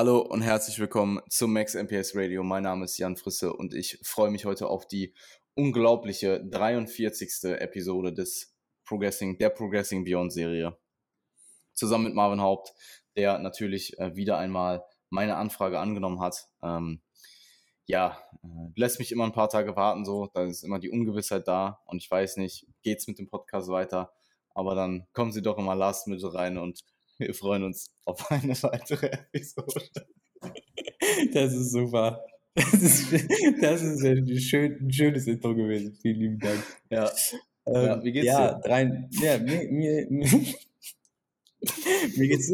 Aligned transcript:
Hallo 0.00 0.20
und 0.20 0.40
herzlich 0.40 0.78
willkommen 0.78 1.20
zum 1.28 1.52
Max 1.52 1.74
MPS 1.74 2.16
Radio. 2.16 2.42
Mein 2.42 2.62
Name 2.62 2.86
ist 2.86 2.96
Jan 2.96 3.18
Frisse 3.18 3.52
und 3.52 3.74
ich 3.74 3.98
freue 4.02 4.30
mich 4.30 4.46
heute 4.46 4.66
auf 4.66 4.88
die 4.88 5.12
unglaubliche 5.52 6.42
43. 6.42 7.50
Episode 7.60 8.14
des 8.14 8.56
Progressing, 8.86 9.36
der 9.36 9.50
Progressing 9.50 10.02
Beyond 10.06 10.32
Serie. 10.32 10.78
Zusammen 11.74 12.04
mit 12.04 12.14
Marvin 12.14 12.40
Haupt, 12.40 12.72
der 13.14 13.38
natürlich 13.40 13.98
äh, 13.98 14.16
wieder 14.16 14.38
einmal 14.38 14.86
meine 15.10 15.36
Anfrage 15.36 15.78
angenommen 15.78 16.20
hat. 16.20 16.48
Ähm, 16.62 17.02
ja, 17.84 18.16
äh, 18.42 18.46
lässt 18.76 19.00
mich 19.00 19.12
immer 19.12 19.24
ein 19.24 19.32
paar 19.32 19.50
Tage 19.50 19.76
warten, 19.76 20.06
so, 20.06 20.30
da 20.32 20.44
ist 20.44 20.64
immer 20.64 20.78
die 20.78 20.88
Ungewissheit 20.88 21.46
da 21.46 21.82
und 21.84 21.98
ich 21.98 22.10
weiß 22.10 22.38
nicht, 22.38 22.66
geht's 22.80 23.06
mit 23.06 23.18
dem 23.18 23.28
Podcast 23.28 23.68
weiter, 23.68 24.14
aber 24.54 24.74
dann 24.74 25.08
kommen 25.12 25.32
sie 25.32 25.42
doch 25.42 25.58
immer 25.58 25.74
last 25.74 26.06
minute 26.06 26.32
rein 26.32 26.56
und 26.56 26.86
wir 27.20 27.34
freuen 27.34 27.64
uns 27.64 27.90
auf 28.04 28.30
eine 28.30 28.54
weitere 28.62 29.06
Episode. 29.06 29.88
Das 31.32 31.52
ist 31.52 31.72
super. 31.72 32.24
Das 32.54 32.72
ist, 32.74 33.12
das 33.60 33.82
ist 33.82 34.04
ein, 34.04 34.38
schön, 34.38 34.78
ein 34.80 34.92
schönes 34.92 35.26
Intro 35.26 35.54
gewesen. 35.54 35.94
Vielen 36.00 36.16
lieben 36.16 36.38
Dank. 36.38 36.62
Ja. 36.90 37.10
Ähm, 37.66 37.74
ja 37.74 38.04
wie 38.04 38.12
geht's 38.12 38.26
ja, 38.26 38.54
dir? 38.54 38.60
Drei, 38.60 39.08
ja, 39.22 39.38
mir, 39.38 39.70
mir, 39.70 40.06
mir, 40.10 40.28
mir 42.16 42.28
geht's. 42.28 42.50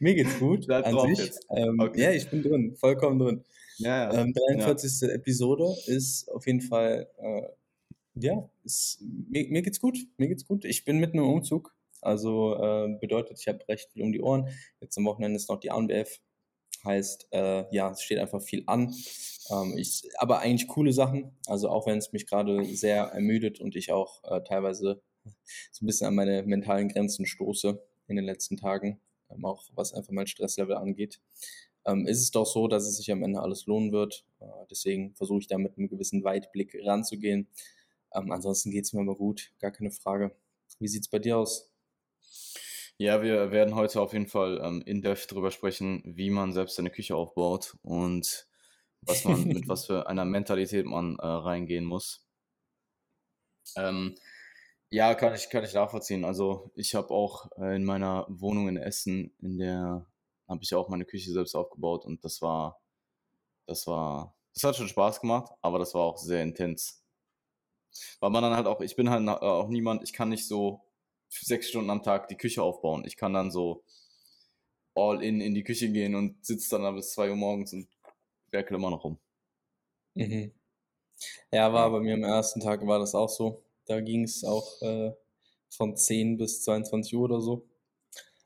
mir 0.00 0.14
geht's 0.14 0.38
gut. 0.38 0.66
Bleib 0.66 0.86
an 0.86 0.92
drauf 0.92 1.14
sich. 1.14 1.30
Ähm, 1.50 1.78
Okay. 1.78 2.02
Ja, 2.02 2.10
ich 2.12 2.28
bin 2.28 2.42
drin, 2.42 2.74
vollkommen 2.76 3.18
drin. 3.18 3.44
Ja, 3.78 4.12
ja. 4.12 4.22
Ähm, 4.22 4.32
43. 4.32 5.10
Episode 5.10 5.74
ist 5.86 6.28
auf 6.30 6.46
jeden 6.46 6.60
Fall, 6.60 7.08
äh, 7.18 7.42
ja, 8.14 8.48
ist, 8.64 9.00
mir, 9.28 9.48
mir 9.48 9.62
geht's 9.62 9.80
gut, 9.80 9.98
mir 10.16 10.28
geht's 10.28 10.46
gut. 10.46 10.64
Ich 10.64 10.84
bin 10.84 10.98
mitten 10.98 11.18
im 11.18 11.24
Umzug, 11.24 11.74
also 12.04 12.56
äh, 12.56 12.98
bedeutet, 13.00 13.38
ich 13.40 13.48
habe 13.48 13.66
recht 13.68 13.90
viel 13.92 14.02
um 14.02 14.12
die 14.12 14.20
Ohren. 14.20 14.48
Jetzt 14.80 14.96
am 14.98 15.04
Wochenende 15.04 15.36
ist 15.36 15.48
noch 15.48 15.60
die 15.60 15.70
ANBF, 15.70 16.20
heißt, 16.84 17.28
äh, 17.32 17.64
ja, 17.74 17.90
es 17.90 18.02
steht 18.02 18.18
einfach 18.18 18.42
viel 18.42 18.64
an. 18.66 18.94
Ähm, 19.50 19.76
ich, 19.76 20.08
aber 20.18 20.40
eigentlich 20.40 20.68
coole 20.68 20.92
Sachen, 20.92 21.36
also 21.46 21.68
auch 21.68 21.86
wenn 21.86 21.98
es 21.98 22.12
mich 22.12 22.26
gerade 22.26 22.64
sehr 22.64 23.04
ermüdet 23.04 23.60
und 23.60 23.76
ich 23.76 23.92
auch 23.92 24.22
äh, 24.24 24.42
teilweise 24.42 25.02
so 25.72 25.84
ein 25.84 25.86
bisschen 25.86 26.06
an 26.06 26.14
meine 26.14 26.42
mentalen 26.42 26.88
Grenzen 26.88 27.26
stoße 27.26 27.82
in 28.08 28.16
den 28.16 28.24
letzten 28.24 28.56
Tagen, 28.56 29.00
ähm, 29.30 29.44
auch 29.44 29.64
was 29.74 29.92
einfach 29.94 30.12
mein 30.12 30.26
Stresslevel 30.26 30.76
angeht 30.76 31.20
ähm, 31.86 32.06
ist 32.06 32.20
es 32.20 32.30
doch 32.30 32.46
so, 32.46 32.68
dass 32.68 32.86
es 32.86 32.96
sich 32.96 33.10
am 33.12 33.22
Ende 33.22 33.40
alles 33.40 33.66
lohnen 33.66 33.92
wird. 33.92 34.24
Äh, 34.40 34.46
deswegen 34.70 35.14
versuche 35.14 35.40
ich 35.40 35.46
da 35.46 35.58
mit 35.58 35.76
einem 35.76 35.88
gewissen 35.88 36.24
Weitblick 36.24 36.76
ranzugehen. 36.84 37.48
Ähm, 38.14 38.30
ansonsten 38.32 38.70
geht 38.70 38.84
es 38.84 38.92
mir 38.92 39.02
aber 39.02 39.16
gut, 39.16 39.52
gar 39.58 39.70
keine 39.70 39.90
Frage. 39.90 40.34
Wie 40.78 40.88
sieht's 40.88 41.08
bei 41.08 41.18
dir 41.18 41.38
aus? 41.38 41.73
Ja, 42.98 43.22
wir 43.22 43.50
werden 43.52 43.74
heute 43.76 44.00
auf 44.00 44.12
jeden 44.12 44.26
Fall 44.28 44.60
ähm, 44.62 44.82
in 44.86 45.00
depth 45.02 45.30
drüber 45.32 45.50
sprechen, 45.50 46.02
wie 46.04 46.30
man 46.30 46.52
selbst 46.52 46.76
seine 46.76 46.90
Küche 46.90 47.14
aufbaut 47.16 47.76
und 47.82 48.46
was 49.02 49.24
man, 49.24 49.48
mit 49.52 49.68
was 49.68 49.86
für 49.86 50.06
einer 50.08 50.24
Mentalität 50.24 50.86
man 50.86 51.16
äh, 51.18 51.26
reingehen 51.26 51.84
muss. 51.84 52.26
Ähm, 53.76 54.16
ja, 54.90 55.14
kann 55.14 55.34
ich, 55.34 55.50
kann 55.50 55.64
ich 55.64 55.74
nachvollziehen. 55.74 56.24
Also 56.24 56.72
ich 56.76 56.94
habe 56.94 57.10
auch 57.12 57.50
äh, 57.58 57.76
in 57.76 57.84
meiner 57.84 58.26
Wohnung 58.30 58.68
in 58.68 58.76
Essen, 58.76 59.34
in 59.40 59.58
der 59.58 60.06
habe 60.48 60.60
ich 60.62 60.74
auch 60.74 60.88
meine 60.88 61.04
Küche 61.06 61.32
selbst 61.32 61.54
aufgebaut 61.56 62.04
und 62.06 62.24
das 62.24 62.42
war, 62.42 62.80
das 63.66 63.86
war, 63.88 64.36
das 64.54 64.64
hat 64.64 64.76
schon 64.76 64.88
Spaß 64.88 65.20
gemacht, 65.22 65.52
aber 65.62 65.78
das 65.80 65.94
war 65.94 66.02
auch 66.02 66.18
sehr 66.18 66.42
intens. 66.42 67.04
Weil 68.20 68.30
man 68.30 68.42
dann 68.42 68.54
halt 68.54 68.66
auch, 68.66 68.80
ich 68.80 68.96
bin 68.96 69.10
halt 69.10 69.22
na- 69.22 69.40
auch 69.40 69.68
niemand, 69.68 70.02
ich 70.02 70.12
kann 70.12 70.28
nicht 70.28 70.46
so 70.48 70.83
sechs 71.42 71.68
Stunden 71.68 71.90
am 71.90 72.02
Tag 72.02 72.28
die 72.28 72.36
Küche 72.36 72.62
aufbauen. 72.62 73.04
Ich 73.06 73.16
kann 73.16 73.32
dann 73.34 73.50
so 73.50 73.84
all 74.96 75.22
in 75.22 75.40
in 75.40 75.54
die 75.54 75.62
Küche 75.62 75.88
gehen 75.92 76.16
und 76.16 76.44
sitze 76.44 76.70
dann 76.70 76.82
da 76.82 76.90
bis 76.90 77.12
zwei 77.12 77.30
Uhr 77.30 77.36
morgens 77.36 77.72
und 77.72 77.88
werkel 78.50 78.76
immer 78.76 78.90
noch 78.90 79.04
rum. 79.04 79.18
Mhm. 80.16 80.52
Ja, 81.52 81.72
war 81.72 81.86
Ja. 81.86 81.88
bei 81.90 82.00
mir 82.00 82.14
am 82.14 82.24
ersten 82.24 82.60
Tag 82.60 82.86
war 82.86 82.98
das 82.98 83.14
auch 83.14 83.28
so. 83.28 83.62
Da 83.86 84.00
ging 84.00 84.24
es 84.24 84.44
auch 84.44 84.80
äh, 84.82 85.12
von 85.70 85.96
10 85.96 86.36
bis 86.38 86.62
22 86.62 87.14
Uhr 87.16 87.24
oder 87.24 87.40
so. 87.40 87.68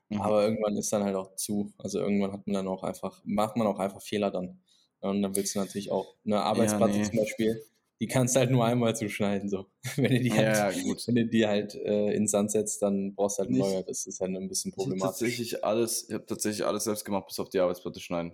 Mhm. 0.09 0.21
Aber 0.21 0.43
irgendwann 0.43 0.77
ist 0.77 0.91
dann 0.93 1.03
halt 1.03 1.15
auch 1.15 1.35
zu. 1.35 1.73
Also 1.77 1.99
irgendwann 1.99 2.33
hat 2.33 2.47
man 2.47 2.55
dann 2.55 2.67
auch 2.67 2.83
einfach, 2.83 3.21
macht 3.25 3.57
man 3.57 3.67
auch 3.67 3.79
einfach 3.79 4.01
Fehler 4.01 4.31
dann. 4.31 4.61
Und 5.01 5.21
dann 5.21 5.35
willst 5.35 5.55
du 5.55 5.59
natürlich 5.59 5.91
auch 5.91 6.15
eine 6.25 6.41
Arbeitsplatte 6.43 6.99
nee. 6.99 7.03
zum 7.03 7.17
Beispiel, 7.19 7.63
die 7.99 8.07
kannst 8.07 8.35
du 8.35 8.39
halt 8.39 8.51
nur 8.51 8.63
einmal 8.65 8.95
zuschneiden, 8.95 9.49
so. 9.49 9.65
Wenn 9.97 10.11
du 10.11 10.19
die 10.21 10.31
halt, 10.31 10.55
Ja, 10.57 10.71
wenn 11.07 11.15
du 11.15 11.25
die 11.27 11.45
halt 11.47 11.75
äh, 11.75 12.11
in 12.13 12.27
Sand 12.27 12.51
setzt, 12.51 12.81
dann 12.81 13.13
brauchst 13.15 13.37
du 13.37 13.41
halt 13.41 13.49
Nicht- 13.51 13.59
neue. 13.59 13.83
Das 13.83 14.05
ist 14.05 14.19
halt 14.21 14.35
ein 14.35 14.47
bisschen 14.47 14.69
Ich 14.69 14.77
habe 14.77 14.83
problematisch. 14.89 15.19
tatsächlich 15.19 15.63
alles, 15.63 16.07
ich 16.07 16.13
habe 16.13 16.25
tatsächlich 16.25 16.65
alles 16.65 16.85
selbst 16.85 17.03
gemacht, 17.05 17.27
bis 17.27 17.39
auf 17.39 17.49
die 17.49 17.59
Arbeitsplatte 17.59 17.99
schneiden. 17.99 18.33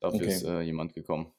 Dafür 0.00 0.20
Okay. 0.20 0.28
ist 0.34 0.44
äh, 0.44 0.60
jemand 0.60 0.92
gekommen. 0.94 1.32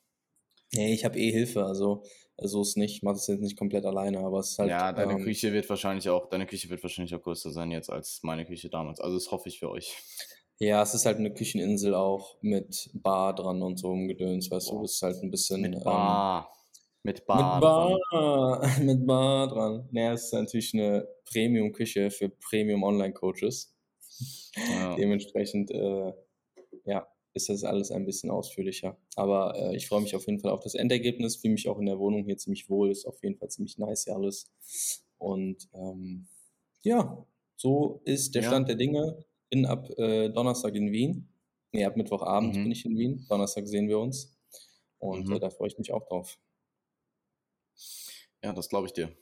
Nee, 0.73 0.93
ich 0.93 1.05
habe 1.05 1.17
eh 1.19 1.31
Hilfe, 1.31 1.63
also 1.65 2.03
so 2.37 2.61
ist 2.63 2.75
nicht, 2.75 2.95
ich 2.95 3.03
mache 3.03 3.13
das 3.15 3.27
jetzt 3.27 3.39
nicht 3.41 3.57
komplett 3.57 3.85
alleine, 3.85 4.19
aber 4.19 4.39
es 4.39 4.51
ist 4.51 4.59
halt. 4.59 4.69
ja, 4.69 4.91
deine 4.91 5.13
ähm, 5.13 5.23
Küche 5.23 5.53
wird 5.53 5.69
wahrscheinlich 5.69 6.09
auch, 6.09 6.27
deine 6.29 6.45
Küche 6.45 6.69
wird 6.69 6.83
wahrscheinlich 6.83 7.15
auch 7.15 7.21
größer 7.21 7.51
sein 7.51 7.71
jetzt 7.71 7.89
als 7.89 8.19
meine 8.23 8.45
Küche 8.45 8.69
damals. 8.69 8.99
Also 8.99 9.15
das 9.15 9.31
hoffe 9.31 9.47
ich 9.47 9.59
für 9.59 9.69
euch. 9.69 9.95
Ja, 10.57 10.81
es 10.81 10.93
ist 10.93 11.05
halt 11.05 11.17
eine 11.17 11.33
Kücheninsel 11.33 11.93
auch 11.95 12.37
mit 12.41 12.89
Bar 12.93 13.35
dran 13.35 13.61
und 13.61 13.77
so 13.77 13.93
im 13.93 14.07
Gedöns, 14.09 14.49
weißt 14.51 14.67
du, 14.69 14.73
Boah. 14.73 14.81
das 14.81 14.93
ist 14.93 15.01
halt 15.01 15.17
ein 15.23 15.31
bisschen. 15.31 15.61
Mit 15.61 15.75
ähm, 15.75 15.81
Bar. 17.05 17.13
Mit 17.13 17.15
Mit 17.25 17.25
Bar. 17.27 17.59
dran. 17.61 17.97
Bar, 18.11 18.79
mit 18.81 19.05
Bar 19.07 19.47
dran. 19.47 19.89
Naja, 19.91 20.13
es 20.13 20.25
ist 20.25 20.33
natürlich 20.33 20.73
eine 20.73 21.07
Premium-Küche 21.25 22.11
für 22.11 22.29
Premium-Online-Coaches. 22.29 23.73
Ja. 24.69 24.95
Dementsprechend, 24.95 25.71
äh, 25.71 26.13
ja, 26.85 27.07
ist 27.33 27.49
das 27.49 27.63
alles 27.63 27.91
ein 27.91 28.05
bisschen 28.05 28.31
ausführlicher. 28.31 28.97
Aber 29.15 29.55
äh, 29.57 29.75
ich 29.75 29.87
freue 29.87 30.01
mich 30.01 30.15
auf 30.15 30.25
jeden 30.25 30.39
Fall 30.39 30.51
auf 30.51 30.61
das 30.61 30.75
Endergebnis. 30.75 31.35
Fühle 31.35 31.53
mich 31.53 31.67
auch 31.67 31.79
in 31.79 31.85
der 31.85 31.99
Wohnung 31.99 32.23
hier 32.23 32.37
ziemlich 32.37 32.69
wohl. 32.69 32.91
Ist 32.91 33.05
auf 33.05 33.21
jeden 33.23 33.37
Fall 33.37 33.49
ziemlich 33.49 33.77
nice 33.77 34.05
hier 34.05 34.15
alles. 34.15 34.51
Und 35.17 35.67
ähm, 35.73 36.27
ja, 36.83 37.25
so 37.57 38.01
ist 38.05 38.35
der 38.35 38.43
Ja. 38.43 38.47
Stand 38.49 38.69
der 38.69 38.75
Dinge. 38.75 39.25
Bin 39.49 39.65
ab 39.65 39.89
äh, 39.97 40.29
Donnerstag 40.29 40.75
in 40.75 40.91
Wien. 40.91 41.29
Nee, 41.73 41.83
ab 41.85 41.97
Mittwochabend 41.97 42.55
Mhm. 42.55 42.63
bin 42.63 42.71
ich 42.71 42.85
in 42.85 42.97
Wien. 42.97 43.25
Donnerstag 43.29 43.67
sehen 43.67 43.87
wir 43.89 43.99
uns. 43.99 44.37
Und 44.99 45.27
Mhm. 45.27 45.33
äh, 45.35 45.39
da 45.39 45.49
freue 45.49 45.67
ich 45.67 45.77
mich 45.77 45.91
auch 45.91 46.07
drauf. 46.07 46.39
Ja, 48.43 48.53
das 48.53 48.69
glaube 48.69 48.87
ich 48.87 48.93
dir. 48.93 49.15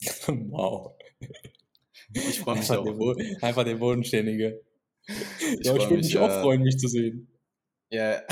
wow. 0.26 0.94
Ich 2.14 2.40
freue 2.40 2.56
mich 2.56 2.70
Einfach 2.70 2.78
auch. 2.78 2.96
Bo 2.96 3.14
einfach 3.40 3.64
der 3.64 3.76
Bodenständige. 3.76 4.62
Ich 5.06 5.66
ja, 5.66 5.74
ich 5.74 5.88
würde 5.88 5.96
mich, 5.96 6.18
auch 6.18 6.28
äh, 6.28 6.42
freuen, 6.42 6.62
mich 6.62 6.78
zu 6.78 6.88
sehen. 6.88 7.28
Ja. 7.90 8.22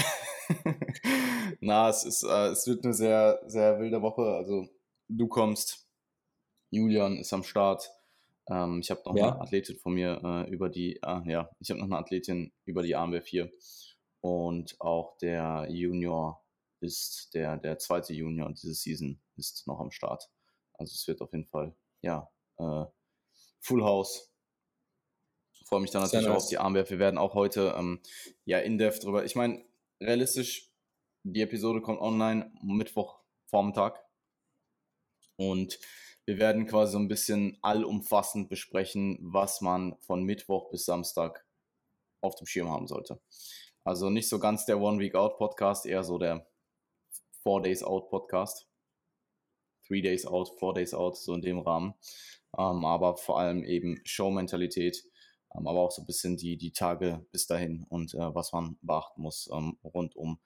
Na, 1.60 1.88
es 1.88 2.04
ist, 2.04 2.22
äh, 2.22 2.48
es 2.48 2.66
wird 2.66 2.84
eine 2.84 2.94
sehr, 2.94 3.40
sehr 3.46 3.78
wilde 3.78 4.02
Woche. 4.02 4.22
Also 4.22 4.68
du 5.08 5.28
kommst, 5.28 5.86
Julian 6.70 7.18
ist 7.18 7.32
am 7.32 7.42
Start. 7.42 7.90
Ähm, 8.48 8.80
ich 8.80 8.90
habe 8.90 9.02
noch 9.04 9.16
Ja. 9.16 9.32
eine 9.32 9.40
Athletin 9.40 9.76
von 9.76 9.94
mir 9.94 10.20
äh, 10.24 10.50
über 10.50 10.68
die, 10.68 11.02
ah, 11.02 11.22
ja, 11.26 11.50
ich 11.60 11.70
habe 11.70 11.80
noch 11.80 11.86
eine 11.86 11.98
Athletin 11.98 12.52
über 12.64 12.82
die 12.82 12.94
AMB 12.96 13.22
4 13.22 13.50
und 14.20 14.80
auch 14.80 15.16
der 15.18 15.66
Junior 15.70 16.42
ist 16.80 17.34
der, 17.34 17.56
der 17.56 17.78
zweite 17.78 18.12
Junior 18.12 18.50
diese 18.52 18.74
Season 18.74 19.20
ist 19.36 19.66
noch 19.66 19.80
am 19.80 19.91
Start. 19.91 20.30
Also 20.74 20.94
es 20.94 21.06
wird 21.06 21.20
auf 21.20 21.32
jeden 21.32 21.46
Fall, 21.46 21.74
ja, 22.03 22.30
äh, 22.59 22.84
Full 23.60 23.84
House. 23.84 24.32
Freue 25.66 25.80
mich 25.80 25.91
dann 25.91 26.03
natürlich 26.03 26.27
auch 26.27 26.36
auf 26.36 26.48
die 26.48 26.59
Armwerf. 26.59 26.91
Wir 26.91 26.98
werden 26.98 27.18
auch 27.18 27.34
heute 27.34 27.74
ähm, 27.77 28.00
ja 28.44 28.59
in-depth 28.59 29.04
drüber. 29.04 29.24
Ich 29.24 29.36
meine, 29.36 29.65
realistisch, 30.00 30.72
die 31.22 31.42
Episode 31.42 31.80
kommt 31.80 32.00
online 32.00 32.53
Mittwoch 32.62 33.21
Vormittag. 33.47 34.03
Und 35.36 35.78
wir 36.24 36.38
werden 36.38 36.66
quasi 36.66 36.92
so 36.92 36.98
ein 36.98 37.09
bisschen 37.09 37.59
allumfassend 37.62 38.48
besprechen, 38.48 39.18
was 39.21 39.60
man 39.60 39.97
von 40.00 40.22
Mittwoch 40.22 40.71
bis 40.71 40.84
Samstag 40.84 41.47
auf 42.21 42.34
dem 42.36 42.47
Schirm 42.47 42.68
haben 42.68 42.86
sollte. 42.86 43.21
Also 43.84 44.10
nicht 44.10 44.28
so 44.28 44.38
ganz 44.38 44.66
der 44.66 44.80
One 44.80 44.98
Week 44.98 45.15
Out 45.15 45.38
Podcast, 45.38 45.86
eher 45.86 46.04
so 46.04 46.18
der 46.18 46.49
Four 47.42 47.63
Days 47.63 47.83
Out 47.83 48.10
Podcast. 48.10 48.66
Three 49.87 50.03
Days 50.03 50.27
Out, 50.27 50.51
Four 50.59 50.75
Days 50.75 50.95
Out, 50.95 51.16
so 51.16 51.34
in 51.34 51.42
dem 51.42 51.59
Rahmen. 51.59 51.95
Ähm, 52.59 52.84
aber 52.84 53.16
vor 53.16 53.41
allem 53.41 53.65
eben 53.65 54.01
Show-Mentalität, 54.04 55.04
ähm, 55.57 55.66
aber 55.66 55.81
auch 55.81 55.91
so 55.91 56.03
ein 56.03 56.07
bisschen 56.07 56.37
die, 56.37 56.57
die 56.57 56.72
Tage 56.72 57.27
bis 57.33 57.47
dahin 57.47 57.84
und 57.89 58.15
äh, 58.15 58.34
was 58.34 58.53
man 58.53 58.77
beachten 58.83 59.22
muss 59.22 59.48
ähm, 59.53 59.78
rund 59.84 60.16
um 60.16 60.39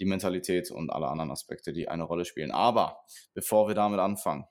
die 0.00 0.04
Mentalität 0.04 0.70
und 0.70 0.90
alle 0.90 1.08
anderen 1.08 1.30
Aspekte, 1.30 1.72
die 1.72 1.88
eine 1.88 2.04
Rolle 2.04 2.24
spielen. 2.24 2.50
Aber 2.50 2.98
bevor 3.34 3.68
wir 3.68 3.74
damit 3.74 4.00
anfangen, 4.00 4.46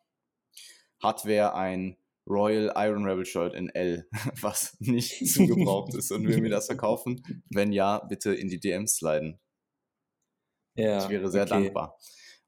hat 1.02 1.26
wer 1.26 1.56
ein 1.56 1.98
Royal 2.28 2.72
Iron 2.76 3.06
Rebel 3.06 3.26
Shirt 3.26 3.54
in 3.54 3.70
L, 3.70 4.08
was 4.42 4.78
nicht 4.80 5.28
zugebraucht 5.28 5.94
ist 5.96 6.12
und 6.12 6.28
will 6.28 6.42
mir 6.42 6.50
das 6.50 6.68
verkaufen? 6.68 7.44
Wenn 7.50 7.72
ja, 7.72 8.00
bitte 8.00 8.34
in 8.34 8.48
die 8.48 8.60
DMs 8.60 8.96
sliden. 8.96 9.40
Ja, 10.76 11.04
Ich 11.04 11.10
wäre 11.10 11.30
sehr 11.30 11.44
okay. 11.44 11.50
dankbar. 11.50 11.98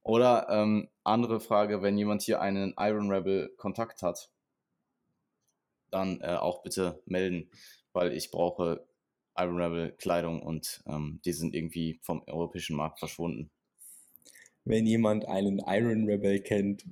Oder 0.01 0.47
ähm, 0.49 0.89
andere 1.03 1.39
Frage, 1.39 1.81
wenn 1.81 1.97
jemand 1.97 2.21
hier 2.21 2.41
einen 2.41 2.73
Iron 2.77 3.09
Rebel 3.09 3.53
Kontakt 3.57 4.01
hat, 4.01 4.29
dann 5.91 6.19
äh, 6.21 6.35
auch 6.35 6.61
bitte 6.63 7.01
melden, 7.05 7.49
weil 7.93 8.11
ich 8.13 8.31
brauche 8.31 8.85
Iron 9.37 9.61
Rebel 9.61 9.91
Kleidung 9.93 10.41
und 10.41 10.83
ähm, 10.87 11.21
die 11.25 11.31
sind 11.31 11.55
irgendwie 11.55 11.99
vom 12.01 12.23
europäischen 12.27 12.75
Markt 12.75 12.99
verschwunden. 12.99 13.49
Wenn 14.65 14.85
jemand 14.85 15.27
einen 15.27 15.61
Iron 15.65 16.05
Rebel 16.05 16.41
kennt. 16.41 16.85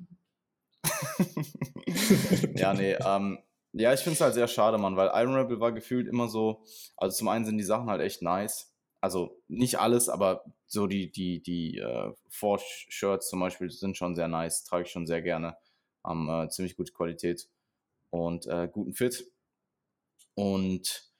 ja, 2.56 2.74
nee, 2.74 2.94
ähm, 2.94 3.40
ja, 3.74 3.94
ich 3.94 4.02
finde 4.02 4.16
es 4.16 4.22
halt 4.22 4.34
sehr 4.34 4.48
schade, 4.48 4.78
Mann, 4.78 4.98
weil 4.98 5.12
Iron 5.14 5.36
Rebel 5.36 5.60
war 5.60 5.72
gefühlt 5.72 6.08
immer 6.08 6.28
so, 6.28 6.64
also 6.98 7.16
zum 7.16 7.30
einen 7.30 7.46
sind 7.46 7.58
die 7.58 7.64
Sachen 7.64 7.90
halt 7.90 8.02
echt 8.02 8.22
nice. 8.22 8.71
Also 9.02 9.42
nicht 9.48 9.80
alles, 9.80 10.10
aber 10.10 10.46
so 10.68 10.88
die, 10.88 11.12
die, 11.12 11.42
die 11.42 11.80
äh, 11.80 12.14
Forge-Shirts 12.30 13.30
zum 13.30 13.40
Beispiel 13.40 13.70
sind 13.72 13.98
schon 13.98 14.16
sehr 14.16 14.28
nice, 14.28 14.64
trage 14.64 14.84
ich 14.86 14.92
schon 14.92 15.08
sehr 15.08 15.24
gerne. 15.24 15.58
Haben 16.04 16.30
äh, 16.30 16.50
ziemlich 16.50 16.78
gute 16.78 16.94
Qualität 16.94 17.50
und 18.12 18.46
äh, 18.46 18.70
guten 18.72 18.94
Fit. 18.94 19.32
Und 20.36 21.12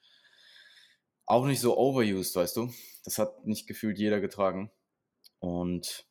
auch 1.26 1.46
nicht 1.46 1.60
so 1.60 1.78
overused, 1.78 2.36
weißt 2.36 2.58
du. 2.58 2.72
Das 3.04 3.18
hat 3.18 3.46
nicht 3.46 3.68
gefühlt 3.68 3.98
jeder 3.98 4.20
getragen. 4.22 4.72
Und 5.40 6.06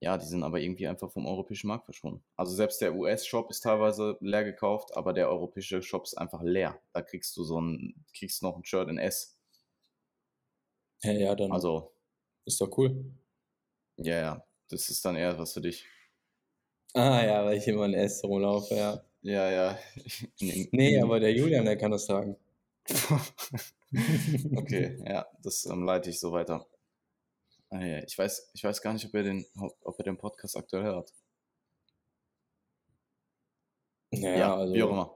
ja, 0.00 0.16
die 0.16 0.26
sind 0.26 0.44
aber 0.44 0.60
irgendwie 0.60 0.86
einfach 0.86 1.10
vom 1.10 1.26
europäischen 1.26 1.66
Markt 1.66 1.86
verschwunden. 1.86 2.22
Also 2.36 2.54
selbst 2.54 2.80
der 2.80 2.94
US-Shop 2.94 3.50
ist 3.50 3.62
teilweise 3.62 4.16
leer 4.20 4.44
gekauft, 4.44 4.96
aber 4.96 5.12
der 5.12 5.28
europäische 5.28 5.82
Shop 5.82 6.04
ist 6.04 6.16
einfach 6.16 6.42
leer. 6.42 6.80
Da 6.92 7.02
kriegst 7.02 7.36
du 7.36 7.42
so 7.42 7.60
ein, 7.60 8.04
kriegst 8.16 8.42
noch 8.42 8.56
ein 8.56 8.64
Shirt 8.64 8.88
in 8.88 8.98
S. 8.98 9.37
Ja, 11.02 11.12
ja, 11.12 11.34
dann 11.34 11.52
Also, 11.52 11.92
ist 12.44 12.60
doch 12.60 12.76
cool. 12.78 13.04
ja, 13.96 14.16
ja, 14.20 14.44
das 14.68 14.88
ist 14.90 15.04
dann 15.04 15.16
eher 15.16 15.38
was 15.38 15.52
für 15.52 15.60
dich. 15.60 15.86
Ah 16.94 17.22
ja, 17.24 17.44
weil 17.44 17.58
ich 17.58 17.66
immer 17.68 17.84
in 17.86 17.94
S 17.94 18.22
rumlaufe, 18.24 18.74
ja. 18.74 19.02
Ja, 19.22 19.50
ja. 19.50 19.78
Nee, 20.72 21.00
aber 21.00 21.20
der 21.20 21.32
Julian, 21.34 21.64
der 21.64 21.76
kann 21.76 21.90
das 21.90 22.06
tragen. 22.06 22.36
okay, 24.56 24.98
ja, 25.06 25.26
das 25.42 25.64
ähm, 25.66 25.84
leite 25.84 26.10
ich 26.10 26.20
so 26.20 26.32
weiter. 26.32 26.66
Ah, 27.70 27.84
ja, 27.84 28.02
ich 28.02 28.16
weiß, 28.16 28.50
ich 28.54 28.64
weiß 28.64 28.80
gar 28.82 28.92
nicht, 28.94 29.06
ob 29.06 29.14
er 29.14 29.22
den, 29.22 29.44
ob 29.82 29.98
er 29.98 30.04
den 30.04 30.16
Podcast 30.18 30.56
aktuell 30.56 30.84
hört. 30.84 31.12
Naja, 34.10 34.36
Ja, 34.38 34.56
also. 34.56 34.74
wie 34.74 34.82
auch 34.82 34.90
immer. 34.90 35.14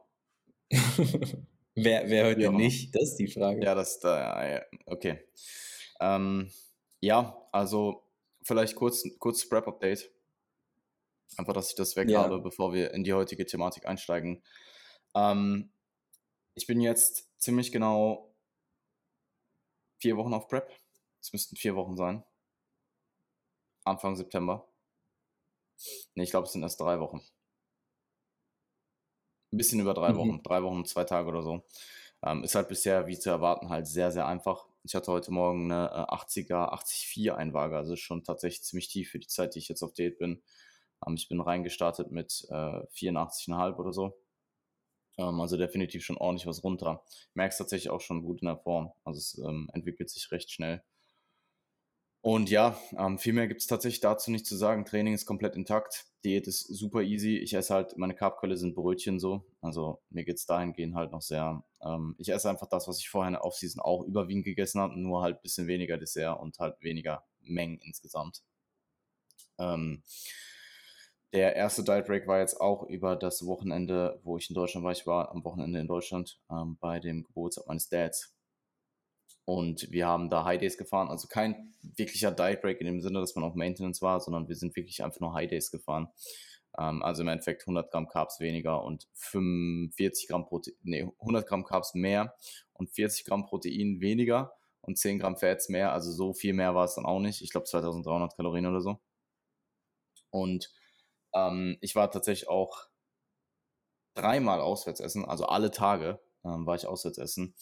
wer, 1.75 2.09
wer 2.11 2.25
hört 2.27 2.41
denn 2.41 2.57
nicht? 2.57 2.95
Das 2.95 3.03
ist 3.11 3.17
die 3.17 3.29
Frage. 3.29 3.65
Ja, 3.65 3.75
das 3.75 4.01
da, 4.01 4.49
ja, 4.49 4.63
okay. 4.87 5.21
Ähm, 6.03 6.51
ja, 7.01 7.49
also 7.53 8.03
vielleicht 8.43 8.75
kurz, 8.77 9.05
kurz 9.21 9.49
Prep-Update. 9.49 10.11
Einfach, 11.37 11.53
dass 11.55 11.71
ich 11.71 11.77
das 11.77 11.97
weg 11.97 12.09
Ja. 12.09 12.23
habe, 12.25 12.41
bevor 12.41 12.73
wir 12.75 12.93
in 12.93 13.05
die 13.05 13.13
heutige 13.15 13.47
Thematik 13.47 13.87
einsteigen. 13.87 14.43
Ähm, 15.15 15.73
ich 16.55 16.67
bin 16.67 16.81
jetzt 16.81 17.31
ziemlich 17.41 17.73
genau 17.73 18.35
vier 20.01 20.17
Wochen 20.17 20.35
auf 20.35 20.49
Prep. 20.49 20.71
Es 21.21 21.33
müssten 21.33 21.57
vier 21.57 21.77
Wochen 21.77 21.97
sein. 21.97 22.25
Anfang 23.85 24.17
September. 24.17 24.67
Nee, 26.15 26.23
ich 26.25 26.31
glaube, 26.31 26.47
es 26.47 26.53
sind 26.53 26.63
erst 26.63 26.81
drei 26.81 26.99
Wochen. 27.01 27.21
Ein 29.53 29.57
bisschen 29.59 29.81
über 29.81 29.95
drei 29.95 30.13
Mhm. 30.13 30.17
Wochen. 30.17 30.43
Drei 30.43 30.63
Wochen 30.63 30.85
zwei 30.85 31.05
Tage 31.05 31.29
oder 31.29 31.43
so. 31.43 31.63
Ähm, 32.23 32.45
ist 32.45 32.55
halt 32.55 32.69
bisher, 32.69 33.07
wie 33.07 33.19
zu 33.19 33.31
erwarten, 33.31 33.69
halt 33.71 33.87
sehr, 33.87 34.11
sehr 34.11 34.27
einfach. 34.27 34.67
Ich 34.85 34.95
hatte 34.97 35.13
heute 35.13 35.31
Morgen 35.31 35.71
eine 35.71 35.91
äh, 35.91 36.13
80er, 36.13 36.77
84 36.77 37.33
Einwaage, 37.33 37.77
also 37.77 37.95
schon 37.97 38.25
tatsächlich 38.25 38.65
ziemlich 38.65 38.89
tief 38.89 39.11
für 39.11 39.21
die 39.21 39.29
Zeit, 39.29 39.55
die 39.55 39.61
ich 39.61 39.69
jetzt 39.69 39.83
auf 39.83 39.93
Diät 39.93 40.19
bin. 40.19 40.43
Ähm, 41.07 41.15
ich 41.15 41.29
bin 41.29 41.41
reingestartet 41.41 42.11
mit 42.11 42.47
äh, 42.51 42.53
84,5 42.55 43.77
oder 43.77 43.93
so. 43.93 44.19
Ähm, 45.19 45.41
also 45.41 45.57
definitiv 45.57 46.05
schon 46.05 46.17
ordentlich 46.17 46.47
was 46.47 46.65
runter. 46.65 47.05
Merkst 47.35 47.59
tatsächlich 47.59 47.91
auch 47.91 48.01
schon 48.01 48.23
gut 48.23 48.43
in 48.43 48.47
der 48.47 48.59
Form. 48.59 48.93
Also 49.05 49.19
es 49.19 49.39
ähm, 49.39 49.71
entwickelt 49.73 50.11
sich 50.11 50.31
recht 50.33 50.51
schnell. 50.51 50.83
Und 52.23 52.51
ja, 52.51 52.79
ähm, 52.97 53.19
viel 53.19 53.33
mehr 53.33 53.49
gibt 53.49 53.63
es 53.63 53.67
tatsächlich 53.67 54.01
dazu 54.01 54.31
nicht 54.31 54.47
zu 54.47 54.57
sagen. 54.57 54.85
Training 54.85 55.13
ist 55.13 55.27
komplett 55.27 55.57
intakt. 55.57 56.07
Diät 56.25 56.47
ist 56.47 56.61
super 56.69 57.03
easy. 57.03 57.37
Ich 57.39 57.53
esse 57.53 57.75
halt, 57.75 57.99
meine 57.99 58.15
Carbquelle 58.15 58.57
sind 58.57 58.77
Brötchen 58.77 59.19
so. 59.19 59.45
Also 59.61 60.01
mir 60.09 60.25
geht 60.25 60.37
es 60.37 60.47
dahingehend 60.47 60.95
halt 60.95 61.11
noch 61.11 61.21
sehr. 61.21 61.65
Ähm, 61.83 62.15
ich 62.19 62.29
esse 62.29 62.49
einfach 62.49 62.69
das, 62.69 62.87
was 62.87 63.01
ich 63.01 63.09
vorher 63.09 63.27
in 63.27 63.35
der 63.35 63.45
Offseason 63.45 63.83
auch 63.83 64.05
überwiegend 64.05 64.45
gegessen 64.45 64.81
habe, 64.81 64.99
nur 65.01 65.23
halt 65.23 65.39
ein 65.39 65.43
bisschen 65.43 65.67
weniger 65.67 65.99
Dessert 65.99 66.39
und 66.41 66.61
halt 66.61 66.81
weniger 66.81 67.25
Mengen 67.41 67.81
insgesamt. 67.85 68.43
Ähm, 69.59 70.05
der 71.33 71.57
erste 71.57 71.83
Diet 71.83 72.07
Break 72.07 72.29
war 72.29 72.39
jetzt 72.39 72.61
auch 72.61 72.85
über 72.85 73.17
das 73.17 73.45
Wochenende, 73.47 74.21
wo 74.23 74.37
ich 74.37 74.49
in 74.49 74.55
Deutschland 74.55 74.85
war. 74.85 74.93
Ich 74.93 75.09
war 75.09 75.33
am 75.33 75.45
Wochenende 75.45 75.81
in 75.81 75.89
Deutschland 75.89 76.39
ähm, 76.51 76.77
bei 76.79 77.01
dem 77.01 77.25
Geburtstag 77.25 77.67
meines 77.67 77.89
Dads. 77.89 78.33
Und 79.45 79.91
wir 79.91 80.07
haben 80.07 80.31
da 80.31 80.45
High 80.45 80.61
Days 80.61 80.79
gefahren. 80.79 81.09
Also 81.09 81.27
kein 81.29 81.75
wirklicher 81.83 82.31
Diet 82.31 82.63
Break 82.63 82.81
in 82.81 82.87
dem 82.87 83.01
Sinne, 83.01 83.21
dass 83.21 83.35
man 83.35 83.45
auf 83.45 83.55
Maintenance 83.55 84.01
war, 84.01 84.21
sondern 84.21 84.49
wir 84.49 84.57
sind 84.57 84.77
wirklich 84.77 85.03
einfach 85.03 85.21
nur 85.21 85.35
High 85.35 85.49
Days 85.49 85.71
gefahren. 85.71 86.09
Ähm, 86.79 87.03
also 87.03 87.23
im 87.23 87.29
Endeffekt 87.29 87.63
100 87.63 87.91
Gramm 87.91 88.09
Carbs 88.09 88.41
weniger 88.41 88.83
und 88.85 89.09
45 89.15 90.29
Gramm 90.29 90.47
Protein, 90.47 90.75
nee, 90.83 91.09
100 91.21 91.47
Gramm 91.47 91.65
Carbs 91.65 91.95
mehr 91.95 92.35
und 92.73 92.91
40 92.91 93.25
Gramm 93.25 93.47
Protein 93.47 94.01
weniger 94.01 94.53
und 94.81 94.99
10 94.99 95.19
Gramm 95.19 95.37
Fats 95.37 95.69
mehr. 95.69 95.93
Also 95.93 96.13
so 96.13 96.33
viel 96.33 96.55
mehr 96.55 96.75
war 96.75 96.85
es 96.85 96.95
dann 96.95 97.07
auch 97.07 97.21
nicht. 97.21 97.43
Ich 97.43 97.51
glaube 97.51 97.67
2300 97.67 98.37
Kalorien 98.37 98.67
oder 98.67 98.81
so. 98.81 99.01
Und 100.31 100.71
ähm, 101.35 101.79
ich 101.81 101.95
war 101.95 102.11
tatsächlich 102.11 102.49
auch 102.49 102.87
dreimal 104.15 104.61
auswärts 104.61 105.01
essen, 105.01 105.25
also 105.25 105.47
alle 105.47 105.71
Tage 105.71 106.21
ähm, 106.45 106.67
war 106.67 106.75
ich 106.75 106.87
auswärts 106.87 107.19
essen. 107.19 107.55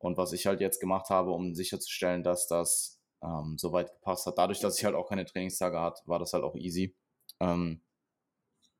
Und 0.00 0.16
was 0.16 0.32
ich 0.32 0.46
halt 0.46 0.60
jetzt 0.60 0.80
gemacht 0.80 1.10
habe, 1.10 1.30
um 1.30 1.54
sicherzustellen, 1.54 2.22
dass 2.22 2.48
das 2.48 3.00
ähm, 3.22 3.56
soweit 3.58 3.92
gepasst 3.92 4.26
hat, 4.26 4.38
dadurch, 4.38 4.60
dass 4.60 4.78
ich 4.78 4.84
halt 4.84 4.94
auch 4.94 5.08
keine 5.08 5.26
Trainingstage 5.26 5.80
hatte, 5.80 6.02
war 6.06 6.18
das 6.18 6.32
halt 6.32 6.42
auch 6.42 6.56
easy. 6.56 6.96
Ähm, 7.38 7.82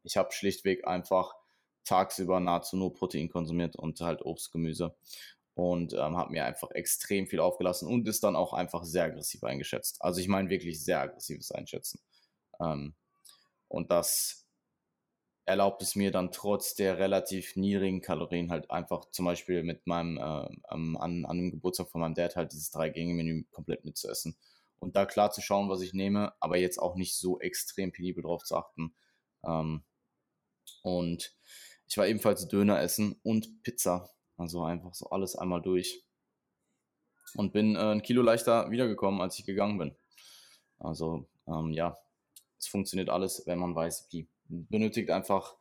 ich 0.02 0.16
habe 0.16 0.32
schlichtweg 0.32 0.86
einfach 0.86 1.34
tagsüber 1.84 2.40
nahezu 2.40 2.76
nur 2.76 2.94
Protein 2.94 3.28
konsumiert 3.28 3.76
und 3.76 4.00
halt 4.00 4.22
Obst, 4.22 4.50
Gemüse 4.50 4.96
und 5.54 5.92
ähm, 5.92 6.16
habe 6.16 6.32
mir 6.32 6.44
einfach 6.46 6.70
extrem 6.70 7.26
viel 7.26 7.40
aufgelassen 7.40 7.86
und 7.86 8.08
ist 8.08 8.24
dann 8.24 8.36
auch 8.36 8.54
einfach 8.54 8.84
sehr 8.84 9.04
aggressiv 9.04 9.44
eingeschätzt. 9.44 10.00
Also 10.00 10.20
ich 10.20 10.28
meine 10.28 10.48
wirklich 10.48 10.82
sehr 10.82 11.00
aggressives 11.00 11.52
Einschätzen. 11.52 12.00
Ähm, 12.60 12.94
und 13.68 13.90
das 13.90 14.46
erlaubt 15.50 15.82
es 15.82 15.96
mir 15.96 16.12
dann 16.12 16.30
trotz 16.30 16.74
der 16.76 16.98
relativ 16.98 17.56
niedrigen 17.56 18.00
Kalorien 18.00 18.52
halt 18.52 18.70
einfach 18.70 19.10
zum 19.10 19.24
Beispiel 19.24 19.64
mit 19.64 19.84
meinem, 19.84 20.16
äh, 20.16 20.48
an, 20.68 20.96
an 21.26 21.36
dem 21.36 21.50
Geburtstag 21.50 21.90
von 21.90 22.00
meinem 22.00 22.14
Dad 22.14 22.36
halt 22.36 22.52
dieses 22.52 22.70
Drei-Gänge-Menü 22.70 23.44
komplett 23.50 23.84
mitzuessen. 23.84 24.36
Und 24.78 24.94
da 24.94 25.06
klar 25.06 25.32
zu 25.32 25.42
schauen, 25.42 25.68
was 25.68 25.82
ich 25.82 25.92
nehme, 25.92 26.32
aber 26.38 26.56
jetzt 26.56 26.78
auch 26.78 26.94
nicht 26.94 27.16
so 27.16 27.40
extrem 27.40 27.90
penibel 27.90 28.22
drauf 28.22 28.44
zu 28.44 28.56
achten. 28.56 28.94
Ähm, 29.44 29.82
und 30.82 31.34
ich 31.88 31.98
war 31.98 32.06
ebenfalls 32.06 32.46
Döner 32.46 32.80
essen 32.80 33.18
und 33.24 33.64
Pizza. 33.64 34.08
Also 34.36 34.62
einfach 34.62 34.94
so 34.94 35.10
alles 35.10 35.34
einmal 35.34 35.60
durch. 35.60 36.04
Und 37.34 37.52
bin 37.52 37.74
äh, 37.74 37.92
ein 37.92 38.02
Kilo 38.02 38.22
leichter 38.22 38.70
wiedergekommen, 38.70 39.20
als 39.20 39.36
ich 39.36 39.44
gegangen 39.44 39.78
bin. 39.78 39.96
Also 40.78 41.28
ähm, 41.48 41.72
ja, 41.72 41.98
es 42.56 42.68
funktioniert 42.68 43.10
alles, 43.10 43.42
wenn 43.46 43.58
man 43.58 43.74
weiß, 43.74 44.06
wie. 44.12 44.28
Benötigt 44.50 45.10
einfach 45.10 45.56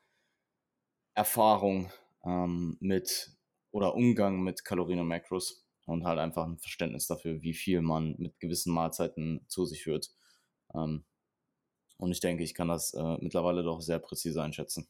Erfahrung 1.14 1.92
ähm, 2.26 2.78
mit 2.80 3.32
oder 3.72 3.94
Umgang 3.94 4.42
mit 4.42 4.66
Kalorien 4.66 5.00
und 5.00 5.08
Makros 5.08 5.64
und 5.86 6.06
halt 6.06 6.18
einfach 6.18 6.46
ein 6.46 6.58
Verständnis 6.58 7.06
dafür, 7.08 7.42
wie 7.44 7.54
viel 7.54 7.82
man 7.82 8.16
mit 8.18 8.40
gewissen 8.40 8.74
Mahlzeiten 8.74 9.42
zu 9.48 9.66
sich 9.66 9.84
führt. 9.84 10.12
Ähm, 10.74 11.06
und 11.98 12.12
ich 12.12 12.20
denke, 12.20 12.44
ich 12.44 12.56
kann 12.56 12.70
das 12.70 12.94
äh, 12.94 13.18
mittlerweile 13.20 13.64
doch 13.64 13.82
sehr 13.82 14.00
präzise 14.00 14.42
einschätzen. 14.42 14.88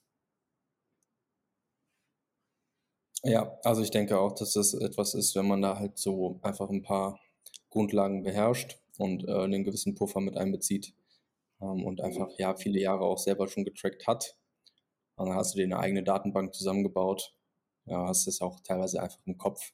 Ja, 3.24 3.58
also 3.64 3.82
ich 3.82 3.92
denke 3.92 4.18
auch, 4.18 4.34
dass 4.34 4.54
das 4.54 4.74
etwas 4.74 5.14
ist, 5.14 5.36
wenn 5.36 5.48
man 5.48 5.62
da 5.62 5.78
halt 5.78 5.98
so 5.98 6.40
einfach 6.42 6.70
ein 6.70 6.84
paar 6.84 7.20
Grundlagen 7.70 8.24
beherrscht 8.24 8.78
und 8.98 9.28
äh, 9.28 9.44
einen 9.44 9.66
gewissen 9.66 9.96
Puffer 9.96 10.22
mit 10.22 10.38
einbezieht 10.38 10.94
ähm, 11.62 11.86
und 11.86 12.02
einfach 12.02 12.30
ja 12.38 12.56
viele 12.56 12.80
Jahre 12.80 13.06
auch 13.06 13.18
selber 13.18 13.48
schon 13.48 13.66
getrackt 13.66 14.08
hat. 14.08 14.38
Und 15.16 15.28
dann 15.28 15.36
hast 15.36 15.54
du 15.54 15.58
dir 15.58 15.66
eine 15.66 15.80
eigene 15.80 16.04
Datenbank 16.04 16.54
zusammengebaut, 16.54 17.34
ja, 17.86 18.08
hast 18.08 18.28
es 18.28 18.42
auch 18.42 18.60
teilweise 18.62 19.02
einfach 19.02 19.20
im 19.26 19.38
Kopf 19.38 19.74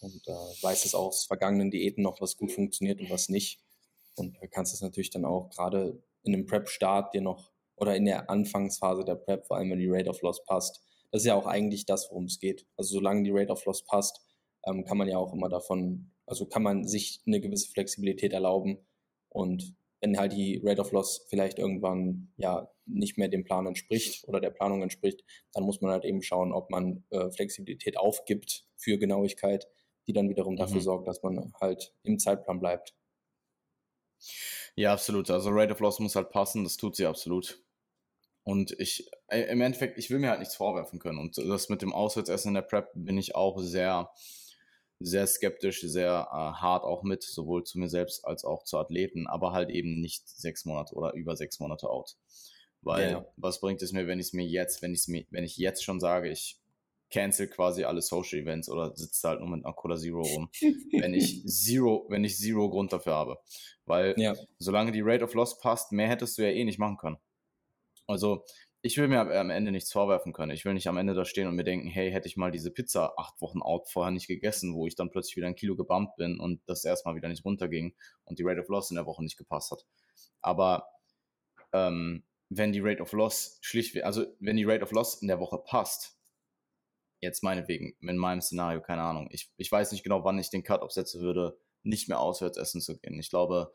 und 0.00 0.28
äh, 0.28 0.62
weißt 0.62 0.84
es 0.84 0.94
auch 0.94 1.08
aus 1.08 1.24
vergangenen 1.24 1.70
Diäten 1.70 2.02
noch, 2.02 2.20
was 2.20 2.36
gut 2.36 2.52
funktioniert 2.52 3.00
und 3.00 3.10
was 3.10 3.28
nicht. 3.28 3.60
Und 4.16 4.40
äh, 4.42 4.48
kannst 4.48 4.74
es 4.74 4.80
natürlich 4.80 5.10
dann 5.10 5.24
auch 5.24 5.50
gerade 5.50 6.02
in 6.22 6.34
einem 6.34 6.46
Prep-Start 6.46 7.14
dir 7.14 7.20
noch 7.20 7.50
oder 7.76 7.96
in 7.96 8.04
der 8.04 8.28
Anfangsphase 8.28 9.04
der 9.04 9.14
Prep, 9.14 9.46
vor 9.46 9.56
allem 9.56 9.70
wenn 9.70 9.78
die 9.78 9.88
Rate 9.88 10.10
of 10.10 10.20
Loss 10.22 10.44
passt, 10.44 10.82
das 11.10 11.22
ist 11.22 11.26
ja 11.26 11.34
auch 11.34 11.46
eigentlich 11.46 11.86
das, 11.86 12.10
worum 12.10 12.24
es 12.24 12.38
geht. 12.38 12.66
Also 12.76 12.94
solange 12.94 13.22
die 13.22 13.30
Rate 13.30 13.52
of 13.52 13.64
Loss 13.64 13.84
passt, 13.84 14.20
ähm, 14.66 14.84
kann 14.84 14.98
man 14.98 15.08
ja 15.08 15.16
auch 15.16 15.32
immer 15.32 15.48
davon, 15.48 16.10
also 16.26 16.46
kann 16.46 16.62
man 16.62 16.86
sich 16.86 17.22
eine 17.26 17.40
gewisse 17.40 17.70
Flexibilität 17.70 18.32
erlauben. 18.32 18.78
Und 19.30 19.74
wenn 20.00 20.18
halt 20.18 20.32
die 20.32 20.60
Rate 20.64 20.80
of 20.80 20.92
Loss 20.92 21.26
vielleicht 21.28 21.58
irgendwann 21.58 22.32
ja 22.36 22.70
nicht 22.86 23.18
mehr 23.18 23.28
dem 23.28 23.44
Plan 23.44 23.66
entspricht 23.66 24.26
oder 24.28 24.40
der 24.40 24.50
Planung 24.50 24.82
entspricht, 24.82 25.24
dann 25.52 25.64
muss 25.64 25.80
man 25.80 25.90
halt 25.90 26.04
eben 26.04 26.22
schauen, 26.22 26.52
ob 26.52 26.70
man 26.70 27.04
äh, 27.10 27.30
Flexibilität 27.30 27.98
aufgibt 27.98 28.66
für 28.76 28.98
Genauigkeit. 28.98 29.68
die 30.06 30.14
dann 30.14 30.30
wiederum 30.30 30.56
dafür 30.56 30.80
Mhm. 30.80 30.80
sorgt, 30.80 31.06
dass 31.06 31.22
man 31.22 31.52
halt 31.60 31.94
im 32.02 32.18
Zeitplan 32.18 32.60
bleibt. 32.60 32.94
Ja, 34.76 34.92
absolut. 34.92 35.30
Also 35.30 35.50
Rate 35.50 35.72
of 35.72 35.80
Loss 35.80 35.98
muss 36.00 36.16
halt 36.16 36.30
passen, 36.30 36.64
das 36.64 36.76
tut 36.76 36.96
sie 36.96 37.06
absolut. 37.06 37.62
Und 38.44 38.72
ich, 38.80 39.10
äh, 39.28 39.42
im 39.52 39.60
Endeffekt, 39.60 39.98
ich 39.98 40.10
will 40.10 40.18
mir 40.20 40.30
halt 40.30 40.40
nichts 40.40 40.56
vorwerfen 40.56 40.98
können. 40.98 41.18
Und 41.18 41.38
das 41.38 41.68
mit 41.68 41.82
dem 41.82 41.92
Auswärtsessen 41.94 42.50
in 42.50 42.54
der 42.54 42.62
Prep 42.62 42.90
bin 42.94 43.18
ich 43.18 43.34
auch 43.34 43.58
sehr, 43.60 44.10
sehr 45.00 45.26
skeptisch, 45.26 45.80
sehr 45.82 46.28
äh, 46.30 46.34
hart 46.60 46.84
auch 46.84 47.02
mit, 47.02 47.22
sowohl 47.22 47.64
zu 47.64 47.78
mir 47.78 47.88
selbst 47.88 48.24
als 48.24 48.44
auch 48.44 48.64
zu 48.64 48.78
Athleten, 48.78 49.26
aber 49.26 49.52
halt 49.52 49.70
eben 49.70 50.00
nicht 50.00 50.28
sechs 50.28 50.64
Monate 50.64 50.94
oder 50.94 51.12
über 51.14 51.36
sechs 51.36 51.60
Monate 51.60 51.88
out. 51.88 52.16
Weil 52.82 53.10
Ja. 53.12 53.26
was 53.36 53.60
bringt 53.60 53.82
es 53.82 53.92
mir, 53.92 54.06
wenn 54.06 54.18
ich 54.20 54.28
es 54.28 54.32
mir 54.32 54.46
jetzt, 54.46 54.82
wenn 54.82 54.94
ich 54.94 55.06
mir, 55.08 55.24
wenn 55.30 55.44
ich 55.44 55.56
jetzt 55.56 55.84
schon 55.84 56.00
sage, 56.00 56.30
ich 56.30 56.58
cancel 57.10 57.48
quasi 57.48 57.84
alle 57.84 58.02
Social 58.02 58.38
Events 58.40 58.68
oder 58.68 58.94
sitze 58.96 59.28
halt 59.28 59.40
nur 59.40 59.48
mit 59.48 59.64
einer 59.64 59.74
Cola 59.74 59.96
Zero 59.96 60.22
rum, 60.22 60.50
wenn 60.92 61.14
ich 61.14 61.44
Zero, 61.46 62.06
wenn 62.08 62.24
ich 62.24 62.36
Zero 62.36 62.68
Grund 62.68 62.92
dafür 62.92 63.14
habe. 63.14 63.38
Weil 63.86 64.14
Ja, 64.16 64.34
solange 64.58 64.92
die 64.92 65.00
Rate 65.00 65.24
of 65.24 65.34
Loss 65.34 65.58
passt, 65.58 65.92
mehr 65.92 66.08
hättest 66.08 66.36
du 66.38 66.42
ja 66.42 66.50
eh 66.50 66.64
nicht 66.64 66.78
machen 66.78 66.98
können. 66.98 67.18
Also, 68.06 68.44
ich 68.80 68.96
will 68.96 69.08
mir 69.08 69.20
am 69.20 69.50
Ende 69.50 69.72
nichts 69.72 69.90
vorwerfen 69.90 70.32
können. 70.32 70.52
Ich 70.52 70.64
will 70.64 70.72
nicht 70.72 70.86
am 70.86 70.96
Ende 70.96 71.14
da 71.14 71.24
stehen 71.24 71.48
und 71.48 71.56
mir 71.56 71.64
denken, 71.64 71.88
hey, 71.88 72.12
hätte 72.12 72.28
ich 72.28 72.36
mal 72.36 72.52
diese 72.52 72.70
Pizza 72.70 73.12
acht 73.16 73.40
Wochen 73.40 73.60
out 73.60 73.88
vorher 73.88 74.12
nicht 74.12 74.28
gegessen, 74.28 74.74
wo 74.74 74.86
ich 74.86 74.94
dann 74.94 75.10
plötzlich 75.10 75.36
wieder 75.36 75.48
ein 75.48 75.56
Kilo 75.56 75.74
gebumpt 75.74 76.16
bin 76.16 76.38
und 76.38 76.60
das 76.66 76.84
erstmal 76.84 77.16
wieder 77.16 77.28
nicht 77.28 77.44
runterging 77.44 77.96
und 78.24 78.38
die 78.38 78.44
Rate 78.44 78.60
of 78.60 78.68
Loss 78.68 78.90
in 78.90 78.96
der 78.96 79.06
Woche 79.06 79.22
nicht 79.24 79.36
gepasst 79.36 79.72
hat. 79.72 79.84
Aber 80.40 80.86
ähm, 81.72 82.24
wenn 82.50 82.72
die 82.72 82.80
Rate 82.80 83.02
of 83.02 83.12
Loss 83.12 83.58
schlichtweg, 83.62 84.04
also 84.04 84.26
wenn 84.38 84.56
die 84.56 84.64
Rate 84.64 84.82
of 84.82 84.92
Loss 84.92 85.22
in 85.22 85.28
der 85.28 85.40
Woche 85.40 85.58
passt, 85.58 86.16
jetzt 87.20 87.42
meinetwegen, 87.42 87.96
in 88.00 88.16
meinem 88.16 88.40
Szenario, 88.40 88.80
keine 88.80 89.02
Ahnung, 89.02 89.28
ich, 89.32 89.50
ich 89.56 89.72
weiß 89.72 89.90
nicht 89.90 90.04
genau, 90.04 90.22
wann 90.22 90.38
ich 90.38 90.50
den 90.50 90.62
Cut 90.62 90.82
aufsetzen 90.82 91.20
würde, 91.20 91.58
nicht 91.82 92.08
mehr 92.08 92.20
auswärts 92.20 92.56
essen 92.56 92.80
zu 92.80 92.96
gehen. 92.96 93.18
Ich 93.18 93.30
glaube, 93.30 93.72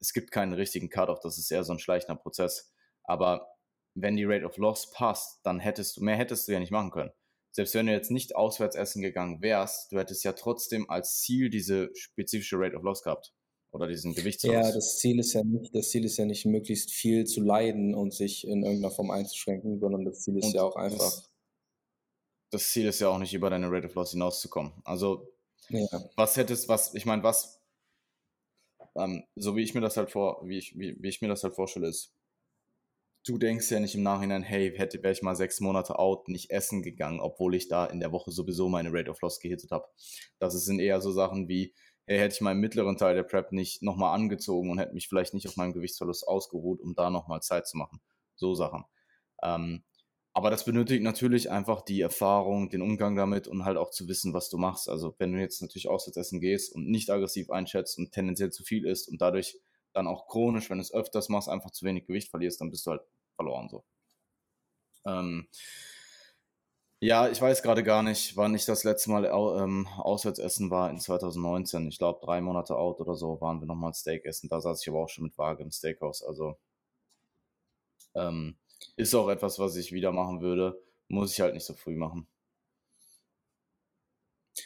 es 0.00 0.12
gibt 0.12 0.32
keinen 0.32 0.54
richtigen 0.54 0.90
Cut-off, 0.90 1.20
das 1.20 1.38
ist 1.38 1.52
eher 1.52 1.62
so 1.62 1.72
ein 1.72 1.78
schleichender 1.78 2.20
Prozess. 2.20 2.74
Aber 3.04 3.53
wenn 3.94 4.16
die 4.16 4.24
Rate 4.24 4.44
of 4.44 4.56
Loss 4.56 4.90
passt, 4.90 5.40
dann 5.44 5.60
hättest 5.60 5.96
du, 5.96 6.04
mehr 6.04 6.16
hättest 6.16 6.48
du 6.48 6.52
ja 6.52 6.60
nicht 6.60 6.72
machen 6.72 6.90
können. 6.90 7.10
Selbst 7.52 7.74
wenn 7.74 7.86
du 7.86 7.92
jetzt 7.92 8.10
nicht 8.10 8.34
auswärts 8.34 8.74
essen 8.74 9.00
gegangen 9.00 9.40
wärst, 9.40 9.92
du 9.92 9.98
hättest 9.98 10.24
ja 10.24 10.32
trotzdem 10.32 10.90
als 10.90 11.20
Ziel 11.20 11.50
diese 11.50 11.90
spezifische 11.94 12.56
Rate 12.58 12.76
of 12.76 12.82
Loss 12.82 13.02
gehabt. 13.02 13.32
Oder 13.70 13.88
diesen 13.88 14.14
Gewichtsverlust. 14.14 14.68
ja, 14.68 14.72
das 14.72 14.98
Ziel 14.98 15.18
ist 15.18 15.32
ja 15.32 15.42
nicht, 15.42 15.74
das 15.74 15.90
Ziel 15.90 16.04
ist 16.04 16.16
ja 16.16 16.24
nicht, 16.24 16.46
möglichst 16.46 16.92
viel 16.92 17.24
zu 17.26 17.40
leiden 17.40 17.94
und 17.94 18.14
sich 18.14 18.46
in 18.46 18.62
irgendeiner 18.62 18.94
Form 18.94 19.10
einzuschränken, 19.10 19.80
sondern 19.80 20.04
das 20.04 20.20
Ziel 20.20 20.38
ist 20.38 20.44
Und 20.46 20.54
ja 20.54 20.62
auch 20.62 20.76
einfach, 20.76 20.98
Das, 20.98 21.30
das 22.50 22.68
Ziel 22.68 22.86
ist 22.86 23.00
ja 23.00 23.08
auch 23.08 23.18
nicht 23.18 23.34
über 23.34 23.50
deine 23.50 23.70
Rate 23.70 23.86
of 23.86 23.94
Loss 23.94 24.12
hinauszukommen. 24.12 24.72
Also 24.84 25.28
ja, 25.70 25.86
was 26.14 26.36
hättest, 26.36 26.68
was, 26.68 26.94
ich 26.94 27.04
meine, 27.04 27.24
was, 27.24 27.60
ähm, 28.96 29.24
so 29.34 29.56
wie 29.56 29.62
ich 29.62 29.74
mir 29.74 29.80
das 29.80 29.96
halt 29.96 30.10
vor, 30.10 30.40
wie 30.46 30.58
ich, 30.58 30.78
wie, 30.78 30.96
wie 31.00 31.08
ich 31.08 31.20
mir 31.20 31.28
das 31.28 31.42
halt 31.42 31.54
vorstelle, 31.54 31.88
ist, 31.88 32.12
du 33.24 33.38
denkst 33.38 33.70
ja 33.70 33.80
nicht 33.80 33.94
im 33.94 34.02
Nachhinein, 34.02 34.42
hey, 34.42 34.72
hätte, 34.76 35.02
wäre 35.02 35.12
ich 35.12 35.22
mal 35.22 35.34
sechs 35.34 35.60
Monate 35.60 35.98
out, 35.98 36.28
nicht 36.28 36.50
essen 36.50 36.82
gegangen, 36.82 37.20
obwohl 37.20 37.54
ich 37.54 37.68
da 37.68 37.86
in 37.86 38.00
der 38.00 38.12
Woche 38.12 38.30
sowieso 38.30 38.68
meine 38.68 38.92
Rate 38.92 39.10
of 39.10 39.20
Loss 39.22 39.40
gehittet 39.40 39.70
habe. 39.70 39.86
Das 40.38 40.52
sind 40.52 40.78
eher 40.78 41.00
so 41.00 41.10
Sachen 41.10 41.48
wie, 41.48 41.74
hey, 42.06 42.18
hätte 42.18 42.34
ich 42.34 42.40
im 42.40 42.60
mittleren 42.60 42.96
Teil 42.96 43.14
der 43.14 43.22
Prep 43.22 43.52
nicht 43.52 43.82
nochmal 43.82 44.14
angezogen 44.14 44.70
und 44.70 44.78
hätte 44.78 44.94
mich 44.94 45.08
vielleicht 45.08 45.34
nicht 45.34 45.48
auf 45.48 45.56
meinem 45.56 45.72
Gewichtsverlust 45.72 46.28
ausgeruht, 46.28 46.80
um 46.82 46.94
da 46.94 47.10
nochmal 47.10 47.40
Zeit 47.40 47.66
zu 47.66 47.78
machen. 47.78 48.00
So 48.36 48.54
Sachen. 48.54 48.84
Ähm, 49.42 49.84
aber 50.34 50.50
das 50.50 50.64
benötigt 50.64 51.02
natürlich 51.02 51.50
einfach 51.50 51.82
die 51.82 52.00
Erfahrung, 52.00 52.68
den 52.68 52.82
Umgang 52.82 53.14
damit 53.14 53.46
und 53.46 53.64
halt 53.64 53.76
auch 53.76 53.90
zu 53.90 54.08
wissen, 54.08 54.34
was 54.34 54.50
du 54.50 54.58
machst. 54.58 54.88
Also 54.88 55.14
wenn 55.18 55.32
du 55.32 55.38
jetzt 55.38 55.62
natürlich 55.62 55.88
auswärts 55.88 56.16
essen 56.16 56.40
gehst 56.40 56.74
und 56.74 56.88
nicht 56.90 57.08
aggressiv 57.08 57.50
einschätzt 57.50 57.98
und 57.98 58.10
tendenziell 58.10 58.50
zu 58.50 58.64
viel 58.64 58.84
isst 58.84 59.08
und 59.08 59.22
dadurch 59.22 59.56
dann 59.94 60.06
auch 60.06 60.26
chronisch, 60.26 60.70
wenn 60.70 60.78
du 60.78 60.82
es 60.82 60.92
öfters 60.92 61.28
machst, 61.28 61.48
einfach 61.48 61.70
zu 61.70 61.84
wenig 61.84 62.06
Gewicht 62.06 62.30
verlierst, 62.30 62.60
dann 62.60 62.70
bist 62.70 62.86
du 62.86 62.92
halt 62.92 63.02
verloren 63.36 63.68
so. 63.68 63.84
Ähm, 65.06 65.48
ja, 67.00 67.28
ich 67.28 67.40
weiß 67.40 67.62
gerade 67.62 67.82
gar 67.84 68.02
nicht, 68.02 68.36
wann 68.36 68.54
ich 68.54 68.64
das 68.64 68.82
letzte 68.84 69.10
Mal 69.10 69.26
ähm, 69.26 69.86
auswärts 69.98 70.38
essen 70.38 70.70
war 70.70 70.88
in 70.90 70.98
2019. 70.98 71.86
Ich 71.88 71.98
glaube, 71.98 72.24
drei 72.24 72.40
Monate 72.40 72.76
out 72.76 73.00
oder 73.00 73.14
so 73.14 73.40
waren 73.40 73.60
wir 73.60 73.66
nochmal 73.66 73.92
Steak 73.94 74.24
essen. 74.24 74.48
Da 74.48 74.60
saß 74.60 74.80
ich 74.80 74.88
aber 74.88 75.00
auch 75.02 75.08
schon 75.08 75.24
mit 75.24 75.36
Waage 75.36 75.62
im 75.62 75.70
Steakhouse. 75.70 76.22
Also 76.22 76.56
ähm, 78.14 78.56
ist 78.96 79.14
auch 79.14 79.28
etwas, 79.28 79.58
was 79.58 79.76
ich 79.76 79.92
wieder 79.92 80.12
machen 80.12 80.40
würde. 80.40 80.80
Muss 81.08 81.32
ich 81.32 81.40
halt 81.40 81.54
nicht 81.54 81.66
so 81.66 81.74
früh 81.74 81.96
machen. 81.96 82.26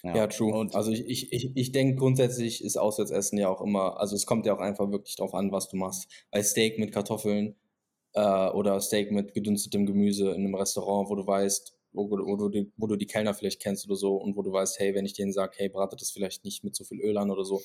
Ja, 0.03 0.27
true. 0.27 0.53
Und 0.53 0.75
Also 0.75 0.91
ich, 0.91 1.07
ich, 1.07 1.33
ich, 1.33 1.51
ich 1.55 1.73
denke 1.73 1.97
grundsätzlich 1.97 2.63
ist 2.63 2.77
Auswärtsessen 2.77 3.39
ja 3.39 3.49
auch 3.49 3.61
immer, 3.61 3.99
also 3.99 4.15
es 4.15 4.27
kommt 4.27 4.47
ja 4.47 4.55
auch 4.55 4.61
einfach 4.61 4.91
wirklich 4.91 5.17
drauf 5.17 5.35
an, 5.35 5.53
was 5.53 5.69
du 5.69 5.77
machst. 5.77 6.09
Bei 6.31 6.43
Steak 6.43 6.79
mit 6.79 6.93
Kartoffeln 6.93 7.57
äh, 8.15 8.49
oder 8.51 8.81
Steak 8.81 9.13
mit 9.13 9.35
gedünstetem 9.35 9.87
Gemüse 9.87 10.31
in 10.31 10.45
einem 10.45 10.55
Restaurant, 10.55 11.11
wo 11.11 11.15
du 11.15 11.27
weißt, 11.27 11.75
wo, 11.93 12.11
wo, 12.11 12.37
du 12.37 12.49
die, 12.49 12.73
wo 12.77 12.87
du 12.87 12.97
die 12.97 13.07
Kellner 13.07 13.35
vielleicht 13.35 13.61
kennst 13.61 13.87
oder 13.87 13.97
so 13.97 14.17
und 14.17 14.37
wo 14.37 14.43
du 14.43 14.53
weißt, 14.53 14.79
hey, 14.79 14.95
wenn 14.95 15.05
ich 15.05 15.15
denen 15.15 15.33
sage, 15.33 15.55
hey, 15.57 15.69
brate 15.69 15.97
das 15.97 16.11
vielleicht 16.11 16.45
nicht 16.45 16.65
mit 16.65 16.77
so 16.77 16.85
viel 16.85 17.01
Öl 17.01 17.17
an 17.19 17.31
oder 17.31 17.45
so, 17.45 17.63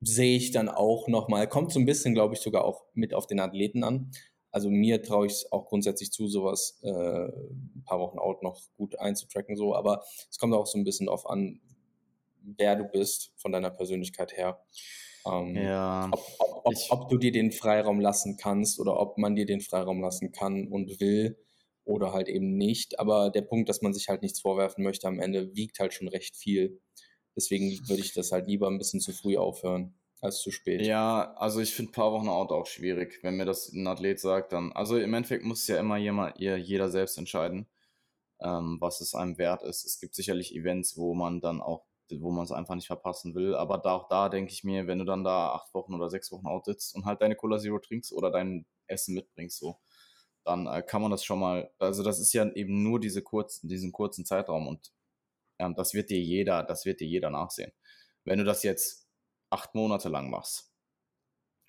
sehe 0.00 0.36
ich 0.36 0.50
dann 0.50 0.68
auch 0.68 1.08
nochmal, 1.08 1.48
kommt 1.48 1.72
so 1.72 1.78
ein 1.78 1.86
bisschen, 1.86 2.14
glaube 2.14 2.34
ich, 2.34 2.40
sogar 2.40 2.64
auch 2.64 2.84
mit 2.94 3.12
auf 3.12 3.26
den 3.26 3.40
Athleten 3.40 3.84
an. 3.84 4.10
Also 4.52 4.68
mir 4.68 5.02
traue 5.02 5.26
ich 5.26 5.32
es 5.32 5.52
auch 5.52 5.66
grundsätzlich 5.66 6.10
zu, 6.10 6.26
sowas 6.26 6.78
äh, 6.82 6.88
ein 6.88 7.82
paar 7.84 8.00
Wochen 8.00 8.18
out 8.18 8.42
noch 8.42 8.60
gut 8.76 8.98
einzutracken, 8.98 9.56
so, 9.56 9.74
aber 9.74 10.02
es 10.28 10.38
kommt 10.38 10.54
auch 10.54 10.66
so 10.66 10.78
ein 10.78 10.84
bisschen 10.84 11.06
darauf 11.06 11.28
an, 11.28 11.60
wer 12.42 12.76
du 12.76 12.84
bist 12.84 13.32
von 13.36 13.52
deiner 13.52 13.70
Persönlichkeit 13.70 14.36
her. 14.36 14.60
Ähm, 15.26 15.54
ja, 15.54 16.08
ob, 16.10 16.20
ob, 16.38 16.66
ob, 16.66 16.74
ob 16.88 17.08
du 17.10 17.18
dir 17.18 17.30
den 17.30 17.52
Freiraum 17.52 18.00
lassen 18.00 18.36
kannst 18.38 18.80
oder 18.80 18.98
ob 18.98 19.18
man 19.18 19.36
dir 19.36 19.46
den 19.46 19.60
Freiraum 19.60 20.00
lassen 20.00 20.32
kann 20.32 20.66
und 20.66 21.00
will 21.00 21.38
oder 21.84 22.12
halt 22.12 22.28
eben 22.28 22.56
nicht. 22.56 22.98
Aber 22.98 23.30
der 23.30 23.42
Punkt, 23.42 23.68
dass 23.68 23.82
man 23.82 23.92
sich 23.92 24.08
halt 24.08 24.22
nichts 24.22 24.40
vorwerfen 24.40 24.82
möchte 24.82 25.06
am 25.06 25.20
Ende, 25.20 25.54
wiegt 25.54 25.78
halt 25.78 25.92
schon 25.92 26.08
recht 26.08 26.36
viel. 26.36 26.80
Deswegen 27.36 27.70
würde 27.88 28.02
ich 28.02 28.14
das 28.14 28.32
halt 28.32 28.48
lieber 28.48 28.68
ein 28.68 28.78
bisschen 28.78 29.00
zu 29.00 29.12
früh 29.12 29.36
aufhören 29.36 29.94
als 30.20 30.40
zu 30.40 30.50
spät. 30.50 30.84
Ja, 30.86 31.34
also 31.34 31.60
ich 31.60 31.74
finde 31.74 31.92
paar 31.92 32.12
Wochen 32.12 32.28
out 32.28 32.52
auch 32.52 32.66
schwierig. 32.66 33.20
Wenn 33.22 33.36
mir 33.36 33.46
das 33.46 33.72
ein 33.72 33.86
Athlet 33.86 34.20
sagt, 34.20 34.52
dann, 34.52 34.72
also 34.72 34.98
im 34.98 35.14
Endeffekt 35.14 35.44
muss 35.44 35.62
es 35.62 35.68
ja 35.68 35.78
immer 35.78 35.96
jemand, 35.96 36.38
jeder 36.38 36.90
selbst 36.90 37.16
entscheiden, 37.18 37.66
ähm, 38.40 38.78
was 38.80 39.00
es 39.00 39.14
einem 39.14 39.38
wert 39.38 39.62
ist. 39.62 39.84
Es 39.84 39.98
gibt 39.98 40.14
sicherlich 40.14 40.54
Events, 40.54 40.96
wo 40.96 41.14
man 41.14 41.40
dann 41.40 41.60
auch, 41.60 41.86
wo 42.12 42.30
man 42.30 42.44
es 42.44 42.52
einfach 42.52 42.74
nicht 42.74 42.86
verpassen 42.86 43.34
will. 43.34 43.54
Aber 43.54 43.78
da, 43.78 43.92
auch 43.92 44.08
da 44.08 44.28
denke 44.28 44.52
ich 44.52 44.64
mir, 44.64 44.86
wenn 44.86 44.98
du 44.98 45.04
dann 45.04 45.24
da 45.24 45.52
acht 45.52 45.72
Wochen 45.74 45.94
oder 45.94 46.10
sechs 46.10 46.30
Wochen 46.32 46.46
out 46.46 46.66
sitzt 46.66 46.94
und 46.94 47.04
halt 47.06 47.22
deine 47.22 47.36
Cola 47.36 47.58
Zero 47.58 47.78
trinkst 47.78 48.12
oder 48.12 48.30
dein 48.30 48.66
Essen 48.86 49.14
mitbringst, 49.14 49.58
so, 49.58 49.78
dann 50.44 50.66
äh, 50.66 50.82
kann 50.82 51.02
man 51.02 51.10
das 51.10 51.24
schon 51.24 51.38
mal, 51.38 51.70
also 51.78 52.02
das 52.02 52.18
ist 52.18 52.32
ja 52.32 52.50
eben 52.52 52.82
nur 52.82 53.00
diese 53.00 53.22
kurzen, 53.22 53.68
diesen 53.68 53.92
kurzen 53.92 54.24
Zeitraum 54.24 54.66
und 54.68 54.92
ähm, 55.58 55.74
das 55.74 55.94
wird 55.94 56.10
dir 56.10 56.20
jeder, 56.20 56.62
das 56.64 56.84
wird 56.84 57.00
dir 57.00 57.06
jeder 57.06 57.30
nachsehen. 57.30 57.72
Wenn 58.24 58.38
du 58.38 58.44
das 58.44 58.62
jetzt 58.62 59.09
acht 59.50 59.74
Monate 59.74 60.08
lang 60.08 60.30
machst 60.30 60.72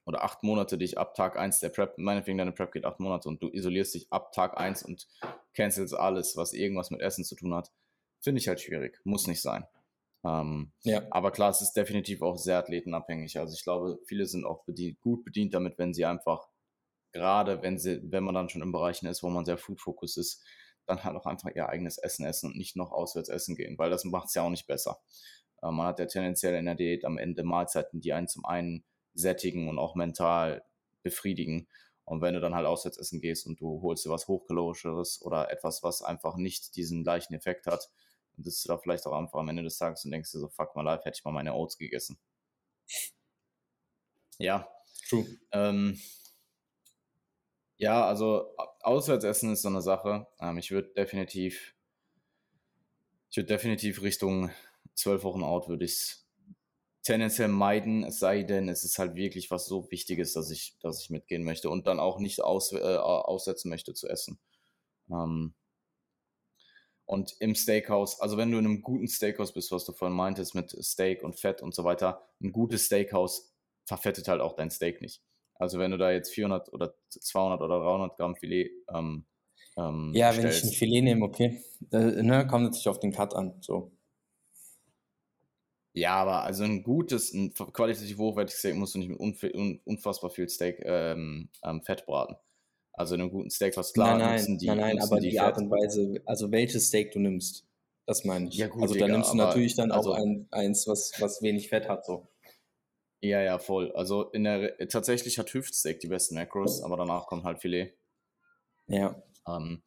oder 0.06 0.24
acht 0.24 0.44
Monate 0.44 0.78
dich 0.78 0.98
ab 0.98 1.16
Tag 1.16 1.38
1 1.38 1.60
der 1.60 1.70
Prep, 1.70 1.98
meinetwegen 1.98 2.38
deine 2.38 2.52
Prep 2.52 2.72
geht 2.72 2.86
acht 2.86 3.00
Monate 3.00 3.28
und 3.30 3.42
du 3.42 3.50
isolierst 3.50 3.94
dich 3.96 4.12
ab 4.12 4.32
Tag 4.32 4.60
1 4.60 4.84
und 4.84 5.08
cancelst 5.54 5.94
alles, 5.94 6.38
was 6.38 6.54
irgendwas 6.54 6.92
mit 6.92 7.02
Essen 7.02 7.24
zu 7.24 7.36
tun 7.36 7.54
hat, 7.54 7.72
finde 8.20 8.40
ich 8.40 8.48
halt 8.48 8.62
schwierig. 8.62 9.00
Muss 9.04 9.28
nicht 9.28 9.42
sein. 9.42 9.66
Ähm, 10.24 10.72
Ja, 10.84 11.04
aber 11.12 11.32
klar, 11.32 11.50
es 11.50 11.62
ist 11.62 11.74
definitiv 11.74 12.22
auch 12.22 12.38
sehr 12.38 12.58
athletenabhängig. 12.58 13.40
Also 13.40 13.54
ich 13.54 13.64
glaube, 13.64 14.00
viele 14.06 14.26
sind 14.26 14.46
auch 14.46 14.64
bedient, 14.66 15.00
gut 15.02 15.24
bedient 15.24 15.54
damit, 15.54 15.78
wenn 15.78 15.94
sie 15.94 16.06
einfach, 16.06 16.48
gerade 17.12 17.62
wenn 17.62 17.78
sie, 17.78 18.02
wenn 18.12 18.24
man 18.24 18.36
dann 18.36 18.50
schon 18.50 18.62
in 18.62 18.72
Bereichen 18.72 19.08
ist, 19.08 19.24
wo 19.24 19.30
man 19.30 19.46
sehr 19.46 19.58
Food-Focus 19.58 20.18
ist, 20.18 20.44
dann 20.86 21.04
halt 21.04 21.16
auch 21.16 21.26
einfach 21.26 21.50
ihr 21.56 21.70
eigenes 21.70 21.98
Essen 21.98 22.26
essen 22.26 22.52
und 22.52 22.58
nicht 22.58 22.76
noch 22.76 22.92
auswärts 22.92 23.30
essen 23.30 23.56
gehen, 23.56 23.78
weil 23.78 23.90
das 23.90 24.04
macht 24.04 24.28
es 24.28 24.34
ja 24.34 24.44
auch 24.44 24.50
nicht 24.50 24.68
besser. 24.68 25.00
Äh, 25.62 25.72
man 25.72 25.88
hat 25.88 26.00
ja 26.00 26.06
tendenziell 26.06 26.56
in 26.56 26.66
der 26.66 26.76
Diät 26.76 27.06
am 27.06 27.18
Ende 27.18 27.44
Mahlzeiten, 27.44 28.02
die 28.02 28.14
einen 28.14 28.28
zum 28.28 28.46
einen 28.46 28.84
sättigen 29.14 29.70
und 29.70 29.80
auch 29.80 29.96
mental 29.96 30.64
befriedigen. 31.04 31.68
Und 32.06 32.22
wenn 32.22 32.34
du 32.34 32.40
dann 32.42 32.56
halt 32.56 32.66
auswärts 32.66 32.98
essen 32.98 33.22
gehst 33.22 33.46
und 33.48 33.60
du 33.62 33.82
holst 33.82 34.06
dir 34.06 34.10
was 34.10 34.28
Hochkalorischeres 34.28 35.22
oder 35.22 35.52
etwas, 35.52 35.84
was 35.84 36.02
einfach 36.02 36.36
nicht 36.36 36.76
diesen 36.76 37.04
gleichen 37.04 37.34
Effekt 37.34 37.68
hat, 37.68 37.90
dann 38.36 38.44
sitzt 38.44 38.66
du 38.66 38.70
da 38.70 38.78
vielleicht 38.78 39.06
auch 39.08 39.14
einfach 39.14 39.40
am 39.40 39.50
Ende 39.50 39.64
des 39.64 39.78
Tages 39.78 40.06
und 40.06 40.12
denkst 40.12 40.32
dir 40.32 40.40
so, 40.40 40.48
fuck 40.50 40.76
my 40.76 40.84
life, 40.84 41.04
hätte 41.06 41.18
ich 41.20 41.26
mal 41.26 41.32
meine 41.32 41.54
Oats 41.54 41.78
gegessen. 41.78 42.18
Ja, 44.40 44.68
true. 45.08 45.26
ähm, 45.52 45.98
ja, 47.78 48.06
also 48.06 48.54
au- 48.58 48.68
Auswärtsessen 48.82 49.52
ist 49.54 49.62
so 49.64 49.68
eine 49.70 49.82
Sache. 49.82 50.28
Ähm, 50.40 50.58
ich 50.58 50.72
würde 50.72 50.90
definitiv, 50.94 51.76
ich 53.32 53.38
würde 53.38 53.48
definitiv 53.48 54.02
Richtung 54.04 54.52
zwölf 55.02 55.24
Wochen 55.24 55.44
out 55.44 55.68
würde 55.70 55.86
ich 55.86 55.94
es 55.94 56.28
tendenziell 57.04 57.50
meiden, 57.50 58.04
es 58.04 58.20
sei 58.20 58.44
denn, 58.44 58.70
es 58.70 58.84
ist 58.84 59.00
halt 59.00 59.16
wirklich 59.16 59.52
was 59.52 59.66
so 59.68 59.90
Wichtiges, 59.92 60.34
dass 60.34 60.52
ich, 60.52 60.78
dass 60.82 61.02
ich 61.02 61.10
mitgehen 61.10 61.44
möchte 61.44 61.70
und 61.70 61.88
dann 61.88 62.00
auch 62.00 62.20
nicht 62.20 62.42
aus, 62.42 62.74
äh, 62.74 62.80
aussetzen 62.98 63.70
möchte 63.70 63.94
zu 63.94 64.08
essen. 64.08 64.40
Ähm, 65.12 65.56
Und 67.06 67.36
im 67.40 67.56
Steakhouse, 67.56 68.22
also 68.22 68.38
wenn 68.38 68.52
du 68.52 68.58
in 68.58 68.66
einem 68.66 68.82
guten 68.82 69.08
Steakhouse 69.08 69.54
bist, 69.54 69.72
was 69.72 69.84
du 69.84 69.92
vorhin 69.92 70.16
meintest 70.16 70.56
mit 70.56 70.72
Steak 70.84 71.24
und 71.24 71.36
Fett 71.38 71.62
und 71.62 71.76
so 71.76 71.84
weiter, 71.84 72.30
ein 72.42 72.54
gutes 72.54 72.86
Steakhouse 72.86 73.54
verfettet 73.86 74.30
halt 74.30 74.40
auch 74.40 74.56
dein 74.56 74.72
Steak 74.72 75.02
nicht. 75.02 75.22
Also 75.56 75.78
wenn 75.78 75.92
du 75.92 75.98
da 75.98 76.12
jetzt 76.12 76.32
400 76.32 76.72
oder 76.72 76.94
200 77.10 77.62
oder 77.62 77.80
300 77.80 78.18
Gramm 78.18 78.36
Filet 78.36 78.72
ähm, 78.94 79.26
ähm, 79.78 80.12
ja, 80.14 80.36
wenn 80.36 80.48
ich 80.48 80.64
ein 80.64 80.70
Filet 80.70 81.02
nehme, 81.02 81.26
okay. 81.26 81.62
Da, 81.90 82.00
ne, 82.00 82.48
kommt 82.48 82.66
natürlich 82.66 82.88
auf 82.88 83.00
den 83.00 83.12
Cut 83.12 83.34
an. 83.34 83.56
So. 83.62 83.92
Ja, 85.94 86.16
aber 86.16 86.44
also 86.44 86.64
ein 86.64 86.84
gutes, 86.84 87.34
ein 87.34 87.54
qualitativ 87.54 88.18
hochwertiges 88.18 88.60
Steak 88.60 88.76
musst 88.76 88.96
du 88.96 89.00
nicht 89.00 89.10
mit 89.10 89.20
unfassbar 89.86 90.30
viel 90.30 90.48
Steak 90.48 90.82
ähm, 90.86 91.50
Fett 91.84 92.06
braten. 92.06 92.38
Also 92.94 93.16
in 93.16 93.22
einem 93.22 93.32
guten 93.32 93.50
Steak, 93.50 93.76
was 93.78 93.94
klar 93.94 94.18
nein, 94.18 94.44
nein, 94.46 94.58
die, 94.58 94.68
nein, 94.68 94.78
nein, 94.78 95.00
aber 95.00 95.20
die, 95.20 95.30
die 95.30 95.40
Art 95.40 95.58
und 95.58 95.70
Weise, 95.70 96.22
also 96.26 96.52
welches 96.52 96.88
Steak 96.88 97.12
du 97.12 97.20
nimmst, 97.20 97.66
das 98.06 98.26
meine 98.26 98.48
ich. 98.48 98.56
Ja, 98.56 98.68
gut, 98.68 98.84
also 98.84 98.96
da 98.96 99.08
nimmst 99.08 99.34
du 99.34 99.38
natürlich 99.38 99.76
dann 99.76 99.92
also, 99.92 100.14
auch 100.14 100.18
ein, 100.18 100.48
eins, 100.52 100.88
was, 100.88 101.14
was 101.20 101.42
wenig 101.42 101.70
Fett 101.70 101.88
hat, 101.88 102.06
so. 102.06 102.28
Ja, 103.22 103.42
ja, 103.42 103.60
voll. 103.60 103.92
Also 103.94 104.32
in 104.32 104.44
der 104.46 104.78
tatsächlich 104.88 105.38
hat 105.38 105.54
Hüftsteak 105.54 106.00
die 106.00 106.08
besten 106.08 106.36
Macros, 106.36 106.82
aber 106.82 106.98
danach 106.98 107.28
kommt 107.28 107.44
halt 107.44 107.60
Filet. 107.60 107.94
Ja. 108.88 109.22
Ähm, 109.48 109.84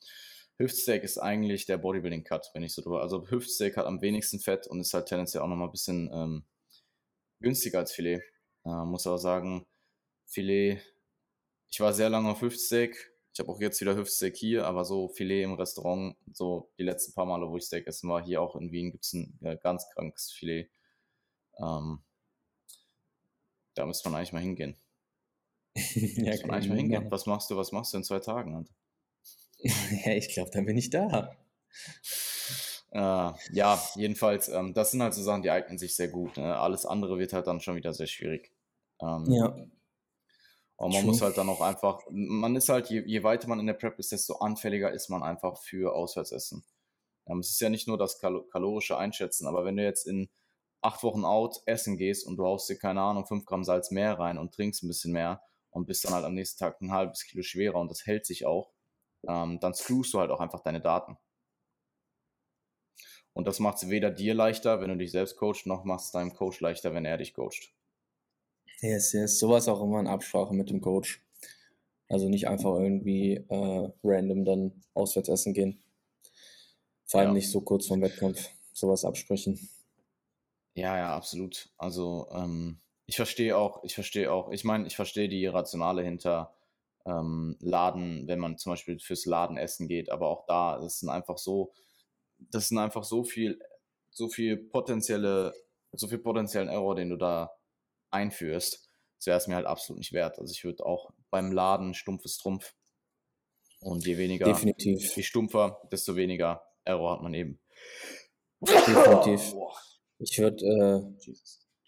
Hüftsteak 0.59 1.03
ist 1.03 1.19
eigentlich 1.19 1.67
der 1.67 1.79
Bodybuilding-Cut, 1.79 2.51
wenn 2.55 2.63
ich 2.63 2.75
so 2.75 2.83
drüber. 2.83 3.03
Also 3.03 3.29
Hüftsteak 3.29 3.77
hat 3.77 3.87
am 3.87 4.01
wenigsten 4.01 4.39
Fett 4.39 4.67
und 4.67 4.81
ist 4.81 4.95
halt 4.95 5.07
tendenziell 5.07 5.43
auch 5.43 5.49
nochmal 5.49 5.69
ein 5.69 5.73
bisschen 5.73 6.11
ähm, 6.13 6.45
günstiger 7.41 7.81
als 7.81 7.93
Filet. 7.93 8.23
Äh, 8.65 8.85
muss 8.85 9.07
aber 9.07 9.19
sagen, 9.19 9.67
Filet, 10.27 10.81
ich 11.71 11.81
war 11.81 11.93
sehr 11.93 12.09
lange 12.09 12.31
auf 12.31 12.41
Hüftsteak. 12.41 13.13
Ich 13.33 13.41
habe 13.41 13.51
auch 13.51 13.61
jetzt 13.61 13.81
wieder 13.81 13.97
Hüftsteak 13.97 14.37
hier, 14.37 14.65
aber 14.65 14.85
so 14.85 15.09
Filet 15.09 15.43
im 15.43 15.55
Restaurant, 15.55 16.17
so 16.33 16.71
die 16.79 16.85
letzten 16.85 17.15
paar 17.15 17.27
Male, 17.27 17.51
wo 17.51 17.57
ich 17.57 17.65
Steak 17.65 17.89
essen 17.89 18.09
war, 18.09 18.25
hier 18.25 18.41
auch 18.41 18.55
in 18.55 18.71
Wien 18.71 18.93
gibt 18.93 19.05
es 19.05 19.13
ein 19.13 19.37
äh, 19.43 19.57
ganz 19.57 19.91
krankes 19.91 20.31
Filet. 20.31 20.71
Ähm, 21.59 22.05
da 23.75 23.87
müsste 23.87 24.09
man 24.09 24.19
eigentlich 24.19 24.33
mal 24.33 24.41
hingehen. 24.41 24.77
ja, 25.75 26.31
müsste 26.31 26.47
man 26.47 26.57
eigentlich 26.57 26.69
mal 26.69 26.79
hingehen. 26.79 27.11
Was 27.11 27.27
machst 27.27 27.51
du, 27.51 27.57
was 27.57 27.73
machst 27.73 27.93
du 27.93 27.97
in 27.97 28.05
zwei 28.05 28.21
Tagen? 28.21 28.55
Alter? 28.55 28.73
ja, 30.05 30.13
ich 30.13 30.29
glaube, 30.33 30.51
dann 30.53 30.67
bin 30.67 30.77
ich 30.77 30.91
da. 30.91 31.37
Äh, 32.93 33.33
ja, 33.53 33.83
jedenfalls, 33.97 34.49
ähm, 34.49 34.73
das 34.73 34.93
sind 34.93 35.03
halt 35.03 35.15
so 35.15 35.23
Sachen, 35.23 35.43
die 35.43 35.51
eignen 35.51 35.79
sich 35.79 35.97
sehr 35.97 36.09
gut. 36.09 36.37
Ne? 36.37 36.57
Alles 36.57 36.87
andere 36.87 37.19
wird 37.19 37.33
halt 37.33 37.47
dann 37.47 37.61
schon 37.61 37.75
wieder 37.75 37.93
sehr 37.93 38.07
schwierig. 38.07 38.53
Ähm, 39.01 39.25
ja. 39.29 39.49
Und 40.77 40.93
man 40.93 41.03
True. 41.03 41.11
muss 41.11 41.23
halt 41.23 41.37
dann 41.39 41.49
auch 41.49 41.61
einfach, 41.61 42.03
man 42.11 42.55
ist 42.57 42.69
halt, 42.69 42.91
je, 42.91 43.03
je, 43.07 43.23
weiter 43.23 43.49
man 43.49 43.61
in 43.61 43.67
der 43.67 43.75
Prep 43.75 43.99
ist, 43.99 44.13
desto 44.13 44.35
anfälliger 44.37 44.93
ist 44.93 45.09
man 45.09 45.23
einfach 45.23 45.61
für 45.63 45.95
Auswärtsessen. 45.95 46.65
Ähm, 47.27 47.39
es 47.39 47.51
ist 47.51 47.61
ja 47.61 47.69
nicht 47.69 47.89
nur 47.89 47.99
das 47.99 48.19
Kal 48.19 48.45
kalorische 48.51 48.99
Einschätzen, 48.99 49.47
aber 49.47 49.65
wenn 49.65 49.77
du 49.77 49.85
jetzt 49.85 50.07
in 50.07 50.29
acht 50.83 51.03
Wochen 51.03 51.25
out 51.25 51.63
essen 51.67 51.97
gehst 51.97 52.27
und 52.27 52.37
du 52.37 52.45
haust 52.45 52.69
dir, 52.69 52.77
keine 52.77 53.01
Ahnung, 53.01 53.27
fünf 53.27 53.47
Gramm 53.47 53.65
Salz 53.65 53.91
mehr 53.91 54.19
rein 54.19 54.37
und 54.37 54.53
trinkst 54.53 54.83
ein 54.83 54.89
bisschen 54.89 55.13
mehr 55.13 55.43
und 55.71 55.87
bist 55.87 56.05
dann 56.05 56.13
halt 56.13 56.25
am 56.25 56.35
nächsten 56.35 56.59
Tag 56.59 56.81
ein 56.81 56.93
halbes 56.93 57.25
Kilo 57.25 57.43
schwerer 57.43 57.81
und 57.81 57.91
das 57.91 58.05
hält 58.07 58.27
sich 58.27 58.45
auch, 58.45 58.74
ähm, 59.29 59.61
dann 59.61 59.75
screwst 59.75 60.15
du 60.15 60.21
halt 60.21 60.31
auch 60.31 60.41
einfach 60.41 60.61
deine 60.61 60.81
Daten. 60.81 61.17
Und 63.33 63.49
das 63.49 63.59
macht 63.59 63.79
es 63.79 63.91
weder 63.91 64.11
dir 64.11 64.35
leichter, 64.35 64.81
wenn 64.81 64.91
du 64.91 64.97
dich 64.97 65.11
selbst 65.11 65.37
coachst, 65.37 65.67
noch 65.67 65.85
macht 65.85 66.05
es 66.05 66.13
deinem 66.13 66.35
Coach 66.35 66.61
leichter, 66.61 66.95
wenn 66.95 67.05
er 67.05 67.19
dich 67.19 67.35
coacht. 67.35 67.75
Yes, 68.81 69.13
yes. 69.13 69.39
Sowas 69.39 69.67
auch 69.69 69.83
immer 69.83 70.01
in 70.01 70.07
Absprache 70.07 70.55
mit 70.55 70.71
dem 70.71 70.81
Coach. 70.81 71.23
Also 72.09 72.29
nicht 72.29 72.49
einfach 72.49 72.79
irgendwie 72.79 73.35
äh, 73.49 73.89
random 74.05 74.45
dann 74.45 74.85
auswärts 74.95 75.29
essen 75.29 75.55
gehen. 75.55 75.83
Vor 77.07 77.21
allem 77.21 77.31
ja. 77.31 77.35
nicht 77.35 77.51
so 77.51 77.61
kurz 77.61 77.87
vorm 77.87 78.03
Wettkampf 78.03 78.51
sowas 78.73 79.05
absprechen. 79.05 79.69
Ja, 80.75 80.97
ja, 80.97 81.17
absolut. 81.17 81.71
Also 81.79 82.29
ähm, 82.33 82.79
ich 83.07 83.17
verstehe 83.17 83.57
auch, 83.57 83.85
ich 83.85 83.95
verstehe 83.95 84.33
auch, 84.33 84.51
ich 84.51 84.65
meine, 84.65 84.87
ich 84.87 84.97
verstehe 84.97 85.29
die 85.29 85.47
Rationale 85.47 86.03
hinter 86.03 86.55
ähm, 87.07 87.57
Laden, 87.61 88.27
wenn 88.27 88.39
man 88.39 88.59
zum 88.59 88.73
Beispiel 88.73 88.99
fürs 88.99 89.27
Laden 89.27 89.57
essen 89.57 89.89
geht, 89.89 90.11
aber 90.11 90.29
auch 90.29 90.47
da, 90.47 90.79
das 90.79 91.01
sind 91.01 91.09
einfach 91.09 91.39
so, 91.39 91.73
das 92.39 92.69
sind 92.69 92.79
einfach 92.79 93.05
so 93.05 93.25
viel, 93.25 93.59
so 94.11 94.29
viel 94.29 94.57
potenzielle, 94.57 95.53
so 95.93 96.09
viel 96.09 96.19
potenziellen 96.19 96.69
Error, 96.69 96.95
den 96.95 97.11
du 97.11 97.17
da 97.17 97.53
einführst. 98.11 98.89
Das 99.19 99.27
wäre 99.27 99.39
es 99.39 99.47
mir 99.47 99.57
halt 99.57 99.67
absolut 99.67 99.99
nicht 99.99 100.13
wert. 100.13 100.39
Also 100.39 100.53
ich 100.53 100.65
würde 100.65 100.85
auch 100.85 101.11
beim 101.31 101.53
Laden 101.53 101.95
stumpfes 101.95 102.39
Trumpf. 102.39 102.75
Und 103.81 104.07
je 104.07 104.17
weniger, 104.17 104.47
Definitiv. 104.47 105.15
je 105.15 105.23
stumpfer, 105.23 105.81
desto 105.93 106.17
weniger 106.17 106.65
Error 106.85 107.13
hat 107.13 107.23
man 107.23 107.35
eben. 107.35 107.61
Definitiv. 108.61 109.55
Ich 110.19 110.39
würde, 110.39 110.65
äh, 110.65 111.31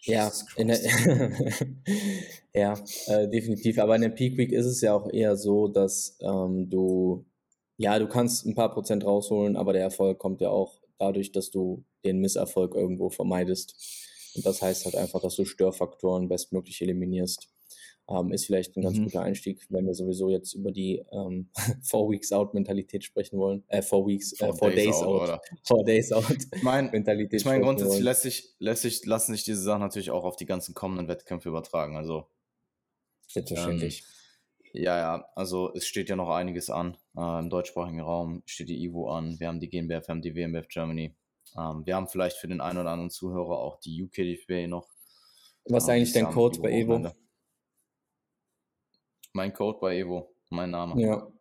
ja, 0.01 0.31
der, 0.57 0.79
ja 2.53 2.73
äh, 3.07 3.27
definitiv. 3.29 3.79
Aber 3.79 3.95
in 3.95 4.01
der 4.01 4.09
Peak 4.09 4.37
Week 4.37 4.51
ist 4.51 4.65
es 4.65 4.81
ja 4.81 4.93
auch 4.93 5.11
eher 5.11 5.35
so, 5.35 5.67
dass 5.67 6.17
ähm, 6.21 6.69
du, 6.69 7.25
ja, 7.77 7.99
du 7.99 8.07
kannst 8.07 8.45
ein 8.45 8.55
paar 8.55 8.73
Prozent 8.73 9.05
rausholen, 9.05 9.55
aber 9.55 9.73
der 9.73 9.83
Erfolg 9.83 10.19
kommt 10.19 10.41
ja 10.41 10.49
auch 10.49 10.79
dadurch, 10.97 11.31
dass 11.31 11.51
du 11.51 11.83
den 12.05 12.19
Misserfolg 12.19 12.75
irgendwo 12.75 13.09
vermeidest. 13.09 13.75
Und 14.35 14.45
das 14.45 14.61
heißt 14.61 14.85
halt 14.85 14.95
einfach, 14.95 15.21
dass 15.21 15.35
du 15.35 15.45
Störfaktoren 15.45 16.29
bestmöglich 16.29 16.81
eliminierst 16.81 17.49
ähm, 18.09 18.31
ist 18.31 18.45
vielleicht 18.45 18.77
ein 18.77 18.83
ganz 18.83 18.97
mhm. 18.97 19.05
guter 19.05 19.21
Einstieg, 19.21 19.65
wenn 19.69 19.85
wir 19.85 19.93
sowieso 19.93 20.29
jetzt 20.29 20.53
über 20.53 20.71
die 20.71 21.03
ähm, 21.11 21.49
Four 21.83 22.11
Weeks 22.11 22.31
Out 22.31 22.53
Mentalität 22.53 23.03
sprechen 23.03 23.37
wollen. 23.37 23.63
Äh, 23.67 23.81
Four 23.81 24.07
Weeks, 24.07 24.33
äh, 24.39 24.53
Four, 24.53 24.71
Days, 24.71 24.85
Days, 24.85 24.95
Out. 24.95 25.29
out 25.29 25.41
four 25.63 25.83
Days 25.83 26.11
Out 26.11 26.25
ich 26.29 26.63
mein, 26.63 26.89
Mentalität. 26.91 27.41
Ich 27.41 27.45
meine, 27.45 27.63
grundsätzlich 27.63 28.01
lässt 28.01 28.21
sich, 28.21 28.55
lässt 28.59 28.81
sich, 28.83 29.05
lassen 29.05 29.33
sich 29.33 29.43
diese 29.43 29.61
Sachen 29.61 29.81
natürlich 29.81 30.11
auch 30.11 30.23
auf 30.23 30.37
die 30.37 30.45
ganzen 30.45 30.73
kommenden 30.73 31.07
Wettkämpfe 31.07 31.49
übertragen. 31.49 31.97
Also. 31.97 32.27
Selbstverständlich. 33.27 34.03
Ähm, 34.73 34.83
ja, 34.83 34.97
ja, 34.97 35.29
also 35.35 35.73
es 35.73 35.87
steht 35.87 36.09
ja 36.09 36.15
noch 36.15 36.29
einiges 36.29 36.69
an. 36.69 36.97
Äh, 37.17 37.39
Im 37.39 37.49
deutschsprachigen 37.49 37.99
Raum 37.99 38.43
steht 38.45 38.69
die 38.69 38.83
IWO 38.83 39.09
an, 39.09 39.39
wir 39.39 39.47
haben 39.47 39.59
die 39.59 39.69
GmbF, 39.69 40.07
wir 40.07 40.13
haben 40.13 40.21
die 40.21 40.35
WMBF 40.35 40.67
Germany. 40.69 41.15
Ähm, 41.57 41.85
wir 41.85 41.95
haben 41.95 42.07
vielleicht 42.07 42.37
für 42.37 42.47
den 42.47 42.61
einen 42.61 42.77
oder 42.77 42.91
anderen 42.91 43.09
Zuhörer 43.09 43.57
auch 43.57 43.79
die 43.79 44.03
UKDFB 44.03 44.67
noch. 44.67 44.87
Was 45.65 45.83
ist 45.83 45.89
ähm, 45.89 45.95
eigentlich 45.95 46.13
dein 46.13 46.29
Code 46.29 46.59
bei 46.61 46.71
Evo? 46.71 47.11
Mein 49.37 49.53
Code 49.53 49.77
bei 49.79 49.99
Evo, 49.99 50.33
mein 50.49 50.71
Name. 50.71 50.99
Ja. 50.99 51.31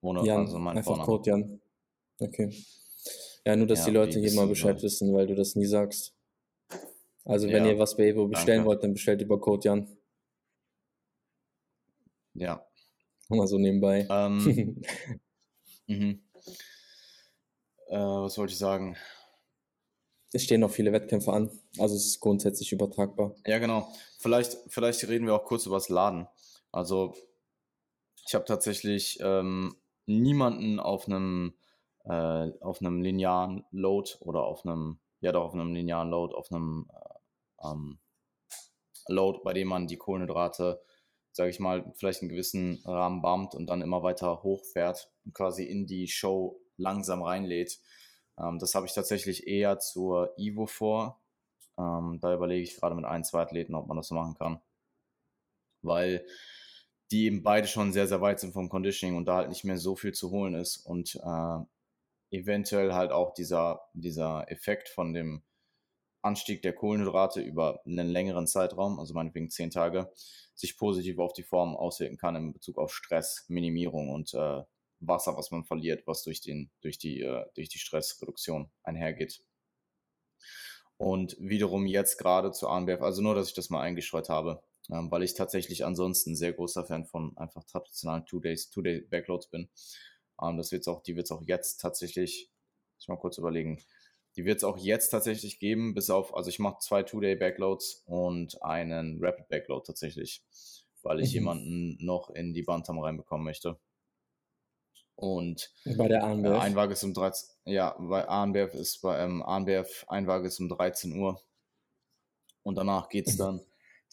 Ohne 0.00 0.26
Jan, 0.26 0.40
also 0.40 0.58
mein 0.58 0.78
einfach 0.78 0.96
Vorname. 0.96 1.06
Code 1.06 1.30
Jan. 1.30 1.60
Okay. 2.18 2.52
Ja, 3.44 3.54
nur, 3.54 3.68
dass 3.68 3.78
ja, 3.78 3.84
die 3.84 3.90
Leute 3.92 4.18
hier 4.18 4.32
mal 4.32 4.48
Bescheid 4.48 4.82
wissen, 4.82 5.14
weil 5.14 5.28
du 5.28 5.36
das 5.36 5.54
nie 5.54 5.66
sagst. 5.66 6.12
Also, 7.24 7.46
wenn 7.46 7.64
ja, 7.64 7.70
ihr 7.70 7.78
was 7.78 7.96
bei 7.96 8.08
Evo 8.08 8.26
bestellen 8.26 8.58
danke. 8.58 8.68
wollt, 8.68 8.82
dann 8.82 8.94
bestellt 8.94 9.22
über 9.22 9.40
Code 9.40 9.64
Jan. 9.64 9.96
Ja. 12.34 12.66
Mal 13.28 13.46
so 13.46 13.58
nebenbei. 13.58 14.08
Ähm, 14.10 14.82
mhm. 15.86 16.20
äh, 17.86 17.96
was 17.96 18.36
wollte 18.38 18.54
ich 18.54 18.58
sagen? 18.58 18.96
Es 20.32 20.42
stehen 20.42 20.62
noch 20.62 20.72
viele 20.72 20.90
Wettkämpfe 20.90 21.32
an, 21.32 21.48
also 21.78 21.94
es 21.94 22.06
ist 22.06 22.18
grundsätzlich 22.18 22.72
übertragbar. 22.72 23.36
Ja, 23.46 23.60
genau. 23.60 23.88
Vielleicht, 24.18 24.58
vielleicht 24.66 25.06
reden 25.06 25.26
wir 25.26 25.36
auch 25.36 25.44
kurz 25.44 25.64
über 25.66 25.76
das 25.76 25.88
Laden. 25.88 26.26
Also 26.72 27.14
ich 28.26 28.34
habe 28.34 28.44
tatsächlich 28.44 29.18
ähm, 29.20 29.76
niemanden 30.06 30.80
auf 30.80 31.06
einem 31.06 31.54
äh, 32.04 32.50
auf 32.60 32.80
einem 32.80 33.02
linearen 33.02 33.64
Load 33.70 34.16
oder 34.20 34.44
auf 34.44 34.64
einem 34.64 34.98
ja 35.20 35.32
doch 35.32 35.44
auf 35.44 35.54
einem 35.54 35.72
linearen 35.72 36.10
Load 36.10 36.34
auf 36.34 36.50
einem 36.50 36.90
äh, 36.92 37.68
ähm, 37.68 37.98
Load, 39.08 39.40
bei 39.44 39.52
dem 39.52 39.68
man 39.68 39.86
die 39.86 39.96
Kohlenhydrate, 39.96 40.82
sage 41.32 41.50
ich 41.50 41.60
mal, 41.60 41.92
vielleicht 41.94 42.22
einen 42.22 42.28
gewissen 42.28 42.82
Rahmen 42.84 43.22
bumpt 43.22 43.54
und 43.54 43.68
dann 43.68 43.82
immer 43.82 44.02
weiter 44.02 44.42
hochfährt 44.42 45.12
und 45.24 45.34
quasi 45.34 45.64
in 45.64 45.86
die 45.86 46.08
Show 46.08 46.60
langsam 46.76 47.22
reinlädt. 47.22 47.78
Ähm, 48.38 48.58
das 48.58 48.74
habe 48.74 48.86
ich 48.86 48.94
tatsächlich 48.94 49.46
eher 49.46 49.78
zur 49.78 50.34
Ivo 50.36 50.66
vor. 50.66 51.20
Ähm, 51.78 52.18
da 52.20 52.34
überlege 52.34 52.62
ich 52.62 52.76
gerade 52.76 52.94
mit 52.96 53.04
ein, 53.04 53.22
zwei 53.22 53.42
Athleten, 53.42 53.74
ob 53.74 53.86
man 53.86 53.96
das 53.96 54.08
so 54.08 54.14
machen 54.14 54.34
kann. 54.34 54.60
Weil 55.82 56.26
die 57.10 57.26
eben 57.26 57.42
beide 57.42 57.68
schon 57.68 57.92
sehr, 57.92 58.06
sehr 58.06 58.20
weit 58.20 58.40
sind 58.40 58.52
vom 58.52 58.68
Conditioning 58.68 59.16
und 59.16 59.26
da 59.26 59.36
halt 59.36 59.48
nicht 59.48 59.64
mehr 59.64 59.78
so 59.78 59.96
viel 59.96 60.12
zu 60.12 60.30
holen 60.30 60.54
ist 60.54 60.78
und 60.78 61.16
äh, 61.16 62.36
eventuell 62.36 62.94
halt 62.94 63.12
auch 63.12 63.32
dieser, 63.34 63.82
dieser 63.94 64.50
Effekt 64.50 64.88
von 64.88 65.14
dem 65.14 65.42
Anstieg 66.22 66.62
der 66.62 66.74
Kohlenhydrate 66.74 67.40
über 67.40 67.80
einen 67.86 68.08
längeren 68.08 68.46
Zeitraum, 68.48 68.98
also 68.98 69.14
meinetwegen 69.14 69.48
zehn 69.48 69.70
Tage, 69.70 70.12
sich 70.54 70.76
positiv 70.76 71.18
auf 71.18 71.32
die 71.32 71.44
Form 71.44 71.76
auswirken 71.76 72.16
kann 72.16 72.34
in 72.34 72.52
Bezug 72.52 72.78
auf 72.78 72.92
Stressminimierung 72.92 74.10
und 74.10 74.34
äh, 74.34 74.62
Wasser, 75.00 75.36
was 75.36 75.50
man 75.50 75.64
verliert, 75.64 76.06
was 76.06 76.24
durch, 76.24 76.40
den, 76.40 76.70
durch, 76.80 76.98
die, 76.98 77.20
äh, 77.20 77.44
durch 77.54 77.68
die 77.68 77.78
Stressreduktion 77.78 78.70
einhergeht. 78.82 79.44
Und 80.96 81.36
wiederum 81.38 81.86
jetzt 81.86 82.18
gerade 82.18 82.52
zur 82.52 82.70
ANBF, 82.72 83.02
also 83.02 83.22
nur, 83.22 83.34
dass 83.34 83.48
ich 83.48 83.54
das 83.54 83.70
mal 83.70 83.82
eingestreut 83.82 84.28
habe, 84.28 84.62
ähm, 84.90 85.10
weil 85.10 85.22
ich 85.22 85.34
tatsächlich 85.34 85.84
ansonsten 85.84 86.32
ein 86.32 86.36
sehr 86.36 86.52
großer 86.52 86.84
Fan 86.84 87.06
von 87.06 87.36
einfach 87.36 87.64
traditionalen 87.64 88.26
Two-Days, 88.26 88.70
Two-Day-Backloads 88.70 89.48
bin. 89.48 89.68
Ähm, 90.42 90.56
das 90.56 90.72
wird's 90.72 90.88
auch, 90.88 91.02
die 91.02 91.16
wird 91.16 91.26
es 91.26 91.32
auch 91.32 91.42
jetzt 91.42 91.80
tatsächlich 91.80 92.50
ich 92.98 93.08
mal 93.08 93.16
kurz 93.16 93.38
überlegen. 93.38 93.82
Die 94.36 94.44
wird 94.44 94.58
es 94.58 94.64
auch 94.64 94.76
jetzt 94.76 95.08
tatsächlich 95.10 95.58
geben, 95.58 95.94
bis 95.94 96.10
auf, 96.10 96.34
also 96.34 96.50
ich 96.50 96.58
mache 96.58 96.78
zwei 96.80 97.02
Two-Day-Backloads 97.02 98.02
und 98.06 98.62
einen 98.62 99.18
Rapid-Backload 99.22 99.84
tatsächlich, 99.86 100.44
weil 101.02 101.20
ich 101.20 101.30
mhm. 101.30 101.34
jemanden 101.34 102.04
noch 102.04 102.30
in 102.30 102.52
die 102.52 102.62
Bantam 102.62 102.98
reinbekommen 102.98 103.44
möchte. 103.44 103.78
Und 105.14 105.72
bei 105.96 106.08
der 106.08 106.24
ANBF? 106.24 106.50
Äh, 106.50 106.58
Einwaage 106.58 106.92
ist 106.92 107.02
um 107.02 107.14
13 107.14 107.48
ja, 107.64 107.96
bei 107.98 108.28
ANBF 108.28 108.74
ist 108.74 109.00
bei 109.00 109.18
ähm, 109.18 109.42
ANBF 109.42 110.04
Einwaage 110.08 110.48
ist 110.48 110.60
um 110.60 110.68
13 110.68 111.18
Uhr. 111.18 111.40
Und 112.62 112.74
danach 112.74 113.08
geht 113.08 113.26
es 113.28 113.34
mhm. 113.34 113.38
dann 113.38 113.60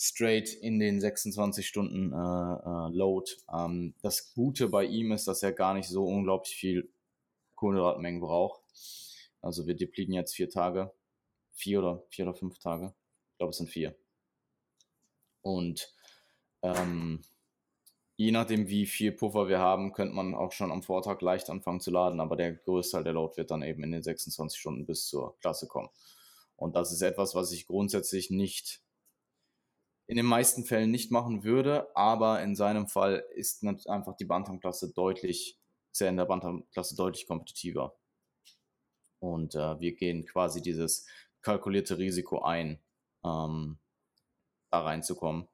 straight 0.04 0.54
in 0.54 0.80
den 0.80 1.00
26 1.00 1.66
Stunden 1.66 2.12
äh, 2.12 2.16
äh, 2.16 2.89
Load. 2.94 3.32
Ähm, 3.54 3.94
das 4.02 4.34
Gute 4.34 4.68
bei 4.68 4.84
ihm 4.84 5.13
ist, 5.13 5.28
dass 5.28 5.44
er 5.44 5.54
gar 5.54 5.74
nicht 5.74 5.88
so 5.88 6.04
unglaublich 6.06 6.56
viel 6.56 6.89
Kohlenhydratmengen 7.56 8.20
braucht. 8.20 8.62
Also 9.42 9.66
wir 9.66 9.76
depleten 9.76 10.13
jetzt 10.13 10.36
vier 10.36 10.50
Tage, 10.50 10.92
vier 11.54 11.80
oder 11.80 12.04
vier 12.10 12.28
oder 12.28 12.36
fünf 12.36 12.60
Tage. 12.60 12.94
Ich 13.32 13.38
glaube, 13.38 13.52
es 13.52 13.58
sind 13.58 13.70
vier. 13.70 13.96
Und 15.42 15.94
ähm, 16.62 17.22
je 18.18 18.32
nachdem, 18.32 18.68
wie 18.68 18.86
viel 18.86 19.13
Puffer 19.13 19.48
wir 19.48 19.60
haben, 19.60 19.94
könnte 19.94 20.16
man 20.16 20.36
auch 20.36 20.52
schon 20.52 20.72
am 20.72 20.84
Vortag 20.84 21.22
leicht 21.22 21.50
anfangen 21.50 21.80
zu 21.80 21.92
laden, 21.92 22.20
aber 22.20 22.36
der 22.36 22.54
größte 22.54 22.98
Teil 22.98 23.04
der 23.06 23.13
Load 23.13 23.38
wird 23.38 23.52
dann 23.52 23.63
eben 23.63 23.84
in 23.84 23.92
den 23.92 24.04
26 24.04 24.60
Stunden 24.60 24.86
bis 24.86 25.08
zur 25.08 25.38
Klasse 25.39 25.68
kommen. 25.68 25.89
Und 26.58 26.76
das 26.76 26.92
ist 26.92 27.02
etwas, 27.02 27.36
was 27.36 27.54
ich 27.54 27.68
grundsätzlich 27.68 28.30
nicht 28.30 28.83
in 30.08 30.18
den 30.18 30.26
meisten 30.26 30.66
Fällen 30.66 30.92
nicht 30.92 31.12
machen 31.12 31.44
würde, 31.44 31.88
aber 31.96 32.42
in 32.42 32.56
seinem 32.56 32.88
Fall 32.88 33.26
ist 33.36 33.63
einfach 33.88 34.16
die 34.16 34.26
Bantam-Klasse 34.26 34.92
deutlich, 34.94 35.58
sehr 35.92 36.10
in 36.10 36.18
der 36.18 36.26
Bantam-Klasse 36.26 36.96
deutlich 36.96 37.28
kompetitiver. 37.28 37.96
Und 39.20 39.56
äh, 39.56 39.80
wir 39.80 39.96
gehen 39.96 40.26
quasi 40.26 40.62
dieses 40.62 41.08
kalkulierte 41.42 41.98
Risiko 41.98 42.42
ein, 42.42 42.80
ähm, 43.24 43.80
da 44.70 44.82
reinzukommen 44.82 45.48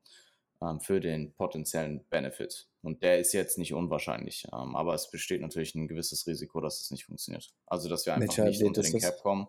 ähm, 0.62 0.80
für 0.80 1.00
den 1.00 1.34
potenziellen 1.36 2.04
Benefit. 2.06 2.68
Und 2.82 3.04
der 3.04 3.20
ist 3.20 3.34
jetzt 3.34 3.58
nicht 3.58 3.74
unwahrscheinlich, 3.74 4.46
ähm, 4.54 4.76
aber 4.76 4.96
es 4.96 5.12
besteht 5.12 5.42
natürlich 5.42 5.76
ein 5.76 5.88
gewisses 5.88 6.26
Risiko, 6.26 6.62
dass 6.62 6.80
es 6.80 6.92
nicht 6.92 7.06
funktioniert. 7.06 7.54
Also, 7.68 7.90
dass 7.90 8.06
wir 8.06 8.14
einfach 8.14 8.38
Welcher 8.38 8.46
nicht 8.46 8.64
unter 8.64 8.82
den 8.82 9.00
Cap 9.00 9.22
kommen. 9.22 9.48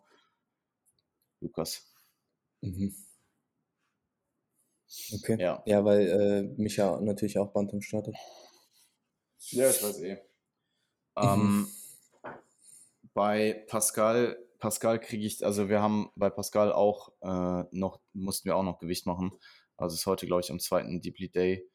Lukas. 1.41 1.87
Mhm. 2.61 2.95
Okay. 5.13 5.37
Ja, 5.41 5.63
ja 5.67 5.85
weil 5.85 6.09
äh, 6.09 6.43
Micha 6.61 7.01
natürlich 7.01 7.39
auch 7.39 7.53
Bantam 7.53 7.81
startet. 7.81 8.17
Ja, 9.51 9.71
ich 9.71 9.83
weiß 9.83 10.01
eh. 10.03 10.15
Mhm. 11.17 11.23
Ähm, 11.23 11.69
bei 13.15 13.65
Pascal, 13.69 14.39
Pascal 14.59 15.01
kriege 15.01 15.27
ich, 15.27 15.45
also 15.45 15.69
wir 15.69 15.81
haben 15.81 16.11
bei 16.17 16.31
Pascal 16.31 16.73
auch 16.73 17.13
äh, 17.23 17.65
noch, 17.71 18.01
mussten 18.13 18.49
wir 18.49 18.57
auch 18.57 18.63
noch 18.63 18.79
Gewicht 18.79 19.07
machen. 19.07 19.33
Also 19.77 19.95
ist 19.95 20.07
heute, 20.07 20.27
glaube 20.27 20.43
ich, 20.43 20.51
am 20.51 20.61
zweiten 20.61 21.01
Deeply 21.01 21.31
Day 21.31 21.69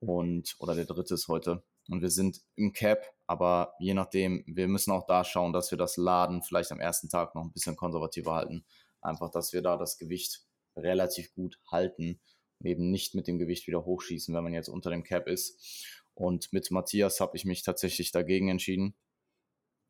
und 0.00 0.56
oder 0.58 0.74
der 0.74 0.84
dritte 0.84 1.14
ist 1.14 1.28
heute. 1.28 1.62
Und 1.88 2.02
wir 2.02 2.10
sind 2.10 2.40
im 2.56 2.72
Cap, 2.72 3.04
aber 3.26 3.74
je 3.80 3.94
nachdem, 3.94 4.44
wir 4.46 4.68
müssen 4.68 4.92
auch 4.92 5.06
da 5.06 5.24
schauen, 5.24 5.52
dass 5.52 5.70
wir 5.70 5.78
das 5.78 5.96
Laden 5.96 6.42
vielleicht 6.42 6.70
am 6.70 6.80
ersten 6.80 7.08
Tag 7.08 7.34
noch 7.34 7.42
ein 7.42 7.52
bisschen 7.52 7.76
konservativer 7.76 8.34
halten. 8.34 8.64
Einfach, 9.00 9.30
dass 9.30 9.52
wir 9.52 9.62
da 9.62 9.76
das 9.76 9.98
Gewicht 9.98 10.44
relativ 10.76 11.34
gut 11.34 11.58
halten 11.70 12.20
eben 12.62 12.90
nicht 12.90 13.14
mit 13.14 13.26
dem 13.26 13.38
Gewicht 13.38 13.66
wieder 13.66 13.84
hochschießen, 13.84 14.34
wenn 14.34 14.44
man 14.44 14.52
jetzt 14.52 14.68
unter 14.68 14.90
dem 14.90 15.02
Cap 15.02 15.26
ist. 15.26 15.86
Und 16.14 16.52
mit 16.52 16.70
Matthias 16.70 17.20
habe 17.20 17.36
ich 17.36 17.44
mich 17.44 17.62
tatsächlich 17.62 18.12
dagegen 18.12 18.48
entschieden. 18.48 18.94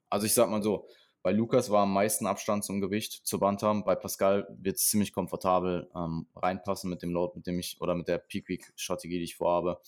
Also 0.08 0.26
ich 0.26 0.34
sag 0.34 0.50
mal 0.50 0.62
so, 0.62 0.86
bei 1.22 1.32
Lukas 1.32 1.70
war 1.70 1.82
am 1.82 1.92
meisten 1.92 2.26
Abstand 2.26 2.64
zum 2.64 2.80
Gewicht 2.80 3.26
zu 3.26 3.38
Bantam. 3.38 3.84
Bei 3.84 3.94
Pascal 3.94 4.46
wird 4.58 4.76
es 4.76 4.88
ziemlich 4.88 5.12
komfortabel 5.12 5.90
ähm, 5.94 6.26
reinpassen 6.34 6.88
mit 6.88 7.02
dem 7.02 7.10
Load, 7.10 7.34
mit 7.36 7.46
dem 7.46 7.58
ich 7.58 7.80
oder 7.80 7.94
mit 7.94 8.08
der 8.08 8.18
Peak 8.18 8.48
Week 8.48 8.72
Strategie, 8.74 9.18
die 9.18 9.24
ich 9.24 9.36
vorhabe. 9.36 9.80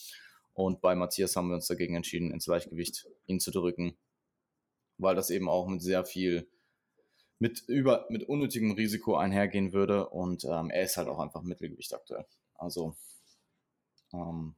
Und 0.53 0.83
bei 0.83 0.95
Matthias 0.95 1.35
haben 1.37 1.49
wir 1.49 1.55
uns 1.55 1.66
dagegen 1.66 1.95
entschieden, 1.97 2.31
ins 2.31 2.47
Leichtgewicht 2.47 3.09
ihn 3.27 3.40
zu 3.40 3.51
drücken, 3.51 3.97
weil 4.99 5.14
das 5.14 5.31
eben 5.31 5.49
auch 5.49 5.66
mit 5.68 5.81
sehr 5.81 6.05
viel, 6.05 6.51
mit 7.38 7.62
über, 7.66 8.07
mit 8.11 8.25
unnötigem 8.25 8.73
Risiko 8.73 9.16
einhergehen 9.16 9.73
würde. 9.73 10.11
Und 10.11 10.45
ähm, 10.45 10.68
er 10.68 10.83
ist 10.83 10.99
halt 10.99 11.09
auch 11.09 11.18
einfach 11.18 11.42
Mittelgewicht 11.42 11.95
aktuell. 11.95 12.27
Also 12.62 12.96
ähm, 14.12 14.55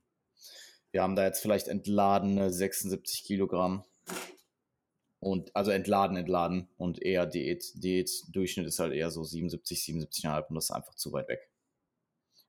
wir 0.93 1.03
haben 1.03 1.17
da 1.17 1.25
jetzt 1.25 1.40
vielleicht 1.40 1.69
entladene 1.69 2.53
76 2.53 3.25
Kilogramm 3.25 3.85
und 5.21 5.57
also 5.57 5.71
entladen, 5.71 6.19
entladen 6.19 6.69
und 6.77 7.03
eher 7.03 7.25
Diät. 7.25 7.64
Diät-Durchschnitt 7.83 8.67
ist 8.67 8.79
halt 8.79 8.93
eher 8.93 9.11
so 9.11 9.25
77, 9.25 9.79
77,5 9.79 10.49
und 10.49 10.55
das 10.55 10.64
ist 10.64 10.71
einfach 10.71 10.95
zu 10.95 11.12
weit 11.12 11.29
weg. 11.29 11.51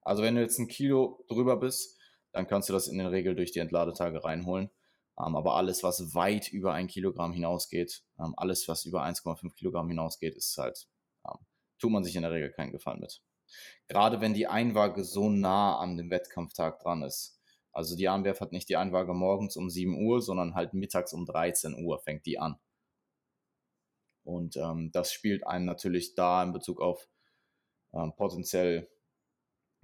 Also 0.02 0.24
wenn 0.24 0.36
du 0.36 0.41
jetzt 0.41 0.60
ein 0.60 0.68
Kilo 0.68 1.24
drüber 1.30 1.58
bist, 1.58 1.98
dann 2.34 2.48
kannst 2.48 2.68
du 2.68 2.74
das 2.74 2.88
in 2.88 2.98
der 2.98 3.12
Regel 3.12 3.34
durch 3.34 3.54
die 3.54 3.60
Entladetage 3.60 4.24
reinholen. 4.24 4.70
Ähm, 5.18 5.38
aber 5.38 5.56
alles, 5.56 5.84
was 5.84 6.13
weit 6.13 6.50
über 6.50 6.74
ein 6.74 6.88
Kilogramm 6.88 7.32
hinausgeht, 7.32 8.04
ähm, 8.20 8.34
alles, 8.36 8.68
was 8.68 8.84
über 8.84 9.06
1,5 9.06 9.56
Kilogramm 9.56 9.88
hinausgeht, 9.88 10.36
ist 10.36 10.58
halt, 10.58 10.89
ähm, 11.26 11.39
tut 11.80 11.91
man 11.91 12.04
sich 12.04 12.18
in 12.18 12.24
der 12.24 12.32
Regel 12.32 12.52
keinen 12.52 12.74
Gefallen 12.74 13.00
mit. 13.00 13.24
Gerade 13.88 14.22
wenn 14.22 14.34
die 14.34 14.48
Einwaage 14.48 15.04
so 15.04 15.30
nah 15.30 15.78
an 15.78 15.98
dem 15.98 16.10
Wettkampftag 16.10 16.80
dran 16.80 17.04
ist. 17.04 17.39
Also 17.72 17.96
die 17.96 18.08
Anwerf 18.08 18.39
hat 18.39 18.52
nicht 18.52 18.70
die 18.70 18.78
Einwaage 18.78 19.13
morgens 19.13 19.58
um 19.58 19.70
7 19.70 20.02
Uhr, 20.06 20.22
sondern 20.22 20.56
halt 20.56 20.74
mittags 20.74 21.13
um 21.13 21.26
13 21.26 21.84
Uhr 21.84 22.00
fängt 22.00 22.26
die 22.26 22.39
an. 22.39 22.58
Und 24.24 24.58
ähm, 24.58 24.91
das 24.91 25.12
spielt 25.12 25.46
einen 25.46 25.65
natürlich 25.65 26.15
da 26.15 26.41
in 26.41 26.54
Bezug 26.54 26.82
auf 26.82 27.08
ähm, 27.94 28.13
potenziell 28.15 28.89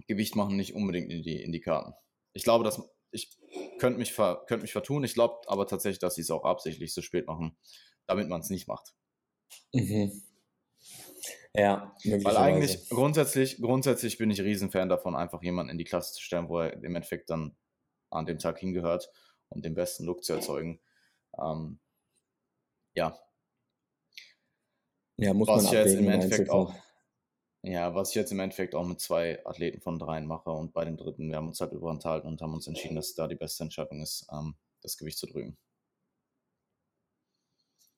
Gewicht 0.08 0.36
machen 0.36 0.56
nicht 0.56 0.74
unbedingt 0.74 1.10
in 1.12 1.22
die, 1.22 1.42
in 1.42 1.52
die 1.52 1.60
Karten. 1.60 1.94
Ich 2.32 2.44
glaube, 2.44 2.64
dass 2.64 2.82
ich 3.12 3.30
könnte 3.78 3.98
mich, 3.98 4.12
ver, 4.12 4.44
könnte 4.46 4.62
mich 4.62 4.72
vertun. 4.72 5.04
Ich 5.04 5.14
glaube 5.14 5.40
aber 5.46 5.66
tatsächlich, 5.66 5.98
dass 5.98 6.14
sie 6.14 6.22
es 6.22 6.30
auch 6.30 6.44
absichtlich 6.44 6.94
so 6.94 7.02
spät 7.02 7.26
machen, 7.26 7.56
damit 8.06 8.28
man 8.28 8.40
es 8.40 8.50
nicht 8.50 8.68
macht. 8.68 8.94
Mhm. 9.72 10.22
Ja, 11.54 11.94
Weil 12.04 12.36
eigentlich 12.38 12.88
grundsätzlich, 12.88 13.60
grundsätzlich 13.60 14.16
bin 14.16 14.30
ich 14.30 14.40
Riesenfan 14.40 14.88
davon, 14.88 15.14
einfach 15.14 15.42
jemanden 15.42 15.70
in 15.70 15.78
die 15.78 15.84
Klasse 15.84 16.14
zu 16.14 16.22
stellen, 16.22 16.48
wo 16.48 16.60
er 16.60 16.72
im 16.72 16.94
Endeffekt 16.96 17.28
dann 17.28 17.54
an 18.10 18.24
dem 18.24 18.38
Tag 18.38 18.58
hingehört, 18.58 19.10
um 19.48 19.60
den 19.60 19.74
besten 19.74 20.04
Look 20.04 20.24
zu 20.24 20.32
erzeugen. 20.32 20.80
Ähm, 21.38 21.78
ja. 22.94 23.18
Ja, 25.18 25.34
muss 25.34 25.48
was 25.48 25.64
man 25.64 25.72
ich 25.72 25.78
jetzt 25.78 25.94
im 25.94 26.08
Endeffekt 26.08 26.48
auch. 26.48 26.74
Ja, 27.64 27.94
was 27.94 28.08
ich 28.08 28.16
jetzt 28.16 28.32
im 28.32 28.40
Endeffekt 28.40 28.74
auch 28.74 28.86
mit 28.86 29.00
zwei 29.00 29.44
Athleten 29.46 29.80
von 29.80 29.98
dreien 29.98 30.26
mache 30.26 30.50
und 30.50 30.72
bei 30.72 30.84
dem 30.84 30.96
dritten, 30.96 31.28
wir 31.28 31.36
haben 31.36 31.48
uns 31.48 31.60
halt 31.60 31.72
überenthalten 31.72 32.28
und 32.28 32.40
haben 32.42 32.54
uns 32.54 32.66
entschieden, 32.66 32.96
dass 32.96 33.14
da 33.14 33.28
die 33.28 33.36
beste 33.36 33.62
Entscheidung 33.62 34.00
ist, 34.02 34.26
ähm, 34.32 34.56
das 34.80 34.96
Gewicht 34.96 35.18
zu 35.18 35.26
drüben. 35.26 35.56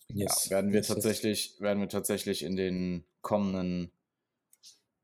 Yes. 0.09 0.47
Ja, 0.47 0.57
werden 0.57 0.73
wir 0.73 0.83
tatsächlich, 0.83 1.61
werden 1.61 1.81
wir 1.81 1.89
tatsächlich 1.89 2.43
in 2.43 2.57
den 2.57 3.05
kommenden, 3.23 3.91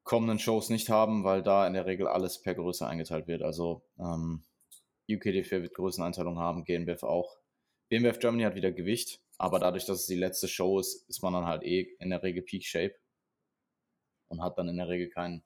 kommenden 0.04 0.38
Shows 0.38 0.68
nicht 0.68 0.88
haben, 0.88 1.24
weil 1.24 1.42
da 1.42 1.66
in 1.66 1.74
der 1.74 1.86
Regel 1.86 2.06
alles 2.06 2.40
per 2.40 2.54
Größe 2.54 2.86
eingeteilt 2.86 3.26
wird. 3.26 3.42
Also 3.42 3.82
ähm, 3.98 4.44
UKD4 5.08 5.62
wird 5.62 5.74
Größeneinteilung 5.74 6.38
haben, 6.38 6.64
GNBF 6.64 7.02
auch. 7.02 7.38
BMWF 7.88 8.20
Germany 8.20 8.44
hat 8.44 8.54
wieder 8.54 8.70
Gewicht, 8.70 9.20
aber 9.36 9.58
dadurch, 9.58 9.84
dass 9.84 10.00
es 10.00 10.06
die 10.06 10.16
letzte 10.16 10.46
Show 10.46 10.78
ist, 10.78 11.08
ist 11.08 11.22
man 11.22 11.32
dann 11.32 11.46
halt 11.46 11.64
eh 11.64 11.96
in 11.98 12.10
der 12.10 12.22
Regel 12.22 12.42
Peak 12.42 12.64
Shape 12.64 12.94
und 14.28 14.42
hat 14.42 14.58
dann 14.58 14.68
in 14.68 14.76
der 14.76 14.88
Regel 14.88 15.08
kein, 15.08 15.42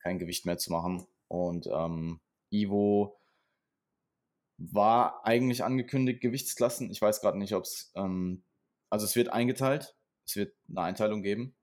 kein 0.00 0.18
Gewicht 0.18 0.46
mehr 0.46 0.58
zu 0.58 0.72
machen. 0.72 1.06
Und 1.28 1.68
ähm, 1.72 2.20
Ivo 2.50 3.20
war 4.58 5.24
eigentlich 5.24 5.62
angekündigt, 5.62 6.20
Gewichtsklassen. 6.20 6.90
Ich 6.90 7.00
weiß 7.00 7.20
gerade 7.20 7.38
nicht, 7.38 7.54
ob 7.54 7.64
es, 7.64 7.92
ähm, 7.94 8.42
also 8.90 9.04
es 9.04 9.16
wird 9.16 9.28
eingeteilt, 9.28 9.96
es 10.24 10.36
wird 10.36 10.54
eine 10.68 10.82
Einteilung 10.82 11.22
geben, 11.22 11.54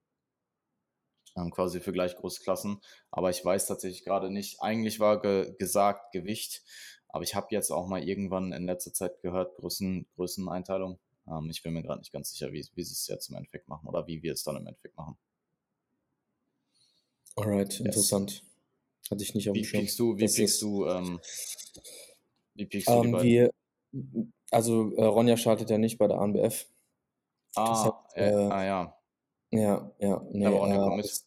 ähm, 1.36 1.50
quasi 1.50 1.80
für 1.80 1.92
gleich 1.92 2.16
große 2.16 2.42
Klassen, 2.42 2.80
aber 3.10 3.30
ich 3.30 3.44
weiß 3.44 3.66
tatsächlich 3.66 4.04
gerade 4.04 4.30
nicht. 4.30 4.60
Eigentlich 4.60 5.00
war 5.00 5.20
ge 5.20 5.54
gesagt 5.58 6.12
Gewicht, 6.12 6.62
aber 7.08 7.24
ich 7.24 7.34
habe 7.34 7.48
jetzt 7.50 7.70
auch 7.70 7.86
mal 7.86 8.02
irgendwann 8.02 8.52
in 8.52 8.66
letzter 8.66 8.92
Zeit 8.92 9.20
gehört, 9.22 9.56
Größen, 9.56 10.06
Größeneinteilung. 10.16 10.98
Ähm, 11.28 11.48
ich 11.50 11.62
bin 11.62 11.72
mir 11.72 11.82
gerade 11.82 12.00
nicht 12.00 12.12
ganz 12.12 12.30
sicher, 12.30 12.52
wie, 12.52 12.66
wie 12.74 12.84
sie 12.84 12.92
es 12.92 13.06
jetzt 13.08 13.30
im 13.30 13.36
Endeffekt 13.36 13.68
machen 13.68 13.88
oder 13.88 14.06
wie 14.06 14.22
wir 14.22 14.32
es 14.32 14.42
dann 14.42 14.56
im 14.56 14.66
Endeffekt 14.66 14.96
machen. 14.96 15.16
Alright, 17.36 17.72
yes. 17.72 17.80
interessant. 17.80 18.42
Hatte 19.10 19.22
ich 19.22 19.34
nicht 19.34 19.50
auf 19.50 19.54
dem 19.54 19.64
Schirm. 19.64 19.80
Pickst 19.82 19.98
du, 19.98 20.16
wie 20.16 20.26
pickst 20.26 20.62
du, 20.62 20.86
ähm, 20.86 21.20
wie 22.54 22.66
pickst 22.66 22.88
du 22.88 22.92
ähm, 22.92 23.22
wir, 23.22 23.50
Also 24.50 24.94
äh, 24.96 25.04
Ronja 25.04 25.36
startet 25.36 25.70
ja 25.70 25.78
nicht 25.78 25.98
bei 25.98 26.06
der 26.06 26.18
ANBF. 26.18 26.66
Ah, 27.56 27.84
hat, 27.84 28.16
äh, 28.16 28.30
äh, 28.30 28.34
ah 28.34 28.64
ja. 28.64 28.98
Ja, 29.50 29.92
ja. 30.00 30.26
Nee, 30.32 30.46
Aber 30.46 30.58
Ronja 30.58 30.78
kommt 30.78 30.96
mit. 30.96 31.24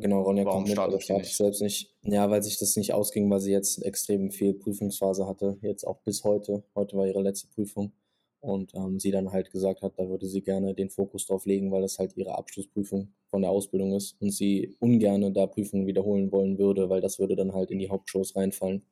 Genau, 0.00 0.22
Ronja 0.22 0.44
Warum 0.44 0.58
kommt 0.58 0.68
mit, 0.68 0.78
aber 0.78 1.00
startet 1.00 1.26
selbst 1.26 1.60
nicht. 1.60 1.94
Ja, 2.02 2.30
weil 2.30 2.42
sich 2.42 2.58
das 2.58 2.76
nicht 2.76 2.94
ausging, 2.94 3.28
weil 3.30 3.40
sie 3.40 3.52
jetzt 3.52 3.82
extrem 3.84 4.30
viel 4.30 4.54
Prüfungsphase 4.54 5.26
hatte, 5.26 5.58
jetzt 5.60 5.86
auch 5.86 5.98
bis 6.02 6.24
heute. 6.24 6.62
Heute 6.74 6.96
war 6.96 7.06
ihre 7.06 7.20
letzte 7.20 7.48
Prüfung 7.48 7.92
und 8.40 8.74
ähm, 8.74 8.98
sie 8.98 9.10
dann 9.10 9.32
halt 9.32 9.50
gesagt 9.50 9.82
hat, 9.82 9.98
da 9.98 10.08
würde 10.08 10.26
sie 10.26 10.40
gerne 10.40 10.74
den 10.74 10.88
Fokus 10.88 11.26
drauf 11.26 11.44
legen, 11.44 11.70
weil 11.72 11.82
das 11.82 11.98
halt 11.98 12.16
ihre 12.16 12.38
Abschlussprüfung 12.38 13.12
von 13.26 13.42
der 13.42 13.50
Ausbildung 13.50 13.92
ist 13.92 14.16
und 14.20 14.30
sie 14.30 14.76
ungerne 14.78 15.32
da 15.32 15.46
Prüfungen 15.46 15.86
wiederholen 15.86 16.32
wollen 16.32 16.58
würde, 16.58 16.88
weil 16.88 17.00
das 17.00 17.18
würde 17.18 17.36
dann 17.36 17.52
halt 17.52 17.70
in 17.70 17.78
die 17.78 17.90
Hauptshows 17.90 18.36
reinfallen. 18.36 18.86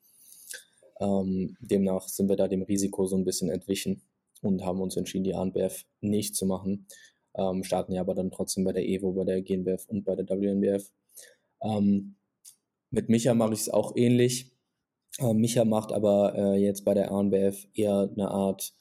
Ähm, 1.01 1.57
demnach 1.61 2.09
sind 2.09 2.29
wir 2.29 2.37
da 2.37 2.49
dem 2.49 2.63
Risiko 2.63 3.07
so 3.07 3.17
ein 3.17 3.25
bisschen 3.25 3.51
entwichen 3.51 4.03
und 4.43 4.65
haben 4.65 4.81
uns 4.81 4.97
entschieden, 4.97 5.25
die 5.25 5.35
ANBF 5.35 5.85
nicht 6.01 6.37
zu 6.37 6.47
machen. 6.47 6.87
Ähm, 7.35 7.65
starten 7.65 7.93
ja 7.93 8.01
aber 8.01 8.15
dann 8.15 8.31
trotzdem 8.31 8.65
bei 8.65 8.73
der 8.73 8.87
EVO, 8.87 9.13
bei 9.13 9.25
der 9.25 9.43
GNBF 9.43 9.87
und 9.89 10.05
bei 10.05 10.15
der 10.15 10.27
WNBF. 10.29 10.91
Ähm, 11.63 12.17
mit 12.91 13.09
Micha 13.09 13.35
mache 13.35 13.55
ich 13.55 13.61
es 13.61 13.69
auch 13.69 13.95
ähnlich. 13.97 14.53
Äh, 15.19 15.35
Micha 15.35 15.65
macht 15.65 15.93
aber 15.93 16.35
äh, 16.35 16.57
jetzt 16.57 16.85
bei 16.85 16.95
der 16.95 17.11
ANBF 17.11 17.67
eher 17.75 18.11
eine 18.15 18.31
Art 18.31 18.75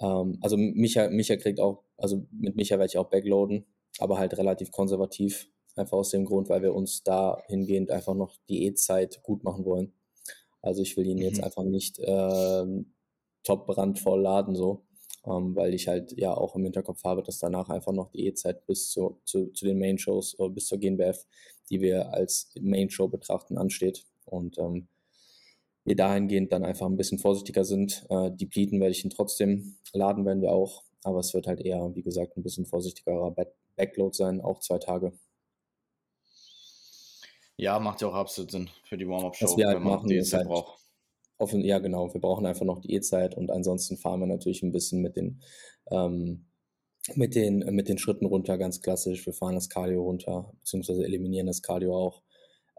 ähm, 0.00 0.38
also 0.40 0.56
Micha, 0.56 1.08
Micha 1.10 1.36
kriegt 1.36 1.60
auch, 1.60 1.84
also 1.96 2.26
mit 2.30 2.56
Micha 2.56 2.78
werde 2.78 2.86
ich 2.86 2.98
auch 2.98 3.10
backloaden, 3.10 3.66
aber 3.98 4.18
halt 4.18 4.36
relativ 4.38 4.70
konservativ. 4.70 5.48
Einfach 5.76 5.98
aus 5.98 6.10
dem 6.10 6.24
Grund, 6.24 6.48
weil 6.48 6.62
wir 6.62 6.74
uns 6.74 7.04
dahingehend 7.04 7.90
einfach 7.90 8.14
noch 8.14 8.36
Diätzeit 8.48 9.22
gut 9.22 9.44
machen 9.44 9.64
wollen. 9.64 9.92
Also 10.60 10.82
ich 10.82 10.96
will 10.96 11.06
ihn 11.06 11.18
mhm. 11.18 11.22
jetzt 11.22 11.42
einfach 11.42 11.62
nicht 11.62 12.00
äh, 12.00 12.66
top 13.44 13.66
brandvoll 13.66 14.20
laden, 14.20 14.54
so, 14.54 14.84
ähm, 15.24 15.54
weil 15.56 15.74
ich 15.74 15.88
halt 15.88 16.12
ja 16.16 16.34
auch 16.34 16.54
im 16.56 16.64
Hinterkopf 16.64 17.02
habe, 17.04 17.22
dass 17.22 17.38
danach 17.38 17.68
einfach 17.68 17.92
noch 17.92 18.10
die 18.10 18.26
E-Zeit 18.26 18.66
bis 18.66 18.90
zu, 18.90 19.20
zu, 19.24 19.48
zu 19.48 19.64
den 19.64 19.78
Main-Shows 19.78 20.38
oder 20.38 20.50
bis 20.50 20.66
zur 20.66 20.78
GNBF, 20.78 21.24
die 21.70 21.80
wir 21.80 22.12
als 22.12 22.50
Main-Show 22.60 23.08
betrachten, 23.08 23.58
ansteht. 23.58 24.04
Und 24.24 24.58
ähm, 24.58 24.88
wir 25.84 25.96
dahingehend 25.96 26.52
dann 26.52 26.64
einfach 26.64 26.86
ein 26.86 26.96
bisschen 26.96 27.18
vorsichtiger 27.18 27.64
sind. 27.64 28.06
Äh, 28.10 28.30
die 28.32 28.46
Pleiten 28.46 28.80
werde 28.80 28.92
ich 28.92 29.04
ihn 29.04 29.10
trotzdem 29.10 29.76
laden, 29.92 30.24
werden 30.26 30.42
wir 30.42 30.52
auch. 30.52 30.84
Aber 31.02 31.20
es 31.20 31.32
wird 31.32 31.46
halt 31.46 31.60
eher, 31.60 31.94
wie 31.94 32.02
gesagt, 32.02 32.36
ein 32.36 32.42
bisschen 32.42 32.66
vorsichtigerer 32.66 33.34
Backload 33.76 34.16
sein, 34.16 34.40
auch 34.40 34.60
zwei 34.60 34.78
Tage. 34.78 35.12
Ja, 37.56 37.78
macht 37.80 38.00
ja 38.02 38.08
auch 38.08 38.14
absolut 38.14 38.50
Sinn 38.50 38.70
für 38.84 38.96
die 38.96 39.08
Warm-Up-Show, 39.08 39.46
halt 39.46 39.58
wenn 39.58 39.82
man 39.82 39.94
machen, 39.94 40.08
die 40.08 40.22
Zeit 40.22 40.40
halt 40.40 40.48
braucht. 40.48 40.87
Offen, 41.38 41.64
ja, 41.64 41.78
genau. 41.78 42.12
Wir 42.12 42.20
brauchen 42.20 42.46
einfach 42.46 42.66
noch 42.66 42.80
die 42.80 42.92
E-Zeit 42.94 43.36
und 43.36 43.50
ansonsten 43.50 43.96
fahren 43.96 44.20
wir 44.20 44.26
natürlich 44.26 44.62
ein 44.62 44.72
bisschen 44.72 45.00
mit 45.00 45.16
den, 45.16 45.40
ähm, 45.90 46.46
mit, 47.14 47.34
den, 47.36 47.60
mit 47.74 47.88
den 47.88 47.98
Schritten 47.98 48.26
runter, 48.26 48.58
ganz 48.58 48.82
klassisch. 48.82 49.24
Wir 49.24 49.32
fahren 49.32 49.54
das 49.54 49.68
Cardio 49.68 50.02
runter, 50.02 50.52
beziehungsweise 50.60 51.04
eliminieren 51.04 51.46
das 51.46 51.62
Cardio 51.62 51.96
auch. 51.96 52.22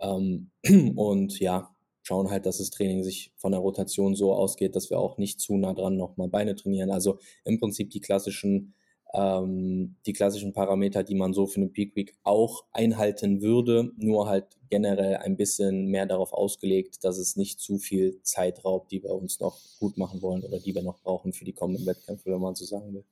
Ähm, 0.01 0.51
und 0.95 1.39
ja, 1.39 1.73
schauen 2.03 2.29
halt, 2.29 2.45
dass 2.45 2.57
das 2.57 2.69
Training 2.69 3.03
sich 3.03 3.33
von 3.37 3.51
der 3.51 3.61
Rotation 3.61 4.15
so 4.15 4.33
ausgeht, 4.33 4.75
dass 4.75 4.89
wir 4.89 4.99
auch 4.99 5.17
nicht 5.17 5.39
zu 5.39 5.57
nah 5.57 5.73
dran 5.73 5.95
nochmal 5.95 6.27
Beine 6.27 6.55
trainieren. 6.55 6.91
Also 6.91 7.19
im 7.45 7.59
Prinzip 7.59 7.91
die 7.91 8.01
klassischen, 8.01 8.73
ähm, 9.13 9.95
die 10.05 10.13
klassischen 10.13 10.53
Parameter, 10.53 11.03
die 11.03 11.15
man 11.15 11.33
so 11.33 11.47
für 11.47 11.57
eine 11.57 11.69
Peak 11.69 11.95
Week 11.95 12.13
auch 12.23 12.65
einhalten 12.71 13.41
würde, 13.41 13.91
nur 13.97 14.27
halt 14.27 14.57
generell 14.69 15.17
ein 15.17 15.35
bisschen 15.35 15.87
mehr 15.87 16.05
darauf 16.05 16.31
ausgelegt, 16.31 17.03
dass 17.03 17.17
es 17.17 17.35
nicht 17.35 17.59
zu 17.59 17.79
viel 17.79 18.21
Zeit 18.21 18.63
raubt, 18.63 18.91
die 18.91 19.01
wir 19.01 19.11
uns 19.11 19.39
noch 19.39 19.59
gut 19.79 19.97
machen 19.97 20.21
wollen 20.21 20.43
oder 20.43 20.59
die 20.59 20.75
wir 20.75 20.83
noch 20.83 21.01
brauchen 21.01 21.33
für 21.33 21.45
die 21.45 21.53
kommenden 21.53 21.85
Wettkämpfe, 21.85 22.31
wenn 22.31 22.41
man 22.41 22.55
so 22.55 22.65
sagen 22.65 22.93
will. 22.93 23.03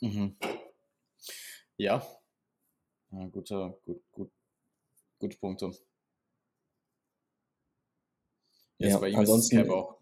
Mhm. 0.00 0.36
Ja, 1.76 2.06
ja 3.10 3.26
gute, 3.26 3.74
gut, 3.84 4.02
gut, 4.12 4.30
gute 5.18 5.36
Punkte. 5.38 5.72
Ja, 8.78 8.98
bei 8.98 9.10
ihm 9.10 9.16
ansonsten, 9.16 9.70
auch. 9.70 9.99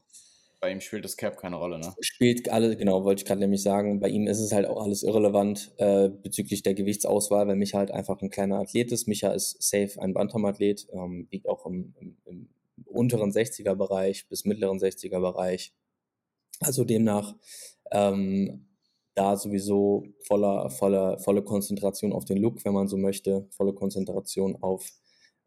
Bei 0.61 0.73
ihm 0.73 0.81
spielt 0.81 1.05
das 1.05 1.17
Cap 1.17 1.37
keine 1.37 1.57
Rolle, 1.57 1.79
ne? 1.79 1.95
Spielt 2.01 2.51
alle, 2.51 2.77
genau, 2.77 3.05
wollte 3.05 3.21
ich 3.21 3.27
gerade 3.27 3.41
nämlich 3.41 3.63
sagen. 3.63 4.01
Bei 4.01 4.09
ihm 4.09 4.27
ist 4.27 4.41
es 4.41 4.53
halt 4.53 4.67
auch 4.67 4.83
alles 4.83 5.05
irrelevant 5.05 5.73
äh, 5.77 6.09
bezüglich 6.09 6.63
der 6.63 6.75
Gewichtsauswahl, 6.75 7.47
weil 7.47 7.55
Micha 7.55 7.79
halt 7.79 7.93
einfach 7.93 8.21
ein 8.21 8.31
kleiner 8.31 8.59
Athlet 8.59 8.91
ist. 8.91 9.07
Micha 9.07 9.31
ist 9.31 9.63
safe 9.63 10.01
ein 10.01 10.15
Bantam-Athlet, 10.15 10.89
ähm, 10.93 11.29
wiegt 11.31 11.49
auch 11.49 11.65
im, 11.67 11.95
im, 12.01 12.17
im 12.25 12.49
unteren 12.87 13.31
60er-Bereich 13.31 14.29
bis 14.29 14.45
mittleren 14.45 14.79
60er-Bereich. 14.79 15.73
Also 16.61 16.85
demnach 16.85 17.37
ähm, 17.93 18.67
da 19.15 19.37
sowieso 19.37 20.07
voller, 20.21 20.71
voller, 20.71 21.19
volle 21.19 21.43
Konzentration 21.43 22.13
auf 22.13 22.25
den 22.25 22.39
Look, 22.39 22.65
wenn 22.65 22.73
man 22.73 22.89
so 22.89 22.97
möchte, 22.97 23.47
volle 23.51 23.75
Konzentration 23.75 24.57
auf 24.61 24.89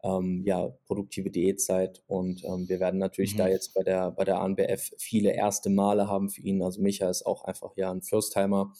ähm, 0.02 0.42
ja, 0.44 0.68
produktive 0.86 1.30
Diätzeit. 1.30 2.02
Und 2.06 2.44
ähm, 2.44 2.68
wir 2.68 2.80
werden 2.80 2.98
natürlich 2.98 3.34
mhm. 3.34 3.38
da 3.38 3.48
jetzt 3.48 3.74
bei 3.74 3.82
der, 3.82 4.10
bei 4.10 4.24
der 4.24 4.40
ANBF 4.40 4.92
viele 4.98 5.32
erste 5.32 5.70
Male 5.70 6.08
haben 6.08 6.28
für 6.28 6.42
ihn. 6.42 6.62
Also 6.62 6.82
Micha 6.82 7.08
ist 7.08 7.24
auch 7.24 7.44
einfach 7.44 7.76
ja 7.76 7.90
ein 7.90 8.02
First-Timer. 8.02 8.72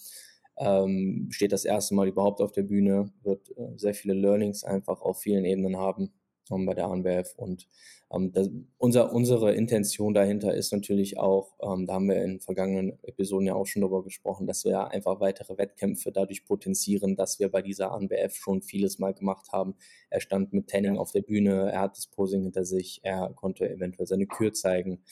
Ähm, 0.58 1.28
steht 1.30 1.52
das 1.52 1.64
erste 1.64 1.94
Mal 1.94 2.08
überhaupt 2.08 2.40
auf 2.40 2.52
der 2.52 2.62
Bühne, 2.62 3.11
wird 3.22 3.50
äh, 3.56 3.76
sehr 3.76 3.94
viele 3.94 4.14
Learnings 4.14 4.64
einfach 4.64 5.00
auf 5.00 5.20
vielen 5.20 5.44
Ebenen 5.44 5.76
haben 5.76 6.12
ähm, 6.50 6.66
bei 6.66 6.74
der 6.74 6.87
ANBF. 6.87 7.35
Und 7.37 7.68
ähm, 8.12 8.33
das, 8.33 8.51
unser, 8.79 9.12
unsere 9.12 9.55
Intention 9.55 10.14
dahinter 10.14 10.55
ist 10.55 10.72
natürlich 10.72 11.18
auch, 11.18 11.55
ähm, 11.62 11.87
da 11.87 11.94
haben 11.94 12.09
wir 12.09 12.22
in 12.22 12.40
vergangenen 12.40 12.98
Episoden 13.03 13.46
ja 13.46 13.55
auch 13.55 13.66
schon 13.66 13.83
darüber 13.83 14.05
gesprochen, 14.05 14.46
dass 14.46 14.64
wir 14.64 14.88
einfach 14.88 15.20
weitere 15.20 15.57
Wettkämpfe 15.57 16.12
dadurch 16.12 16.44
potenzieren, 16.44 17.16
dass 17.16 17.38
wir 17.38 17.51
bei 17.51 17.62
dieser 17.62 17.92
ANBF 17.92 18.35
schon 18.35 18.62
vieles 18.62 18.98
mal 18.98 19.14
gemacht 19.14 19.53
haben. 19.53 19.75
Er 20.11 20.20
stand 20.20 20.53
mit 20.53 20.68
Tanning 20.68 20.98
auf 20.98 21.12
der 21.12 21.22
Bühne, 21.22 21.70
er 21.70 21.81
hat 21.81 21.96
das 21.96 22.07
Posing 22.07 22.42
hinter 22.42 22.64
sich, 22.64 23.01
er 23.03 23.33
konnte 23.35 23.68
eventuell 23.68 24.07
seine 24.07 24.27
Kür 24.27 24.53
zeigen. 24.53 25.03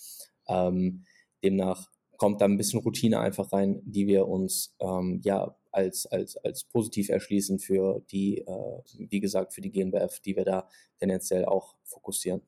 Ähm, 0.48 1.04
demnach 1.42 1.90
kommt 2.16 2.42
da 2.42 2.44
ein 2.44 2.58
bisschen 2.58 2.80
Routine 2.80 3.18
einfach 3.20 3.50
rein, 3.52 3.80
die 3.84 4.06
wir 4.06 4.28
uns 4.28 4.76
ähm, 4.80 5.22
ja 5.24 5.56
als, 5.72 6.04
als, 6.06 6.36
als 6.36 6.64
positiv 6.64 7.08
erschließen 7.08 7.58
für 7.60 8.02
die, 8.10 8.38
äh, 8.38 8.82
wie 8.98 9.20
gesagt, 9.20 9.54
für 9.54 9.62
die 9.62 9.70
GNBF, 9.70 10.20
die 10.20 10.36
wir 10.36 10.44
da 10.44 10.68
tendenziell 10.98 11.46
auch 11.46 11.76
fokussieren. 11.84 12.42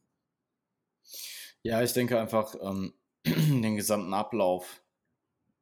Ja, 1.63 1.83
ich 1.83 1.93
denke 1.93 2.19
einfach, 2.21 2.55
ähm, 2.61 2.95
den 3.27 3.77
gesamten 3.77 4.15
Ablauf 4.15 4.83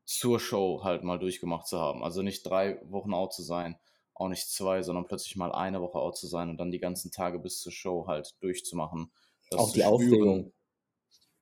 zur 0.05 0.40
Show 0.40 0.83
halt 0.83 1.05
mal 1.05 1.18
durchgemacht 1.18 1.66
zu 1.66 1.79
haben. 1.79 2.03
Also 2.03 2.22
nicht 2.22 2.42
drei 2.42 2.81
Wochen 2.90 3.14
out 3.14 3.33
zu 3.33 3.42
sein, 3.42 3.79
auch 4.14 4.29
nicht 4.29 4.50
zwei, 4.50 4.83
sondern 4.83 5.07
plötzlich 5.07 5.37
mal 5.37 5.53
eine 5.53 5.81
Woche 5.81 5.98
out 5.98 6.16
zu 6.16 6.26
sein 6.26 6.50
und 6.50 6.59
dann 6.59 6.72
die 6.72 6.81
ganzen 6.81 7.11
Tage 7.11 7.38
bis 7.38 7.61
zur 7.61 7.72
Show 7.72 8.07
halt 8.07 8.35
durchzumachen. 8.40 9.12
Auch 9.55 9.72
die 9.72 9.85
Aufregung. 9.85 10.53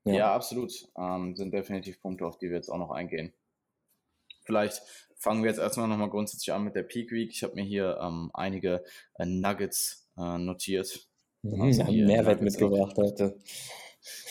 Ja, 0.05 0.13
ja 0.13 0.35
absolut. 0.35 0.73
Ähm, 0.97 1.35
sind 1.37 1.53
definitiv 1.53 2.01
Punkte, 2.01 2.27
auf 2.27 2.39
die 2.39 2.49
wir 2.49 2.57
jetzt 2.57 2.69
auch 2.69 2.79
noch 2.79 2.91
eingehen. 2.91 3.33
Vielleicht 4.45 4.83
fangen 5.17 5.43
wir 5.43 5.51
jetzt 5.51 5.61
erstmal 5.61 5.89
nochmal 5.89 6.11
grundsätzlich 6.11 6.53
an 6.53 6.65
mit 6.65 6.75
der 6.75 6.83
Peak 6.83 7.11
Week. 7.11 7.31
Ich 7.31 7.43
habe 7.43 7.55
mir 7.55 7.65
hier 7.65 7.99
ähm, 8.01 8.31
einige 8.33 8.85
äh, 9.15 9.27
Nuggets 9.27 10.09
äh, 10.17 10.39
notiert. 10.39 11.09
Mhm, 11.43 11.63
also 11.63 11.85
Mehrwert 11.85 12.41
Nuggets 12.41 12.59
mitgebracht 12.59 12.97
heute. 12.97 13.39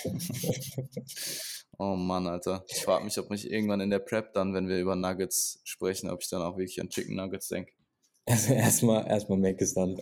oh 1.77 1.95
Mann, 1.95 2.27
Alter. 2.27 2.65
Ich 2.67 2.83
frage 2.83 3.05
mich, 3.05 3.17
ob 3.19 3.29
mich 3.29 3.49
irgendwann 3.49 3.81
in 3.81 3.89
der 3.89 3.99
Prep 3.99 4.33
dann, 4.33 4.53
wenn 4.53 4.67
wir 4.67 4.79
über 4.79 4.95
Nuggets 4.95 5.61
sprechen, 5.63 6.09
ob 6.09 6.21
ich 6.21 6.29
dann 6.29 6.41
auch 6.41 6.57
wirklich 6.57 6.79
an 6.81 6.89
Chicken 6.89 7.15
Nuggets 7.15 7.47
denke. 7.47 7.73
Also 8.25 8.53
erstmal 8.53 9.07
erstmal 9.07 9.41
dann. 9.41 10.01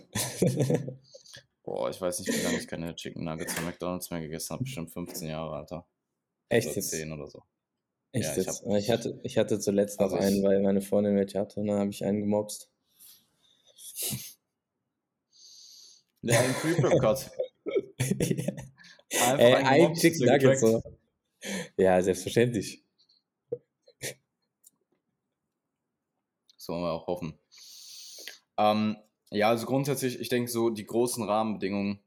Boah, 1.64 1.90
ich 1.90 2.00
weiß 2.00 2.20
nicht, 2.20 2.34
wie 2.34 2.44
lange 2.44 2.58
ich 2.58 2.68
keine 2.68 2.96
Chicken 2.96 3.24
Nuggets 3.24 3.54
von 3.54 3.66
McDonalds 3.66 4.10
mehr 4.12 4.22
gegessen 4.22 4.54
habe. 4.54 4.64
Bestimmt 4.64 4.92
15 4.92 5.30
Jahre, 5.30 5.56
Alter. 5.56 5.88
Echt? 6.50 6.70
Oder 6.70 6.82
10 6.82 7.12
oder 7.12 7.28
so. 7.28 7.44
Echt 8.12 8.38
ja, 8.38 8.44
jetzt? 8.44 8.64
Ich, 8.64 8.70
hab, 8.70 8.78
ich, 8.78 8.90
hatte, 8.90 9.20
ich 9.24 9.38
hatte 9.38 9.60
zuletzt 9.60 10.00
noch 10.00 10.12
also 10.12 10.18
einen, 10.18 10.42
weil 10.44 10.62
meine 10.62 10.82
Freundin 10.82 11.16
welche 11.16 11.40
hatte 11.40 11.60
und 11.60 11.68
dann 11.68 11.80
habe 11.80 11.90
ich 11.90 12.06
einen 12.06 12.22
gemobst. 12.22 12.70
Ja, 16.22 16.40
ein 16.40 16.56
Pre-Prep-Cut. 19.10 19.40
Ey, 19.40 19.54
ein 19.54 19.94
Chicken 19.94 20.26
Nugget 20.26 20.60
so. 20.60 20.84
Ja, 21.78 22.02
selbstverständlich. 22.02 22.84
So 26.58 26.74
wollen 26.74 26.84
wir 26.84 26.92
auch 26.94 27.08
hoffen. 27.08 27.38
Ähm, 28.58 28.98
ja, 29.30 29.50
also 29.50 29.66
grundsätzlich, 29.66 30.20
ich 30.20 30.30
denke 30.30 30.50
so, 30.50 30.70
die 30.70 30.86
großen 30.86 31.24
Rahmenbedingungen 31.24 32.00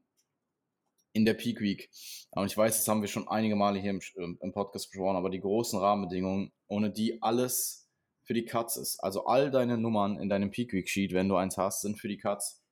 in 1.13 1.25
der 1.25 1.35
Peak 1.35 1.61
Week. 1.61 1.91
Und 2.31 2.47
ich 2.47 2.57
weiß, 2.57 2.77
das 2.77 2.89
haben 2.89 3.01
wir 3.01 3.09
schon 3.09 3.29
einige 3.29 3.57
Male 3.57 3.81
hier 3.81 3.91
im, 3.91 4.39
im 4.41 4.53
Podcast 4.53 4.91
besprochen, 4.91 5.17
aber 5.17 5.31
die 5.31 5.41
großen 5.41 5.79
Rahmenbedingungen, 5.79 6.53
ohne 6.67 6.91
die 6.91 7.23
alles 7.23 7.89
für 8.25 8.35
die 8.35 8.45
Cuts 8.45 8.77
ist. 8.77 9.03
Also 9.03 9.27
all 9.27 9.51
deine 9.51 9.79
Nummern 9.79 10.19
in 10.19 10.29
deinem 10.29 10.51
Peak 10.51 10.73
Week 10.73 10.89
Sheet, 10.89 11.13
wenn 11.13 11.29
du 11.29 11.37
eins 11.37 11.57
hast, 11.57 11.83
sind 11.83 11.99
für 11.99 12.09
die 12.09 12.19
Cuts, 12.19 12.63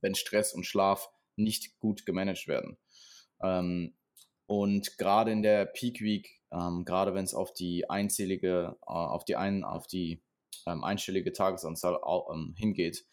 wenn 0.00 0.14
Stress 0.14 0.52
und 0.52 0.66
Schlaf 0.66 1.08
nicht 1.36 1.78
gut 1.78 2.04
gemanagt 2.06 2.48
werden. 2.48 2.76
Ähm, 3.42 3.94
und 4.46 4.96
gerade 4.98 5.32
in 5.32 5.42
der 5.42 5.66
Peak 5.66 6.00
Week, 6.00 6.40
ähm, 6.52 6.84
gerade 6.84 7.14
wenn 7.14 7.24
es 7.24 7.34
auf 7.34 7.52
die 7.52 7.90
einzählige, 7.90 8.76
äh, 8.82 8.92
auf 8.92 9.24
die 9.24 9.36
ein, 9.36 9.64
auf 9.64 9.86
die 9.86 10.22
ähm, 10.66 10.84
einstellige 10.84 11.32
Tagesanzahl 11.32 11.98
ähm, 12.32 12.54
hingeht, 12.56 13.04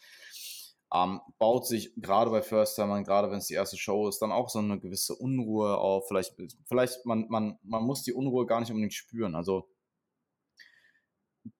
ähm, 0.93 1.21
baut 1.39 1.65
sich 1.65 1.91
gerade 1.97 2.29
bei 2.29 2.43
First 2.43 2.75
Timern, 2.75 3.03
gerade 3.03 3.31
wenn 3.31 3.39
es 3.39 3.47
die 3.47 3.55
erste 3.55 3.77
Show 3.77 4.07
ist, 4.07 4.19
dann 4.19 4.31
auch 4.31 4.49
so 4.49 4.59
eine 4.59 4.79
gewisse 4.79 5.15
Unruhe 5.15 5.77
auf. 5.77 6.07
Vielleicht, 6.07 6.35
vielleicht 6.65 7.03
man, 7.05 7.25
man, 7.29 7.57
man 7.63 7.83
muss 7.83 8.03
die 8.03 8.13
Unruhe 8.13 8.45
gar 8.45 8.59
nicht 8.59 8.69
unbedingt 8.69 8.93
spüren. 8.93 9.33
Also 9.33 9.67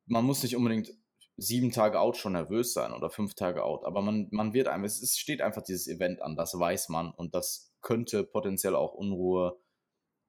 man 0.06 0.24
muss 0.24 0.44
nicht 0.44 0.56
unbedingt 0.56 0.92
sieben 1.38 1.72
Tage 1.72 2.00
out 2.00 2.18
schon 2.18 2.34
nervös 2.34 2.74
sein 2.74 2.94
oder 2.94 3.10
fünf 3.10 3.34
Tage 3.34 3.64
out, 3.64 3.86
aber 3.86 4.02
man, 4.02 4.28
man 4.32 4.54
wird 4.54 4.68
einfach, 4.68 4.86
es 4.86 5.18
steht 5.18 5.42
einfach 5.42 5.64
dieses 5.64 5.88
Event 5.88 6.22
an, 6.22 6.36
das 6.36 6.58
weiß 6.58 6.90
man 6.90 7.12
und 7.12 7.34
das 7.34 7.74
könnte 7.82 8.24
potenziell 8.24 8.76
auch 8.76 8.94
Unruhe 8.94 9.60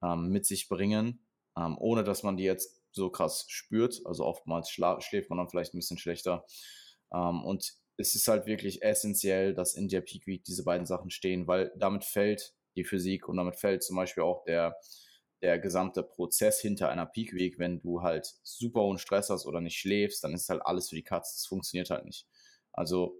ähm, 0.03 0.29
mit 0.29 0.45
sich 0.45 0.67
bringen, 0.67 1.25
ähm, 1.57 1.77
ohne 1.79 2.03
dass 2.03 2.23
man 2.23 2.37
die 2.37 2.43
jetzt 2.43 2.81
so 2.91 3.09
krass 3.09 3.45
spürt. 3.47 4.01
Also 4.05 4.25
oftmals 4.25 4.69
schläft 4.69 5.29
man 5.29 5.37
dann 5.37 5.49
vielleicht 5.49 5.73
ein 5.73 5.79
bisschen 5.79 5.97
schlechter. 5.97 6.45
Ähm, 7.13 7.43
und 7.43 7.73
es 7.97 8.15
ist 8.15 8.27
halt 8.27 8.45
wirklich 8.45 8.81
essentiell, 8.81 9.53
dass 9.53 9.75
in 9.75 9.87
der 9.87 10.01
Peak 10.01 10.27
Week 10.27 10.43
diese 10.43 10.63
beiden 10.63 10.85
Sachen 10.85 11.09
stehen, 11.09 11.47
weil 11.47 11.71
damit 11.77 12.03
fällt 12.03 12.53
die 12.75 12.83
Physik 12.83 13.27
und 13.27 13.37
damit 13.37 13.55
fällt 13.55 13.83
zum 13.83 13.95
Beispiel 13.95 14.23
auch 14.23 14.43
der, 14.43 14.77
der 15.45 15.59
gesamte 15.59 16.01
Prozess 16.01 16.59
hinter 16.59 16.89
einer 16.89 17.05
Peak 17.05 17.33
Week. 17.33 17.59
Wenn 17.59 17.79
du 17.79 18.01
halt 18.01 18.35
super 18.43 18.81
hohen 18.81 18.97
Stress 18.97 19.29
hast 19.29 19.45
oder 19.45 19.61
nicht 19.61 19.77
schläfst, 19.77 20.23
dann 20.23 20.33
ist 20.33 20.49
halt 20.49 20.65
alles 20.65 20.89
für 20.89 20.95
die 20.95 21.03
Katze. 21.03 21.35
Das 21.35 21.45
funktioniert 21.45 21.91
halt 21.91 22.05
nicht. 22.05 22.27
Also 22.73 23.15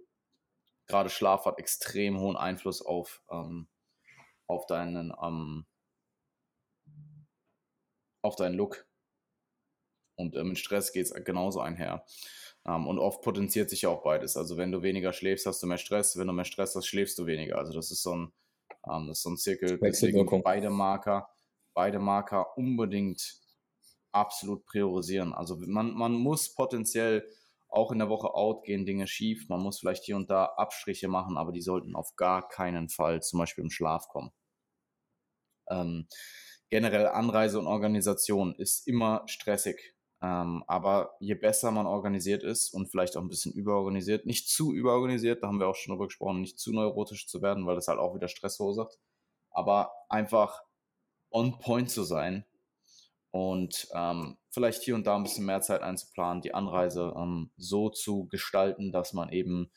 gerade 0.86 1.08
Schlaf 1.08 1.44
hat 1.44 1.58
extrem 1.58 2.18
hohen 2.18 2.36
Einfluss 2.36 2.82
auf, 2.82 3.22
ähm, 3.30 3.68
auf 4.48 4.66
deinen 4.66 5.12
ähm, 5.22 5.66
auf 8.22 8.34
deinen 8.34 8.56
Look. 8.56 8.86
Und 10.16 10.34
äh, 10.34 10.42
mit 10.42 10.58
Stress 10.58 10.92
geht 10.92 11.06
es 11.06 11.24
genauso 11.24 11.60
einher. 11.60 12.04
Ähm, 12.66 12.88
und 12.88 12.98
oft 12.98 13.22
potenziert 13.22 13.70
sich 13.70 13.82
ja 13.82 13.88
auch 13.90 14.02
beides. 14.02 14.36
Also 14.36 14.56
wenn 14.56 14.72
du 14.72 14.82
weniger 14.82 15.12
schläfst, 15.12 15.46
hast 15.46 15.62
du 15.62 15.68
mehr 15.68 15.78
Stress. 15.78 16.18
Wenn 16.18 16.26
du 16.26 16.32
mehr 16.32 16.44
Stress 16.44 16.74
hast, 16.74 16.86
schläfst 16.86 17.18
du 17.18 17.26
weniger. 17.26 17.58
Also 17.58 17.72
das 17.72 17.92
ist 17.92 18.02
so 18.02 18.16
ein, 18.16 18.32
ähm, 18.90 19.06
das 19.06 19.18
ist 19.18 19.22
so 19.22 19.30
ein 19.30 19.36
Zirkel. 19.36 19.78
Deswegen 19.78 20.42
beide 20.42 20.70
Marker, 20.70 21.28
beide 21.76 22.00
Marker 22.00 22.56
unbedingt 22.56 23.40
absolut 24.10 24.64
priorisieren. 24.66 25.32
Also 25.32 25.56
man, 25.58 25.92
man 25.92 26.14
muss 26.14 26.54
potenziell 26.54 27.28
auch 27.68 27.92
in 27.92 27.98
der 27.98 28.08
Woche 28.08 28.34
out 28.34 28.64
gehen, 28.64 28.86
Dinge 28.86 29.06
schief. 29.06 29.48
Man 29.48 29.60
muss 29.60 29.78
vielleicht 29.78 30.04
hier 30.04 30.16
und 30.16 30.30
da 30.30 30.46
Abstriche 30.46 31.08
machen, 31.08 31.36
aber 31.36 31.52
die 31.52 31.60
sollten 31.60 31.94
auf 31.94 32.16
gar 32.16 32.48
keinen 32.48 32.88
Fall 32.88 33.22
zum 33.22 33.38
Beispiel 33.38 33.64
im 33.64 33.70
Schlaf 33.70 34.08
kommen. 34.08 34.32
Ähm, 35.68 36.08
generell 36.70 37.08
Anreise 37.08 37.58
und 37.58 37.66
Organisation 37.66 38.54
ist 38.54 38.88
immer 38.88 39.22
stressig. 39.26 39.94
Ähm, 40.22 40.64
aber 40.66 41.14
je 41.20 41.34
besser 41.34 41.70
man 41.70 41.86
organisiert 41.86 42.42
ist 42.42 42.72
und 42.72 42.88
vielleicht 42.90 43.16
auch 43.18 43.22
ein 43.22 43.28
bisschen 43.28 43.52
überorganisiert, 43.52 44.24
nicht 44.24 44.48
zu 44.48 44.72
überorganisiert, 44.72 45.42
da 45.42 45.48
haben 45.48 45.60
wir 45.60 45.68
auch 45.68 45.74
schon 45.74 45.92
drüber 45.92 46.06
gesprochen, 46.06 46.40
nicht 46.40 46.58
zu 46.58 46.72
neurotisch 46.72 47.28
zu 47.28 47.42
werden, 47.42 47.66
weil 47.66 47.74
das 47.74 47.88
halt 47.88 47.98
auch 47.98 48.14
wieder 48.14 48.28
Stress 48.28 48.56
verursacht, 48.56 48.98
aber 49.50 49.92
einfach 50.08 50.62
on 51.30 51.58
point 51.58 51.90
zu 51.90 52.04
sein 52.04 52.44
und 53.30 53.88
ähm, 53.94 54.38
vielleicht 54.50 54.82
hier 54.82 54.94
und 54.94 55.06
da 55.06 55.16
ein 55.16 55.22
bisschen 55.22 55.46
mehr 55.46 55.60
Zeit 55.60 55.82
einzuplanen, 55.82 56.42
die 56.42 56.54
Anreise 56.54 57.12
ähm, 57.16 57.50
so 57.56 57.90
zu 57.90 58.26
gestalten, 58.28 58.92
dass 58.92 59.12
man 59.12 59.30
eben 59.30 59.70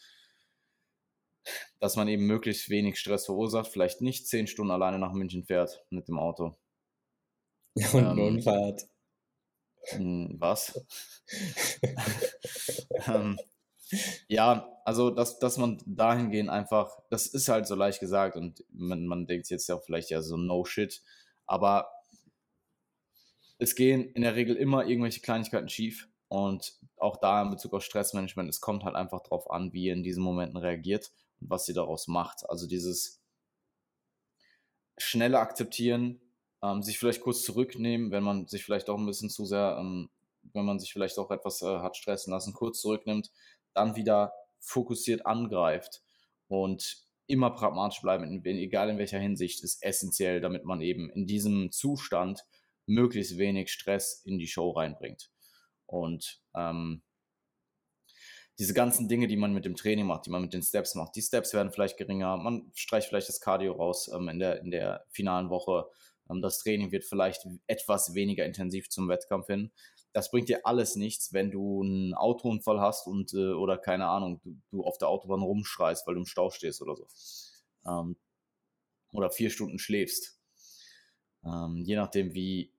dass 1.79 1.95
man 1.95 2.07
eben 2.07 2.25
möglichst 2.25 2.69
wenig 2.69 2.99
Stress 2.99 3.25
verursacht, 3.25 3.71
vielleicht 3.71 4.01
nicht 4.01 4.27
zehn 4.27 4.47
Stunden 4.47 4.71
alleine 4.71 4.99
nach 4.99 5.13
München 5.13 5.43
fährt 5.43 5.83
mit 5.89 6.07
dem 6.07 6.19
Auto. 6.19 6.57
Und 7.93 7.93
ähm, 7.93 8.15
nun 8.15 8.41
fährt. 8.41 8.83
Hm, 9.91 10.35
was? 10.37 10.85
ähm, 13.07 13.39
ja, 14.27 14.69
also 14.83 15.09
dass, 15.09 15.39
dass 15.39 15.57
man 15.57 15.81
dahingehend 15.85 16.49
einfach, 16.49 16.97
das 17.09 17.27
ist 17.27 17.47
halt 17.47 17.65
so 17.65 17.75
leicht 17.75 17.99
gesagt 17.99 18.35
und 18.35 18.63
man, 18.71 19.05
man 19.05 19.25
denkt 19.25 19.49
jetzt 19.49 19.67
ja 19.67 19.79
vielleicht 19.79 20.09
ja 20.09 20.21
so 20.21 20.37
no 20.37 20.65
shit, 20.65 21.01
aber 21.49 21.91
es 23.57 23.75
gehen 23.75 24.13
in 24.13 24.21
der 24.21 24.35
Regel 24.35 24.55
immer 24.55 24.85
irgendwelche 24.85 25.19
Kleinigkeiten 25.19 25.67
schief 25.67 26.07
und 26.27 26.75
auch 26.97 27.17
da 27.17 27.41
in 27.41 27.49
Bezug 27.49 27.73
auf 27.73 27.83
Stressmanagement, 27.83 28.47
es 28.49 28.61
kommt 28.61 28.83
halt 28.83 28.95
einfach 28.95 29.21
drauf 29.21 29.49
an, 29.49 29.73
wie 29.73 29.85
ihr 29.85 29.93
in 29.93 30.03
diesen 30.03 30.23
Momenten 30.23 30.57
reagiert 30.57 31.11
und 31.41 31.49
was 31.49 31.67
ihr 31.67 31.73
daraus 31.73 32.07
macht. 32.07 32.47
Also 32.47 32.67
dieses 32.67 33.19
schnelle 34.97 35.39
Akzeptieren, 35.39 36.21
ähm, 36.61 36.83
sich 36.83 36.99
vielleicht 36.99 37.21
kurz 37.21 37.41
zurücknehmen, 37.41 38.11
wenn 38.11 38.23
man 38.23 38.47
sich 38.47 38.63
vielleicht 38.63 38.89
auch 38.89 38.97
ein 38.97 39.07
bisschen 39.07 39.31
zu 39.31 39.45
sehr, 39.45 39.77
ähm, 39.79 40.11
wenn 40.53 40.65
man 40.65 40.77
sich 40.77 40.93
vielleicht 40.93 41.17
auch 41.17 41.31
etwas 41.31 41.63
äh, 41.63 41.79
hat 41.79 41.97
stressen 41.97 42.31
lassen, 42.31 42.53
kurz 42.53 42.79
zurücknimmt, 42.79 43.31
dann 43.73 43.95
wieder 43.95 44.33
fokussiert 44.59 45.25
angreift 45.25 46.03
und 46.47 47.08
immer 47.29 47.51
pragmatisch 47.51 48.01
bleiben, 48.01 48.43
egal 48.43 48.89
in 48.89 48.97
welcher 48.97 49.19
Hinsicht, 49.19 49.63
ist 49.63 49.83
essentiell, 49.83 50.41
damit 50.41 50.65
man 50.65 50.81
eben 50.81 51.09
in 51.11 51.27
diesem 51.27 51.71
Zustand 51.71 52.43
möglichst 52.87 53.37
wenig 53.37 53.71
Stress 53.71 54.23
in 54.25 54.39
die 54.39 54.47
Show 54.47 54.71
reinbringt. 54.71 55.29
Und 55.85 56.41
ähm, 56.55 57.03
diese 58.57 58.73
ganzen 58.73 59.07
Dinge, 59.07 59.27
die 59.27 59.37
man 59.37 59.53
mit 59.53 59.63
dem 59.63 59.75
Training 59.75 60.07
macht, 60.07 60.25
die 60.25 60.31
man 60.31 60.41
mit 60.41 60.53
den 60.53 60.63
Steps 60.63 60.95
macht, 60.95 61.15
die 61.15 61.21
Steps 61.21 61.53
werden 61.53 61.71
vielleicht 61.71 61.97
geringer, 61.97 62.35
man 62.37 62.71
streicht 62.73 63.07
vielleicht 63.07 63.29
das 63.29 63.39
Cardio 63.39 63.73
raus 63.73 64.09
ähm, 64.13 64.27
in, 64.27 64.39
der, 64.39 64.61
in 64.61 64.71
der 64.71 65.05
finalen 65.09 65.51
Woche, 65.51 65.85
ähm, 66.29 66.41
das 66.41 66.59
Training 66.59 66.91
wird 66.91 67.05
vielleicht 67.05 67.47
etwas 67.67 68.15
weniger 68.15 68.45
intensiv 68.45 68.89
zum 68.89 69.07
Wettkampf 69.07 69.47
hin. 69.47 69.71
Das 70.13 70.31
bringt 70.31 70.49
dir 70.49 70.65
alles 70.65 70.95
nichts, 70.95 71.33
wenn 71.33 71.51
du 71.51 71.83
einen 71.83 72.13
Autounfall 72.13 72.79
hast 72.79 73.07
und 73.07 73.33
äh, 73.33 73.53
oder 73.53 73.77
keine 73.77 74.07
Ahnung, 74.07 74.41
du, 74.43 74.57
du, 74.71 74.83
auf 74.83 74.97
der 74.97 75.07
Autobahn 75.07 75.41
rumschreist, 75.41 76.07
weil 76.07 76.15
du 76.15 76.21
im 76.21 76.25
Stau 76.25 76.49
stehst 76.49 76.81
oder 76.81 76.95
so. 76.95 77.07
Ähm, 77.85 78.17
oder 79.11 79.29
vier 79.29 79.49
Stunden 79.49 79.79
schläfst. 79.79 80.39
Ähm, 81.45 81.83
je 81.85 81.95
nachdem, 81.95 82.33
wie 82.33 82.73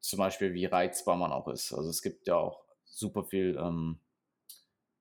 zum 0.00 0.18
Beispiel, 0.18 0.54
wie 0.54 0.66
reizbar 0.66 1.16
man 1.16 1.32
auch 1.32 1.48
ist. 1.48 1.72
Also 1.72 1.90
es 1.90 2.02
gibt 2.02 2.26
ja 2.26 2.36
auch 2.36 2.64
super 2.84 3.24
viel, 3.24 3.56
ähm, 3.60 4.00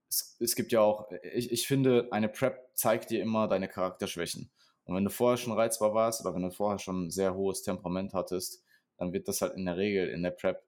es, 0.09 0.37
es, 0.39 0.55
gibt 0.55 0.71
ja 0.71 0.81
auch, 0.81 1.09
ich, 1.33 1.51
ich 1.51 1.67
finde, 1.67 2.07
eine 2.11 2.29
Prep 2.29 2.71
zeigt 2.73 3.09
dir 3.09 3.21
immer 3.21 3.47
deine 3.47 3.67
Charakterschwächen. 3.67 4.51
Und 4.85 4.95
wenn 4.95 5.03
du 5.03 5.09
vorher 5.09 5.37
schon 5.37 5.53
reizbar 5.53 5.93
warst 5.93 6.21
oder 6.21 6.33
wenn 6.33 6.43
du 6.43 6.51
vorher 6.51 6.79
schon 6.79 7.07
ein 7.07 7.11
sehr 7.11 7.35
hohes 7.35 7.61
Temperament 7.61 8.13
hattest, 8.13 8.63
dann 8.97 9.13
wird 9.13 9.27
das 9.27 9.41
halt 9.41 9.55
in 9.55 9.65
der 9.65 9.77
Regel 9.77 10.09
in 10.09 10.23
der 10.23 10.31
Prep 10.31 10.63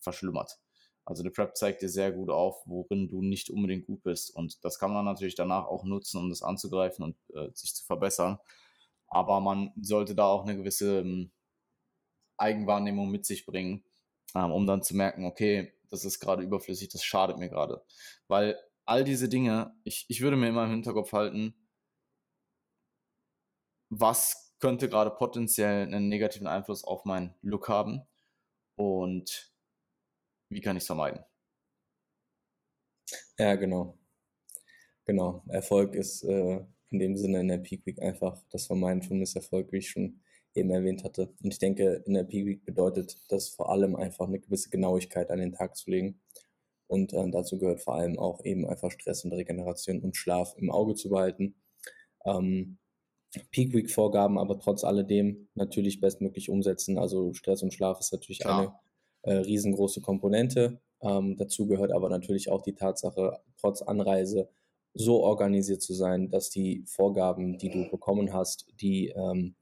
verschlimmert. 0.00 0.58
Also 1.04 1.22
die 1.22 1.30
Prep 1.30 1.56
zeigt 1.56 1.80
dir 1.80 1.88
sehr 1.88 2.12
gut 2.12 2.28
auf, 2.28 2.62
worin 2.66 3.08
du 3.08 3.22
nicht 3.22 3.48
unbedingt 3.48 3.86
gut 3.86 4.02
bist. 4.02 4.34
Und 4.34 4.62
das 4.62 4.78
kann 4.78 4.92
man 4.92 5.06
natürlich 5.06 5.34
danach 5.34 5.64
auch 5.66 5.84
nutzen, 5.84 6.18
um 6.18 6.28
das 6.28 6.42
anzugreifen 6.42 7.02
und 7.02 7.16
äh, 7.34 7.48
sich 7.54 7.74
zu 7.74 7.84
verbessern. 7.84 8.38
Aber 9.06 9.40
man 9.40 9.72
sollte 9.80 10.14
da 10.14 10.26
auch 10.26 10.42
eine 10.44 10.56
gewisse 10.56 11.00
ähm, 11.00 11.30
Eigenwahrnehmung 12.36 13.10
mit 13.10 13.24
sich 13.24 13.46
bringen, 13.46 13.84
ähm, 14.34 14.52
um 14.52 14.66
dann 14.66 14.82
zu 14.82 14.94
merken, 14.94 15.24
okay, 15.24 15.72
das 15.88 16.04
ist 16.04 16.20
gerade 16.20 16.42
überflüssig, 16.42 16.90
das 16.90 17.02
schadet 17.02 17.38
mir 17.38 17.48
gerade. 17.48 17.82
Weil 18.26 18.58
all 18.84 19.02
diese 19.02 19.30
Dinge, 19.30 19.74
ich, 19.84 20.04
ich 20.08 20.20
würde 20.20 20.36
mir 20.36 20.48
immer 20.48 20.64
im 20.64 20.70
Hinterkopf 20.70 21.12
halten, 21.14 21.54
was 23.88 24.54
könnte 24.60 24.88
gerade 24.88 25.10
potenziell 25.10 25.86
einen 25.86 26.08
negativen 26.08 26.46
Einfluss 26.46 26.84
auf 26.84 27.04
meinen 27.04 27.34
Look 27.42 27.68
haben 27.68 28.02
und 28.76 29.52
wie 30.48 30.60
kann 30.60 30.76
ich 30.76 30.82
es 30.82 30.86
vermeiden? 30.86 31.24
Ja, 33.38 33.54
genau. 33.54 33.98
Genau. 35.04 35.42
Erfolg 35.48 35.94
ist 35.94 36.22
äh, 36.24 36.60
in 36.90 36.98
dem 36.98 37.16
Sinne 37.16 37.40
in 37.40 37.48
der 37.48 37.58
Peak 37.58 37.86
Week 37.86 38.00
einfach 38.02 38.42
das 38.50 38.66
Vermeiden 38.66 39.02
von 39.02 39.18
Misserfolg, 39.18 39.72
wie 39.72 39.78
ich 39.78 39.90
schon 39.90 40.20
eben 40.54 40.70
erwähnt 40.70 41.04
hatte. 41.04 41.34
Und 41.42 41.52
ich 41.52 41.58
denke, 41.58 42.02
in 42.06 42.14
der 42.14 42.24
Peak 42.24 42.46
Week 42.46 42.64
bedeutet 42.64 43.16
das 43.28 43.48
vor 43.48 43.70
allem 43.70 43.96
einfach 43.96 44.26
eine 44.26 44.40
gewisse 44.40 44.70
Genauigkeit 44.70 45.30
an 45.30 45.38
den 45.38 45.52
Tag 45.52 45.76
zu 45.76 45.90
legen. 45.90 46.20
Und 46.86 47.12
äh, 47.12 47.30
dazu 47.30 47.58
gehört 47.58 47.82
vor 47.82 47.94
allem 47.94 48.18
auch 48.18 48.44
eben 48.44 48.66
einfach 48.66 48.90
Stress 48.90 49.24
und 49.24 49.32
Regeneration 49.32 50.00
und 50.00 50.16
Schlaf 50.16 50.54
im 50.56 50.70
Auge 50.70 50.94
zu 50.94 51.10
behalten. 51.10 51.54
Ähm, 52.24 52.78
Peak 53.50 53.74
Week 53.74 53.90
Vorgaben, 53.90 54.38
aber 54.38 54.58
trotz 54.58 54.84
alledem 54.84 55.48
natürlich 55.54 56.00
bestmöglich 56.00 56.48
umsetzen. 56.48 56.98
Also 56.98 57.34
Stress 57.34 57.62
und 57.62 57.74
Schlaf 57.74 58.00
ist 58.00 58.12
natürlich 58.12 58.40
Klar. 58.40 58.58
eine 58.58 58.72
äh, 59.22 59.34
riesengroße 59.34 60.00
Komponente. 60.00 60.80
Ähm, 61.00 61.36
dazu 61.36 61.66
gehört 61.66 61.92
aber 61.92 62.08
natürlich 62.08 62.50
auch 62.50 62.62
die 62.62 62.74
Tatsache, 62.74 63.38
trotz 63.56 63.82
Anreise 63.82 64.48
so 64.94 65.22
organisiert 65.22 65.82
zu 65.82 65.94
sein, 65.94 66.28
dass 66.30 66.50
die 66.50 66.84
Vorgaben, 66.86 67.58
die 67.58 67.70
du 67.70 67.88
bekommen 67.90 68.32
hast, 68.32 68.66
die, 68.80 69.08
ähm, 69.08 69.54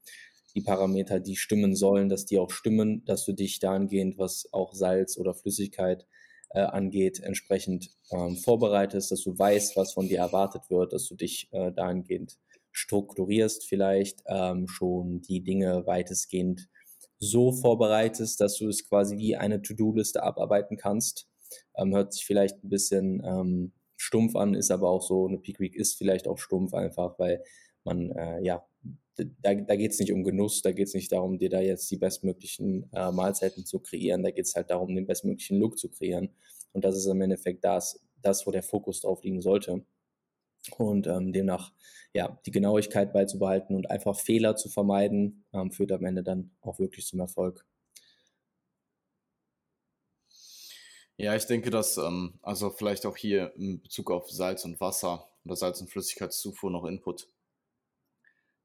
die 0.55 0.61
Parameter, 0.61 1.19
die 1.19 1.35
stimmen 1.35 1.75
sollen, 1.75 2.09
dass 2.09 2.25
die 2.25 2.39
auch 2.39 2.49
stimmen, 2.49 3.03
dass 3.05 3.25
du 3.25 3.33
dich 3.33 3.59
dahingehend, 3.59 4.17
was 4.17 4.49
auch 4.51 4.73
Salz 4.73 5.17
oder 5.17 5.35
Flüssigkeit 5.35 6.07
äh, 6.49 6.61
angeht, 6.61 7.19
entsprechend 7.19 7.91
ähm, 8.11 8.37
vorbereitest, 8.37 9.11
dass 9.11 9.23
du 9.23 9.37
weißt, 9.37 9.75
was 9.75 9.93
von 9.93 10.07
dir 10.07 10.19
erwartet 10.19 10.63
wird, 10.69 10.93
dass 10.93 11.07
du 11.07 11.15
dich 11.15 11.49
äh, 11.51 11.71
dahingehend 11.71 12.37
strukturierst, 12.71 13.67
vielleicht 13.67 14.23
ähm, 14.27 14.67
schon 14.67 15.21
die 15.21 15.43
Dinge 15.43 15.85
weitestgehend 15.85 16.69
so 17.19 17.51
vorbereitest, 17.51 18.39
dass 18.39 18.57
du 18.57 18.67
es 18.69 18.87
quasi 18.87 19.17
wie 19.17 19.35
eine 19.35 19.61
To-Do-Liste 19.61 20.23
abarbeiten 20.23 20.77
kannst. 20.77 21.27
Ähm, 21.75 21.95
hört 21.95 22.13
sich 22.13 22.25
vielleicht 22.25 22.63
ein 22.63 22.69
bisschen 22.69 23.21
ähm, 23.25 23.71
stumpf 23.95 24.35
an, 24.35 24.53
ist 24.53 24.71
aber 24.71 24.89
auch 24.89 25.01
so, 25.01 25.27
eine 25.27 25.39
Peak 25.39 25.59
Week 25.59 25.75
ist 25.75 25.97
vielleicht 25.97 26.27
auch 26.27 26.37
stumpf 26.37 26.73
einfach, 26.73 27.17
weil 27.17 27.43
man, 27.83 28.11
äh, 28.11 28.41
ja, 28.43 28.65
da, 29.15 29.55
da 29.55 29.75
geht 29.75 29.91
es 29.91 29.99
nicht 29.99 30.11
um 30.11 30.23
Genuss, 30.23 30.61
da 30.61 30.71
geht 30.71 30.87
es 30.87 30.93
nicht 30.93 31.11
darum, 31.11 31.39
dir 31.39 31.49
da 31.49 31.59
jetzt 31.59 31.89
die 31.89 31.97
bestmöglichen 31.97 32.89
äh, 32.93 33.11
Mahlzeiten 33.11 33.65
zu 33.65 33.79
kreieren, 33.79 34.23
da 34.23 34.31
geht 34.31 34.45
es 34.45 34.55
halt 34.55 34.69
darum, 34.69 34.93
den 34.93 35.07
bestmöglichen 35.07 35.57
Look 35.57 35.77
zu 35.79 35.89
kreieren. 35.89 36.29
Und 36.73 36.85
das 36.85 36.95
ist 36.95 37.07
im 37.07 37.21
Endeffekt 37.21 37.63
das, 37.63 37.99
das 38.21 38.45
wo 38.45 38.51
der 38.51 38.61
Fokus 38.61 39.01
drauf 39.01 39.23
liegen 39.23 39.41
sollte. 39.41 39.83
Und 40.77 41.07
ähm, 41.07 41.33
demnach, 41.33 41.71
ja, 42.13 42.39
die 42.45 42.51
Genauigkeit 42.51 43.13
beizubehalten 43.13 43.75
und 43.75 43.89
einfach 43.89 44.19
Fehler 44.19 44.55
zu 44.55 44.69
vermeiden, 44.69 45.45
ähm, 45.53 45.71
führt 45.71 45.91
am 45.91 46.05
Ende 46.05 46.23
dann 46.23 46.51
auch 46.61 46.79
wirklich 46.79 47.05
zum 47.05 47.19
Erfolg. 47.19 47.65
Ja, 51.19 51.35
ich 51.35 51.45
denke, 51.45 51.71
dass, 51.71 51.97
ähm, 51.97 52.39
also 52.43 52.69
vielleicht 52.69 53.05
auch 53.07 53.17
hier 53.17 53.51
in 53.55 53.81
Bezug 53.81 54.11
auf 54.11 54.29
Salz 54.29 54.65
und 54.65 54.79
Wasser 54.79 55.27
oder 55.45 55.55
Salz- 55.55 55.81
und 55.81 55.89
Flüssigkeitszufuhr 55.89 56.69
noch 56.69 56.85
Input. 56.85 57.27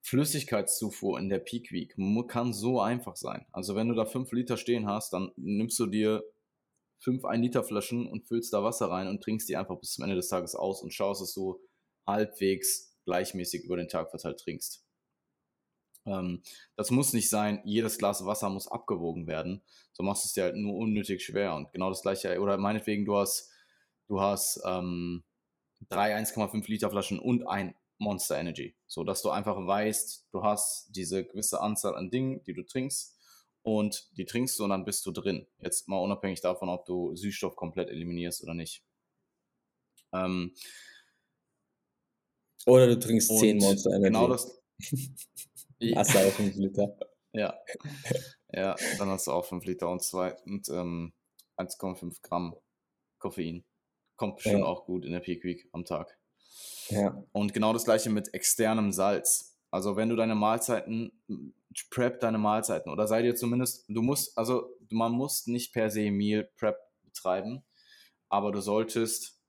Flüssigkeitszufuhr 0.02 1.18
in 1.18 1.28
der 1.28 1.38
Peak 1.38 1.72
Week 1.72 1.96
kann 2.28 2.52
so 2.52 2.80
einfach 2.80 3.16
sein. 3.16 3.46
Also 3.52 3.74
wenn 3.74 3.88
du 3.88 3.94
da 3.94 4.04
5 4.04 4.30
Liter 4.32 4.56
stehen 4.56 4.86
hast, 4.86 5.12
dann 5.12 5.30
nimmst 5.36 5.78
du 5.78 5.86
dir 5.86 6.22
5 6.98 7.24
1 7.24 7.42
Liter 7.42 7.64
Flaschen 7.64 8.06
und 8.06 8.26
füllst 8.26 8.52
da 8.52 8.62
Wasser 8.62 8.90
rein 8.90 9.08
und 9.08 9.22
trinkst 9.22 9.48
die 9.48 9.56
einfach 9.56 9.78
bis 9.78 9.92
zum 9.92 10.04
Ende 10.04 10.16
des 10.16 10.28
Tages 10.28 10.54
aus 10.54 10.82
und 10.82 10.92
schaust, 10.92 11.22
dass 11.22 11.32
du 11.32 11.60
halbwegs 12.06 12.96
gleichmäßig 13.04 13.64
über 13.64 13.76
den 13.76 13.88
Tag 13.88 14.10
verteilt 14.10 14.40
trinkst. 14.40 14.84
Ähm, 16.04 16.42
das 16.76 16.90
muss 16.90 17.12
nicht 17.12 17.28
sein, 17.30 17.60
jedes 17.64 17.98
Glas 17.98 18.24
Wasser 18.24 18.48
muss 18.50 18.68
abgewogen 18.68 19.26
werden. 19.26 19.62
So 19.92 20.02
machst 20.02 20.24
du 20.24 20.26
es 20.26 20.32
dir 20.32 20.44
halt 20.44 20.56
nur 20.56 20.74
unnötig 20.74 21.24
schwer. 21.24 21.54
Und 21.54 21.72
genau 21.72 21.90
das 21.90 22.02
gleiche, 22.02 22.40
oder 22.40 22.56
meinetwegen, 22.56 23.04
du 23.04 23.16
hast, 23.16 23.50
du 24.08 24.20
hast 24.20 24.60
ähm, 24.64 25.24
drei 25.88 26.16
1,5 26.16 26.68
Liter 26.68 26.90
Flaschen 26.90 27.18
und 27.18 27.46
ein 27.46 27.74
Monster 27.98 28.38
Energy. 28.38 28.76
So 28.86 29.04
dass 29.04 29.22
du 29.22 29.30
einfach 29.30 29.56
weißt, 29.56 30.28
du 30.32 30.42
hast 30.42 30.90
diese 30.94 31.24
gewisse 31.24 31.60
Anzahl 31.60 31.94
an 31.94 32.10
Dingen, 32.10 32.42
die 32.44 32.52
du 32.52 32.64
trinkst 32.64 33.16
und 33.62 34.08
die 34.16 34.24
trinkst 34.24 34.58
du 34.58 34.64
und 34.64 34.70
dann 34.70 34.84
bist 34.84 35.06
du 35.06 35.12
drin. 35.12 35.46
Jetzt 35.58 35.88
mal 35.88 35.98
unabhängig 35.98 36.40
davon, 36.40 36.68
ob 36.68 36.84
du 36.84 37.14
Süßstoff 37.14 37.54
komplett 37.54 37.90
eliminierst 37.90 38.42
oder 38.42 38.54
nicht. 38.54 38.84
Ähm, 40.12 40.52
oder 42.66 42.86
du 42.86 42.98
trinkst 42.98 43.38
10 43.38 43.58
Monster 43.58 43.90
Energy. 43.90 44.04
Genau 44.04 44.28
das. 44.28 44.62
Hast 45.94 46.14
du 46.14 46.18
auch 46.18 46.32
5 46.32 46.56
Liter. 46.56 46.96
Ja. 47.34 47.58
Ja, 48.52 48.76
dann 48.98 49.08
hast 49.08 49.26
du 49.26 49.30
auch 49.30 49.46
5 49.46 49.64
Liter 49.64 49.88
und, 49.88 50.02
zwei, 50.02 50.36
und 50.44 50.68
ähm, 50.68 51.14
1,5 51.56 52.20
Gramm 52.20 52.54
Koffein. 53.18 53.64
Kommt 54.16 54.36
bestimmt 54.36 54.58
ja. 54.58 54.64
auch 54.66 54.84
gut 54.84 55.06
in 55.06 55.12
der 55.12 55.20
Peak 55.20 55.42
Week 55.42 55.66
am 55.72 55.86
Tag. 55.86 56.18
Ja. 56.88 57.24
Und 57.32 57.54
genau 57.54 57.72
das 57.72 57.84
gleiche 57.84 58.10
mit 58.10 58.34
externem 58.34 58.92
Salz. 58.92 59.58
Also 59.70 59.96
wenn 59.96 60.10
du 60.10 60.16
deine 60.16 60.34
Mahlzeiten, 60.34 61.10
prep 61.88 62.20
deine 62.20 62.36
Mahlzeiten 62.36 62.92
oder 62.92 63.06
sei 63.06 63.22
dir 63.22 63.34
zumindest, 63.34 63.86
du 63.88 64.02
musst, 64.02 64.36
also 64.36 64.76
man 64.90 65.12
muss 65.12 65.46
nicht 65.46 65.72
per 65.72 65.90
se 65.90 66.10
Meal 66.10 66.44
Prep 66.58 66.76
betreiben, 67.02 67.64
aber 68.28 68.52
du 68.52 68.60
solltest 68.60 69.41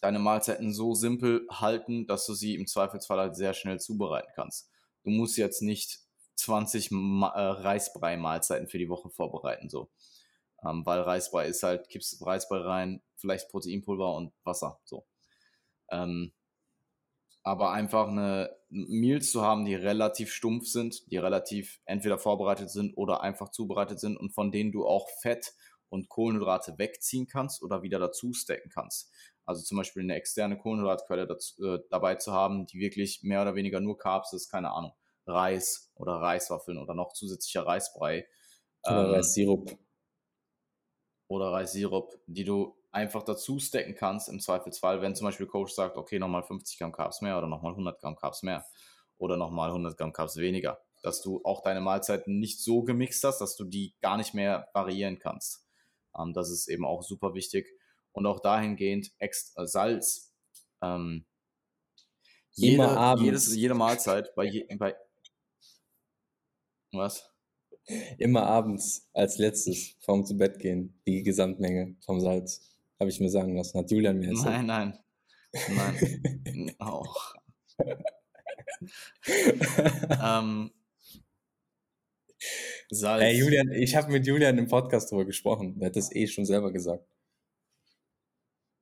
deine 0.00 0.18
Mahlzeiten 0.18 0.72
so 0.72 0.94
simpel 0.94 1.46
halten, 1.50 2.06
dass 2.06 2.26
du 2.26 2.34
sie 2.34 2.54
im 2.54 2.66
Zweifelsfall 2.66 3.18
halt 3.18 3.36
sehr 3.36 3.54
schnell 3.54 3.80
zubereiten 3.80 4.30
kannst. 4.34 4.70
Du 5.04 5.10
musst 5.10 5.36
jetzt 5.36 5.62
nicht 5.62 6.00
20 6.36 6.90
Ma 6.90 7.28
äh, 7.34 7.62
Reisbrei-Mahlzeiten 7.62 8.68
für 8.68 8.78
die 8.78 8.88
Woche 8.88 9.10
vorbereiten, 9.10 9.68
so. 9.68 9.90
Ähm, 10.64 10.84
weil 10.84 11.00
Reisbrei 11.00 11.46
ist 11.46 11.62
halt, 11.62 11.88
kippst 11.88 12.24
Reisbrei 12.24 12.58
rein, 12.58 13.02
vielleicht 13.16 13.48
Proteinpulver 13.50 14.14
und 14.14 14.32
Wasser, 14.44 14.80
so. 14.84 15.06
Ähm, 15.90 16.32
aber 17.42 17.72
einfach 17.72 18.08
eine 18.08 18.54
Meals 18.68 19.30
zu 19.30 19.42
haben, 19.42 19.64
die 19.64 19.74
relativ 19.74 20.32
stumpf 20.32 20.66
sind, 20.66 21.10
die 21.10 21.16
relativ 21.16 21.80
entweder 21.86 22.18
vorbereitet 22.18 22.70
sind 22.70 22.94
oder 22.96 23.22
einfach 23.22 23.50
zubereitet 23.50 24.00
sind 24.00 24.16
und 24.16 24.34
von 24.34 24.52
denen 24.52 24.72
du 24.72 24.86
auch 24.86 25.08
Fett 25.22 25.54
und 25.88 26.08
Kohlenhydrate 26.08 26.78
wegziehen 26.78 27.26
kannst 27.26 27.62
oder 27.62 27.82
wieder 27.82 27.98
dazu 27.98 28.32
stacken 28.32 28.70
kannst. 28.70 29.10
Also 29.48 29.62
zum 29.62 29.78
Beispiel 29.78 30.02
eine 30.02 30.14
externe 30.14 30.58
Kohlenhydratquelle 30.58 31.26
dazu, 31.26 31.64
äh, 31.64 31.78
dabei 31.88 32.16
zu 32.16 32.34
haben, 32.34 32.66
die 32.66 32.80
wirklich 32.80 33.22
mehr 33.22 33.40
oder 33.40 33.54
weniger 33.54 33.80
nur 33.80 33.96
Carbs 33.96 34.34
ist, 34.34 34.50
keine 34.50 34.72
Ahnung, 34.72 34.92
Reis 35.24 35.90
oder 35.94 36.16
Reiswaffeln 36.16 36.76
oder 36.76 36.92
noch 36.92 37.14
zusätzlicher 37.14 37.66
Reisbrei. 37.66 38.28
Oder 38.84 39.06
ähm, 39.06 39.10
Reissirup. 39.14 39.78
Oder 41.28 41.50
Reissirup, 41.50 42.20
die 42.26 42.44
du 42.44 42.76
einfach 42.90 43.22
dazu 43.22 43.58
stacken 43.58 43.94
kannst 43.94 44.28
im 44.28 44.38
Zweifelsfall, 44.38 45.00
wenn 45.00 45.14
zum 45.14 45.26
Beispiel 45.26 45.46
Coach 45.46 45.72
sagt, 45.72 45.96
okay, 45.96 46.18
nochmal 46.18 46.42
50 46.42 46.78
Gramm 46.78 46.92
Carbs 46.92 47.22
mehr 47.22 47.38
oder 47.38 47.46
nochmal 47.46 47.72
100 47.72 47.98
Gramm 47.98 48.16
Carbs 48.16 48.42
mehr 48.42 48.66
oder 49.16 49.38
nochmal 49.38 49.70
100 49.70 49.96
Gramm 49.96 50.12
Carbs 50.12 50.36
weniger, 50.36 50.78
dass 51.02 51.22
du 51.22 51.40
auch 51.44 51.62
deine 51.62 51.80
Mahlzeiten 51.80 52.38
nicht 52.38 52.62
so 52.62 52.82
gemixt 52.82 53.24
hast, 53.24 53.38
dass 53.38 53.56
du 53.56 53.64
die 53.64 53.94
gar 54.02 54.18
nicht 54.18 54.34
mehr 54.34 54.68
variieren 54.74 55.18
kannst. 55.18 55.66
Ähm, 56.18 56.34
das 56.34 56.50
ist 56.50 56.68
eben 56.68 56.84
auch 56.84 57.02
super 57.02 57.32
wichtig 57.32 57.77
und 58.18 58.26
auch 58.26 58.40
dahingehend 58.40 59.12
extra 59.18 59.66
Salz. 59.66 60.34
Ähm, 60.82 61.24
jede, 62.52 63.16
jedes, 63.20 63.54
jede 63.54 63.74
Mahlzeit 63.74 64.34
bei, 64.34 64.44
je, 64.44 64.66
bei 64.76 64.96
was? 66.92 67.30
Immer 68.18 68.42
abends 68.42 69.08
als 69.12 69.38
letztes 69.38 69.96
vorm 70.00 70.26
zu 70.26 70.36
Bett 70.36 70.58
gehen, 70.58 71.00
die 71.06 71.22
Gesamtmenge 71.22 71.96
vom 72.04 72.20
Salz. 72.20 72.76
Habe 72.98 73.10
ich 73.10 73.20
mir 73.20 73.30
sagen 73.30 73.56
lassen. 73.56 73.78
Hat 73.78 73.90
Julian 73.90 74.18
mir 74.18 74.30
erzählt. 74.30 74.66
Nein, 74.66 74.66
nein. 74.66 74.98
Nein. 75.68 76.74
Auch. 76.80 77.34
ähm, 80.20 80.72
Salz. 82.90 83.22
Hey, 83.22 83.38
Julian, 83.38 83.70
ich 83.70 83.94
habe 83.94 84.10
mit 84.10 84.26
Julian 84.26 84.58
im 84.58 84.66
Podcast 84.66 85.12
darüber 85.12 85.26
gesprochen. 85.26 85.76
Er 85.80 85.86
hat 85.86 85.96
das 85.96 86.12
eh 86.14 86.26
schon 86.26 86.44
selber 86.44 86.72
gesagt. 86.72 87.06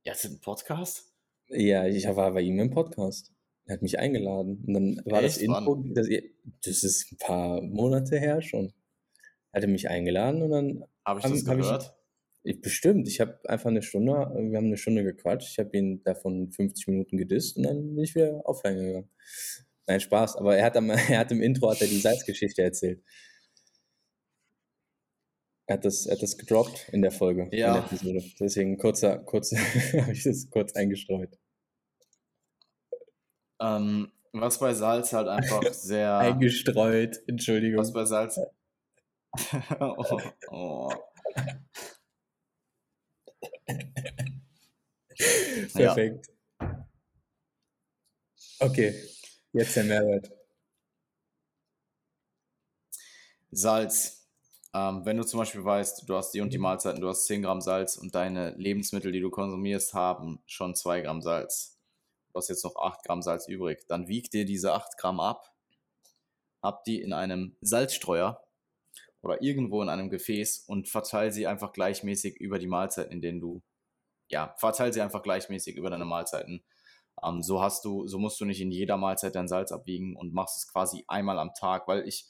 Ja, 0.07 0.13
ist 0.13 0.25
das 0.25 0.31
ein 0.31 0.41
Podcast? 0.41 1.13
Ja, 1.49 1.85
ich 1.85 2.07
war 2.07 2.33
bei 2.33 2.41
ihm 2.43 2.61
im 2.61 2.71
Podcast. 2.71 3.33
Er 3.65 3.75
hat 3.75 3.83
mich 3.83 3.99
eingeladen. 3.99 4.63
Und 4.65 4.73
dann 4.73 5.03
war 5.05 5.21
Echt? 5.21 5.35
das 5.35 5.43
Info, 5.43 5.83
das, 5.89 6.07
das, 6.65 6.85
ist 6.85 7.11
ein 7.11 7.19
paar 7.19 7.61
Monate 7.61 8.17
her 8.17 8.41
schon. 8.41 8.73
Er 9.51 9.59
hatte 9.59 9.67
mich 9.67 9.89
eingeladen 9.91 10.43
und 10.43 10.51
dann. 10.51 10.85
Habe 11.05 11.19
ich 11.19 11.27
das 11.27 11.45
gehört? 11.45 11.93
Ich, 12.45 12.61
bestimmt. 12.61 13.09
Ich 13.09 13.21
habe 13.21 13.41
einfach 13.49 13.69
eine 13.69 13.83
Stunde, 13.83 14.13
wir 14.13 14.57
haben 14.57 14.67
eine 14.67 14.77
Stunde 14.77 15.03
gequatscht. 15.03 15.51
Ich 15.51 15.59
habe 15.59 15.77
ihn 15.77 16.05
davon 16.05 16.53
50 16.53 16.87
Minuten 16.87 17.17
gedisst 17.17 17.57
und 17.57 17.65
dann 17.65 17.97
bin 17.97 18.05
ich 18.05 18.15
wieder 18.15 18.43
aufhängen 18.45 18.87
gegangen. 18.87 19.11
Nein, 19.89 19.99
Spaß. 19.99 20.37
Aber 20.37 20.57
er 20.57 20.67
hat, 20.67 20.77
am, 20.77 20.89
er 20.91 21.19
hat 21.19 21.33
im 21.33 21.43
Intro 21.43 21.69
hat 21.69 21.81
er 21.81 21.89
die 21.89 21.99
Salzgeschichte 21.99 22.63
erzählt. 22.63 23.03
Er 25.69 25.75
hat 25.75 25.85
das, 25.85 26.07
er 26.07 26.15
hat 26.15 26.23
das 26.23 26.39
gedroppt 26.39 26.89
in 26.93 27.03
der 27.03 27.11
Folge, 27.11 27.49
ja. 27.51 27.89
in 27.91 28.15
der. 28.15 28.23
Deswegen 28.39 28.79
kurzer, 28.79 29.19
kurz, 29.19 29.53
habe 30.01 30.13
ich 30.13 30.23
das 30.23 30.49
kurz 30.49 30.75
eingestreut. 30.75 31.37
Ähm, 33.61 34.13
was 34.33 34.59
bei 34.59 34.75
Salz 34.75 35.13
halt 35.13 35.29
einfach 35.29 35.63
sehr. 35.73 36.19
Eingestreut, 36.19 37.21
Entschuldigung. 37.27 37.81
Was 37.81 37.93
bei 37.93 38.05
Salz. 38.05 38.39
oh, 39.81 40.21
oh. 40.51 40.93
Perfekt. 45.75 46.27
Ja. 46.61 46.89
Okay, 48.61 48.95
jetzt 49.53 49.75
der 49.75 49.85
Mehrwert. 49.85 50.31
Salz. 53.51 54.16
Ähm, 54.77 55.07
wenn 55.07 55.17
du 55.17 55.25
zum 55.25 55.39
Beispiel 55.39 55.65
weißt, 55.65 56.07
du 56.07 56.17
hast 56.17 56.33
die 56.33 56.43
und 56.43 56.53
die 56.53 56.59
Mahlzeiten, 56.59 57.01
du 57.01 57.09
hast 57.09 57.25
10 57.25 57.41
Gramm 57.41 57.63
Salz 57.63 57.97
und 57.97 58.15
deine 58.15 58.51
Lebensmittel, 58.57 59.11
die 59.11 59.21
du 59.21 59.31
konsumierst, 59.31 59.95
haben 59.95 60.43
schon 60.45 60.75
2 60.75 61.01
Gramm 61.01 61.23
Salz. 61.23 61.79
Du 62.31 62.39
hast 62.39 62.49
jetzt 62.49 62.63
noch 62.63 62.77
8 62.77 63.03
Gramm 63.03 63.23
Salz 63.23 63.49
übrig. 63.49 63.87
Dann 63.89 64.07
wieg 64.09 64.31
dir 64.31 64.45
diese 64.45 64.75
8 64.75 64.99
Gramm 64.99 65.19
ab, 65.19 65.55
hab 66.63 66.85
die 66.85 67.01
in 67.01 67.15
einem 67.15 67.57
Salzstreuer 67.63 68.45
oder 69.23 69.41
irgendwo 69.41 69.83
in 69.83 69.89
einem 69.89 70.11
Gefäß 70.11 70.65
und 70.67 70.91
verteile 70.91 71.33
sie 71.33 71.47
einfach 71.47 71.73
gleichmäßig 71.73 72.37
über 72.37 72.59
die 72.59 72.67
Mahlzeiten, 72.67 73.13
in 73.13 73.23
denen 73.23 73.41
du, 73.41 73.63
ja, 74.29 74.55
verteile 74.59 74.93
sie 74.93 75.01
einfach 75.01 75.23
gleichmäßig 75.23 75.77
über 75.77 75.89
deine 75.89 76.05
Mahlzeiten. 76.05 76.63
Ähm, 77.25 77.43
so 77.43 77.63
hast 77.63 77.87
du, 77.87 78.07
so 78.07 78.19
musst 78.19 78.39
du 78.41 78.45
nicht 78.45 78.61
in 78.61 78.71
jeder 78.71 78.99
Mahlzeit 78.99 79.37
dein 79.37 79.49
Salz 79.49 79.73
abwiegen 79.73 80.17
und 80.17 80.35
machst 80.35 80.59
es 80.59 80.71
quasi 80.71 81.03
einmal 81.09 81.39
am 81.39 81.55
Tag, 81.55 81.89
weil 81.89 82.07
ich, 82.07 82.27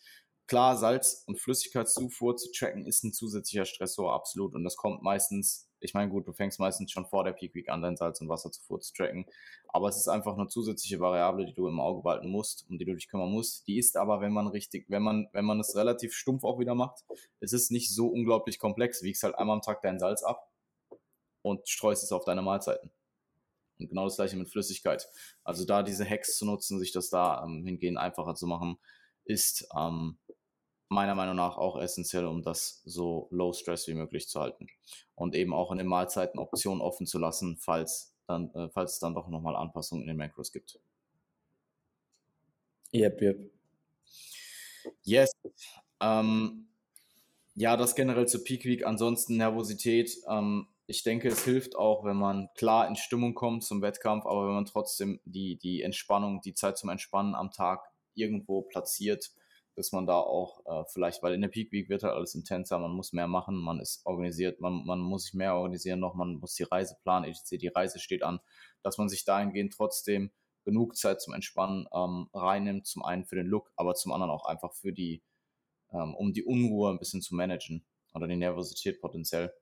klar, 0.46 0.76
Salz- 0.76 1.24
und 1.26 1.40
Flüssigkeitszufuhr 1.40 2.36
zu 2.36 2.50
tracken 2.52 2.86
ist 2.86 3.04
ein 3.04 3.12
zusätzlicher 3.12 3.64
Stressor, 3.64 4.12
absolut. 4.12 4.54
Und 4.54 4.64
das 4.64 4.76
kommt 4.76 5.02
meistens, 5.02 5.68
ich 5.80 5.94
meine, 5.94 6.10
gut, 6.10 6.26
du 6.26 6.32
fängst 6.32 6.60
meistens 6.60 6.92
schon 6.92 7.06
vor 7.06 7.24
der 7.24 7.32
Peak 7.32 7.54
Week 7.54 7.68
an, 7.68 7.82
dein 7.82 7.96
Salz- 7.96 8.20
und 8.20 8.28
Wasserzufuhr 8.28 8.80
zu 8.80 8.92
tracken. 8.92 9.26
Aber 9.68 9.88
es 9.88 9.96
ist 9.96 10.08
einfach 10.08 10.36
eine 10.36 10.48
zusätzliche 10.48 11.00
Variable, 11.00 11.46
die 11.46 11.54
du 11.54 11.68
im 11.68 11.80
Auge 11.80 12.02
behalten 12.02 12.28
musst, 12.28 12.66
um 12.68 12.78
die 12.78 12.84
du 12.84 12.94
dich 12.94 13.08
kümmern 13.08 13.30
musst. 13.30 13.66
Die 13.66 13.78
ist 13.78 13.96
aber, 13.96 14.20
wenn 14.20 14.32
man 14.32 14.46
richtig, 14.46 14.86
wenn 14.88 15.02
man, 15.02 15.28
wenn 15.32 15.44
man 15.44 15.60
es 15.60 15.76
relativ 15.76 16.14
stumpf 16.14 16.44
auch 16.44 16.58
wieder 16.58 16.74
macht, 16.74 17.04
es 17.40 17.52
ist 17.52 17.70
nicht 17.70 17.94
so 17.94 18.08
unglaublich 18.08 18.58
komplex. 18.58 19.02
Wiegst 19.02 19.22
halt 19.22 19.34
einmal 19.36 19.56
am 19.56 19.62
Tag 19.62 19.82
dein 19.82 19.98
Salz 19.98 20.22
ab 20.22 20.50
und 21.42 21.68
streust 21.68 22.04
es 22.04 22.12
auf 22.12 22.24
deine 22.24 22.42
Mahlzeiten. 22.42 22.90
Und 23.78 23.88
genau 23.88 24.04
das 24.04 24.16
gleiche 24.16 24.36
mit 24.36 24.48
Flüssigkeit. 24.48 25.06
Also 25.44 25.64
da 25.64 25.82
diese 25.82 26.08
Hacks 26.08 26.38
zu 26.38 26.46
nutzen, 26.46 26.78
sich 26.78 26.92
das 26.92 27.10
da 27.10 27.44
ähm, 27.44 27.64
hingehen 27.66 27.98
einfacher 27.98 28.34
zu 28.34 28.46
machen, 28.46 28.78
ist 29.26 29.68
ähm, 29.76 30.16
meiner 30.88 31.14
Meinung 31.14 31.36
nach 31.36 31.56
auch 31.56 31.76
essentiell, 31.76 32.26
um 32.26 32.42
das 32.42 32.82
so 32.84 33.28
low 33.30 33.52
stress 33.52 33.88
wie 33.88 33.94
möglich 33.94 34.28
zu 34.28 34.40
halten. 34.40 34.68
Und 35.14 35.34
eben 35.34 35.52
auch 35.52 35.72
in 35.72 35.78
den 35.78 35.86
Mahlzeiten 35.86 36.38
Optionen 36.38 36.80
offen 36.80 37.06
zu 37.06 37.18
lassen, 37.18 37.56
falls, 37.56 38.14
dann, 38.26 38.54
äh, 38.54 38.68
falls 38.68 38.94
es 38.94 38.98
dann 38.98 39.14
doch 39.14 39.28
nochmal 39.28 39.56
Anpassungen 39.56 40.02
in 40.02 40.08
den 40.08 40.16
Macros 40.16 40.52
gibt. 40.52 40.78
Yep, 42.94 43.20
yep. 43.20 43.50
Yes. 45.02 45.32
Ähm, 46.00 46.68
ja, 47.54 47.76
das 47.76 47.94
generell 47.94 48.28
zur 48.28 48.44
Peak 48.44 48.64
Week. 48.64 48.86
Ansonsten 48.86 49.36
Nervosität. 49.36 50.16
Ähm, 50.28 50.68
ich 50.86 51.02
denke, 51.02 51.28
es 51.28 51.44
hilft 51.44 51.74
auch, 51.74 52.04
wenn 52.04 52.16
man 52.16 52.48
klar 52.54 52.86
in 52.86 52.94
Stimmung 52.94 53.34
kommt 53.34 53.64
zum 53.64 53.82
Wettkampf, 53.82 54.24
aber 54.24 54.46
wenn 54.46 54.54
man 54.54 54.66
trotzdem 54.66 55.20
die, 55.24 55.56
die 55.56 55.82
Entspannung, 55.82 56.40
die 56.42 56.54
Zeit 56.54 56.78
zum 56.78 56.90
Entspannen 56.90 57.34
am 57.34 57.50
Tag 57.50 57.80
irgendwo 58.14 58.62
platziert, 58.62 59.32
dass 59.76 59.92
man 59.92 60.06
da 60.06 60.18
auch 60.18 60.64
äh, 60.64 60.84
vielleicht, 60.88 61.22
weil 61.22 61.34
in 61.34 61.42
der 61.42 61.48
Peak 61.48 61.70
Week 61.70 61.90
wird 61.90 62.02
halt 62.02 62.14
alles 62.14 62.34
intenser, 62.34 62.78
man 62.78 62.92
muss 62.92 63.12
mehr 63.12 63.28
machen, 63.28 63.56
man 63.56 63.78
ist 63.78 64.04
organisiert, 64.06 64.58
man, 64.58 64.86
man 64.86 65.00
muss 65.00 65.24
sich 65.24 65.34
mehr 65.34 65.54
organisieren 65.54 66.00
noch, 66.00 66.14
man 66.14 66.36
muss 66.36 66.54
die 66.54 66.62
Reise 66.62 66.96
planen, 67.02 67.26
etc., 67.26 67.58
die 67.58 67.68
Reise 67.68 67.98
steht 67.98 68.22
an, 68.22 68.40
dass 68.82 68.96
man 68.96 69.10
sich 69.10 69.26
dahingehend 69.26 69.74
trotzdem 69.74 70.32
genug 70.64 70.96
Zeit 70.96 71.20
zum 71.20 71.34
Entspannen 71.34 71.86
ähm, 71.92 72.28
reinnimmt, 72.32 72.86
zum 72.86 73.02
einen 73.04 73.26
für 73.26 73.36
den 73.36 73.46
Look, 73.46 73.70
aber 73.76 73.94
zum 73.94 74.12
anderen 74.12 74.30
auch 74.30 74.46
einfach 74.46 74.72
für 74.72 74.94
die, 74.94 75.22
ähm, 75.92 76.14
um 76.14 76.32
die 76.32 76.42
Unruhe 76.42 76.90
ein 76.90 76.98
bisschen 76.98 77.20
zu 77.20 77.34
managen 77.34 77.84
oder 78.14 78.26
die 78.26 78.36
Nervosität 78.36 79.00
potenziell. 79.02 79.52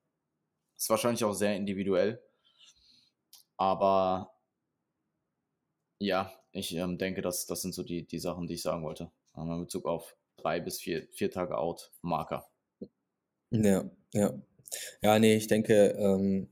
Ist 0.77 0.91
wahrscheinlich 0.91 1.25
auch 1.25 1.35
sehr 1.35 1.57
individuell, 1.57 2.23
aber 3.57 4.33
ja, 5.99 6.33
ich 6.53 6.73
ähm, 6.77 6.99
denke, 6.99 7.21
dass 7.21 7.47
das 7.47 7.63
sind 7.63 7.75
so 7.75 7.83
die, 7.83 8.07
die 8.07 8.21
Sachen, 8.21 8.47
die 8.47 8.55
ich 8.55 8.63
sagen 8.63 8.85
wollte 8.85 9.11
in 9.37 9.61
Bezug 9.61 9.87
auf 9.87 10.17
drei 10.37 10.61
bis 10.61 10.81
vier, 10.81 11.09
vier 11.13 11.31
Tage 11.31 11.59
out 11.59 11.93
Marker. 12.03 12.47
Ja, 13.51 13.91
ja. 14.13 14.35
Ja, 15.03 15.19
nee, 15.19 15.37
ich 15.37 15.47
denke, 15.47 15.91
ähm, 15.99 16.49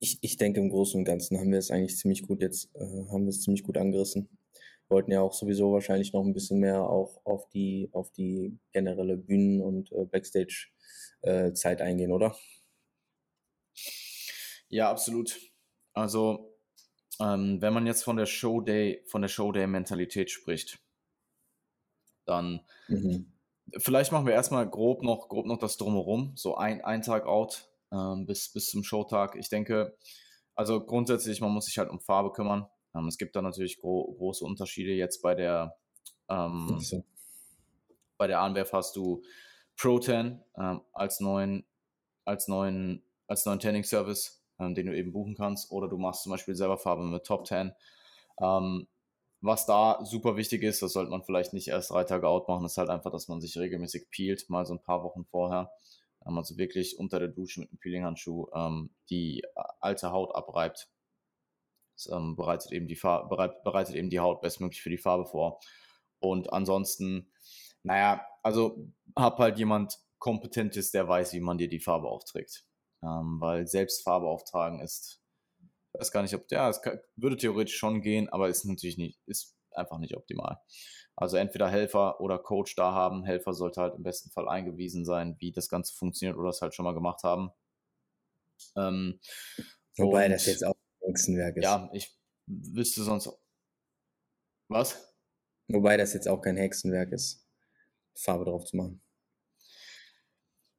ich, 0.00 0.18
ich 0.20 0.36
denke 0.36 0.60
im 0.60 0.70
Großen 0.70 0.98
und 0.98 1.04
Ganzen 1.04 1.38
haben 1.38 1.50
wir 1.50 1.58
es 1.58 1.70
eigentlich 1.70 1.96
ziemlich 1.96 2.22
gut 2.22 2.40
jetzt, 2.42 2.74
äh, 2.74 3.06
haben 3.10 3.24
wir 3.24 3.30
es 3.30 3.42
ziemlich 3.42 3.62
gut 3.62 3.78
angerissen. 3.78 4.28
Wollten 4.88 5.12
ja 5.12 5.20
auch 5.20 5.34
sowieso 5.34 5.72
wahrscheinlich 5.72 6.12
noch 6.12 6.24
ein 6.24 6.32
bisschen 6.32 6.60
mehr 6.60 6.82
auch 6.82 7.20
auf 7.24 7.48
die, 7.50 7.90
auf 7.92 8.10
die 8.12 8.58
generelle 8.72 9.16
Bühnen- 9.16 9.60
und 9.60 9.92
äh, 9.92 10.04
Backstage-Zeit 10.04 11.80
äh, 11.80 11.82
eingehen, 11.82 12.12
oder? 12.12 12.36
Ja, 14.68 14.90
absolut. 14.90 15.38
Also, 15.92 16.54
ähm, 17.20 17.60
wenn 17.60 17.72
man 17.72 17.86
jetzt 17.86 18.04
von 18.04 18.16
der 18.16 18.26
Showday, 18.26 19.02
von 19.06 19.22
der 19.22 19.28
Showday-Mentalität 19.28 20.30
spricht, 20.30 20.78
dann 22.28 22.60
mhm. 22.88 23.32
vielleicht 23.76 24.12
machen 24.12 24.26
wir 24.26 24.34
erstmal 24.34 24.68
grob 24.68 25.02
noch, 25.02 25.28
grob 25.28 25.46
noch 25.46 25.58
das 25.58 25.76
Drumherum, 25.76 26.32
so 26.36 26.56
ein, 26.56 26.84
ein 26.84 27.02
Tag 27.02 27.26
out 27.26 27.68
ähm, 27.92 28.26
bis, 28.26 28.52
bis 28.52 28.66
zum 28.70 28.84
Showtag. 28.84 29.36
Ich 29.36 29.48
denke, 29.48 29.96
also 30.54 30.84
grundsätzlich, 30.84 31.40
man 31.40 31.52
muss 31.52 31.66
sich 31.66 31.78
halt 31.78 31.90
um 31.90 32.00
Farbe 32.00 32.32
kümmern. 32.32 32.66
Ähm, 32.94 33.06
es 33.06 33.18
gibt 33.18 33.36
da 33.36 33.42
natürlich 33.42 33.78
gro 33.78 34.14
große 34.18 34.44
Unterschiede. 34.44 34.92
Jetzt 34.92 35.22
bei 35.22 35.34
der 35.34 35.76
ähm, 36.28 36.78
so. 36.80 37.04
bei 38.16 38.26
der 38.26 38.40
Anwerf 38.40 38.72
hast 38.72 38.96
du 38.96 39.22
Pro10 39.78 40.40
ähm, 40.56 40.80
als 40.92 41.20
neuen 41.20 41.64
als 42.24 42.48
neuen 42.48 43.02
als 43.26 43.46
neuen 43.46 43.60
Tanning 43.60 43.84
Service, 43.84 44.42
ähm, 44.58 44.74
den 44.74 44.86
du 44.86 44.96
eben 44.96 45.12
buchen 45.12 45.34
kannst, 45.36 45.70
oder 45.70 45.88
du 45.88 45.96
machst 45.96 46.22
zum 46.22 46.32
Beispiel 46.32 46.54
selber 46.54 46.78
Farbe 46.78 47.04
mit 47.04 47.24
Top 47.24 47.46
10. 47.46 47.72
Ähm, 48.40 48.88
was 49.40 49.66
da 49.66 50.04
super 50.04 50.36
wichtig 50.36 50.62
ist, 50.62 50.82
das 50.82 50.92
sollte 50.92 51.10
man 51.10 51.22
vielleicht 51.22 51.52
nicht 51.52 51.68
erst 51.68 51.90
drei 51.90 52.04
Tage 52.04 52.28
out 52.28 52.48
machen, 52.48 52.64
ist 52.64 52.78
halt 52.78 52.90
einfach, 52.90 53.12
dass 53.12 53.28
man 53.28 53.40
sich 53.40 53.56
regelmäßig 53.56 54.10
peelt, 54.10 54.50
mal 54.50 54.66
so 54.66 54.74
ein 54.74 54.82
paar 54.82 55.04
Wochen 55.04 55.24
vorher. 55.24 55.70
Also 56.20 56.58
wirklich 56.58 56.98
unter 56.98 57.20
der 57.20 57.28
Dusche 57.28 57.60
mit 57.60 57.70
einem 57.70 57.78
Peeling-Handschuh 57.78 58.48
ähm, 58.52 58.90
die 59.08 59.42
äh, 59.42 59.62
alte 59.80 60.10
Haut 60.10 60.34
abreibt. 60.34 60.90
Das 61.94 62.10
ähm, 62.12 62.36
bereitet, 62.36 62.72
eben 62.72 62.86
die 62.86 62.96
bereit, 62.96 63.62
bereitet 63.64 63.94
eben 63.94 64.10
die 64.10 64.20
Haut 64.20 64.40
bestmöglich 64.42 64.82
für 64.82 64.90
die 64.90 64.98
Farbe 64.98 65.24
vor. 65.24 65.60
Und 66.20 66.52
ansonsten, 66.52 67.32
naja, 67.82 68.26
also 68.42 68.88
hab 69.16 69.38
halt 69.38 69.58
jemand 69.58 69.98
Kompetentes, 70.18 70.90
der 70.90 71.08
weiß, 71.08 71.32
wie 71.32 71.40
man 71.40 71.58
dir 71.58 71.68
die 71.68 71.80
Farbe 71.80 72.08
aufträgt. 72.08 72.66
Ähm, 73.02 73.40
weil 73.40 73.66
selbst 73.66 74.02
Farbe 74.02 74.26
auftragen 74.26 74.80
ist 74.80 75.22
weiß 75.98 76.12
gar 76.12 76.22
nicht, 76.22 76.34
ob, 76.34 76.50
ja, 76.50 76.68
es 76.68 76.80
kann, 76.82 77.00
würde 77.16 77.36
theoretisch 77.36 77.76
schon 77.76 78.02
gehen, 78.02 78.28
aber 78.28 78.48
ist 78.48 78.64
natürlich 78.64 78.98
nicht, 78.98 79.20
ist 79.26 79.56
einfach 79.72 79.98
nicht 79.98 80.16
optimal. 80.16 80.58
Also 81.16 81.36
entweder 81.36 81.68
Helfer 81.68 82.20
oder 82.20 82.38
Coach 82.38 82.76
da 82.76 82.92
haben. 82.92 83.24
Helfer 83.24 83.52
sollte 83.52 83.80
halt 83.80 83.96
im 83.96 84.04
besten 84.04 84.30
Fall 84.30 84.48
eingewiesen 84.48 85.04
sein, 85.04 85.36
wie 85.40 85.50
das 85.50 85.68
Ganze 85.68 85.94
funktioniert 85.94 86.36
oder 86.36 86.50
es 86.50 86.62
halt 86.62 86.74
schon 86.74 86.84
mal 86.84 86.94
gemacht 86.94 87.24
haben. 87.24 87.50
Ähm, 88.76 89.18
Wobei 89.96 90.26
und, 90.26 90.32
das 90.32 90.46
jetzt 90.46 90.64
auch 90.64 90.76
Hexenwerk 91.00 91.56
ist. 91.56 91.64
Ja, 91.64 91.90
ich 91.92 92.16
wüsste 92.46 93.02
sonst. 93.02 93.30
Was? 94.68 95.12
Wobei 95.66 95.96
das 95.96 96.14
jetzt 96.14 96.28
auch 96.28 96.40
kein 96.40 96.56
Hexenwerk 96.56 97.12
ist, 97.12 97.44
Farbe 98.14 98.44
drauf 98.44 98.64
zu 98.64 98.76
machen. 98.76 99.02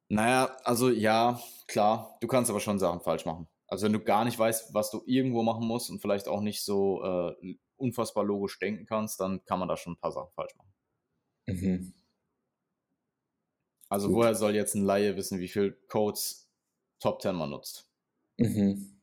Naja, 0.08 0.56
also 0.64 0.90
ja, 0.90 1.40
klar, 1.68 2.16
du 2.20 2.26
kannst 2.26 2.50
aber 2.50 2.60
schon 2.60 2.78
Sachen 2.78 3.00
falsch 3.00 3.26
machen. 3.26 3.46
Also 3.70 3.86
wenn 3.86 3.92
du 3.92 4.00
gar 4.00 4.24
nicht 4.24 4.36
weißt, 4.36 4.74
was 4.74 4.90
du 4.90 5.02
irgendwo 5.06 5.44
machen 5.44 5.64
musst 5.64 5.90
und 5.90 6.00
vielleicht 6.00 6.26
auch 6.26 6.40
nicht 6.40 6.62
so 6.62 7.04
äh, 7.04 7.56
unfassbar 7.76 8.24
logisch 8.24 8.58
denken 8.58 8.84
kannst, 8.84 9.20
dann 9.20 9.44
kann 9.44 9.60
man 9.60 9.68
da 9.68 9.76
schon 9.76 9.92
ein 9.92 10.00
paar 10.00 10.10
Sachen 10.10 10.32
falsch 10.34 10.56
machen. 10.56 10.72
Mhm. 11.46 11.94
Also 13.88 14.08
Gut. 14.08 14.16
woher 14.16 14.34
soll 14.34 14.56
jetzt 14.56 14.74
ein 14.74 14.84
Laie 14.84 15.16
wissen, 15.16 15.38
wie 15.38 15.48
viel 15.48 15.78
Codes 15.88 16.50
Top 16.98 17.22
10 17.22 17.36
man 17.36 17.50
nutzt? 17.50 17.88
Mhm. 18.38 19.00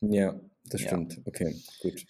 Ja, 0.00 0.40
das 0.64 0.80
stimmt. 0.80 1.14
Ja. 1.14 1.22
Okay, 1.26 1.62
gut. 1.82 2.04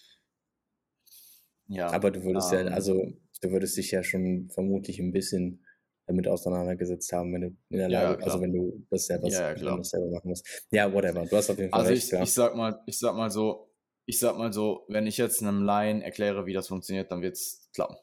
Ja. 1.69 1.91
Aber 1.91 2.11
du 2.11 2.23
würdest 2.25 2.53
ähm, 2.53 2.69
ja, 2.69 2.73
also 2.73 3.13
du 3.43 3.51
würdest 3.51 3.77
dich 3.77 3.91
ja 3.91 4.03
schon 4.03 4.49
vermutlich 4.51 4.99
ein 4.99 5.13
bisschen 5.13 5.65
damit 6.11 6.27
auseinandergesetzt 6.27 7.13
haben, 7.13 7.33
wenn 7.33 7.41
du 7.41 7.47
in 7.69 7.79
der 7.79 7.89
Lage, 7.89 8.21
ja, 8.21 8.27
also 8.27 8.41
wenn 8.41 8.53
du 8.53 8.85
das 8.91 9.07
selber, 9.07 9.29
ja, 9.29 9.55
ja, 9.55 9.77
das 9.77 9.91
selber 9.91 10.11
machen 10.11 10.29
musst. 10.29 10.67
Ja, 10.73 10.93
whatever. 10.93 11.25
Du 11.25 11.37
hast 11.37 11.51
auf 11.51 11.59
jeden 11.59 11.71
Fall 11.71 11.81
also 11.81 11.93
recht. 11.93 12.13
Ich, 12.13 12.19
ich 12.19 12.33
sag 12.33 12.57
mal, 12.57 12.83
ich 12.87 12.99
sag 12.99 13.15
mal 13.15 13.31
so, 13.31 13.73
ich 14.07 14.19
sag 14.19 14.37
mal 14.37 14.53
so, 14.53 14.85
wenn 14.89 15.07
ich 15.07 15.17
jetzt 15.19 15.41
einem 15.41 15.63
Laien 15.63 16.03
erkläre, 16.03 16.47
wie 16.47 16.53
das 16.53 16.67
funktioniert, 16.67 17.13
dann 17.13 17.23
wird 17.23 17.35
es 17.37 17.71
klappen. 17.73 17.97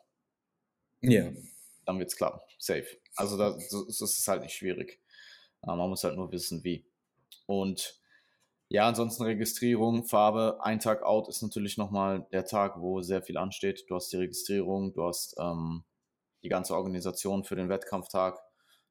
Ja. 1.01 1.31
Dann 1.85 1.99
wird 1.99 2.09
es 2.09 2.15
klappen. 2.15 2.39
Safe. 2.57 2.87
Also 3.15 3.37
das, 3.37 3.69
das 3.69 4.01
ist 4.01 4.27
halt 4.27 4.41
nicht 4.41 4.55
schwierig. 4.55 5.01
Man 5.61 5.77
muss 5.89 6.03
halt 6.03 6.15
nur 6.15 6.31
wissen, 6.31 6.63
wie. 6.63 6.85
Und 7.45 8.01
ja, 8.69 8.87
ansonsten 8.87 9.23
Registrierung, 9.23 10.05
Farbe, 10.05 10.59
ein 10.61 10.79
Tag 10.79 11.03
out 11.03 11.27
ist 11.27 11.41
natürlich 11.41 11.77
nochmal 11.77 12.25
der 12.31 12.45
Tag, 12.45 12.79
wo 12.79 13.01
sehr 13.01 13.21
viel 13.21 13.37
ansteht. 13.37 13.85
Du 13.89 13.95
hast 13.95 14.11
die 14.13 14.17
Registrierung, 14.17 14.93
du 14.93 15.03
hast 15.05 15.35
ähm, 15.39 15.83
die 16.43 16.49
ganze 16.49 16.75
Organisation 16.75 17.43
für 17.43 17.55
den 17.55 17.69
Wettkampftag. 17.69 18.39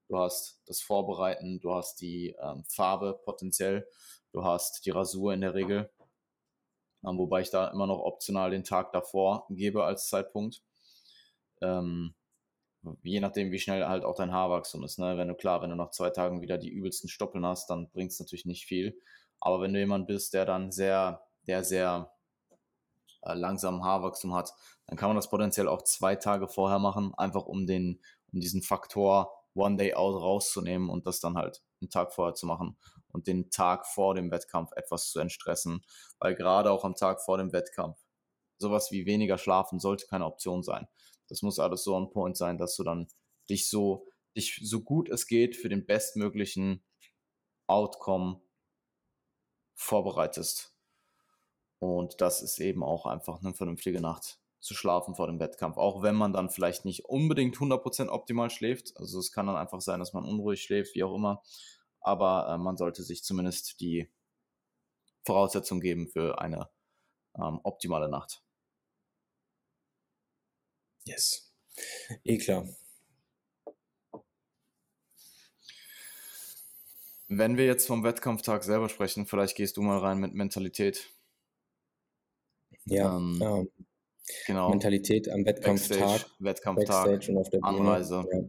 Du 0.09 0.19
hast 0.19 0.63
das 0.67 0.81
Vorbereiten, 0.81 1.61
du 1.61 1.75
hast 1.75 2.01
die 2.01 2.37
ähm, 2.41 2.65
Farbe 2.69 3.21
potenziell, 3.25 3.89
du 4.33 4.45
hast 4.45 4.87
die 4.87 4.91
Rasur 4.91 5.33
in 5.33 5.41
der 5.41 5.55
Regel, 5.55 5.91
ähm, 7.05 7.19
wobei 7.19 7.41
ich 7.41 7.51
da 7.51 7.69
immer 7.69 7.87
noch 7.87 8.01
optional 8.01 8.51
den 8.51 8.65
Tag 8.65 8.93
davor 8.93 9.47
gebe 9.51 9.85
als 9.85 10.09
Zeitpunkt. 10.09 10.63
Ähm, 11.61 12.15
je 13.03 13.21
nachdem, 13.21 13.51
wie 13.51 13.59
schnell 13.59 13.85
halt 13.87 14.05
auch 14.05 14.15
dein 14.15 14.33
Haarwachstum 14.33 14.85
ist. 14.85 14.99
Ne? 14.99 15.17
Wenn 15.17 15.29
du 15.29 15.35
klar, 15.35 15.63
wenn 15.63 15.71
du 15.71 15.77
nach 15.77 15.91
zwei 15.91 16.11
Tagen 16.11 16.41
wieder 16.41 16.59
die 16.59 16.71
übelsten 16.71 17.09
Stoppeln 17.09 17.45
hast, 17.45 17.69
dann 17.69 17.91
bringt 17.91 18.13
es 18.13 18.21
natürlich 18.21 18.47
nicht 18.47 18.67
viel. 18.67 19.01
Aber 19.41 19.61
wenn 19.61 19.73
du 19.73 19.79
jemand 19.79 20.07
bist, 20.07 20.35
der 20.35 20.45
dann 20.45 20.73
sehr, 20.73 21.27
der 21.47 21.65
sehr 21.65 22.16
äh, 23.27 23.35
langsamen 23.35 23.85
Haarwachstum 23.85 24.35
hat, 24.35 24.53
dann 24.87 24.97
kann 24.97 25.09
man 25.09 25.17
das 25.17 25.31
potenziell 25.31 25.69
auch 25.69 25.83
zwei 25.83 26.17
Tage 26.17 26.49
vorher 26.49 26.79
machen, 26.79 27.13
einfach 27.17 27.47
um 27.47 27.67
den, 27.67 28.01
um 28.33 28.41
diesen 28.41 28.63
Faktor 28.63 29.33
One 29.55 29.77
Day 29.77 29.95
Out 29.95 30.21
rauszunehmen 30.21 30.91
und 30.91 31.07
das 31.07 31.21
dann 31.21 31.37
halt 31.37 31.63
einen 31.81 31.91
Tag 31.91 32.13
vorher 32.13 32.35
zu 32.35 32.47
machen 32.47 32.77
und 33.09 33.27
den 33.27 33.51
Tag 33.51 33.87
vor 33.87 34.15
dem 34.15 34.31
Wettkampf 34.31 34.71
etwas 34.77 35.11
zu 35.11 35.19
entstressen, 35.19 35.85
weil 36.19 36.35
gerade 36.35 36.71
auch 36.71 36.85
am 36.85 36.95
Tag 36.95 37.23
vor 37.23 37.39
dem 37.39 37.53
Wettkampf 37.53 37.99
sowas 38.59 38.91
wie 38.91 39.07
weniger 39.07 39.39
schlafen 39.39 39.81
sollte 39.81 40.07
keine 40.07 40.27
Option 40.27 40.63
sein. 40.63 40.87
Das 41.29 41.43
muss 41.43 41.59
alles 41.59 41.83
so 41.85 41.95
on 41.95 42.11
point 42.11 42.37
sein, 42.37 42.59
dass 42.59 42.77
du 42.77 42.85
dann 42.85 43.09
dich 43.49 43.69
so, 43.69 44.07
dich 44.37 44.61
so 44.63 44.83
gut 44.83 45.09
es 45.09 45.27
geht 45.27 45.57
für 45.57 45.69
den 45.69 45.87
bestmöglichen 45.87 46.85
Outcome 47.67 48.41
vorbereitest. 49.75 50.76
Und 51.79 52.21
das 52.21 52.43
ist 52.43 52.59
eben 52.59 52.83
auch 52.83 53.07
einfach 53.07 53.41
eine 53.43 53.55
vernünftige 53.55 54.01
Nacht 54.01 54.39
zu 54.61 54.75
schlafen 54.75 55.15
vor 55.15 55.27
dem 55.27 55.39
Wettkampf. 55.39 55.77
Auch 55.77 56.03
wenn 56.03 56.15
man 56.15 56.33
dann 56.33 56.51
vielleicht 56.51 56.85
nicht 56.85 57.05
unbedingt 57.05 57.57
100% 57.57 58.09
optimal 58.09 58.51
schläft. 58.51 58.97
Also 58.97 59.19
es 59.19 59.33
kann 59.33 59.47
dann 59.47 59.57
einfach 59.57 59.81
sein, 59.81 60.01
dass 60.01 60.13
man 60.13 60.25
unruhig 60.25 60.63
schläft, 60.63 60.95
wie 60.95 61.05
auch 61.05 61.15
immer. 61.15 61.43
Aber 62.01 62.49
äh, 62.49 62.59
man 62.59 62.77
sollte 62.77 63.03
sich 63.03 63.23
zumindest 63.23 63.81
die 63.81 64.09
Voraussetzung 65.25 65.81
geben 65.81 66.09
für 66.09 66.41
eine 66.41 66.69
ähm, 67.37 67.61
optimale 67.63 68.09
Nacht. 68.09 68.43
Yes. 71.05 71.53
Eh 72.25 72.39
klar. 72.39 72.67
Wenn 77.29 77.57
wir 77.57 77.67
jetzt 77.67 77.87
vom 77.87 78.05
Wettkampftag 78.05 78.63
selber 78.63 78.89
sprechen, 78.89 79.27
vielleicht 79.27 79.57
gehst 79.57 79.77
du 79.77 79.83
mal 79.83 79.99
rein 79.99 80.19
mit 80.19 80.33
Mentalität. 80.35 81.13
Ja, 82.87 83.17
Ähm, 83.17 83.41
ähm, 83.43 83.69
genau. 84.47 84.71
Mentalität 84.71 85.29
am 85.29 85.45
Wettkampftag, 85.45 86.27
Wettkampftag, 86.39 87.07
Backstage 87.07 87.33
und 87.33 87.39
auf 87.39 87.51
der 87.51 87.59
Bühne. 87.59 87.81
Anreise. 87.81 88.25
Ja, 88.31 88.47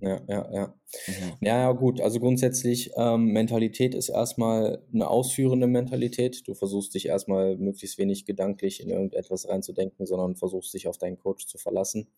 ja, 0.00 0.22
ja. 0.28 0.52
ja. 0.52 0.74
Mhm. 1.06 1.32
Ja, 1.40 1.58
ja, 1.58 1.72
gut. 1.72 2.00
Also 2.00 2.20
grundsätzlich, 2.20 2.90
ähm, 2.96 3.26
Mentalität 3.26 3.94
ist 3.94 4.08
erstmal 4.08 4.82
eine 4.94 5.08
ausführende 5.08 5.66
Mentalität. 5.66 6.46
Du 6.48 6.54
versuchst 6.54 6.94
dich 6.94 7.06
erstmal 7.06 7.56
möglichst 7.58 7.98
wenig 7.98 8.24
gedanklich 8.24 8.80
in 8.80 8.88
irgendetwas 8.88 9.48
reinzudenken, 9.48 10.06
sondern 10.06 10.36
versuchst 10.36 10.72
dich 10.72 10.88
auf 10.88 10.96
deinen 10.96 11.18
Coach 11.18 11.46
zu 11.46 11.58
verlassen. 11.58 12.08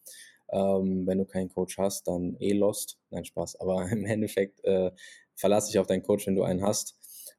Ähm, 0.53 1.07
wenn 1.07 1.19
du 1.19 1.25
keinen 1.25 1.49
Coach 1.49 1.77
hast, 1.79 2.07
dann 2.07 2.37
eh 2.39 2.53
lost. 2.53 2.99
Nein, 3.11 3.25
Spaß. 3.25 3.61
Aber 3.61 3.89
im 3.91 4.05
Endeffekt 4.05 4.65
äh, 4.65 4.93
verlass 5.35 5.67
dich 5.67 5.79
auf 5.79 5.87
deinen 5.87 6.03
Coach, 6.03 6.27
wenn 6.27 6.37
du 6.37 6.45
einen 6.45 6.63
hast. 6.63 6.97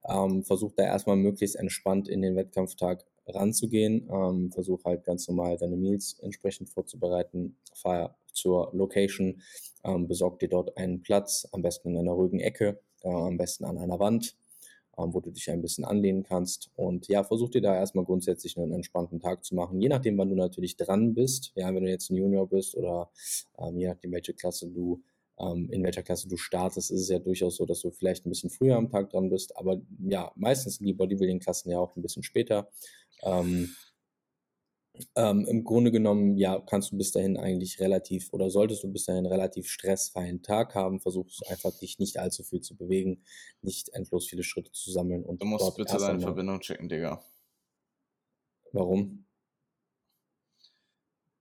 Ähm, 0.10 0.44
versuch 0.44 0.74
da 0.74 0.84
erstmal 0.84 1.16
möglichst 1.16 1.56
entspannt 1.56 2.10
in 2.10 2.22
den 2.22 2.36
Wettkampftag 2.36 3.06
ranzugehen. 3.28 4.10
Ähm, 4.12 4.52
versuch 4.52 4.84
halt 4.86 5.04
ganz 5.04 5.28
normal 5.28 5.58
deine 5.58 5.78
Meals 5.78 6.18
entsprechend 6.20 6.70
vorzubereiten. 6.70 7.58
Fahr 7.74 8.18
zur 8.32 8.72
Location, 8.74 9.42
ähm, 9.84 10.08
besorg 10.08 10.40
dir 10.40 10.50
dort 10.50 10.78
einen 10.78 11.02
Platz, 11.02 11.48
am 11.52 11.62
besten 11.62 11.90
in 11.90 11.98
einer 11.98 12.12
ruhigen 12.12 12.40
Ecke, 12.40 12.80
äh, 13.04 13.10
am 13.10 13.38
besten 13.38 13.66
an 13.66 13.78
einer 13.78 14.00
Wand, 14.00 14.36
ähm, 14.98 15.14
wo 15.14 15.20
du 15.20 15.32
dich 15.32 15.50
ein 15.50 15.62
bisschen 15.62 15.86
anlehnen 15.86 16.24
kannst. 16.24 16.72
Und 16.76 17.08
ja, 17.08 17.24
versuch 17.24 17.50
dir 17.50 17.62
da 17.62 17.76
erstmal 17.76 18.06
grundsätzlich 18.06 18.58
einen 18.58 18.74
entspannten 18.74 19.20
Tag 19.20 19.44
zu 19.46 19.56
machen, 19.56 19.80
je 19.80 19.90
nachdem, 19.90 20.18
wann 20.18 20.30
du 20.30 20.36
natürlich 20.36 20.78
dran 20.78 21.14
bist. 21.14 21.52
Ja, 21.56 21.74
wenn 21.74 21.84
du 21.84 21.90
jetzt 21.90 22.10
ein 22.10 22.16
Junior 22.16 22.48
bist 22.48 22.76
oder 22.76 23.12
ähm, 23.58 23.78
je 23.78 23.88
nachdem, 23.88 24.12
welche 24.12 24.34
Klasse 24.34 24.70
du 24.70 25.02
ähm, 25.44 25.70
in 25.70 25.84
welcher 25.84 26.04
Klasse 26.04 26.28
du 26.28 26.38
startest, 26.38 26.92
ist 26.92 27.02
es 27.02 27.10
ja 27.10 27.20
durchaus 27.20 27.58
so, 27.58 27.66
dass 27.66 27.82
du 27.82 27.92
vielleicht 27.92 28.26
ein 28.26 28.30
bisschen 28.30 28.50
früher 28.50 28.76
am 28.76 28.90
Tag 28.90 29.10
dran 29.10 29.30
bist, 29.30 29.58
aber 29.58 29.82
ja, 30.00 30.32
meistens 30.36 30.76
sind 30.78 30.88
die 30.88 30.94
Bodybuilding-Klassen 30.94 31.72
ja 31.72 31.80
auch 31.80 31.96
ein 31.96 32.02
bisschen 32.02 32.24
später. 32.24 32.70
Ähm, 33.24 33.76
ähm, 35.16 35.46
Im 35.48 35.64
Grunde 35.64 35.92
genommen, 35.92 36.38
ja, 36.38 36.60
kannst 36.60 36.92
du 36.92 36.98
bis 36.98 37.12
dahin 37.12 37.36
eigentlich 37.38 37.80
relativ 37.80 38.32
oder 38.32 38.52
solltest 38.52 38.84
du 38.84 38.92
bis 38.92 39.06
dahin 39.06 39.26
relativ 39.26 39.68
stressfreien 39.68 40.44
Tag 40.44 40.76
haben. 40.76 41.00
Versuchst 41.00 41.50
einfach 41.50 41.72
dich 41.80 41.98
nicht 41.98 42.18
allzu 42.18 42.44
viel 42.44 42.62
zu 42.62 42.76
bewegen, 42.76 43.24
nicht 43.62 43.90
endlos 43.90 44.28
viele 44.28 44.44
Schritte 44.44 44.72
zu 44.72 44.92
sammeln 44.92 45.24
und 45.24 45.42
Du 45.42 45.48
musst 45.48 45.76
bitte 45.76 45.98
deine. 45.98 46.20
Verbindung 46.20 46.60
checken, 46.60 46.90
Digga. 46.90 47.24
Warum? 48.72 49.26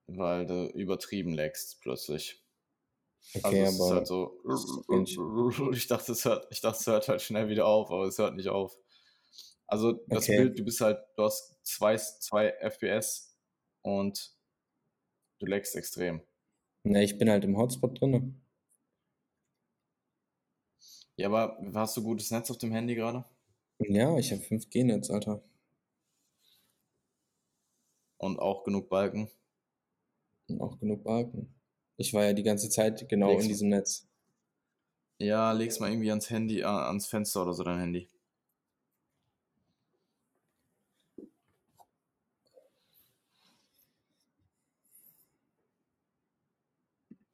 Weil 0.06 0.46
du 0.46 0.66
übertrieben 0.68 1.34
lagst 1.34 1.80
plötzlich. 1.80 2.41
Also 3.42 3.48
Okay, 3.48 3.62
es 3.62 3.72
ist 3.74 3.80
aber 3.80 3.94
halt 3.94 4.06
so. 4.06 4.38
ich. 5.72 5.86
Dachte, 5.88 6.12
es 6.12 6.24
hört, 6.24 6.46
ich 6.50 6.60
dachte, 6.60 6.78
es 6.78 6.86
hört 6.86 7.08
halt 7.08 7.22
schnell 7.22 7.48
wieder 7.48 7.66
auf, 7.66 7.90
aber 7.90 8.04
es 8.06 8.18
hört 8.18 8.34
nicht 8.34 8.48
auf. 8.48 8.76
Also 9.66 9.92
das 10.08 10.24
Okay. 10.24 10.36
Bild, 10.36 10.58
du 10.58 10.64
bist 10.64 10.80
halt, 10.80 10.98
du 11.16 11.24
hast 11.24 11.58
zwei, 11.64 11.96
zwei 11.96 12.48
FPS 12.60 13.36
und 13.82 14.34
du 15.40 15.46
lagst 15.46 15.76
extrem. 15.76 16.22
ne, 16.84 17.02
ich 17.02 17.18
bin 17.18 17.28
halt 17.28 17.42
im 17.44 17.56
Hotspot 17.58 18.00
drinne. 18.00 18.34
Ja, 21.16 21.28
aber 21.28 21.58
hast 21.74 21.96
du 21.96 22.02
gutes 22.02 22.30
Netz 22.30 22.50
auf 22.50 22.58
dem 22.58 22.72
Handy 22.72 22.94
gerade? 22.94 23.24
Ja, 23.80 24.16
ich 24.16 24.32
habe 24.32 24.40
5G-Netz, 24.40 25.10
Alter. 25.10 25.42
Und 28.16 28.38
auch 28.38 28.64
genug 28.64 28.88
Balken? 28.88 29.30
Und 30.48 30.60
auch 30.60 30.78
genug 30.78 31.02
Balken. 31.02 31.52
Ich 31.96 32.12
war 32.14 32.24
ja 32.24 32.32
die 32.32 32.42
ganze 32.42 32.68
Zeit 32.68 33.08
genau 33.08 33.30
Leg's 33.30 33.42
in 33.44 33.48
diesem 33.48 33.68
Netz. 33.68 34.06
Ja, 35.18 35.52
leg's 35.52 35.78
mal 35.78 35.90
irgendwie 35.90 36.10
ans 36.10 36.30
Handy, 36.30 36.60
äh, 36.60 36.64
ans 36.64 37.06
Fenster 37.06 37.42
oder 37.42 37.52
so 37.52 37.62
dein 37.62 37.78
Handy. 37.78 38.08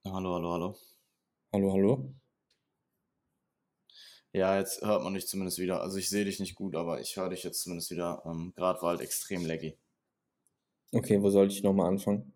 Hallo, 0.05 0.35
hallo, 0.35 0.53
hallo. 0.53 0.77
Hallo, 1.53 1.73
hallo? 1.73 2.15
Ja, 4.33 4.59
jetzt 4.59 4.83
hört 4.83 5.03
man 5.03 5.15
dich 5.15 5.27
zumindest 5.27 5.59
wieder. 5.59 5.81
Also 5.81 5.97
ich 5.97 6.09
sehe 6.09 6.25
dich 6.25 6.41
nicht 6.41 6.55
gut, 6.55 6.77
aber 6.77 7.01
ich 7.01 7.17
höre 7.17 7.31
dich 7.31 7.43
jetzt 7.43 7.63
zumindest 7.63 7.91
wieder. 7.91 8.23
Ähm, 8.27 8.53
Gerade 8.55 8.81
war 8.83 8.91
halt 8.91 9.01
extrem 9.01 9.45
laggy. 9.47 9.77
Okay, 10.93 11.21
wo 11.23 11.31
soll 11.31 11.49
ich 11.49 11.63
nochmal 11.63 11.89
anfangen? 11.89 12.33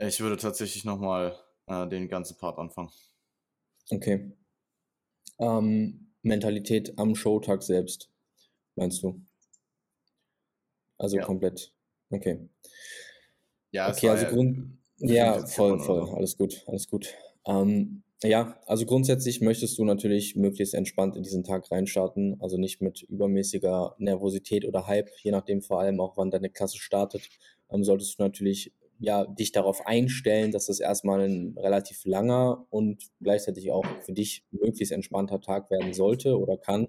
Ich 0.00 0.20
würde 0.20 0.36
tatsächlich 0.36 0.84
nochmal 0.84 1.36
äh, 1.66 1.86
den 1.88 2.08
ganzen 2.08 2.36
Part 2.38 2.58
anfangen. 2.58 2.90
Okay. 3.90 4.32
Ähm, 5.40 6.12
Mentalität 6.22 6.98
am 6.98 7.14
Showtag 7.16 7.62
selbst, 7.62 8.10
meinst 8.76 9.02
du? 9.02 9.20
Also 10.98 11.16
Ja. 11.16 11.24
komplett. 11.24 11.72
Okay. 12.10 12.48
Ja, 13.70 13.90
Okay, 13.92 14.08
also 14.08 14.24
ja 14.24 14.30
Grund. 14.30 14.78
Ja, 15.00 15.32
45 15.34 15.56
voll, 15.56 15.78
voll. 15.80 16.02
oder. 16.02 16.16
Alles 16.16 16.36
gut, 16.36 16.64
alles 16.66 16.88
gut. 16.88 17.14
Ähm, 17.46 18.02
ja, 18.22 18.58
also 18.66 18.84
grundsätzlich 18.84 19.40
möchtest 19.40 19.78
du 19.78 19.84
natürlich 19.84 20.34
möglichst 20.34 20.74
entspannt 20.74 21.14
in 21.16 21.22
diesen 21.22 21.44
Tag 21.44 21.70
reinstarten, 21.70 22.40
also 22.40 22.56
nicht 22.56 22.82
mit 22.82 23.02
übermäßiger 23.02 23.94
Nervosität 23.98 24.64
oder 24.64 24.88
Hype, 24.88 25.10
je 25.22 25.30
nachdem 25.30 25.62
vor 25.62 25.80
allem 25.80 26.00
auch, 26.00 26.16
wann 26.16 26.30
deine 26.32 26.50
Klasse 26.50 26.78
startet, 26.78 27.28
ähm, 27.70 27.84
solltest 27.84 28.18
du 28.18 28.22
natürlich 28.24 28.72
ja 28.98 29.24
dich 29.24 29.52
darauf 29.52 29.86
einstellen, 29.86 30.50
dass 30.50 30.66
das 30.66 30.80
erstmal 30.80 31.20
ein 31.20 31.56
relativ 31.56 32.04
langer 32.04 32.66
und 32.70 33.04
gleichzeitig 33.20 33.70
auch 33.70 33.84
für 34.02 34.12
dich 34.12 34.44
möglichst 34.50 34.92
entspannter 34.92 35.40
Tag 35.40 35.70
werden 35.70 35.94
sollte 35.94 36.38
oder 36.38 36.56
kann. 36.56 36.88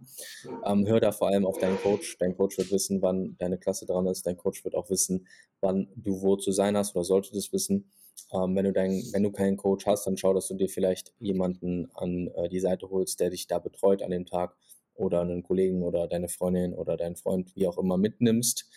Ähm, 0.65 0.87
hör 0.87 0.99
da 0.99 1.11
vor 1.11 1.27
allem 1.27 1.45
auf 1.45 1.59
deinen 1.59 1.77
Coach. 1.77 2.17
Dein 2.19 2.35
Coach 2.35 2.57
wird 2.57 2.71
wissen, 2.71 3.01
wann 3.01 3.35
deine 3.37 3.57
Klasse 3.57 3.85
dran 3.85 4.07
ist. 4.07 4.25
Dein 4.25 4.37
Coach 4.37 4.63
wird 4.63 4.75
auch 4.75 4.89
wissen, 4.89 5.27
wann 5.61 5.87
du 5.95 6.21
wo 6.21 6.35
zu 6.35 6.51
sein 6.51 6.75
hast 6.75 6.95
oder 6.95 7.05
sollte 7.05 7.31
das 7.33 7.53
wissen. 7.53 7.91
Ähm, 8.33 8.55
wenn, 8.55 8.65
du 8.65 8.73
dein, 8.73 9.03
wenn 9.13 9.23
du 9.23 9.31
keinen 9.31 9.57
Coach 9.57 9.85
hast, 9.85 10.05
dann 10.05 10.17
schau, 10.17 10.33
dass 10.33 10.47
du 10.47 10.55
dir 10.55 10.69
vielleicht 10.69 11.13
jemanden 11.19 11.89
an 11.93 12.27
äh, 12.35 12.49
die 12.49 12.59
Seite 12.59 12.89
holst, 12.89 13.19
der 13.19 13.29
dich 13.29 13.47
da 13.47 13.59
betreut 13.59 14.01
an 14.01 14.11
dem 14.11 14.25
Tag 14.25 14.55
oder 14.95 15.21
einen 15.21 15.43
Kollegen 15.43 15.83
oder 15.83 16.07
deine 16.07 16.27
Freundin 16.27 16.73
oder 16.73 16.97
deinen 16.97 17.15
Freund, 17.15 17.55
wie 17.55 17.67
auch 17.67 17.77
immer, 17.77 17.97
mitnimmst, 17.97 18.69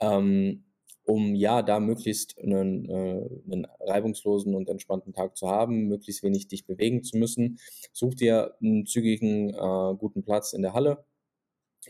ähm, 0.00 0.64
um 1.08 1.34
ja 1.34 1.62
da 1.62 1.80
möglichst 1.80 2.38
einen, 2.38 2.88
äh, 2.90 3.28
einen 3.50 3.66
reibungslosen 3.80 4.54
und 4.54 4.68
entspannten 4.68 5.14
Tag 5.14 5.36
zu 5.38 5.48
haben, 5.48 5.88
möglichst 5.88 6.22
wenig 6.22 6.48
dich 6.48 6.66
bewegen 6.66 7.02
zu 7.02 7.16
müssen. 7.16 7.58
Such 7.92 8.14
dir 8.14 8.54
einen 8.60 8.84
zügigen, 8.84 9.50
äh, 9.50 9.94
guten 9.96 10.22
Platz 10.22 10.52
in 10.52 10.62
der 10.62 10.74
Halle 10.74 11.04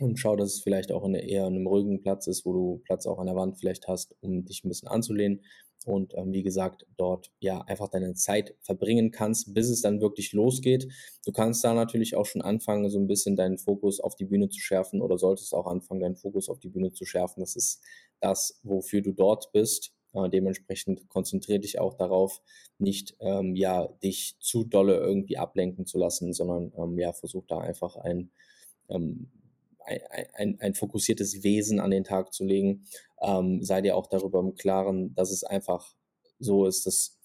und 0.01 0.18
schau, 0.18 0.36
dass 0.36 0.55
es 0.55 0.61
vielleicht 0.61 0.92
auch 0.92 1.05
in 1.05 1.14
eher 1.14 1.46
einem 1.46 1.66
ruhigen 1.66 2.01
Platz 2.01 2.26
ist, 2.26 2.44
wo 2.44 2.53
du 2.53 2.82
Platz 2.84 3.07
auch 3.07 3.18
an 3.18 3.26
der 3.26 3.36
Wand 3.36 3.59
vielleicht 3.59 3.88
hast, 3.88 4.16
um 4.20 4.44
dich 4.44 4.64
ein 4.64 4.68
bisschen 4.68 4.88
anzulehnen 4.88 5.40
und 5.88 6.12
ähm, 6.16 6.32
wie 6.32 6.42
gesagt, 6.42 6.86
dort 6.96 7.30
ja 7.40 7.61
einfach 7.62 7.88
deine 7.88 8.14
Zeit 8.14 8.55
verbringen 8.61 9.11
kannst, 9.11 9.55
bis 9.55 9.70
es 9.70 9.80
dann 9.80 10.01
wirklich 10.01 10.32
losgeht. 10.32 10.88
Du 11.24 11.32
kannst 11.32 11.64
da 11.64 11.72
natürlich 11.72 12.16
auch 12.16 12.26
schon 12.26 12.42
anfangen, 12.42 12.90
so 12.90 12.99
ein 12.99 13.07
bisschen 13.07 13.36
deinen 13.36 13.59
Fokus 13.59 14.01
auf 14.01 14.14
die 14.14 14.24
Bühne 14.24 14.49
zu 14.49 14.61
schärfen 14.61 15.01
oder 15.01 15.18
solltest 15.18 15.55
auch 15.55 15.66
anfangen, 15.66 16.01
deinen 16.01 16.16
Fokus 16.16 16.49
auf 16.49 16.59
die 16.59 16.68
Bühne 16.68 16.92
zu 16.92 17.05
schärfen. 17.05 17.40
Das 17.40 17.57
ist 17.57 17.80
das, 18.20 18.61
wofür 18.62 19.03
du 19.03 19.12
dort 19.12 19.51
bist. 19.53 19.92
Äh, 20.12 20.28
dementsprechend 20.28 21.09
konzentriere 21.09 21.61
dich 21.61 21.78
auch 21.78 21.94
darauf, 21.94 22.42
nicht 22.78 23.16
ähm, 23.20 23.55
ja 23.55 23.88
dich 24.03 24.36
zu 24.40 24.64
dolle 24.64 24.96
irgendwie 24.96 25.38
ablenken 25.38 25.86
zu 25.86 25.99
lassen, 25.99 26.32
sondern 26.32 26.72
ähm, 26.76 26.99
ja 26.99 27.12
versuch 27.12 27.46
da 27.46 27.59
einfach 27.59 27.96
ein 27.96 28.30
ähm, 28.88 29.30
ein, 30.34 30.61
ein, 30.61 30.74
fokussiertes 30.74 31.43
Wesen 31.43 31.80
an 31.80 31.91
den 31.91 32.05
Tag 32.05 32.32
zu 32.32 32.45
legen. 32.45 32.84
Ähm, 33.20 33.62
sei 33.62 33.80
dir 33.80 33.97
auch 33.97 34.07
darüber 34.07 34.41
im 34.41 34.55
Klaren, 34.55 35.14
dass 35.14 35.30
es 35.30 35.45
einfach 35.45 35.95
so 36.39 36.66
ist, 36.66 36.86
dass 36.86 37.18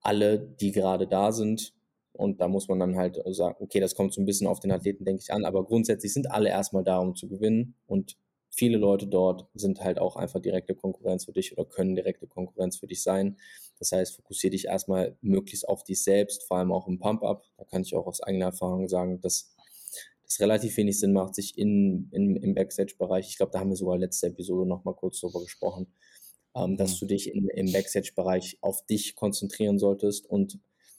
alle, 0.00 0.38
die 0.38 0.72
gerade 0.72 1.06
da 1.06 1.32
sind, 1.32 1.74
und 2.12 2.40
da 2.40 2.48
muss 2.48 2.68
man 2.68 2.78
dann 2.78 2.96
halt 2.96 3.20
sagen, 3.26 3.56
okay, 3.60 3.78
das 3.78 3.94
kommt 3.94 4.14
so 4.14 4.22
ein 4.22 4.26
bisschen 4.26 4.46
auf 4.46 4.60
den 4.60 4.72
Athleten, 4.72 5.04
denke 5.04 5.22
ich, 5.22 5.32
an, 5.32 5.44
aber 5.44 5.64
grundsätzlich 5.64 6.12
sind 6.12 6.30
alle 6.30 6.48
erstmal 6.48 6.82
da, 6.82 6.98
um 6.98 7.14
zu 7.14 7.28
gewinnen 7.28 7.74
und 7.86 8.16
viele 8.50 8.78
Leute 8.78 9.06
dort 9.06 9.48
sind 9.54 9.84
halt 9.84 9.98
auch 9.98 10.16
einfach 10.16 10.40
direkte 10.40 10.74
Konkurrenz 10.74 11.26
für 11.26 11.32
dich 11.32 11.52
oder 11.52 11.68
können 11.68 11.94
direkte 11.94 12.26
Konkurrenz 12.26 12.78
für 12.78 12.86
dich 12.86 13.02
sein. 13.02 13.36
Das 13.78 13.92
heißt, 13.92 14.16
fokussiere 14.16 14.52
dich 14.52 14.64
erstmal 14.64 15.16
möglichst 15.20 15.68
auf 15.68 15.84
dich 15.84 16.02
selbst, 16.02 16.44
vor 16.44 16.56
allem 16.56 16.72
auch 16.72 16.88
im 16.88 16.98
Pump-Up. 16.98 17.44
Da 17.58 17.64
kann 17.64 17.82
ich 17.82 17.94
auch 17.94 18.06
aus 18.06 18.22
eigener 18.22 18.46
Erfahrung 18.46 18.88
sagen, 18.88 19.20
dass 19.20 19.54
es 20.28 20.40
relativ 20.40 20.76
wenig 20.76 20.98
Sinn 20.98 21.12
macht, 21.12 21.34
sich 21.34 21.56
in, 21.58 22.08
in, 22.12 22.36
im 22.36 22.54
Backstage-Bereich, 22.54 23.28
ich 23.28 23.36
glaube, 23.36 23.52
da 23.52 23.60
haben 23.60 23.70
wir 23.70 23.76
sogar 23.76 23.98
letzte 23.98 24.28
Episode 24.28 24.68
nochmal 24.68 24.94
kurz 24.94 25.20
drüber 25.20 25.40
gesprochen, 25.40 25.86
ähm, 26.54 26.76
dass 26.76 26.94
Mhm. 26.94 26.98
du 27.00 27.06
dich 27.06 27.32
in, 27.34 27.48
im 27.48 27.72
Backstage-Bereich 27.72 28.58
auf 28.60 28.84
dich 28.86 29.14
konzentrieren 29.14 29.78
solltest 29.78 30.26
und 30.28 30.58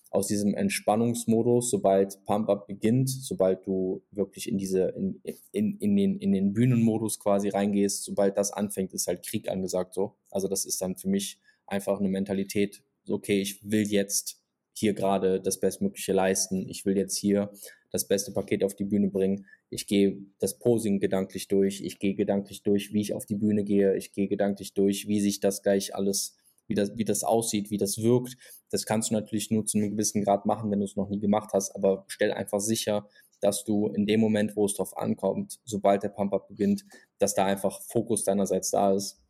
aus 0.09 0.27
diesem 0.27 0.53
Entspannungsmodus, 0.53 1.69
sobald 1.69 2.23
Pump-Up 2.25 2.67
beginnt, 2.67 3.09
sobald 3.09 3.67
du 3.67 4.03
wirklich 4.11 4.47
in 4.47 4.57
diese, 4.57 4.93
in, 4.95 5.21
in, 5.51 5.77
in, 5.79 5.95
den, 5.97 6.17
in 6.19 6.31
den 6.31 6.53
Bühnenmodus 6.53 7.19
quasi 7.19 7.49
reingehst, 7.49 8.05
sobald 8.05 8.37
das 8.37 8.51
anfängt, 8.51 8.93
ist 8.93 9.07
halt 9.07 9.25
Krieg 9.25 9.49
angesagt 9.49 9.93
so. 9.93 10.15
Also 10.31 10.47
das 10.47 10.63
ist 10.65 10.81
dann 10.81 10.95
für 10.95 11.09
mich 11.09 11.39
einfach 11.65 11.99
eine 11.99 12.07
Mentalität, 12.07 12.83
okay, 13.09 13.41
ich 13.41 13.69
will 13.69 13.85
jetzt 13.87 14.41
hier 14.73 14.93
gerade 14.93 15.41
das 15.41 15.59
Bestmögliche 15.59 16.13
leisten, 16.13 16.69
ich 16.69 16.85
will 16.85 16.95
jetzt 16.97 17.17
hier 17.17 17.51
das 17.91 18.07
beste 18.07 18.31
Paket 18.31 18.63
auf 18.63 18.75
die 18.75 18.85
Bühne 18.85 19.09
bringen, 19.09 19.45
ich 19.69 19.87
gehe 19.87 20.17
das 20.39 20.59
Posing 20.59 20.99
gedanklich 20.99 21.47
durch, 21.47 21.81
ich 21.81 21.99
gehe 21.99 22.15
gedanklich 22.15 22.63
durch, 22.63 22.93
wie 22.93 23.01
ich 23.01 23.13
auf 23.13 23.25
die 23.25 23.35
Bühne 23.35 23.63
gehe, 23.63 23.95
ich 23.95 24.11
gehe 24.13 24.27
gedanklich 24.27 24.73
durch, 24.73 25.07
wie 25.07 25.21
sich 25.21 25.39
das 25.39 25.61
gleich 25.61 25.95
alles, 25.95 26.35
wie 26.67 26.75
das, 26.75 26.97
wie 26.97 27.05
das 27.05 27.23
aussieht, 27.23 27.71
wie 27.71 27.77
das 27.77 28.01
wirkt. 28.01 28.37
Das 28.69 28.85
kannst 28.85 29.09
du 29.09 29.13
natürlich 29.13 29.51
nur 29.51 29.65
zu 29.65 29.77
einem 29.77 29.91
gewissen 29.91 30.23
Grad 30.23 30.45
machen, 30.45 30.69
wenn 30.71 30.79
du 30.79 30.85
es 30.85 30.95
noch 30.95 31.09
nie 31.09 31.19
gemacht 31.19 31.51
hast, 31.53 31.75
aber 31.75 32.05
stell 32.07 32.31
einfach 32.31 32.59
sicher, 32.59 33.07
dass 33.39 33.63
du 33.63 33.87
in 33.87 34.05
dem 34.05 34.19
Moment, 34.19 34.55
wo 34.55 34.65
es 34.65 34.73
drauf 34.73 34.97
ankommt, 34.97 35.59
sobald 35.63 36.03
der 36.03 36.09
Pump-Up 36.09 36.47
beginnt, 36.47 36.85
dass 37.19 37.35
da 37.35 37.45
einfach 37.45 37.81
Fokus 37.83 38.23
deinerseits 38.23 38.71
da 38.71 38.93
ist. 38.93 39.21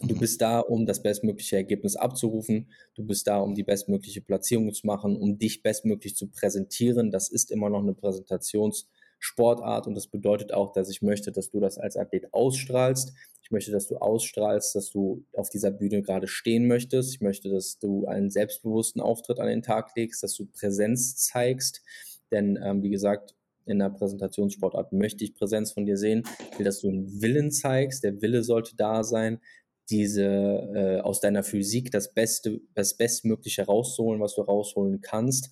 Du 0.00 0.18
bist 0.18 0.42
da, 0.42 0.60
um 0.60 0.84
das 0.84 1.02
bestmögliche 1.02 1.56
Ergebnis 1.56 1.96
abzurufen. 1.96 2.70
Du 2.94 3.04
bist 3.04 3.26
da, 3.26 3.38
um 3.38 3.54
die 3.54 3.62
bestmögliche 3.62 4.20
Platzierung 4.20 4.72
zu 4.74 4.86
machen, 4.86 5.16
um 5.16 5.38
dich 5.38 5.62
bestmöglich 5.62 6.16
zu 6.16 6.28
präsentieren. 6.28 7.10
Das 7.10 7.30
ist 7.30 7.50
immer 7.50 7.70
noch 7.70 7.80
eine 7.80 7.94
Präsentationssportart 7.94 9.86
und 9.86 9.94
das 9.94 10.08
bedeutet 10.08 10.52
auch, 10.52 10.72
dass 10.72 10.90
ich 10.90 11.00
möchte, 11.00 11.32
dass 11.32 11.48
du 11.48 11.60
das 11.60 11.78
als 11.78 11.96
Athlet 11.96 12.34
ausstrahlst. 12.34 13.14
Ich 13.42 13.50
möchte, 13.50 13.70
dass 13.70 13.86
du 13.86 13.96
ausstrahlst, 13.96 14.74
dass 14.74 14.90
du 14.90 15.24
auf 15.32 15.48
dieser 15.48 15.70
Bühne 15.70 16.02
gerade 16.02 16.28
stehen 16.28 16.66
möchtest. 16.66 17.14
Ich 17.14 17.20
möchte, 17.22 17.48
dass 17.48 17.78
du 17.78 18.04
einen 18.06 18.28
selbstbewussten 18.28 19.00
Auftritt 19.00 19.40
an 19.40 19.46
den 19.46 19.62
Tag 19.62 19.96
legst, 19.96 20.22
dass 20.22 20.34
du 20.34 20.44
Präsenz 20.44 21.16
zeigst. 21.16 21.82
Denn 22.30 22.58
ähm, 22.62 22.82
wie 22.82 22.90
gesagt, 22.90 23.34
in 23.64 23.78
der 23.78 23.90
Präsentationssportart 23.90 24.92
möchte 24.92 25.24
ich 25.24 25.34
Präsenz 25.34 25.72
von 25.72 25.86
dir 25.86 25.96
sehen. 25.96 26.22
Ich 26.52 26.58
will, 26.58 26.64
dass 26.64 26.80
du 26.80 26.88
einen 26.88 27.22
Willen 27.22 27.50
zeigst. 27.50 28.04
Der 28.04 28.20
Wille 28.20 28.42
sollte 28.42 28.76
da 28.76 29.02
sein, 29.02 29.40
diese 29.90 30.24
äh, 30.24 31.00
aus 31.00 31.20
deiner 31.20 31.42
Physik 31.42 31.90
das 31.90 32.12
Beste, 32.12 32.60
das 32.74 32.96
Bestmögliche 32.96 33.66
rauszuholen, 33.66 34.20
was 34.20 34.34
du 34.34 34.42
rausholen 34.42 35.00
kannst. 35.00 35.50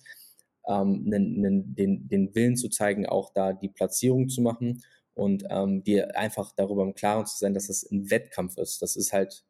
Ähm, 0.67 1.03
nen, 1.05 1.75
den, 1.75 2.07
den 2.07 2.35
Willen 2.35 2.55
zu 2.57 2.69
zeigen, 2.69 3.05
auch 3.05 3.31
da 3.33 3.53
die 3.53 3.69
Platzierung 3.69 4.29
zu 4.29 4.41
machen 4.41 4.81
und 5.13 5.43
ähm, 5.49 5.83
dir 5.83 6.17
einfach 6.17 6.51
darüber 6.55 6.83
im 6.83 6.95
Klaren 6.95 7.25
zu 7.25 7.37
sein, 7.37 7.53
dass 7.53 7.69
es 7.69 7.89
ein 7.91 8.09
Wettkampf 8.09 8.57
ist. 8.57 8.81
Das 8.81 8.95
ist 8.95 9.13
halt, 9.13 9.45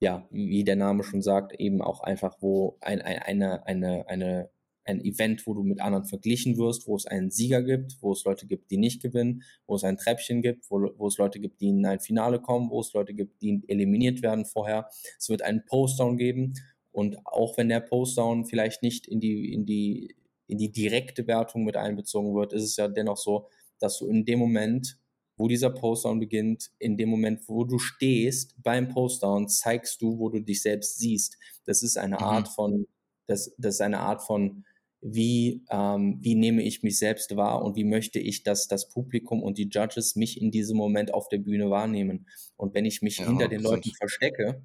ja, 0.00 0.26
wie 0.30 0.64
der 0.64 0.76
Name 0.76 1.04
schon 1.04 1.22
sagt, 1.22 1.54
eben 1.60 1.82
auch 1.82 2.00
einfach, 2.00 2.38
wo 2.40 2.78
ein, 2.80 3.00
ein, 3.02 3.20
eine, 3.20 3.66
eine, 3.66 4.08
eine 4.08 4.50
ein 4.90 5.04
Event, 5.04 5.46
wo 5.46 5.54
du 5.54 5.62
mit 5.62 5.80
anderen 5.80 6.04
verglichen 6.04 6.58
wirst, 6.58 6.86
wo 6.86 6.96
es 6.96 7.06
einen 7.06 7.30
Sieger 7.30 7.62
gibt, 7.62 7.96
wo 8.00 8.12
es 8.12 8.24
Leute 8.24 8.46
gibt, 8.46 8.70
die 8.70 8.76
nicht 8.76 9.02
gewinnen, 9.02 9.42
wo 9.66 9.76
es 9.76 9.84
ein 9.84 9.96
Treppchen 9.96 10.42
gibt, 10.42 10.70
wo, 10.70 10.90
wo 10.96 11.06
es 11.06 11.18
Leute 11.18 11.40
gibt, 11.40 11.60
die 11.60 11.68
in 11.68 11.86
ein 11.86 12.00
Finale 12.00 12.40
kommen, 12.40 12.70
wo 12.70 12.80
es 12.80 12.92
Leute 12.92 13.14
gibt, 13.14 13.40
die 13.40 13.62
eliminiert 13.68 14.22
werden 14.22 14.44
vorher. 14.44 14.88
Es 15.18 15.28
wird 15.28 15.42
einen 15.42 15.64
Postdown 15.64 16.16
geben 16.16 16.54
und 16.92 17.24
auch 17.24 17.56
wenn 17.56 17.68
der 17.68 17.80
Postdown 17.80 18.46
vielleicht 18.46 18.82
nicht 18.82 19.06
in 19.06 19.20
die, 19.20 19.52
in 19.52 19.64
die, 19.64 20.16
in 20.46 20.58
die 20.58 20.72
direkte 20.72 21.26
Wertung 21.26 21.64
mit 21.64 21.76
einbezogen 21.76 22.34
wird, 22.34 22.52
ist 22.52 22.64
es 22.64 22.76
ja 22.76 22.88
dennoch 22.88 23.16
so, 23.16 23.48
dass 23.78 23.98
du 23.98 24.08
in 24.08 24.24
dem 24.24 24.38
Moment, 24.38 24.98
wo 25.36 25.48
dieser 25.48 25.70
Postdown 25.70 26.20
beginnt, 26.20 26.70
in 26.78 26.96
dem 26.96 27.08
Moment, 27.08 27.48
wo 27.48 27.64
du 27.64 27.78
stehst 27.78 28.60
beim 28.62 28.88
Postdown, 28.88 29.48
zeigst 29.48 30.02
du, 30.02 30.18
wo 30.18 30.28
du 30.28 30.40
dich 30.40 30.60
selbst 30.60 30.98
siehst. 30.98 31.38
Das 31.64 31.82
ist 31.82 31.96
eine 31.96 32.16
mhm. 32.16 32.22
Art 32.22 32.48
von, 32.48 32.86
das, 33.26 33.54
das 33.56 33.76
ist 33.76 33.80
eine 33.80 34.00
Art 34.00 34.22
von 34.22 34.64
wie, 35.02 35.64
ähm, 35.70 36.18
wie 36.20 36.34
nehme 36.34 36.62
ich 36.62 36.82
mich 36.82 36.98
selbst 36.98 37.34
wahr 37.36 37.62
und 37.62 37.76
wie 37.76 37.84
möchte 37.84 38.18
ich, 38.18 38.42
dass 38.42 38.68
das 38.68 38.88
Publikum 38.88 39.42
und 39.42 39.56
die 39.56 39.68
Judges 39.68 40.16
mich 40.16 40.40
in 40.40 40.50
diesem 40.50 40.76
Moment 40.76 41.14
auf 41.14 41.28
der 41.28 41.38
Bühne 41.38 41.70
wahrnehmen. 41.70 42.28
Und 42.56 42.74
wenn 42.74 42.84
ich 42.84 43.00
mich 43.00 43.18
ja, 43.18 43.26
hinter 43.26 43.48
den 43.48 43.62
Leuten 43.62 43.90
verstecke 43.92 44.62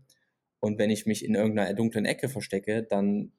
und 0.60 0.78
wenn 0.78 0.90
ich 0.90 1.06
mich 1.06 1.24
in 1.24 1.36
irgendeiner 1.36 1.74
dunklen 1.74 2.06
Ecke 2.06 2.28
verstecke, 2.28 2.84
dann 2.84 3.32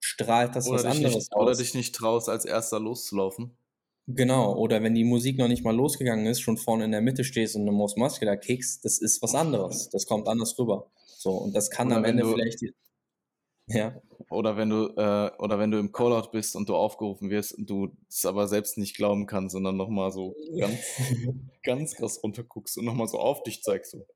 strahlt 0.00 0.54
das 0.54 0.66
oder 0.68 0.78
was 0.78 0.84
anderes 0.84 1.14
nicht, 1.14 1.32
aus. 1.32 1.42
Oder 1.42 1.56
dich 1.56 1.74
nicht 1.74 1.94
traust, 1.94 2.28
als 2.28 2.44
erster 2.44 2.78
loszulaufen. 2.78 3.56
Genau, 4.06 4.56
oder 4.56 4.82
wenn 4.82 4.94
die 4.94 5.04
Musik 5.04 5.38
noch 5.38 5.48
nicht 5.48 5.64
mal 5.64 5.76
losgegangen 5.76 6.26
ist, 6.26 6.40
schon 6.40 6.56
vorne 6.56 6.84
in 6.84 6.92
der 6.92 7.02
Mitte 7.02 7.24
stehst 7.24 7.56
und 7.56 7.62
eine 7.62 7.72
Most 7.72 7.98
Muscular 7.98 8.38
kickst, 8.38 8.84
das 8.84 8.98
ist 8.98 9.20
was 9.22 9.34
anderes. 9.34 9.90
Das 9.90 10.06
kommt 10.06 10.28
anders 10.28 10.58
rüber. 10.58 10.90
So, 11.18 11.32
und 11.32 11.54
das 11.54 11.68
kann 11.68 11.88
oder 11.88 11.96
am 11.96 12.04
Ende 12.04 12.24
vielleicht 12.24 12.62
ja. 13.68 14.00
Oder 14.30 14.56
wenn 14.56 14.70
du, 14.70 14.88
äh, 14.96 15.30
oder 15.38 15.58
wenn 15.58 15.70
du 15.70 15.78
im 15.78 15.92
Callout 15.92 16.30
bist 16.32 16.54
und 16.54 16.68
du 16.68 16.76
aufgerufen 16.76 17.30
wirst 17.30 17.54
und 17.54 17.70
du 17.70 17.96
es 18.08 18.26
aber 18.26 18.46
selbst 18.46 18.76
nicht 18.76 18.96
glauben 18.96 19.26
kannst, 19.26 19.52
sondern 19.52 19.76
nochmal 19.76 20.10
so 20.10 20.34
ganz, 20.58 20.78
ganz 21.62 21.94
krass 21.94 22.22
runterguckst 22.22 22.76
und 22.78 22.84
nochmal 22.84 23.08
so 23.08 23.18
auf 23.18 23.42
dich 23.42 23.62
zeigst. 23.62 23.92
So. 23.92 24.06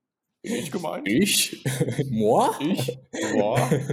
Bin 0.43 0.55
ich 0.55 0.71
gemeint? 0.71 1.07
Ich? 1.07 1.63
Moi? 2.11 2.49
Ich? 2.59 2.99
Moi? 3.33 3.59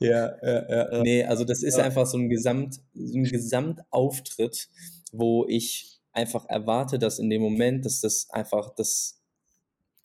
ja, 0.00 0.34
ja, 0.42 0.68
ja. 0.68 1.02
Nee, 1.02 1.24
also 1.24 1.44
das 1.44 1.62
ist 1.62 1.78
ja. 1.78 1.84
einfach 1.84 2.04
so 2.04 2.18
ein, 2.18 2.28
Gesamt, 2.28 2.80
so 2.94 3.18
ein 3.18 3.24
Gesamtauftritt, 3.24 4.68
wo 5.12 5.46
ich 5.48 6.00
einfach 6.12 6.46
erwarte, 6.48 6.98
dass 6.98 7.20
in 7.20 7.30
dem 7.30 7.42
Moment, 7.42 7.84
dass 7.84 8.00
das 8.00 8.28
einfach 8.30 8.74
das 8.74 9.17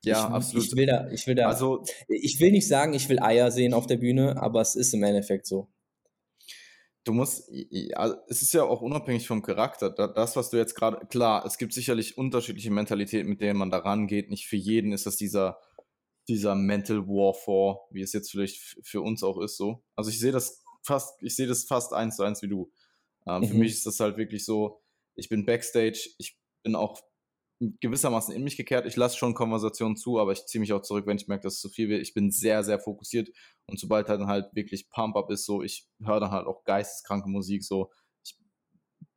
ja, 0.06 0.28
ich, 0.28 0.34
absolut. 0.34 0.66
Ich 0.66 0.76
will 0.76 0.86
da, 0.86 1.10
ich 1.10 1.28
will 1.28 1.36
da, 1.36 1.48
also, 1.48 1.84
ich 2.08 2.40
will 2.40 2.52
nicht 2.52 2.68
sagen, 2.68 2.94
ich 2.94 3.10
will 3.10 3.20
Eier 3.20 3.52
sehen 3.52 3.74
auf 3.74 3.88
der 3.88 3.98
Bühne, 3.98 4.42
aber 4.42 4.62
es 4.62 4.76
ist 4.76 4.94
im 4.94 5.04
Endeffekt 5.04 5.46
so. 5.46 5.68
Du 7.06 7.12
musst, 7.12 7.50
ja, 7.52 8.16
es 8.30 8.42
ist 8.42 8.54
ja 8.54 8.64
auch 8.64 8.82
unabhängig 8.82 9.28
vom 9.28 9.42
Charakter. 9.42 9.90
Das, 9.90 10.38
was 10.38 10.50
du 10.50 10.58
jetzt 10.58 10.74
gerade, 10.74 11.06
klar, 11.08 11.46
es 11.46 11.58
gibt 11.58 11.74
sicherlich 11.74 12.18
unterschiedliche 12.18 12.72
Mentalitäten, 12.72 13.30
mit 13.30 13.42
denen 13.42 13.60
man 13.60 13.72
da 13.72 13.80
rangeht. 13.80 14.30
Nicht 14.30 14.48
für 14.48 14.56
jeden 14.56 14.94
ist 14.94 15.06
das 15.06 15.18
dieser, 15.18 15.60
dieser 16.30 16.56
Mental 16.56 17.06
Warfare, 17.06 17.80
wie 17.92 18.02
es 18.02 18.14
jetzt 18.14 18.32
vielleicht 18.32 18.58
für 18.84 19.02
uns 19.02 19.22
auch 19.22 19.38
ist, 19.42 19.58
so. 19.58 19.84
Also 19.96 20.10
ich 20.10 20.20
sehe 20.20 20.32
das 20.32 20.64
fast, 20.82 21.22
ich 21.22 21.36
sehe 21.36 21.48
das 21.48 21.66
fast 21.66 21.92
eins 21.92 22.16
zu 22.16 22.24
eins 22.24 22.42
wie 22.42 22.48
du. 22.48 22.72
Ähm, 23.28 23.42
mhm. 23.42 23.48
Für 23.48 23.56
mich 23.56 23.74
ist 23.74 23.86
das 23.86 24.00
halt 24.00 24.16
wirklich 24.16 24.46
so, 24.46 24.82
ich 25.16 25.28
bin 25.28 25.46
Backstage, 25.46 26.10
ich 26.18 26.38
bin 26.64 26.76
auch 26.76 27.02
gewissermaßen 27.80 28.34
in 28.34 28.44
mich 28.44 28.58
gekehrt. 28.58 28.86
Ich 28.86 28.96
lasse 28.96 29.18
schon 29.18 29.34
Konversationen 29.34 29.96
zu, 29.96 30.20
aber 30.20 30.32
ich 30.32 30.46
ziehe 30.46 30.60
mich 30.60 30.74
auch 30.74 30.82
zurück, 30.82 31.06
wenn 31.08 31.18
ich 31.18 31.28
merke, 31.28 31.44
dass 31.44 31.56
es 31.56 31.62
zu 31.62 31.70
viel 31.70 31.90
wird. 31.90 32.02
Ich 32.02 32.14
bin 32.14 32.32
sehr, 32.32 32.64
sehr 32.64 32.80
fokussiert 32.80 33.30
und 33.68 33.80
sobald 33.80 34.10
dann 34.10 34.28
halt 34.28 34.54
wirklich 34.54 34.90
Pump-Up 34.90 35.30
ist, 35.32 35.46
so, 35.46 35.62
ich 35.62 35.88
höre 36.04 36.20
dann 36.20 36.32
halt 36.32 36.48
auch 36.48 36.64
geisteskranke 36.64 37.30
Musik, 37.30 37.64
so, 37.64 37.92
ich 38.24 38.38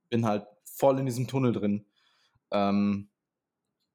bin 0.09 0.27
halt 0.27 0.47
voll 0.65 0.99
in 0.99 1.07
diesem 1.07 1.27
Tunnel 1.27 1.53
drin. 1.53 1.87
Ähm, 2.51 3.11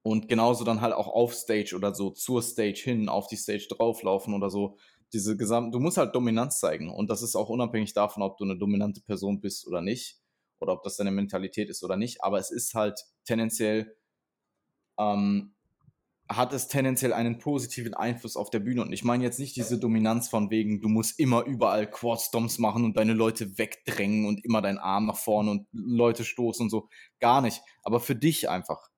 und 0.04 0.28
genauso 0.28 0.64
dann 0.64 0.82
halt 0.82 0.94
auch 0.94 1.08
auf 1.08 1.34
Stage 1.34 1.76
oder 1.76 1.94
so 1.94 2.10
zur 2.10 2.42
Stage 2.42 2.82
hin, 2.84 3.08
auf 3.08 3.28
die 3.28 3.36
Stage 3.36 3.68
drauflaufen 3.70 4.34
oder 4.34 4.50
so. 4.50 4.78
Diese 5.14 5.38
gesamte, 5.38 5.72
du 5.72 5.80
musst 5.80 5.98
halt 5.98 6.16
Dominanz 6.16 6.60
zeigen 6.60 6.90
und 6.90 7.10
das 7.10 7.22
ist 7.22 7.36
auch 7.36 7.50
unabhängig 7.50 7.94
davon, 7.94 8.24
ob 8.24 8.38
du 8.38 8.46
eine 8.46 8.58
dominante 8.58 9.02
Person 9.02 9.42
bist 9.42 9.68
oder 9.68 9.82
nicht 9.82 10.20
oder 10.60 10.74
ob 10.74 10.84
das 10.84 10.98
deine 10.98 11.12
Mentalität 11.12 11.70
ist 11.70 11.84
oder 11.84 11.98
nicht, 11.98 12.24
aber 12.24 12.40
es 12.40 12.50
ist 12.52 12.74
halt 12.74 13.00
tendenziell 13.26 13.96
ähm, 15.02 15.54
hat 16.30 16.54
es 16.54 16.68
tendenziell 16.68 17.12
einen 17.12 17.40
positiven 17.40 17.94
Einfluss 17.94 18.38
auf 18.38 18.50
der 18.50 18.60
Bühne. 18.60 18.84
Und 18.84 18.94
ich 18.94 19.04
meine 19.04 19.24
jetzt 19.24 19.40
nicht 19.40 19.56
diese 19.56 19.78
Dominanz 19.78 20.30
von 20.30 20.50
wegen, 20.50 20.80
du 20.80 20.88
musst 20.88 21.20
immer 21.20 21.44
überall 21.44 21.90
Quad-Stomps 21.90 22.58
machen 22.58 22.86
und 22.86 22.96
deine 22.96 23.14
Leute 23.14 23.58
wegdrängen 23.58 24.26
und 24.26 24.44
immer 24.46 24.62
deinen 24.62 24.78
Arm 24.78 25.08
nach 25.08 25.18
vorne 25.18 25.52
und 25.52 25.68
Leute 25.74 26.24
stoßen 26.24 26.64
und 26.66 26.70
so. 26.70 26.88
Gar 27.20 27.42
nicht. 27.42 27.62
Aber 27.84 28.00
für 28.00 28.16
dich 28.16 28.50
einfach. 28.50 28.90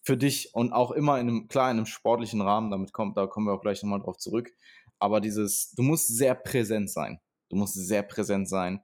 Für 0.00 0.16
dich 0.16 0.54
und 0.54 0.72
auch 0.72 0.90
immer 0.92 1.20
in 1.20 1.28
einem, 1.28 1.48
klar, 1.48 1.70
in 1.70 1.76
einem 1.76 1.86
sportlichen 1.86 2.40
Rahmen, 2.40 2.70
damit 2.70 2.94
kommt, 2.94 3.18
da 3.18 3.26
kommen 3.26 3.46
wir 3.46 3.52
auch 3.52 3.60
gleich 3.60 3.82
nochmal 3.82 4.00
drauf 4.00 4.16
zurück. 4.16 4.50
Aber 4.98 5.20
dieses, 5.20 5.72
du 5.72 5.82
musst 5.82 6.08
sehr 6.08 6.34
präsent 6.34 6.90
sein. 6.90 7.20
Du 7.50 7.56
musst 7.56 7.74
sehr 7.74 8.02
präsent 8.02 8.48
sein, 8.48 8.80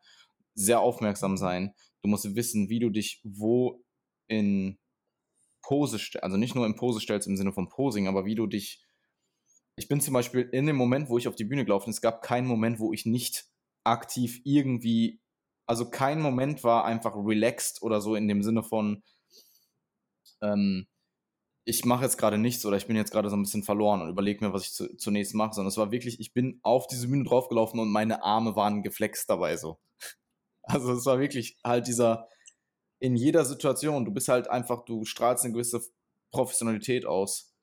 sehr 0.55 0.81
aufmerksam 0.81 1.37
sein. 1.39 1.75
Du 2.03 2.11
musst 2.11 2.35
wissen, 2.35 2.69
wie 2.69 2.81
du 2.81 2.91
dich 2.91 3.23
wo 3.25 3.83
in 4.27 4.79
Pose, 5.65 5.99
also 6.23 6.37
nicht 6.37 6.55
nur 6.55 6.67
in 6.67 6.77
Pose 6.77 7.01
stellst 7.01 7.27
im 7.27 7.37
Sinne 7.37 7.53
von 7.53 7.69
Posing, 7.69 8.07
aber 8.07 8.25
wie 8.25 8.35
du 8.35 8.47
dich. 8.47 8.83
Ich 9.77 9.89
bin 9.89 10.01
zum 10.01 10.15
Beispiel 10.15 10.49
in 10.53 10.67
dem 10.67 10.77
Moment, 10.77 11.09
wo 11.09 11.19
ich 11.19 11.27
auf 11.27 11.35
die 11.35 11.45
Bühne 11.45 11.65
gelaufen 11.65 11.87
bin, 11.87 11.93
es 11.93 12.01
gab 12.01 12.23
keinen 12.23 12.47
Moment, 12.47 12.79
wo 12.79 12.93
ich 12.93 13.07
nicht 13.07 13.47
aktiv 13.83 14.41
irgendwie, 14.45 15.21
also 15.67 15.91
kein 15.91 16.21
Moment 16.21 16.63
war 16.63 16.85
einfach 16.85 17.15
relaxed 17.17 17.83
oder 17.83 18.01
so 18.01 18.15
in 18.15 18.29
dem 18.29 18.43
Sinne 18.43 18.63
von, 18.63 19.03
ähm, 20.43 20.87
ich 21.67 21.85
mache 21.85 22.05
jetzt 22.05 22.19
gerade 22.19 22.39
nichts 22.39 22.65
oder 22.67 22.77
ich 22.77 22.87
bin 22.87 22.97
jetzt 22.97 23.11
gerade 23.11 23.31
so 23.31 23.37
ein 23.37 23.43
bisschen 23.43 23.63
verloren 23.63 24.03
und 24.03 24.11
überlege 24.11 24.45
mir, 24.45 24.53
was 24.53 24.65
ich 24.65 24.73
zu, 24.73 24.97
zunächst 24.97 25.35
mache, 25.35 25.55
sondern 25.55 25.69
es 25.69 25.79
war 25.79 25.91
wirklich, 25.91 26.21
ich 26.21 26.35
bin 26.35 26.61
auf 26.63 26.87
diese 26.87 27.09
Bühne 27.09 27.25
draufgelaufen 27.25 27.81
und 27.81 27.91
meine 27.91 28.23
Arme 28.23 28.55
waren 28.55 28.83
geflext 28.83 29.29
dabei 29.31 29.57
so. 29.57 29.79
Also 30.67 30.93
es 30.93 31.05
war 31.05 31.19
wirklich 31.21 31.59
halt 31.63 31.87
dieser, 31.87 32.27
in 33.01 33.17
jeder 33.17 33.45
Situation. 33.45 34.05
Du 34.05 34.13
bist 34.13 34.29
halt 34.29 34.49
einfach, 34.49 34.85
du 34.85 35.05
strahlst 35.05 35.45
eine 35.45 35.53
gewisse 35.53 35.83
Professionalität 36.31 37.07
aus. 37.07 37.55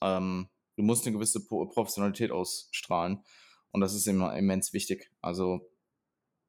Ähm, 0.00 0.48
du 0.76 0.82
musst 0.82 1.06
eine 1.06 1.14
gewisse 1.14 1.46
Professionalität 1.46 2.30
ausstrahlen. 2.30 3.24
Und 3.72 3.80
das 3.80 3.94
ist 3.94 4.06
immer 4.06 4.36
immens 4.36 4.72
wichtig. 4.72 5.10
Also 5.20 5.68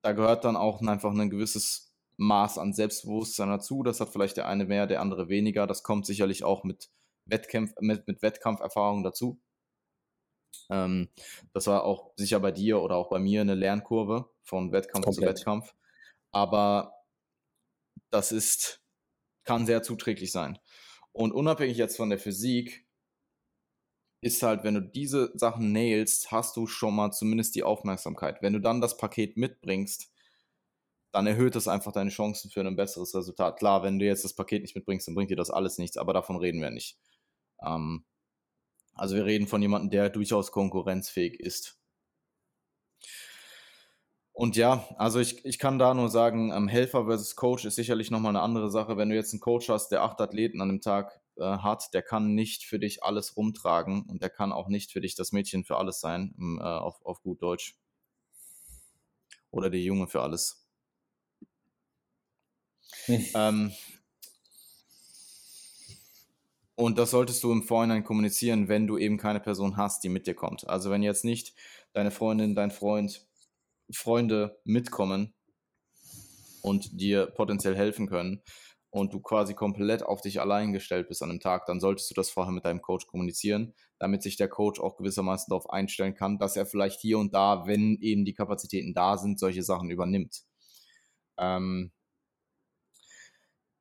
da 0.02 0.12
gehört 0.12 0.44
dann 0.44 0.58
auch 0.58 0.82
einfach 0.82 1.12
ein 1.12 1.30
gewisses 1.30 1.94
Maß 2.18 2.58
an 2.58 2.74
Selbstbewusstsein 2.74 3.50
dazu. 3.50 3.84
Das 3.84 4.00
hat 4.00 4.10
vielleicht 4.10 4.38
der 4.38 4.48
eine 4.48 4.66
mehr, 4.66 4.88
der 4.88 5.02
andere 5.02 5.30
weniger. 5.30 5.66
Das 5.66 5.84
kommt 5.84 6.06
sicherlich 6.06 6.44
auch 6.44 6.64
mit, 6.64 6.90
Wettkämpf, 7.26 7.74
mit, 7.80 8.08
mit 8.08 8.22
Wettkampferfahrung 8.22 9.04
dazu. 9.04 9.40
Ähm, 10.70 11.10
das 11.54 11.68
war 11.68 11.84
auch 11.84 12.12
sicher 12.16 12.40
bei 12.40 12.52
dir 12.52 12.82
oder 12.82 12.96
auch 12.96 13.10
bei 13.10 13.20
mir 13.20 13.42
eine 13.42 13.56
Lernkurve 13.56 14.30
von 14.44 14.72
Wettkampf 14.72 15.06
Komplett. 15.06 15.16
zu 15.16 15.30
Wettkampf. 15.30 15.76
Aber 16.32 16.94
das 18.14 18.32
ist, 18.32 18.82
kann 19.44 19.66
sehr 19.66 19.84
zuträglich 19.84 20.32
sein. 20.32 20.60
Und 21.12 21.32
unabhängig 21.32 21.78
jetzt 21.78 21.98
von 21.98 22.10
der 22.10 22.20
Physik, 22.20 22.88
ist 24.24 24.42
halt, 24.42 24.64
wenn 24.64 24.76
du 24.76 24.82
diese 24.82 25.32
Sachen 25.38 25.74
nailst, 25.74 26.32
hast 26.32 26.56
du 26.56 26.66
schon 26.66 26.96
mal 26.96 27.12
zumindest 27.12 27.56
die 27.56 27.64
Aufmerksamkeit. 27.64 28.42
Wenn 28.42 28.54
du 28.54 28.60
dann 28.60 28.80
das 28.80 28.96
Paket 28.98 29.36
mitbringst, 29.36 30.12
dann 31.12 31.28
erhöht 31.28 31.56
das 31.56 31.68
einfach 31.68 31.92
deine 31.92 32.10
Chancen 32.10 32.50
für 32.50 32.62
ein 32.62 32.76
besseres 32.76 33.14
Resultat. 33.14 33.58
Klar, 33.60 33.84
wenn 33.84 34.00
du 34.00 34.06
jetzt 34.06 34.24
das 34.24 34.34
Paket 34.34 34.62
nicht 34.62 34.76
mitbringst, 34.76 35.08
dann 35.08 35.16
bringt 35.16 35.30
dir 35.30 35.36
das 35.36 35.52
alles 35.52 35.78
nichts, 35.78 35.98
aber 35.98 36.14
davon 36.14 36.38
reden 36.38 36.62
wir 36.62 36.72
nicht. 36.72 36.98
Ähm, 37.62 38.06
also 38.94 39.16
wir 39.16 39.26
reden 39.26 39.48
von 39.48 39.62
jemandem, 39.62 39.92
der 39.92 40.10
durchaus 40.10 40.52
konkurrenzfähig 40.52 41.40
ist. 41.40 41.78
Und 44.34 44.56
ja, 44.56 44.88
also 44.98 45.20
ich, 45.20 45.46
ich 45.46 45.60
kann 45.60 45.78
da 45.78 45.94
nur 45.94 46.10
sagen, 46.10 46.52
ähm, 46.52 46.68
Helfer 46.68 47.06
versus 47.06 47.36
Coach 47.36 47.66
ist 47.66 47.76
sicherlich 47.76 48.10
nochmal 48.10 48.32
eine 48.32 48.42
andere 48.42 48.72
Sache. 48.72 48.98
Wenn 48.98 49.10
du 49.10 49.16
jetzt 49.16 49.32
einen 49.32 49.40
Coach 49.40 49.70
hast, 49.70 49.90
der 49.90 50.02
acht 50.02 50.20
Athleten 50.20 50.60
an 50.60 50.70
einem 50.70 50.82
Tag 50.82 51.22
äh, 51.38 51.44
hat, 51.44 51.94
der 51.94 52.02
kann 52.02 52.34
nicht 52.34 52.66
für 52.66 52.80
dich 52.80 53.04
alles 53.04 53.38
rumtragen 53.38 54.04
und 54.10 54.24
der 54.24 54.32
kann 54.32 54.52
auch 54.52 54.70
nicht 54.70 54.92
für 54.92 55.02
dich 55.02 55.14
das 55.14 55.34
Mädchen 55.34 55.64
für 55.64 55.78
alles 55.78 56.00
sein, 56.00 56.34
äh, 56.60 56.64
auf, 56.64 57.06
auf 57.06 57.22
gut 57.22 57.44
Deutsch. 57.44 57.78
Oder 59.52 59.70
der 59.70 59.82
Junge 59.82 60.08
für 60.08 60.24
alles. 60.24 60.68
Hm. 63.06 63.26
Ähm, 63.36 63.72
und 66.76 66.98
das 66.98 67.12
solltest 67.12 67.44
du 67.44 67.52
im 67.52 67.62
Vorhinein 67.62 68.04
kommunizieren, 68.04 68.68
wenn 68.68 68.88
du 68.88 68.98
eben 68.98 69.20
keine 69.20 69.40
Person 69.40 69.78
hast, 69.78 70.04
die 70.04 70.10
mit 70.10 70.26
dir 70.26 70.34
kommt. 70.34 70.68
Also 70.68 70.90
wenn 70.90 71.04
jetzt 71.04 71.24
nicht 71.24 71.54
deine 71.94 72.10
Freundin, 72.10 72.56
dein 72.56 72.72
Freund, 72.72 73.28
Freunde 73.94 74.60
mitkommen 74.64 75.34
und 76.62 77.00
dir 77.00 77.28
potenziell 77.28 77.76
helfen 77.76 78.08
können 78.08 78.42
und 78.90 79.14
du 79.14 79.20
quasi 79.20 79.56
komplett 79.56 80.04
auf 80.04 80.22
dich 80.22 80.40
allein 80.40 80.72
gestellt 80.72 81.08
bist 81.08 81.24
an 81.24 81.32
einem 81.32 81.40
Tag, 81.40 81.66
dann 81.66 81.80
solltest 81.80 82.12
du 82.12 82.14
das 82.14 82.30
vorher 82.30 82.54
mit 82.54 82.64
deinem 82.64 82.82
Coach 82.82 83.08
kommunizieren, 83.08 83.74
damit 83.98 84.22
sich 84.22 84.38
der 84.38 84.50
Coach 84.50 84.80
auch 84.80 84.98
gewissermaßen 84.98 85.50
darauf 85.50 85.70
einstellen 85.70 86.14
kann, 86.14 86.38
dass 86.38 86.56
er 86.56 86.68
vielleicht 86.68 87.02
hier 87.02 87.18
und 87.18 87.34
da, 87.34 87.66
wenn 87.66 87.98
eben 88.02 88.24
die 88.24 88.36
Kapazitäten 88.36 88.94
da 88.94 89.18
sind, 89.18 89.40
solche 89.40 89.64
Sachen 89.64 89.90
übernimmt. 89.90 90.44
Ähm, 91.38 91.92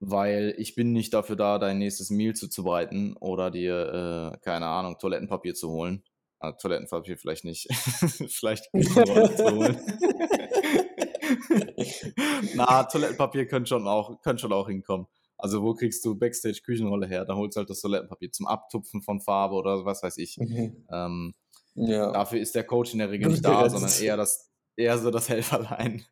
weil 0.00 0.54
ich 0.58 0.74
bin 0.74 0.92
nicht 0.92 1.14
dafür 1.14 1.36
da, 1.36 1.58
dein 1.58 1.78
nächstes 1.78 2.10
Meal 2.10 2.34
zuzubereiten 2.34 3.16
oder 3.18 3.50
dir, 3.50 4.32
äh, 4.34 4.38
keine 4.40 4.66
Ahnung, 4.66 4.98
Toilettenpapier 4.98 5.54
zu 5.54 5.70
holen. 5.70 6.02
Ah, 6.42 6.50
Toilettenpapier 6.50 7.16
vielleicht 7.16 7.44
nicht. 7.44 7.68
vielleicht 8.28 8.64
zu 8.74 9.56
holen. 9.56 9.80
Na, 12.56 12.82
Toilettenpapier 12.82 13.46
könnte 13.46 13.68
schon 13.68 13.86
auch, 13.86 14.20
könnte 14.22 14.40
schon 14.40 14.52
auch 14.52 14.66
hinkommen. 14.66 15.06
Also 15.38 15.62
wo 15.62 15.74
kriegst 15.74 16.04
du 16.04 16.18
Backstage 16.18 16.62
Küchenrolle 16.64 17.06
her? 17.06 17.24
Da 17.24 17.36
holst 17.36 17.56
du 17.56 17.60
halt 17.60 17.70
das 17.70 17.80
Toilettenpapier 17.80 18.32
zum 18.32 18.48
Abtupfen 18.48 19.02
von 19.02 19.20
Farbe 19.20 19.54
oder 19.54 19.84
was 19.84 20.02
weiß 20.02 20.18
ich. 20.18 20.36
Mhm. 20.38 20.84
Ähm, 20.90 21.32
ja. 21.76 22.10
Dafür 22.10 22.40
ist 22.40 22.56
der 22.56 22.64
Coach 22.64 22.92
in 22.92 22.98
der 22.98 23.12
Regel 23.12 23.30
nicht 23.30 23.44
da, 23.44 23.70
sondern 23.70 23.92
eher 24.00 24.16
das, 24.16 24.50
eher 24.76 24.98
so 24.98 25.12
das 25.12 25.28
Helferlein. 25.28 26.04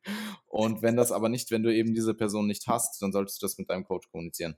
Und 0.47 0.83
wenn 0.83 0.97
das 0.97 1.11
aber 1.11 1.29
nicht, 1.29 1.51
wenn 1.51 1.65
du 1.65 1.75
eben 1.75 1.93
diese 1.93 2.15
Person 2.15 2.47
nicht 2.47 2.69
hast, 2.69 3.03
dann 3.03 3.11
solltest 3.11 3.43
du 3.43 3.47
das 3.47 3.59
mit 3.59 3.69
deinem 3.69 3.83
Coach 3.85 4.09
kommunizieren. 4.13 4.57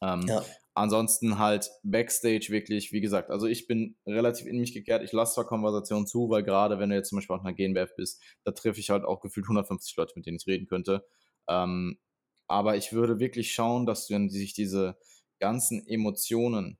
Ähm, 0.00 0.22
ja. 0.26 0.44
Ansonsten 0.74 1.38
halt 1.38 1.70
Backstage 1.82 2.46
wirklich, 2.50 2.92
wie 2.92 3.00
gesagt, 3.00 3.30
also 3.30 3.46
ich 3.46 3.66
bin 3.66 3.96
relativ 4.06 4.46
in 4.46 4.58
mich 4.58 4.72
gekehrt. 4.72 5.02
Ich 5.02 5.12
lasse 5.12 5.34
zwar 5.34 5.46
Konversationen 5.46 6.06
zu, 6.06 6.30
weil 6.30 6.42
gerade 6.42 6.78
wenn 6.78 6.90
du 6.90 6.96
jetzt 6.96 7.08
zum 7.08 7.18
Beispiel 7.18 7.36
auf 7.36 7.44
einer 7.44 7.52
GNBF 7.52 7.94
bist, 7.96 8.22
da 8.44 8.52
treffe 8.52 8.80
ich 8.80 8.90
halt 8.90 9.04
auch 9.04 9.20
gefühlt 9.20 9.46
150 9.46 9.96
Leute, 9.96 10.12
mit 10.16 10.26
denen 10.26 10.38
ich 10.38 10.46
reden 10.46 10.66
könnte. 10.66 11.04
Ähm, 11.48 11.98
aber 12.46 12.76
ich 12.76 12.92
würde 12.92 13.18
wirklich 13.18 13.52
schauen, 13.52 13.84
dass 13.84 14.06
du, 14.06 14.28
sich 14.28 14.54
diese 14.54 14.96
ganzen 15.38 15.86
Emotionen, 15.86 16.78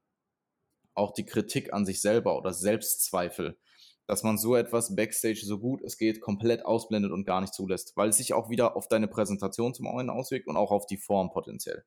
auch 0.95 1.13
die 1.13 1.25
Kritik 1.25 1.73
an 1.73 1.87
sich 1.87 2.01
selber 2.01 2.37
oder 2.37 2.53
Selbstzweifel, 2.53 3.59
dass 4.07 4.23
man 4.23 4.39
so 4.39 4.57
etwas 4.57 4.97
Backstage 4.97 5.43
so 5.45 5.59
gut 5.61 5.83
es 5.83 5.97
geht 5.97 6.21
komplett 6.21 6.65
ausblendet 6.65 7.13
und 7.13 7.25
gar 7.25 7.41
nicht 7.41 7.55
zulässt, 7.55 7.97
weil 7.97 8.09
es 8.09 8.17
sich 8.17 8.33
auch 8.33 8.51
wieder 8.51 8.77
auf 8.77 8.89
deine 8.89 9.07
Präsentation 9.09 9.73
zum 9.73 9.87
einen 9.87 10.11
auswirkt 10.11 10.49
und 10.49 10.57
auch 10.57 10.73
auf 10.73 10.87
die 10.87 10.97
Form 10.97 11.31
potenziell. 11.31 11.85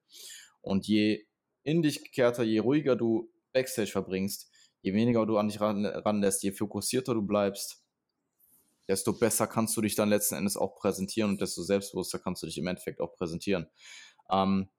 Und 0.63 0.87
je 0.87 1.27
in 1.61 1.83
dich 1.83 2.03
gekehrter, 2.03 2.43
je 2.43 2.59
ruhiger 2.59 2.95
du 2.95 3.31
Backstage 3.53 3.91
verbringst, 3.91 4.49
je 4.81 4.93
weniger 4.93 5.27
du 5.27 5.37
an 5.37 5.47
dich 5.47 5.61
ran, 5.61 5.85
ranlässt, 5.85 6.41
je 6.43 6.51
fokussierter 6.51 7.13
du 7.13 7.21
bleibst, 7.21 7.85
desto 8.87 9.13
besser 9.13 9.45
kannst 9.45 9.77
du 9.77 9.81
dich 9.81 9.95
dann 9.95 10.09
letzten 10.09 10.35
Endes 10.35 10.57
auch 10.57 10.75
präsentieren 10.75 11.29
und 11.29 11.41
desto 11.41 11.61
selbstbewusster 11.61 12.17
kannst 12.17 12.41
du 12.41 12.47
dich 12.47 12.57
im 12.57 12.67
Endeffekt 12.67 12.99
auch 12.99 13.15
präsentieren. 13.15 13.67
Ähm, 14.31 14.69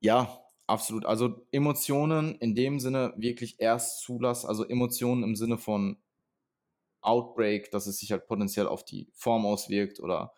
ja, 0.00 0.46
Absolut. 0.66 1.06
Also 1.06 1.46
Emotionen 1.52 2.34
in 2.36 2.54
dem 2.56 2.80
Sinne 2.80 3.14
wirklich 3.16 3.60
erst 3.60 4.00
zulassen, 4.02 4.48
also 4.48 4.64
Emotionen 4.66 5.22
im 5.22 5.36
Sinne 5.36 5.58
von 5.58 5.96
Outbreak, 7.02 7.70
dass 7.70 7.86
es 7.86 7.98
sich 7.98 8.10
halt 8.10 8.26
potenziell 8.26 8.66
auf 8.66 8.84
die 8.84 9.08
Form 9.12 9.46
auswirkt 9.46 10.00
oder 10.00 10.34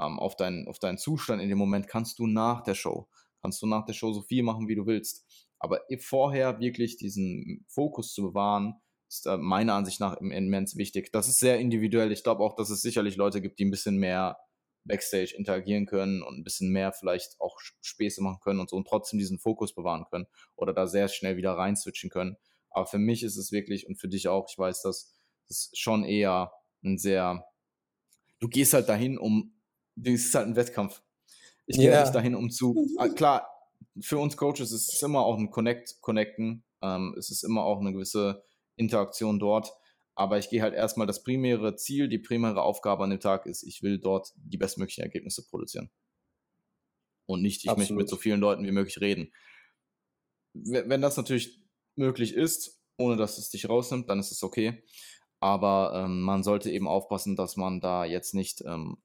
ähm, 0.00 0.18
auf, 0.18 0.36
deinen, 0.36 0.68
auf 0.68 0.78
deinen 0.78 0.98
Zustand 0.98 1.42
in 1.42 1.48
dem 1.48 1.58
Moment, 1.58 1.88
kannst 1.88 2.18
du 2.18 2.26
nach 2.26 2.62
der 2.62 2.74
Show. 2.74 3.08
Kannst 3.40 3.60
du 3.62 3.66
nach 3.66 3.84
der 3.84 3.92
Show 3.92 4.12
so 4.12 4.22
viel 4.22 4.42
machen, 4.42 4.68
wie 4.68 4.74
du 4.74 4.86
willst. 4.86 5.26
Aber 5.58 5.80
vorher 6.00 6.60
wirklich 6.60 6.96
diesen 6.96 7.64
Fokus 7.68 8.12
zu 8.12 8.22
bewahren, 8.22 8.74
ist 9.08 9.26
äh, 9.26 9.36
meiner 9.36 9.74
Ansicht 9.74 10.00
nach 10.00 10.16
immens 10.16 10.76
wichtig. 10.76 11.12
Das 11.12 11.28
ist 11.28 11.38
sehr 11.38 11.58
individuell. 11.58 12.12
Ich 12.12 12.22
glaube 12.22 12.42
auch, 12.42 12.56
dass 12.56 12.70
es 12.70 12.80
sicherlich 12.80 13.16
Leute 13.16 13.40
gibt, 13.40 13.58
die 13.58 13.64
ein 13.64 13.70
bisschen 13.70 13.96
mehr 13.96 14.38
Backstage 14.84 15.34
interagieren 15.36 15.86
können 15.86 16.22
und 16.22 16.38
ein 16.38 16.44
bisschen 16.44 16.72
mehr 16.72 16.92
vielleicht 16.92 17.40
auch 17.40 17.58
Späße 17.80 18.22
machen 18.22 18.40
können 18.40 18.60
und 18.60 18.70
so 18.70 18.76
und 18.76 18.88
trotzdem 18.88 19.18
diesen 19.18 19.38
Fokus 19.38 19.74
bewahren 19.74 20.06
können 20.10 20.26
oder 20.56 20.72
da 20.72 20.86
sehr 20.86 21.08
schnell 21.08 21.36
wieder 21.36 21.52
rein 21.52 21.76
switchen 21.76 22.10
können. 22.10 22.36
Aber 22.70 22.86
für 22.86 22.98
mich 22.98 23.22
ist 23.22 23.36
es 23.36 23.52
wirklich 23.52 23.86
und 23.86 24.00
für 24.00 24.08
dich 24.08 24.28
auch, 24.28 24.48
ich 24.50 24.58
weiß, 24.58 24.82
dass 24.82 25.14
das 25.48 25.70
schon 25.74 26.04
eher 26.04 26.52
ein 26.82 26.98
sehr, 26.98 27.44
du 28.40 28.48
gehst 28.48 28.74
halt 28.74 28.88
dahin, 28.88 29.18
um, 29.18 29.54
das 29.96 30.14
ist 30.14 30.34
halt 30.34 30.48
ein 30.48 30.56
Wettkampf. 30.56 31.02
Ich 31.66 31.76
gehe 31.76 31.90
yeah. 31.90 32.02
nicht 32.02 32.14
dahin, 32.14 32.34
um 32.34 32.50
zu, 32.50 32.74
ah, 32.98 33.08
klar, 33.08 33.48
für 34.00 34.18
uns 34.18 34.36
Coaches 34.36 34.72
ist 34.72 34.92
es 34.92 35.02
immer 35.02 35.24
auch 35.24 35.38
ein 35.38 35.50
Connect, 35.50 36.00
Connecten, 36.00 36.64
ähm, 36.82 37.14
es 37.18 37.30
ist 37.30 37.44
immer 37.44 37.64
auch 37.64 37.80
eine 37.80 37.92
gewisse 37.92 38.44
Interaktion 38.76 39.38
dort. 39.38 39.72
Aber 40.14 40.38
ich 40.38 40.50
gehe 40.50 40.60
halt 40.60 40.74
erstmal, 40.74 41.06
das 41.06 41.22
primäre 41.22 41.76
Ziel, 41.76 42.08
die 42.08 42.18
primäre 42.18 42.62
Aufgabe 42.62 43.04
an 43.04 43.10
dem 43.10 43.20
Tag 43.20 43.46
ist, 43.46 43.62
ich 43.62 43.82
will 43.82 43.98
dort 43.98 44.32
die 44.36 44.58
bestmöglichen 44.58 45.04
Ergebnisse 45.04 45.46
produzieren. 45.46 45.90
Und 47.26 47.40
nicht, 47.40 47.64
ich 47.64 47.70
Absolut. 47.70 47.78
möchte 47.78 47.94
mit 47.94 48.08
so 48.08 48.16
vielen 48.16 48.40
Leuten 48.40 48.64
wie 48.64 48.72
möglich 48.72 49.00
reden. 49.00 49.32
Wenn 50.52 51.00
das 51.00 51.16
natürlich 51.16 51.62
möglich 51.96 52.34
ist, 52.34 52.82
ohne 52.98 53.16
dass 53.16 53.38
es 53.38 53.48
dich 53.48 53.68
rausnimmt, 53.68 54.10
dann 54.10 54.20
ist 54.20 54.32
es 54.32 54.42
okay. 54.42 54.84
Aber 55.40 55.92
ähm, 55.94 56.20
man 56.20 56.42
sollte 56.42 56.70
eben 56.70 56.86
aufpassen, 56.86 57.34
dass 57.34 57.56
man 57.56 57.80
da 57.80 58.04
jetzt 58.04 58.34
nicht 58.34 58.62
ähm, 58.66 58.98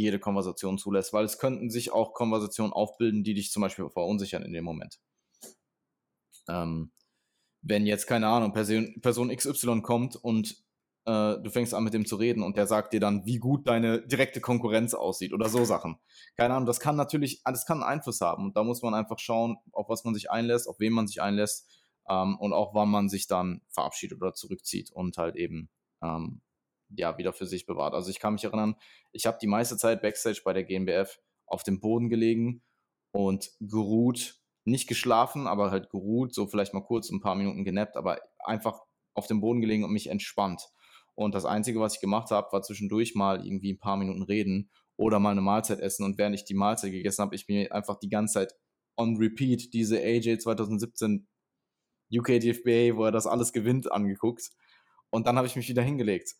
jede 0.00 0.18
Konversation 0.18 0.78
zulässt, 0.78 1.12
weil 1.12 1.24
es 1.24 1.38
könnten 1.38 1.70
sich 1.70 1.92
auch 1.92 2.12
Konversationen 2.12 2.72
aufbilden, 2.72 3.24
die 3.24 3.34
dich 3.34 3.50
zum 3.50 3.62
Beispiel 3.62 3.88
verunsichern 3.88 4.42
in 4.42 4.52
dem 4.52 4.64
Moment. 4.64 5.00
Ähm, 6.48 6.92
wenn 7.62 7.86
jetzt, 7.86 8.06
keine 8.06 8.28
Ahnung, 8.28 8.52
Person, 8.52 9.00
Person 9.00 9.34
XY 9.34 9.82
kommt 9.82 10.16
und 10.16 10.64
äh, 11.06 11.38
du 11.42 11.50
fängst 11.50 11.74
an 11.74 11.84
mit 11.84 11.94
dem 11.94 12.06
zu 12.06 12.16
reden 12.16 12.42
und 12.42 12.56
der 12.56 12.66
sagt 12.66 12.92
dir 12.92 13.00
dann, 13.00 13.24
wie 13.26 13.38
gut 13.38 13.66
deine 13.66 14.06
direkte 14.06 14.40
Konkurrenz 14.40 14.94
aussieht 14.94 15.32
oder 15.32 15.48
so 15.48 15.64
Sachen. 15.64 15.98
Keine 16.36 16.54
Ahnung, 16.54 16.66
das 16.66 16.80
kann 16.80 16.96
natürlich, 16.96 17.42
das 17.44 17.66
kann 17.66 17.82
einen 17.82 17.98
Einfluss 17.98 18.20
haben 18.20 18.44
und 18.44 18.56
da 18.56 18.64
muss 18.64 18.82
man 18.82 18.94
einfach 18.94 19.18
schauen, 19.18 19.56
auf 19.72 19.88
was 19.88 20.04
man 20.04 20.14
sich 20.14 20.30
einlässt, 20.30 20.68
auf 20.68 20.78
wen 20.78 20.92
man 20.92 21.06
sich 21.06 21.22
einlässt 21.22 21.84
ähm, 22.08 22.36
und 22.38 22.52
auch 22.52 22.74
wann 22.74 22.90
man 22.90 23.08
sich 23.08 23.26
dann 23.26 23.62
verabschiedet 23.70 24.20
oder 24.20 24.34
zurückzieht 24.34 24.90
und 24.92 25.16
halt 25.16 25.36
eben 25.36 25.70
ähm, 26.02 26.42
ja 26.88 27.18
wieder 27.18 27.32
für 27.32 27.46
sich 27.46 27.66
bewahrt. 27.66 27.94
Also 27.94 28.10
ich 28.10 28.20
kann 28.20 28.34
mich 28.34 28.44
erinnern, 28.44 28.76
ich 29.12 29.26
habe 29.26 29.38
die 29.40 29.46
meiste 29.46 29.76
Zeit 29.76 30.02
Backstage 30.02 30.42
bei 30.44 30.52
der 30.52 30.64
GmbF 30.64 31.18
auf 31.46 31.62
dem 31.62 31.80
Boden 31.80 32.08
gelegen 32.08 32.62
und 33.12 33.50
geruht 33.60 34.40
nicht 34.64 34.88
geschlafen, 34.88 35.46
aber 35.46 35.70
halt 35.70 35.90
geruht, 35.90 36.34
so 36.34 36.46
vielleicht 36.46 36.74
mal 36.74 36.82
kurz 36.82 37.10
ein 37.10 37.20
paar 37.20 37.36
Minuten 37.36 37.64
genappt, 37.64 37.96
aber 37.96 38.20
einfach 38.44 38.80
auf 39.14 39.26
dem 39.26 39.40
Boden 39.40 39.60
gelegen 39.60 39.84
und 39.84 39.92
mich 39.92 40.08
entspannt. 40.08 40.68
Und 41.14 41.34
das 41.34 41.44
Einzige, 41.44 41.80
was 41.80 41.94
ich 41.94 42.00
gemacht 42.00 42.30
habe, 42.30 42.52
war 42.52 42.62
zwischendurch 42.62 43.14
mal 43.14 43.46
irgendwie 43.46 43.72
ein 43.72 43.78
paar 43.78 43.96
Minuten 43.96 44.22
reden 44.22 44.70
oder 44.96 45.18
mal 45.18 45.30
eine 45.30 45.40
Mahlzeit 45.40 45.80
essen. 45.80 46.04
Und 46.04 46.18
während 46.18 46.34
ich 46.34 46.44
die 46.44 46.54
Mahlzeit 46.54 46.90
gegessen 46.90 47.22
habe, 47.22 47.34
ich 47.34 47.48
mir 47.48 47.72
einfach 47.72 47.98
die 47.98 48.10
ganze 48.10 48.34
Zeit 48.34 48.54
on 48.98 49.16
repeat 49.16 49.72
diese 49.72 49.98
AJ 49.98 50.38
2017 50.38 51.26
UK 52.12 52.40
DFBA, 52.40 52.96
wo 52.96 53.04
er 53.04 53.12
das 53.12 53.26
alles 53.26 53.52
gewinnt, 53.52 53.90
angeguckt. 53.90 54.50
Und 55.10 55.26
dann 55.26 55.36
habe 55.36 55.46
ich 55.46 55.56
mich 55.56 55.68
wieder 55.68 55.82
hingelegt. 55.82 56.34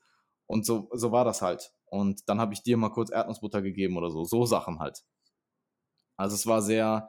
Und 0.47 0.65
so, 0.65 0.89
so 0.93 1.13
war 1.13 1.25
das 1.25 1.43
halt. 1.43 1.73
Und 1.87 2.29
dann 2.29 2.41
habe 2.41 2.55
ich 2.55 2.63
dir 2.63 2.77
mal 2.77 2.91
kurz 2.91 3.11
Erdnussbutter 3.11 3.63
gegeben 3.63 3.97
oder 3.97 4.11
so. 4.11 4.25
So 4.25 4.47
Sachen 4.47 4.79
halt. 4.79 5.05
Also 6.17 6.35
es 6.35 6.47
war 6.47 6.63
sehr, 6.63 7.09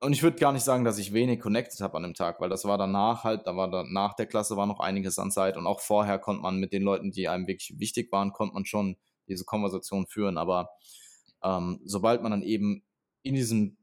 und 0.00 0.12
ich 0.12 0.22
würde 0.22 0.38
gar 0.38 0.52
nicht 0.52 0.64
sagen, 0.64 0.84
dass 0.84 0.98
ich 0.98 1.14
wenig 1.14 1.40
connected 1.40 1.80
habe 1.80 1.96
an 1.96 2.02
dem 2.02 2.14
Tag, 2.14 2.40
weil 2.40 2.50
das 2.50 2.64
war 2.64 2.76
danach 2.76 3.24
halt, 3.24 3.46
da 3.46 3.56
war 3.56 3.70
dann 3.70 3.92
nach 3.92 4.14
der 4.14 4.26
Klasse 4.26 4.56
war 4.56 4.66
noch 4.66 4.80
einiges 4.80 5.18
an 5.18 5.30
Zeit 5.30 5.56
und 5.56 5.66
auch 5.66 5.80
vorher 5.80 6.18
konnte 6.18 6.42
man 6.42 6.58
mit 6.58 6.72
den 6.72 6.82
Leuten, 6.82 7.10
die 7.10 7.28
einem 7.28 7.46
wirklich 7.46 7.78
wichtig 7.78 8.12
waren, 8.12 8.32
konnte 8.32 8.54
man 8.54 8.66
schon 8.66 8.96
diese 9.28 9.44
Konversation 9.44 10.06
führen. 10.06 10.36
Aber 10.36 10.68
ähm, 11.42 11.80
sobald 11.84 12.22
man 12.22 12.32
dann 12.32 12.42
eben 12.42 12.84
in 13.22 13.34
diesen 13.34 13.78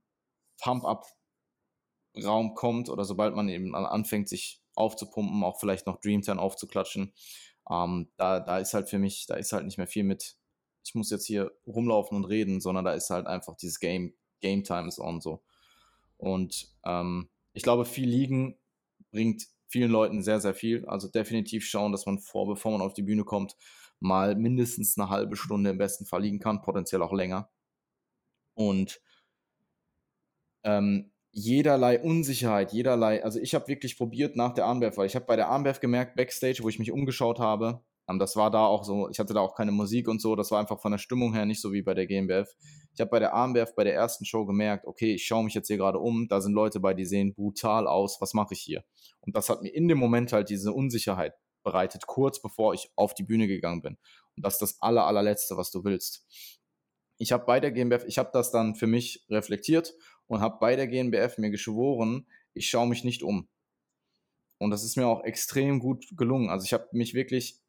Pump-Up-Raum 0.62 2.54
kommt 2.54 2.90
oder 2.90 3.06
sobald 3.06 3.36
man 3.36 3.50
eben 3.50 3.74
anfängt, 3.74 4.30
sich 4.30 4.62
aufzupumpen, 4.76 5.44
auch 5.44 5.60
vielleicht 5.60 5.88
noch 5.88 6.00
Dreamtime 6.00 6.40
aufzuklatschen, 6.40 7.14
ähm, 7.72 8.10
da, 8.18 8.40
da 8.40 8.60
ist 8.60 8.74
halt 8.74 8.90
für 8.90 9.00
mich, 9.00 9.26
da 9.28 9.36
ist 9.36 9.54
halt 9.54 9.66
nicht 9.66 9.78
mehr 9.78 9.88
viel 9.88 10.04
mit, 10.04 10.36
ich 10.84 10.94
muss 10.96 11.10
jetzt 11.10 11.26
hier 11.26 11.52
rumlaufen 11.66 12.18
und 12.18 12.26
reden, 12.26 12.60
sondern 12.60 12.86
da 12.86 12.94
ist 12.94 13.10
halt 13.10 13.28
einfach 13.28 13.56
dieses 13.56 13.80
Game, 13.80 14.14
Game 14.42 14.64
Time 14.64 14.88
ist 14.88 15.00
on 15.00 15.22
so. 15.22 15.44
Und 16.18 16.76
ähm, 16.86 17.30
ich 17.54 17.64
glaube, 17.64 17.86
viel 17.86 18.10
Liegen 18.10 18.60
bringt 19.12 19.48
vielen 19.68 19.92
Leuten 19.92 20.22
sehr, 20.22 20.42
sehr 20.42 20.54
viel. 20.54 20.86
Also 20.86 21.08
definitiv 21.08 21.66
schauen, 21.66 21.92
dass 21.92 22.06
man 22.06 22.20
vor, 22.20 22.48
bevor 22.48 22.72
man 22.72 22.82
auf 22.82 22.94
die 22.94 23.04
Bühne 23.04 23.24
kommt, 23.24 23.56
mal 24.00 24.36
mindestens 24.36 24.98
eine 24.98 25.10
halbe 25.10 25.36
Stunde 25.36 25.70
im 25.70 25.78
besten 25.78 26.06
Fall 26.06 26.24
liegen 26.24 26.40
kann, 26.40 26.62
potenziell 26.62 27.02
auch 27.02 27.14
länger. 27.14 27.50
Und 28.54 29.02
ähm, 30.64 31.11
jederlei 31.32 32.00
Unsicherheit, 32.02 32.74
jederlei, 32.74 33.24
also 33.24 33.40
ich 33.40 33.56
habe 33.56 33.68
wirklich 33.68 33.98
probiert 33.98 34.36
nach 34.36 34.54
der 34.54 34.66
Armwerf, 34.66 34.98
weil 34.98 35.08
ich 35.08 35.16
habe 35.16 35.26
bei 35.26 35.36
der 35.36 35.48
Armwerf 35.48 35.80
gemerkt, 35.80 36.16
Backstage, 36.16 36.60
wo 36.62 36.70
ich 36.70 36.80
mich 36.80 36.92
umgeschaut 36.92 37.40
habe, 37.40 37.82
ähm, 38.10 38.20
das 38.20 38.36
war 38.36 38.52
da 38.52 38.66
auch 38.66 38.84
so, 38.84 39.10
ich 39.10 39.20
hatte 39.20 39.34
da 39.34 39.40
auch 39.40 39.56
keine 39.56 39.72
Musik 39.72 40.08
und 40.08 40.22
so, 40.22 40.36
das 40.36 40.52
war 40.52 40.60
einfach 40.60 40.80
von 40.80 40.92
der 40.92 41.00
Stimmung 41.00 41.34
her 41.34 41.46
nicht 41.46 41.62
so 41.62 41.72
wie 41.72 41.82
bei 41.82 41.94
der 41.94 42.08
GmbF. 42.08 42.54
Ich 42.94 43.00
habe 43.00 43.10
bei 43.10 43.20
der 43.20 43.34
Armwerf, 43.34 43.76
bei 43.76 43.84
der 43.84 43.96
ersten 43.96 44.26
Show 44.26 44.46
gemerkt, 44.46 44.86
okay, 44.86 45.14
ich 45.14 45.26
schaue 45.26 45.44
mich 45.44 45.54
jetzt 45.54 45.68
hier 45.68 45.78
gerade 45.78 46.00
um, 46.00 46.28
da 46.28 46.42
sind 46.42 46.54
Leute 46.54 46.80
bei, 46.80 46.94
die 46.94 47.06
sehen 47.06 47.34
brutal 47.34 47.88
aus, 47.88 48.20
was 48.20 48.34
mache 48.34 48.54
ich 48.54 48.62
hier? 48.62 48.84
Und 49.22 49.36
das 49.36 49.50
hat 49.50 49.62
mir 49.62 49.70
in 49.70 49.88
dem 49.88 49.98
Moment 49.98 50.34
halt 50.34 50.50
diese 50.50 50.74
Unsicherheit 50.74 51.34
bereitet, 51.64 52.08
kurz 52.08 52.42
bevor 52.42 52.74
ich 52.74 52.92
auf 52.96 53.14
die 53.14 53.24
Bühne 53.24 53.48
gegangen 53.48 53.82
bin. 53.82 53.98
Und 54.36 54.46
das 54.46 54.56
ist 54.56 54.62
das 54.62 54.82
aller, 54.82 55.06
allerletzte, 55.06 55.58
was 55.58 55.72
du 55.72 55.84
willst. 55.84 56.26
Ich 57.18 57.32
habe 57.32 57.46
bei 57.46 57.60
der 57.60 57.72
GmbF, 57.72 58.04
ich 58.08 58.18
habe 58.18 58.32
das 58.34 58.52
dann 58.52 58.74
für 58.74 58.88
mich 58.88 59.26
reflektiert 59.30 59.94
und 60.32 60.40
habe 60.40 60.60
bei 60.62 60.78
der 60.78 60.88
GmbF 60.88 61.38
mir 61.38 61.52
geschworen, 61.52 62.26
ich 62.54 62.70
schaue 62.70 62.88
mich 62.88 63.04
nicht 63.04 63.22
um. 63.22 63.50
Und 64.60 64.72
das 64.72 64.86
ist 64.86 64.96
mir 64.96 65.06
auch 65.06 65.26
extrem 65.26 65.80
gut 65.80 66.06
gelungen. 66.16 66.50
Also 66.50 66.64
ich 66.64 66.72
habe 66.72 66.88
mich 66.94 67.14
wirklich 67.14 67.60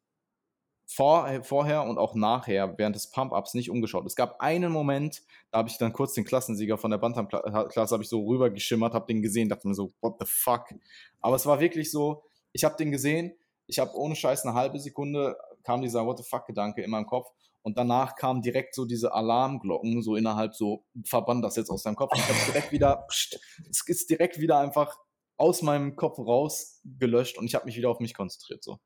vor, 0.85 1.43
vorher 1.43 1.83
und 1.83 1.97
auch 1.97 2.15
nachher 2.15 2.77
während 2.77 2.95
des 2.95 3.09
Pump-Ups 3.11 3.53
nicht 3.53 3.69
umgeschaut. 3.69 4.05
Es 4.05 4.15
gab 4.15 4.39
einen 4.39 4.71
Moment, 4.71 5.23
da 5.51 5.57
habe 5.57 5.67
ich 5.67 5.77
dann 5.77 5.91
kurz 5.91 6.13
den 6.13 6.23
Klassensieger 6.23 6.77
von 6.77 6.89
der 6.89 6.99
Bantam-Klasse 6.99 7.93
habe 7.93 8.03
ich 8.03 8.09
so 8.09 8.25
rübergeschimmert, 8.25 8.93
habe 8.93 9.07
den 9.07 9.21
gesehen, 9.21 9.49
dachte 9.49 9.67
mir 9.67 9.73
so, 9.73 9.91
what 9.99 10.15
the 10.21 10.25
fuck? 10.25 10.73
Aber 11.19 11.35
es 11.35 11.45
war 11.45 11.59
wirklich 11.59 11.91
so, 11.91 12.23
ich 12.53 12.63
habe 12.63 12.77
den 12.77 12.91
gesehen, 12.91 13.33
ich 13.67 13.77
habe 13.79 13.93
ohne 13.95 14.15
Scheiß 14.15 14.45
eine 14.45 14.53
halbe 14.53 14.79
Sekunde 14.79 15.35
kam 15.63 15.81
dieser 15.81 16.05
what 16.05 16.17
the 16.17 16.23
fuck 16.23 16.45
Gedanke 16.45 16.81
in 16.81 16.91
meinem 16.91 17.07
Kopf 17.07 17.29
und 17.63 17.77
danach 17.77 18.15
kamen 18.15 18.41
direkt 18.41 18.75
so 18.75 18.85
diese 18.85 19.13
Alarmglocken 19.13 20.01
so 20.01 20.15
innerhalb 20.15 20.53
so 20.53 20.85
verbann 21.05 21.41
das 21.41 21.55
jetzt 21.55 21.69
aus 21.69 21.83
deinem 21.83 21.95
Kopf. 21.95 22.11
Ich 22.15 22.27
habe 22.27 22.51
direkt 22.51 22.71
wieder, 22.71 23.07
pst, 23.09 23.39
es 23.69 23.87
ist 23.87 24.09
direkt 24.09 24.39
wieder 24.39 24.59
einfach 24.59 24.97
aus 25.37 25.61
meinem 25.61 25.95
Kopf 25.95 26.19
rausgelöscht 26.19 27.37
und 27.37 27.45
ich 27.45 27.55
habe 27.55 27.65
mich 27.65 27.77
wieder 27.77 27.89
auf 27.89 27.99
mich 27.99 28.13
konzentriert 28.13 28.63
so. 28.63 28.79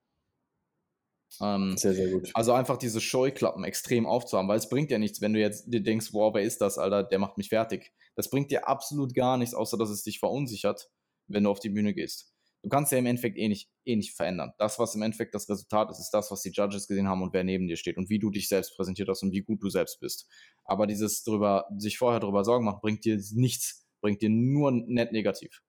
Ähm, 1.41 1.75
sehr, 1.75 1.93
sehr 1.93 2.09
gut. 2.09 2.32
Also 2.34 2.53
einfach 2.53 2.78
diese 2.78 3.01
Scheuklappen 3.01 3.63
extrem 3.63 4.05
aufzuhaben, 4.05 4.47
weil 4.47 4.57
es 4.57 4.69
bringt 4.69 4.91
ja 4.91 4.97
nichts, 4.97 5.21
wenn 5.21 5.34
du 5.34 5.39
jetzt 5.39 5.65
dir 5.67 5.82
denkst, 5.82 6.13
wow, 6.13 6.34
wer 6.34 6.43
ist 6.43 6.61
das, 6.61 6.78
Alter, 6.78 7.03
der 7.03 7.19
macht 7.19 7.38
mich 7.38 7.49
fertig. 7.49 7.93
Das 8.15 8.30
bringt 8.30 8.51
dir 8.51 8.67
absolut 8.67 9.13
gar 9.13 9.38
nichts, 9.38 9.53
außer 9.53 9.78
dass 9.78 9.89
es 9.89 10.03
dich 10.03 10.19
verunsichert, 10.19 10.89
wenn 11.28 11.43
du 11.43 11.51
auf 11.51 11.59
die 11.59 11.69
Bühne 11.69 11.93
gehst. 11.93 12.34
Du 12.68 12.70
kannst 12.70 12.91
ja 12.91 12.97
im 12.97 13.05
Endeffekt 13.05 13.38
eh 13.38 13.47
nicht, 13.47 13.70
eh 13.86 13.95
nicht 13.95 14.13
verändern. 14.13 14.51
Das, 14.57 14.78
was 14.78 14.93
im 14.93 15.01
Endeffekt 15.01 15.34
das 15.34 15.47
Resultat 15.47 15.89
ist, 15.89 15.99
ist 15.99 16.09
das, 16.09 16.30
was 16.32 16.41
die 16.41 16.49
Judges 16.49 16.86
gesehen 16.86 17.07
haben 17.07 17.22
und 17.22 17.32
wer 17.32 17.45
neben 17.45 17.65
dir 17.65 17.78
steht 17.78 17.95
und 17.95 18.09
wie 18.09 18.20
du 18.20 18.30
dich 18.30 18.49
selbst 18.49 18.76
präsentiert 18.76 19.07
hast 19.07 19.24
und 19.24 19.32
wie 19.32 19.39
gut 19.39 19.63
du 19.63 19.70
selbst 19.70 20.01
bist. 20.01 20.30
Aber 20.65 20.86
dieses 20.86 21.24
drüber, 21.24 21.65
sich 21.78 21.97
vorher 21.97 22.20
darüber 22.20 22.43
Sorgen 22.43 22.65
machen, 22.65 22.82
bringt 22.82 23.05
dir 23.05 23.24
nichts, 23.32 23.88
bringt 24.01 24.22
dir 24.22 24.28
nur 24.28 24.74
net 24.74 25.13
negativ. 25.13 25.63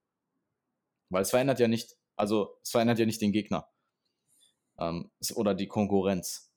Weil 1.09 1.23
es 1.23 1.31
verändert 1.31 1.61
ja 1.61 1.69
nicht, 1.69 1.97
also 2.17 2.59
es 2.65 2.71
verändert 2.71 2.99
ja 2.99 3.07
nicht 3.07 3.21
den 3.21 3.31
Gegner 3.31 3.69
ähm, 4.81 5.13
oder 5.37 5.55
die 5.55 5.69
Konkurrenz. 5.69 6.53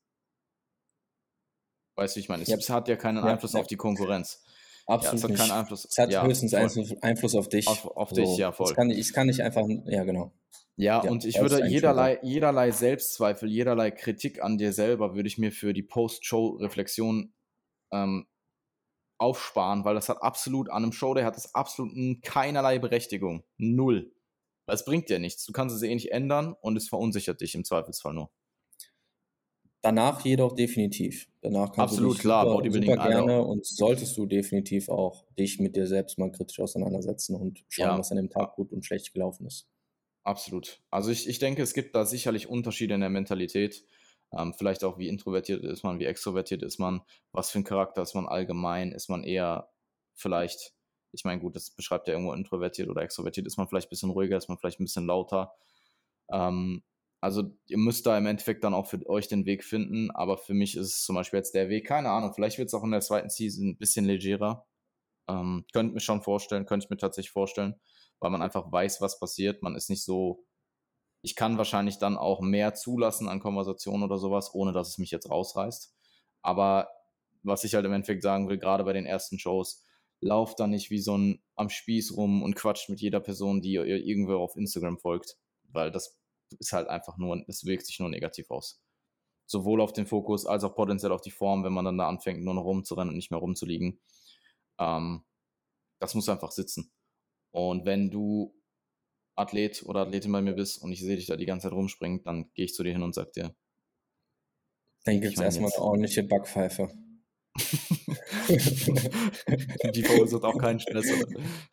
Weißt 1.97 2.15
du, 2.15 2.17
wie 2.17 2.21
ich 2.21 2.29
meine? 2.29 2.41
Es 2.41 2.67
ja. 2.67 2.73
hat 2.73 2.87
ja 2.87 2.95
keinen 2.95 3.19
Einfluss 3.19 3.53
ja. 3.53 3.59
auf 3.59 3.67
die 3.67 3.77
Konkurrenz. 3.77 4.43
Absolut. 4.87 5.21
Ja, 5.21 5.29
es 5.29 5.39
hat 5.39 5.47
keinen 5.47 5.59
Einfluss. 5.59 5.85
Es 5.85 5.97
hat 5.97 6.23
höchstens 6.23 6.51
voll. 6.53 6.97
Einfluss 7.01 7.35
auf 7.35 7.49
dich. 7.49 7.67
Auf, 7.67 7.85
auf 7.85 8.09
also, 8.09 8.21
dich, 8.21 8.37
ja, 8.37 8.51
voll. 8.51 8.67
Es 8.69 8.75
kann, 8.75 8.91
es 8.91 9.13
kann 9.13 9.27
nicht 9.27 9.41
einfach, 9.41 9.65
ja, 9.85 10.03
genau. 10.03 10.33
Ja, 10.77 10.99
und 10.99 11.25
ich 11.25 11.39
würde 11.39 11.67
jederlei, 11.67 12.19
jederlei 12.23 12.71
Selbstzweifel, 12.71 13.49
jederlei 13.49 13.91
Kritik 13.91 14.41
an 14.41 14.57
dir 14.57 14.73
selber 14.73 15.13
würde 15.13 15.27
ich 15.27 15.37
mir 15.37 15.51
für 15.51 15.73
die 15.73 15.83
Post-Show-Reflexion 15.83 17.33
ähm, 17.91 18.25
aufsparen, 19.19 19.85
weil 19.85 19.93
das 19.93 20.09
hat 20.09 20.23
absolut 20.23 20.69
an 20.69 20.83
einem 20.83 20.91
Show, 20.91 21.13
der 21.13 21.25
hat 21.25 21.35
das 21.35 21.53
absolut 21.53 21.93
keinerlei 22.23 22.79
Berechtigung. 22.79 23.43
Null. 23.57 24.11
Weil 24.65 24.75
es 24.75 24.85
bringt 24.85 25.09
dir 25.09 25.19
nichts. 25.19 25.45
Du 25.45 25.51
kannst 25.53 25.75
es 25.75 25.83
eh 25.83 25.93
nicht 25.93 26.11
ändern 26.11 26.55
und 26.61 26.75
es 26.77 26.89
verunsichert 26.89 27.41
dich 27.41 27.53
im 27.53 27.63
Zweifelsfall 27.63 28.13
nur. 28.13 28.31
Danach 29.81 30.23
jedoch 30.23 30.53
definitiv. 30.53 31.27
Danach 31.41 31.71
kannst 31.71 31.93
Absolut, 31.93 32.11
du 32.11 32.13
dich 32.13 32.21
klar, 32.21 32.45
super, 32.45 32.71
super 32.71 32.97
gerne 32.97 33.41
und 33.41 33.65
solltest 33.65 34.15
du 34.17 34.27
definitiv 34.27 34.89
auch 34.89 35.25
dich 35.39 35.59
mit 35.59 35.75
dir 35.75 35.87
selbst 35.87 36.19
mal 36.19 36.31
kritisch 36.31 36.59
auseinandersetzen 36.59 37.35
und 37.35 37.63
schauen, 37.67 37.85
ja. 37.85 37.97
was 37.97 38.11
an 38.11 38.17
dem 38.17 38.29
Tag 38.29 38.55
gut 38.55 38.71
und 38.71 38.85
schlecht 38.85 39.11
gelaufen 39.13 39.47
ist. 39.47 39.67
Absolut. 40.23 40.81
Also 40.91 41.09
ich, 41.09 41.27
ich 41.27 41.39
denke, 41.39 41.63
es 41.63 41.73
gibt 41.73 41.95
da 41.95 42.05
sicherlich 42.05 42.47
Unterschiede 42.47 42.93
in 42.93 43.01
der 43.01 43.09
Mentalität. 43.09 43.83
Ähm, 44.31 44.53
vielleicht 44.55 44.83
auch, 44.83 44.99
wie 44.99 45.07
introvertiert 45.07 45.63
ist 45.63 45.83
man, 45.83 45.99
wie 45.99 46.05
extrovertiert 46.05 46.61
ist 46.61 46.77
man, 46.77 47.01
was 47.31 47.49
für 47.49 47.59
ein 47.59 47.63
Charakter 47.63 48.03
ist 48.03 48.13
man 48.13 48.27
allgemein, 48.27 48.91
ist 48.91 49.09
man 49.09 49.23
eher 49.23 49.69
vielleicht 50.13 50.75
ich 51.11 51.25
meine, 51.25 51.41
gut, 51.41 51.55
das 51.55 51.71
beschreibt 51.71 52.07
ja 52.07 52.13
irgendwo 52.13 52.33
introvertiert 52.33 52.89
oder 52.89 53.01
extrovertiert, 53.01 53.45
ist 53.47 53.57
man 53.57 53.67
vielleicht 53.67 53.87
ein 53.87 53.89
bisschen 53.89 54.11
ruhiger, 54.11 54.37
ist 54.37 54.47
man 54.47 54.57
vielleicht 54.57 54.79
ein 54.79 54.85
bisschen 54.85 55.05
lauter. 55.05 55.53
Ähm, 56.31 56.83
also 57.21 57.43
ihr 57.67 57.77
müsst 57.77 58.07
da 58.07 58.17
im 58.17 58.25
Endeffekt 58.25 58.63
dann 58.63 58.73
auch 58.73 58.87
für 58.87 59.07
euch 59.07 59.27
den 59.27 59.45
Weg 59.45 59.63
finden, 59.63 60.09
aber 60.11 60.37
für 60.39 60.55
mich 60.55 60.75
ist 60.75 60.87
es 60.87 61.03
zum 61.03 61.15
Beispiel 61.15 61.37
jetzt 61.37 61.53
der 61.53 61.69
Weg, 61.69 61.85
keine 61.85 62.09
Ahnung, 62.09 62.33
vielleicht 62.33 62.57
wird 62.57 62.67
es 62.67 62.73
auch 62.73 62.83
in 62.83 62.91
der 62.91 63.01
zweiten 63.01 63.29
Season 63.29 63.69
ein 63.69 63.77
bisschen 63.77 64.05
legerer. 64.05 64.65
Ähm, 65.29 65.63
könnte 65.71 65.93
mir 65.93 65.99
schon 65.99 66.23
vorstellen, 66.23 66.65
könnte 66.65 66.85
ich 66.85 66.89
mir 66.89 66.97
tatsächlich 66.97 67.31
vorstellen, 67.31 67.75
weil 68.19 68.31
man 68.31 68.41
einfach 68.41 68.71
weiß, 68.71 69.01
was 69.01 69.19
passiert. 69.19 69.61
Man 69.61 69.75
ist 69.75 69.89
nicht 69.89 70.03
so, 70.03 70.45
ich 71.21 71.35
kann 71.35 71.59
wahrscheinlich 71.59 71.99
dann 71.99 72.17
auch 72.17 72.41
mehr 72.41 72.73
zulassen 72.73 73.29
an 73.29 73.39
Konversationen 73.39 74.03
oder 74.03 74.17
sowas, 74.17 74.55
ohne 74.55 74.73
dass 74.73 74.89
es 74.89 74.97
mich 74.97 75.11
jetzt 75.11 75.29
rausreißt. 75.29 75.95
Aber 76.41 76.89
was 77.43 77.63
ich 77.63 77.75
halt 77.75 77.85
im 77.85 77.93
Endeffekt 77.93 78.23
sagen 78.23 78.49
will, 78.49 78.57
gerade 78.57 78.83
bei 78.83 78.93
den 78.93 79.05
ersten 79.05 79.37
Shows, 79.37 79.85
lauft 80.21 80.59
da 80.59 80.65
nicht 80.65 80.89
wie 80.89 80.99
so 80.99 81.17
ein 81.17 81.43
am 81.55 81.69
Spieß 81.69 82.15
rum 82.17 82.41
und 82.41 82.55
quatscht 82.55 82.89
mit 82.89 82.99
jeder 82.99 83.19
Person, 83.19 83.61
die 83.61 83.73
ihr 83.73 83.85
irgendwo 83.85 84.37
auf 84.37 84.55
Instagram 84.55 84.97
folgt, 84.97 85.37
weil 85.71 85.91
das 85.91 86.20
ist 86.59 86.73
halt 86.73 86.87
einfach 86.87 87.17
nur, 87.17 87.43
es 87.47 87.65
wirkt 87.65 87.85
sich 87.85 87.99
nur 87.99 88.09
negativ 88.09 88.49
aus. 88.51 88.81
Sowohl 89.45 89.81
auf 89.81 89.93
den 89.93 90.07
Fokus 90.07 90.45
als 90.45 90.63
auch 90.63 90.75
potenziell 90.75 91.11
auf 91.11 91.21
die 91.21 91.31
Form, 91.31 91.63
wenn 91.63 91.73
man 91.73 91.85
dann 91.85 91.97
da 91.97 92.07
anfängt, 92.07 92.43
nur 92.43 92.53
noch 92.53 92.63
rumzurennen 92.63 93.09
und 93.09 93.15
nicht 93.15 93.31
mehr 93.31 93.39
rumzuliegen. 93.39 93.99
Ähm, 94.79 95.23
das 95.99 96.15
muss 96.15 96.29
einfach 96.29 96.51
sitzen. 96.51 96.91
Und 97.51 97.85
wenn 97.85 98.09
du 98.09 98.55
Athlet 99.35 99.83
oder 99.83 100.01
Athletin 100.01 100.31
bei 100.31 100.41
mir 100.41 100.53
bist 100.53 100.81
und 100.81 100.91
ich 100.91 101.01
sehe 101.01 101.15
dich 101.15 101.27
da 101.27 101.35
die 101.35 101.45
ganze 101.45 101.67
Zeit 101.67 101.75
rumspringen, 101.75 102.23
dann 102.23 102.51
gehe 102.53 102.65
ich 102.65 102.73
zu 102.73 102.83
dir 102.83 102.93
hin 102.93 103.03
und 103.03 103.13
sag 103.13 103.33
dir. 103.33 103.55
Dann 105.03 105.21
gibt 105.21 105.33
es 105.33 105.39
erstmal 105.41 105.71
eine 105.71 105.81
ordentliche 105.81 106.23
Backpfeife. 106.23 106.89
die 109.93 110.03
verursacht 110.03 110.43
auch 110.43 110.57
keinen 110.57 110.79
Stress. 110.79 111.07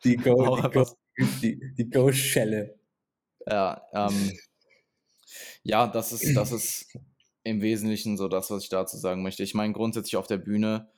Die 0.03 0.17
Go, 0.17 0.57
die, 0.57 0.69
Go, 0.69 0.85
die, 1.77 1.89
Go-Schelle. 1.89 2.77
Ja, 3.47 3.81
ähm, 3.93 4.37
ja, 5.63 5.87
das 5.87 6.11
ist, 6.11 6.35
das 6.35 6.51
ist 6.51 6.97
im 7.43 7.61
Wesentlichen 7.61 8.17
so 8.17 8.27
das, 8.27 8.49
was 8.51 8.63
ich 8.63 8.69
dazu 8.69 8.97
sagen 8.97 9.23
möchte. 9.23 9.43
Ich 9.43 9.53
meine, 9.53 9.73
grundsätzlich 9.73 10.17
auf 10.17 10.27
der 10.27 10.37
Bühne, 10.37 10.89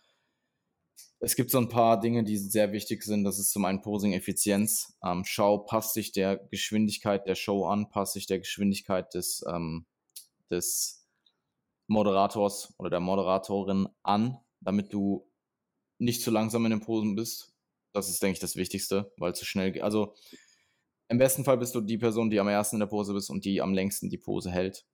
es 1.19 1.35
gibt 1.35 1.51
so 1.51 1.59
ein 1.59 1.69
paar 1.69 1.99
Dinge, 1.99 2.23
die 2.23 2.37
sehr 2.37 2.71
wichtig 2.71 3.03
sind. 3.03 3.23
Das 3.23 3.37
ist 3.37 3.51
zum 3.51 3.65
einen 3.65 3.81
Posing-Effizienz. 3.81 4.97
Ähm, 5.03 5.23
Schau, 5.23 5.59
passt 5.59 5.93
sich 5.93 6.11
der 6.11 6.37
Geschwindigkeit 6.37 7.27
der 7.27 7.35
Show 7.35 7.65
an, 7.65 7.89
passt 7.89 8.13
sich 8.13 8.25
der 8.25 8.39
Geschwindigkeit 8.39 9.13
des, 9.13 9.45
ähm, 9.47 9.85
des 10.49 11.05
Moderators 11.87 12.73
oder 12.79 12.89
der 12.89 12.99
Moderatorin 13.01 13.87
an 14.01 14.39
damit 14.61 14.93
du 14.93 15.27
nicht 15.97 16.21
zu 16.21 16.31
langsam 16.31 16.65
in 16.65 16.71
den 16.71 16.81
Posen 16.81 17.15
bist. 17.15 17.53
Das 17.93 18.09
ist, 18.09 18.23
denke 18.23 18.33
ich, 18.33 18.39
das 18.39 18.55
Wichtigste, 18.55 19.11
weil 19.17 19.35
zu 19.35 19.43
schnell 19.43 19.71
geht. 19.71 19.81
Also 19.81 20.13
im 21.11 21.17
besten 21.17 21.43
Fall 21.43 21.57
bist 21.57 21.75
du 21.75 21.81
die 21.81 21.97
Person, 21.97 22.29
die 22.29 22.39
am 22.39 22.47
ersten 22.47 22.77
in 22.77 22.79
der 22.79 22.87
Pose 22.87 23.13
bist 23.13 23.29
und 23.29 23.43
die 23.43 23.61
am 23.61 23.73
längsten 23.73 24.09
die 24.09 24.17
Pose 24.17 24.49
hält. 24.49 24.85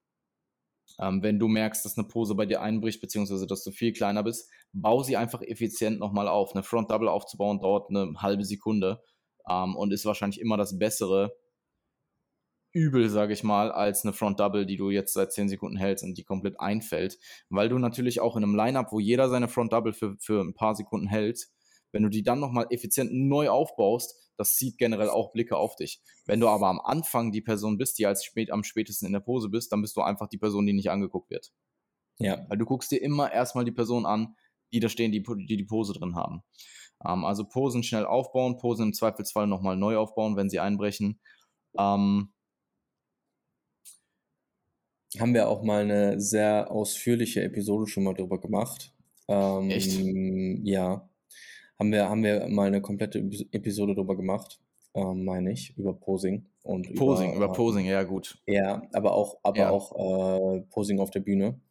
Ähm, 0.99 1.22
wenn 1.22 1.38
du 1.38 1.47
merkst, 1.47 1.86
dass 1.86 1.95
eine 1.95 2.07
Pose 2.07 2.34
bei 2.34 2.47
dir 2.47 2.59
einbricht, 2.59 3.01
beziehungsweise 3.01 3.45
dass 3.45 3.63
du 3.63 3.72
viel 3.72 3.93
kleiner 3.93 4.24
bist, 4.24 4.49
bau 4.74 5.03
sie 5.03 5.15
einfach 5.15 5.43
effizient 5.43 5.99
nochmal 5.99 6.28
auf. 6.28 6.55
Eine 6.55 6.63
Front 6.63 6.89
Double 6.89 7.07
aufzubauen 7.07 7.59
dauert 7.59 7.91
eine 7.91 8.13
halbe 8.18 8.45
Sekunde. 8.45 9.03
ähm, 9.47 9.76
und 9.76 9.93
ist 9.93 10.05
wahrscheinlich 10.05 10.41
immer 10.41 10.57
das 10.57 10.80
bessere 10.80 11.36
Übel, 12.74 13.09
sage 13.09 13.34
ich 13.34 13.43
mal, 13.43 13.72
als 13.72 14.03
eine 14.03 14.13
Front 14.13 14.39
Double, 14.39 14.65
die 14.65 14.78
du 14.78 14.89
jetzt 14.89 15.13
seit 15.13 15.32
10 15.32 15.49
Sekunden 15.49 15.78
hältst 15.78 16.03
und 16.03 16.18
die 16.18 16.24
komplett 16.24 16.59
einfällt. 16.59 17.20
Weil 17.49 17.70
du 17.70 17.78
natürlich 17.78 18.22
auch 18.22 18.36
in 18.36 18.43
einem 18.43 18.55
Lineup, 18.55 18.91
wo 18.91 18.99
jeder 18.99 19.30
seine 19.30 19.47
Front 19.47 19.72
Double 19.74 19.93
für, 19.93 20.15
für 20.20 20.41
ein 20.41 20.55
paar 20.55 20.76
Sekunden 20.76 21.07
hält, 21.07 21.47
wenn 21.92 22.04
du 22.04 22.10
die 22.10 22.24
dann 22.24 22.40
nochmal 22.40 22.68
effizient 22.70 23.12
neu 23.14 23.50
aufbaust, 23.50 24.16
das 24.38 24.56
zieht 24.56 24.78
generell 24.78 25.10
auch 25.10 25.32
Blicke 25.32 25.58
auf 25.58 25.76
dich. 25.76 26.02
Wenn 26.26 26.40
du 26.40 26.48
aber 26.48 26.68
am 26.68 26.80
Anfang 26.80 27.32
die 27.32 27.42
Person 27.42 27.78
bist, 27.78 27.98
die 27.98 28.06
als 28.06 28.24
spät, 28.24 28.52
am 28.52 28.64
spätesten 28.64 29.08
in 29.08 29.14
der 29.14 29.20
Pose 29.20 29.50
bist, 29.50 29.72
dann 29.72 29.82
bist 29.82 29.98
du 29.98 30.02
einfach 30.02 30.28
die 30.28 30.38
Person, 30.38 30.66
die 30.66 30.74
nicht 30.74 30.92
angeguckt 30.92 31.30
wird. 31.30 31.52
Ja. 32.20 32.46
Weil 32.48 32.58
du 32.58 32.66
guckst 32.66 32.92
dir 32.92 33.02
immer 33.02 33.32
erstmal 33.32 33.66
die 33.66 33.72
Person 33.72 34.06
an, 34.06 34.36
die 34.74 34.80
da 34.80 34.90
stehen, 34.90 35.12
die 35.12 35.24
die, 35.24 35.58
die 35.58 35.66
Pose 35.66 35.94
drin 35.94 36.16
haben. 36.16 36.44
Ähm, 37.06 37.26
also 37.26 37.46
Posen 37.46 37.84
schnell 37.84 38.06
aufbauen, 38.06 38.58
Posen 38.58 38.88
im 38.88 38.94
Zweifelsfall 38.94 39.48
nochmal 39.48 39.78
neu 39.78 39.98
aufbauen, 39.98 40.36
wenn 40.36 40.50
sie 40.50 40.60
einbrechen. 40.60 41.20
Ähm, 41.78 42.34
haben 45.20 45.34
wir 45.34 45.48
auch 45.48 45.64
mal 45.64 45.84
eine 45.84 46.20
sehr 46.20 46.70
ausführliche 46.70 47.42
Episode 47.42 47.88
schon 47.88 48.04
mal 48.04 48.14
drüber 48.14 48.40
gemacht. 48.40 48.94
Ähm, 49.28 49.70
Echt? 49.70 50.00
Ja. 50.64 51.10
Haben 51.80 51.92
wir, 51.92 52.10
haben 52.10 52.24
wir 52.24 52.48
mal 52.48 52.68
eine 52.68 52.82
komplette 52.82 53.20
Episode 53.52 53.94
drüber 53.94 54.18
gemacht, 54.18 54.60
ähm, 54.96 55.26
meine 55.26 55.52
ich, 55.52 55.78
über 55.78 55.94
Posing. 55.94 56.48
Und 56.64 56.94
Posing, 56.96 57.36
über, 57.36 57.46
über 57.46 57.54
Posing, 57.54 57.86
ja 57.86 58.04
gut. 58.04 58.42
Ja, 58.48 58.82
aber 58.94 59.14
auch, 59.14 59.38
aber 59.44 59.58
ja. 59.58 59.70
auch 59.70 60.56
äh, 60.56 60.62
Posing 60.70 61.00
auf 61.00 61.12
der 61.12 61.20
Bühne. 61.20 61.62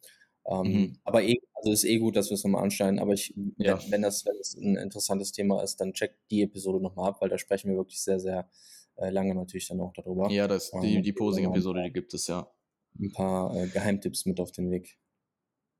Ähm, 0.45 0.61
mhm. 0.61 0.97
Aber 1.03 1.23
eh, 1.23 1.37
also 1.55 1.71
ist 1.71 1.83
eh 1.83 1.97
gut, 1.97 2.15
dass 2.15 2.29
wir 2.29 2.35
es 2.35 2.43
nochmal 2.43 2.63
anschneiden. 2.63 2.99
Aber 2.99 3.13
ich, 3.13 3.33
ja. 3.57 3.79
wenn, 3.89 4.01
das, 4.01 4.25
wenn 4.25 4.37
das 4.37 4.55
ein 4.55 4.77
interessantes 4.77 5.31
Thema 5.31 5.61
ist, 5.61 5.81
dann 5.81 5.93
checkt 5.93 6.17
die 6.31 6.41
Episode 6.41 6.81
nochmal 6.81 7.09
ab, 7.09 7.17
weil 7.21 7.29
da 7.29 7.37
sprechen 7.37 7.69
wir 7.69 7.77
wirklich 7.77 8.01
sehr, 8.01 8.19
sehr 8.19 8.49
äh, 8.95 9.09
lange 9.09 9.35
natürlich 9.35 9.67
dann 9.67 9.81
auch 9.81 9.93
darüber. 9.93 10.29
Ja, 10.31 10.47
das, 10.47 10.71
die, 10.81 10.95
ähm, 10.95 11.03
die 11.03 11.13
Posing-Episode, 11.13 11.83
die 11.83 11.93
gibt 11.93 12.13
es 12.13 12.27
ja. 12.27 12.49
Ein 12.99 13.11
paar 13.11 13.55
äh, 13.55 13.67
Geheimtipps 13.67 14.25
mit 14.25 14.39
auf 14.39 14.51
den 14.51 14.71
Weg. 14.71 14.97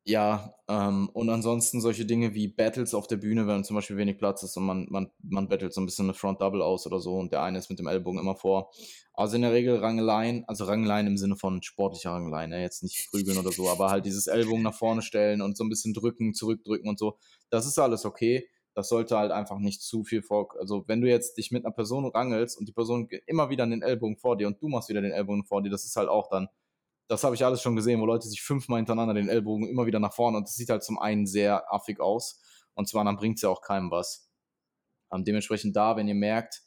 Ja, 0.09 0.55
ähm, 0.69 1.09
und 1.09 1.29
ansonsten 1.29 1.81
solche 1.81 2.05
Dinge 2.05 2.33
wie 2.33 2.47
Battles 2.47 2.93
auf 2.93 3.07
der 3.07 3.17
Bühne, 3.17 3.45
wenn 3.45 3.65
zum 3.65 3.75
Beispiel 3.75 3.97
wenig 3.97 4.17
Platz 4.17 4.41
ist 4.41 4.55
und 4.55 4.65
man, 4.65 4.87
man, 4.89 5.11
man 5.21 5.49
battelt 5.49 5.73
so 5.73 5.81
ein 5.81 5.85
bisschen 5.85 6.05
eine 6.05 6.13
Front 6.13 6.39
Double 6.39 6.61
aus 6.61 6.85
oder 6.87 7.01
so 7.01 7.15
und 7.15 7.33
der 7.33 7.41
eine 7.41 7.57
ist 7.57 7.69
mit 7.69 7.77
dem 7.77 7.87
Ellbogen 7.87 8.17
immer 8.17 8.37
vor. 8.37 8.71
Also 9.13 9.35
in 9.35 9.41
der 9.41 9.51
Regel 9.51 9.75
Rangeleien, 9.75 10.45
also 10.47 10.63
Rangeleien 10.63 11.07
im 11.07 11.17
Sinne 11.17 11.35
von 11.35 11.61
sportlicher 11.61 12.11
Rangeleien, 12.11 12.51
ne? 12.51 12.61
jetzt 12.61 12.83
nicht 12.83 13.09
prügeln 13.11 13.37
oder 13.37 13.51
so, 13.51 13.67
aber 13.67 13.89
halt 13.89 14.05
dieses 14.05 14.27
Ellbogen 14.27 14.63
nach 14.63 14.73
vorne 14.73 15.01
stellen 15.01 15.41
und 15.41 15.57
so 15.57 15.65
ein 15.65 15.69
bisschen 15.69 15.93
drücken, 15.93 16.33
zurückdrücken 16.33 16.87
und 16.87 16.97
so. 16.97 17.17
Das 17.49 17.65
ist 17.65 17.77
alles 17.77 18.05
okay. 18.05 18.47
Das 18.75 18.87
sollte 18.87 19.17
halt 19.17 19.33
einfach 19.33 19.59
nicht 19.59 19.81
zu 19.81 20.05
viel 20.05 20.21
vor. 20.21 20.55
Also 20.57 20.85
wenn 20.87 21.01
du 21.01 21.09
jetzt 21.09 21.37
dich 21.37 21.51
mit 21.51 21.65
einer 21.65 21.73
Person 21.73 22.05
rangelst 22.05 22.57
und 22.57 22.69
die 22.69 22.73
Person 22.73 23.09
immer 23.25 23.49
wieder 23.49 23.67
den 23.67 23.81
Ellbogen 23.81 24.15
vor 24.15 24.37
dir 24.37 24.47
und 24.47 24.61
du 24.61 24.69
machst 24.69 24.87
wieder 24.87 25.01
den 25.01 25.11
Ellbogen 25.11 25.43
vor 25.43 25.61
dir, 25.61 25.69
das 25.69 25.83
ist 25.83 25.97
halt 25.97 26.07
auch 26.07 26.29
dann 26.29 26.47
das 27.07 27.23
habe 27.23 27.35
ich 27.35 27.45
alles 27.45 27.61
schon 27.61 27.75
gesehen, 27.75 28.01
wo 28.01 28.05
Leute 28.05 28.27
sich 28.27 28.41
fünfmal 28.41 28.79
hintereinander 28.79 29.13
den 29.13 29.29
Ellbogen 29.29 29.67
immer 29.67 29.85
wieder 29.85 29.99
nach 29.99 30.13
vorne 30.13 30.37
und 30.37 30.47
das 30.47 30.55
sieht 30.55 30.69
halt 30.69 30.83
zum 30.83 30.99
einen 30.99 31.25
sehr 31.25 31.71
affig 31.73 31.99
aus 31.99 32.41
und 32.73 32.87
zwar 32.87 33.03
dann 33.05 33.17
bringt 33.17 33.37
es 33.37 33.41
ja 33.41 33.49
auch 33.49 33.61
keinem 33.61 33.91
was. 33.91 34.29
Ähm, 35.11 35.23
dementsprechend 35.23 35.75
da, 35.75 35.95
wenn 35.95 36.07
ihr 36.07 36.15
merkt, 36.15 36.61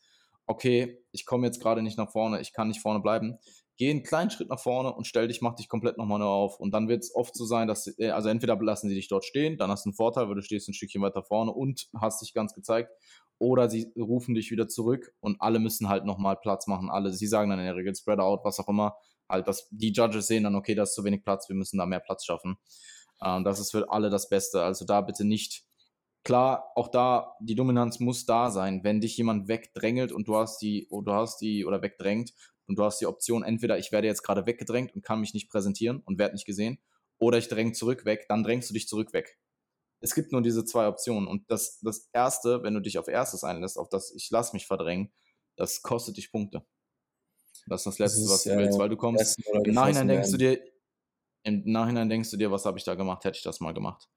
okay, 0.46 1.04
ich 1.12 1.26
komme 1.26 1.46
jetzt 1.46 1.60
gerade 1.60 1.82
nicht 1.82 1.98
nach 1.98 2.10
vorne, 2.10 2.40
ich 2.40 2.52
kann 2.52 2.68
nicht 2.68 2.80
vorne 2.80 3.00
bleiben, 3.00 3.38
geh 3.80 3.90
einen 3.90 4.02
kleinen 4.02 4.30
Schritt 4.30 4.50
nach 4.50 4.58
vorne 4.58 4.92
und 4.92 5.06
stell 5.06 5.28
dich, 5.28 5.40
mach 5.40 5.54
dich 5.54 5.68
komplett 5.68 5.96
nochmal 5.96 6.18
neu 6.18 6.26
auf. 6.26 6.60
Und 6.60 6.72
dann 6.74 6.88
wird 6.88 7.02
es 7.02 7.14
oft 7.14 7.34
so 7.34 7.46
sein, 7.46 7.66
dass, 7.66 7.86
äh, 7.98 8.10
also 8.10 8.28
entweder 8.28 8.56
lassen 8.56 8.90
sie 8.90 8.94
dich 8.94 9.08
dort 9.08 9.24
stehen, 9.24 9.56
dann 9.56 9.70
hast 9.70 9.86
du 9.86 9.88
einen 9.88 9.94
Vorteil, 9.94 10.28
weil 10.28 10.34
du 10.34 10.42
stehst 10.42 10.68
ein 10.68 10.74
Stückchen 10.74 11.00
weiter 11.00 11.22
vorne 11.22 11.52
und 11.52 11.88
hast 11.98 12.20
dich 12.20 12.34
ganz 12.34 12.52
gezeigt. 12.52 12.90
Oder 13.38 13.70
sie 13.70 13.90
rufen 13.96 14.34
dich 14.34 14.50
wieder 14.50 14.68
zurück 14.68 15.14
und 15.20 15.40
alle 15.40 15.60
müssen 15.60 15.88
halt 15.88 16.04
nochmal 16.04 16.36
Platz 16.36 16.66
machen. 16.66 16.90
Alle, 16.90 17.10
sie 17.10 17.26
sagen 17.26 17.48
dann 17.48 17.58
in 17.58 17.64
der 17.64 17.76
Regel 17.76 17.94
Spread 17.94 18.18
out, 18.18 18.40
was 18.44 18.60
auch 18.60 18.68
immer 18.68 18.96
halt, 19.30 19.48
dass 19.48 19.68
die 19.70 19.92
Judges 19.92 20.26
sehen 20.26 20.44
dann, 20.44 20.54
okay, 20.54 20.74
da 20.74 20.82
ist 20.82 20.94
zu 20.94 21.04
wenig 21.04 21.24
Platz, 21.24 21.48
wir 21.48 21.56
müssen 21.56 21.78
da 21.78 21.86
mehr 21.86 22.00
Platz 22.00 22.24
schaffen. 22.24 22.58
Ähm, 23.22 23.44
das 23.44 23.60
ist 23.60 23.70
für 23.70 23.90
alle 23.90 24.10
das 24.10 24.28
Beste. 24.28 24.62
Also 24.62 24.84
da 24.84 25.00
bitte 25.00 25.24
nicht, 25.24 25.64
klar, 26.24 26.70
auch 26.74 26.88
da, 26.88 27.34
die 27.40 27.54
Dominanz 27.54 28.00
muss 28.00 28.26
da 28.26 28.50
sein. 28.50 28.84
Wenn 28.84 29.00
dich 29.00 29.16
jemand 29.16 29.48
wegdrängelt 29.48 30.12
und 30.12 30.28
du 30.28 30.36
hast 30.36 30.58
die, 30.58 30.86
oder 30.90 31.12
du 31.12 31.18
hast 31.18 31.40
die, 31.40 31.64
oder 31.64 31.82
wegdrängt 31.82 32.32
und 32.66 32.78
du 32.78 32.84
hast 32.84 33.00
die 33.00 33.06
Option, 33.06 33.42
entweder 33.42 33.78
ich 33.78 33.92
werde 33.92 34.06
jetzt 34.06 34.22
gerade 34.22 34.46
weggedrängt 34.46 34.94
und 34.94 35.04
kann 35.04 35.20
mich 35.20 35.34
nicht 35.34 35.50
präsentieren 35.50 36.00
und 36.04 36.18
werde 36.18 36.34
nicht 36.34 36.46
gesehen, 36.46 36.78
oder 37.18 37.38
ich 37.38 37.48
dränge 37.48 37.72
zurück 37.72 38.04
weg, 38.04 38.26
dann 38.28 38.42
drängst 38.42 38.70
du 38.70 38.74
dich 38.74 38.88
zurück 38.88 39.12
weg. 39.12 39.38
Es 40.00 40.14
gibt 40.14 40.32
nur 40.32 40.40
diese 40.40 40.64
zwei 40.64 40.88
Optionen. 40.88 41.28
Und 41.28 41.50
das, 41.50 41.78
das 41.80 42.08
erste, 42.12 42.62
wenn 42.62 42.72
du 42.72 42.80
dich 42.80 42.98
auf 42.98 43.08
erstes 43.08 43.44
einlässt, 43.44 43.78
auf 43.78 43.90
das 43.90 44.14
ich 44.14 44.30
lass 44.30 44.54
mich 44.54 44.66
verdrängen, 44.66 45.12
das 45.56 45.82
kostet 45.82 46.16
dich 46.16 46.32
Punkte. 46.32 46.64
Das 47.66 47.80
ist 47.80 47.86
das 47.86 47.98
Letzte, 47.98 48.20
das 48.20 48.26
ist, 48.26 48.30
was 48.30 48.42
du 48.44 48.56
willst, 48.56 48.78
weil 48.78 48.88
du 48.88 48.96
kommst. 48.96 49.38
Im 49.64 49.74
Nachhinein 49.74 50.08
denkst 50.08 50.30
du 50.30 50.36
dir, 50.36 50.60
im 51.42 51.62
Nachhinein 51.64 52.08
denkst 52.08 52.30
du 52.30 52.36
dir, 52.36 52.50
was 52.50 52.64
habe 52.64 52.78
ich 52.78 52.84
da 52.84 52.94
gemacht, 52.94 53.24
hätte 53.24 53.36
ich 53.36 53.42
das 53.42 53.60
mal 53.60 53.72
gemacht. 53.72 54.08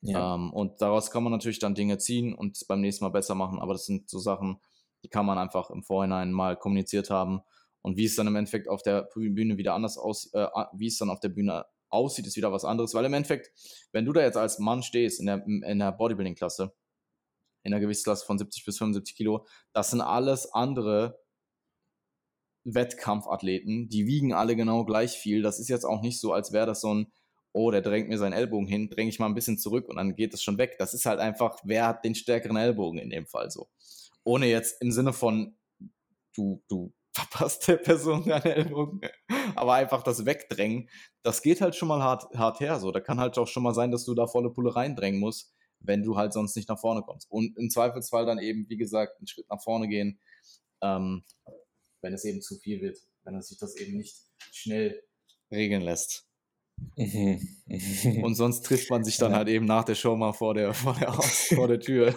Ja. 0.00 0.34
Ähm, 0.34 0.52
und 0.52 0.80
daraus 0.82 1.10
kann 1.10 1.22
man 1.22 1.32
natürlich 1.32 1.58
dann 1.58 1.74
Dinge 1.74 1.98
ziehen 1.98 2.34
und 2.34 2.56
es 2.56 2.64
beim 2.64 2.80
nächsten 2.80 3.04
Mal 3.04 3.10
besser 3.10 3.34
machen, 3.34 3.58
aber 3.58 3.72
das 3.72 3.86
sind 3.86 4.08
so 4.08 4.18
Sachen, 4.18 4.60
die 5.02 5.08
kann 5.08 5.26
man 5.26 5.38
einfach 5.38 5.70
im 5.70 5.82
Vorhinein 5.82 6.32
mal 6.32 6.56
kommuniziert 6.56 7.10
haben. 7.10 7.40
Und 7.82 7.98
wie 7.98 8.06
es 8.06 8.16
dann 8.16 8.26
im 8.26 8.36
Endeffekt 8.36 8.68
auf 8.68 8.82
der 8.82 9.02
Bühne 9.14 9.58
wieder 9.58 9.74
anders 9.74 9.98
aus, 9.98 10.32
äh, 10.32 10.46
wie 10.72 10.86
es 10.86 10.96
dann 10.96 11.10
auf 11.10 11.20
der 11.20 11.28
Bühne 11.28 11.66
aussieht, 11.90 12.26
ist 12.26 12.36
wieder 12.36 12.52
was 12.52 12.64
anderes. 12.64 12.94
Weil 12.94 13.04
im 13.04 13.14
Endeffekt, 13.14 13.52
wenn 13.92 14.06
du 14.06 14.12
da 14.12 14.22
jetzt 14.22 14.36
als 14.36 14.58
Mann 14.58 14.82
stehst 14.82 15.20
in 15.20 15.26
der, 15.26 15.44
in 15.46 15.78
der 15.78 15.92
Bodybuilding-Klasse, 15.92 16.74
in 17.62 17.70
der 17.70 17.80
Gewichtsklasse 17.80 18.24
von 18.24 18.38
70 18.38 18.64
bis 18.64 18.78
75 18.78 19.14
Kilo, 19.16 19.46
das 19.72 19.90
sind 19.90 20.00
alles 20.00 20.52
andere 20.52 21.18
Wettkampfathleten, 22.64 23.88
die 23.88 24.06
wiegen 24.06 24.32
alle 24.32 24.56
genau 24.56 24.84
gleich 24.84 25.12
viel. 25.12 25.42
Das 25.42 25.58
ist 25.58 25.68
jetzt 25.68 25.84
auch 25.84 26.02
nicht 26.02 26.20
so, 26.20 26.32
als 26.32 26.52
wäre 26.52 26.66
das 26.66 26.80
so 26.80 26.94
ein, 26.94 27.12
oh, 27.52 27.70
der 27.70 27.82
drängt 27.82 28.08
mir 28.08 28.18
seinen 28.18 28.32
Ellbogen 28.32 28.66
hin, 28.66 28.90
dränge 28.90 29.10
ich 29.10 29.18
mal 29.18 29.26
ein 29.26 29.34
bisschen 29.34 29.58
zurück 29.58 29.88
und 29.88 29.96
dann 29.96 30.16
geht 30.16 30.34
es 30.34 30.42
schon 30.42 30.58
weg. 30.58 30.76
Das 30.78 30.94
ist 30.94 31.06
halt 31.06 31.20
einfach, 31.20 31.58
wer 31.64 31.86
hat 31.86 32.04
den 32.04 32.14
stärkeren 32.14 32.56
Ellbogen 32.56 32.98
in 32.98 33.10
dem 33.10 33.26
Fall 33.26 33.50
so. 33.50 33.68
Ohne 34.24 34.46
jetzt 34.46 34.80
im 34.82 34.90
Sinne 34.90 35.12
von, 35.12 35.56
du, 36.34 36.62
du 36.68 36.92
verpasst 37.14 37.68
der 37.68 37.76
Person 37.76 38.24
deinen 38.24 38.42
Ellbogen, 38.42 39.00
aber 39.54 39.74
einfach 39.74 40.02
das 40.02 40.26
Wegdrängen, 40.26 40.88
das 41.22 41.42
geht 41.42 41.60
halt 41.60 41.76
schon 41.76 41.88
mal 41.88 42.02
hart, 42.02 42.34
hart 42.34 42.58
her. 42.60 42.80
So, 42.80 42.90
da 42.90 43.00
kann 43.00 43.20
halt 43.20 43.38
auch 43.38 43.46
schon 43.46 43.62
mal 43.62 43.74
sein, 43.74 43.92
dass 43.92 44.04
du 44.04 44.14
da 44.14 44.26
volle 44.26 44.50
Pulle 44.50 44.74
reindrängen 44.74 45.20
musst, 45.20 45.54
wenn 45.78 46.02
du 46.02 46.16
halt 46.16 46.32
sonst 46.32 46.56
nicht 46.56 46.68
nach 46.68 46.80
vorne 46.80 47.02
kommst. 47.02 47.30
Und 47.30 47.56
im 47.56 47.70
Zweifelsfall 47.70 48.26
dann 48.26 48.38
eben, 48.38 48.68
wie 48.68 48.76
gesagt, 48.76 49.18
einen 49.18 49.28
Schritt 49.28 49.48
nach 49.48 49.62
vorne 49.62 49.86
gehen. 49.86 50.18
Ähm, 50.82 51.22
wenn 52.04 52.12
es 52.12 52.24
eben 52.24 52.42
zu 52.42 52.56
viel 52.56 52.82
wird, 52.82 52.98
wenn 53.24 53.34
es 53.34 53.48
sich 53.48 53.58
das 53.58 53.76
eben 53.76 53.96
nicht 53.96 54.14
schnell 54.52 55.02
regeln 55.50 55.82
lässt. 55.82 56.28
Mhm. 56.96 57.40
Und 58.22 58.34
sonst 58.34 58.66
trifft 58.66 58.90
man 58.90 59.04
sich 59.04 59.16
dann 59.16 59.32
ja. 59.32 59.38
halt 59.38 59.48
eben 59.48 59.64
nach 59.64 59.84
der 59.84 59.94
Show 59.94 60.14
mal 60.14 60.32
vor 60.32 60.54
der, 60.54 60.74
vor 60.74 60.94
der, 60.94 61.12
vor 61.12 61.66
der 61.66 61.80
Tür. 61.80 62.14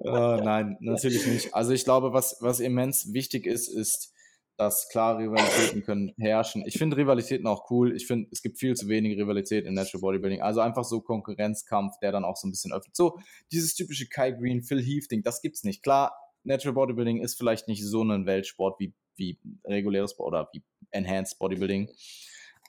oh, 0.00 0.40
nein, 0.44 0.76
natürlich 0.80 1.26
nicht. 1.26 1.54
Also 1.54 1.72
ich 1.72 1.84
glaube, 1.84 2.12
was, 2.12 2.38
was 2.40 2.58
immens 2.60 3.12
wichtig 3.12 3.46
ist, 3.46 3.68
ist, 3.68 4.12
dass 4.56 4.88
klare 4.88 5.18
Rivalitäten 5.18 5.82
können 5.84 6.12
herrschen. 6.16 6.64
Ich 6.66 6.78
finde 6.78 6.96
Rivalitäten 6.96 7.46
auch 7.46 7.70
cool. 7.70 7.94
Ich 7.94 8.06
finde, 8.06 8.28
es 8.32 8.42
gibt 8.42 8.58
viel 8.58 8.74
zu 8.74 8.88
wenig 8.88 9.18
Rivalität 9.18 9.66
im 9.66 9.74
Natural 9.74 10.00
Bodybuilding. 10.00 10.42
Also 10.42 10.60
einfach 10.60 10.84
so 10.84 11.00
Konkurrenzkampf, 11.00 11.98
der 12.00 12.12
dann 12.12 12.24
auch 12.24 12.36
so 12.36 12.48
ein 12.48 12.50
bisschen 12.50 12.72
öffnet. 12.72 12.96
So 12.96 13.18
dieses 13.52 13.74
typische 13.74 14.06
Kai 14.08 14.32
Green, 14.32 14.62
Phil 14.62 14.82
Heath 14.82 15.10
Ding, 15.10 15.22
das 15.22 15.42
gibt's 15.42 15.64
nicht. 15.64 15.82
Klar, 15.82 16.12
Natural 16.44 16.74
Bodybuilding 16.74 17.22
ist 17.22 17.36
vielleicht 17.36 17.68
nicht 17.68 17.84
so 17.84 18.02
ein 18.02 18.26
Weltsport 18.26 18.78
wie, 18.78 18.94
wie 19.16 19.38
reguläres 19.64 20.18
oder 20.18 20.48
wie 20.52 20.62
Enhanced 20.90 21.38
Bodybuilding. 21.38 21.90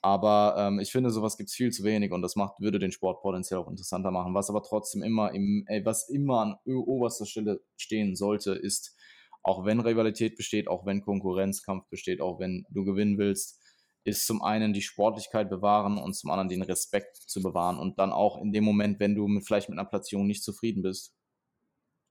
Aber 0.01 0.55
ähm, 0.57 0.79
ich 0.79 0.91
finde, 0.91 1.09
sowas 1.09 1.35
gibt 1.35 1.49
es 1.49 1.55
viel 1.55 1.71
zu 1.71 1.83
wenig 1.83 2.11
und 2.11 2.21
das 2.21 2.35
macht, 2.35 2.59
würde 2.59 2.77
den 2.77 2.91
Sport 2.91 3.23
potenziell 3.23 3.59
auch 3.59 3.67
interessanter 3.67 4.11
machen. 4.11 4.35
Was 4.35 4.51
aber 4.51 4.61
trotzdem 4.61 5.01
immer 5.01 5.33
im, 5.33 5.65
ey, 5.67 5.83
was 5.83 6.09
immer 6.09 6.41
an 6.41 6.55
oberster 6.63 7.25
Stelle 7.25 7.61
stehen 7.75 8.15
sollte, 8.15 8.53
ist, 8.53 8.95
auch 9.41 9.65
wenn 9.65 9.79
Rivalität 9.79 10.37
besteht, 10.37 10.67
auch 10.67 10.85
wenn 10.85 11.01
Konkurrenzkampf 11.01 11.89
besteht, 11.89 12.21
auch 12.21 12.39
wenn 12.39 12.65
du 12.69 12.85
gewinnen 12.85 13.17
willst, 13.17 13.59
ist 14.03 14.27
zum 14.27 14.43
einen 14.43 14.73
die 14.73 14.83
Sportlichkeit 14.83 15.49
bewahren 15.49 15.97
und 15.97 16.15
zum 16.15 16.29
anderen 16.29 16.49
den 16.49 16.61
Respekt 16.61 17.17
zu 17.17 17.41
bewahren. 17.41 17.79
Und 17.79 17.97
dann 17.97 18.11
auch 18.11 18.39
in 18.39 18.51
dem 18.51 18.63
Moment, 18.63 18.99
wenn 18.99 19.15
du 19.15 19.27
mit, 19.27 19.45
vielleicht 19.47 19.69
mit 19.69 19.79
einer 19.79 19.89
Platzierung 19.89 20.27
nicht 20.27 20.43
zufrieden 20.43 20.83
bist, 20.83 21.14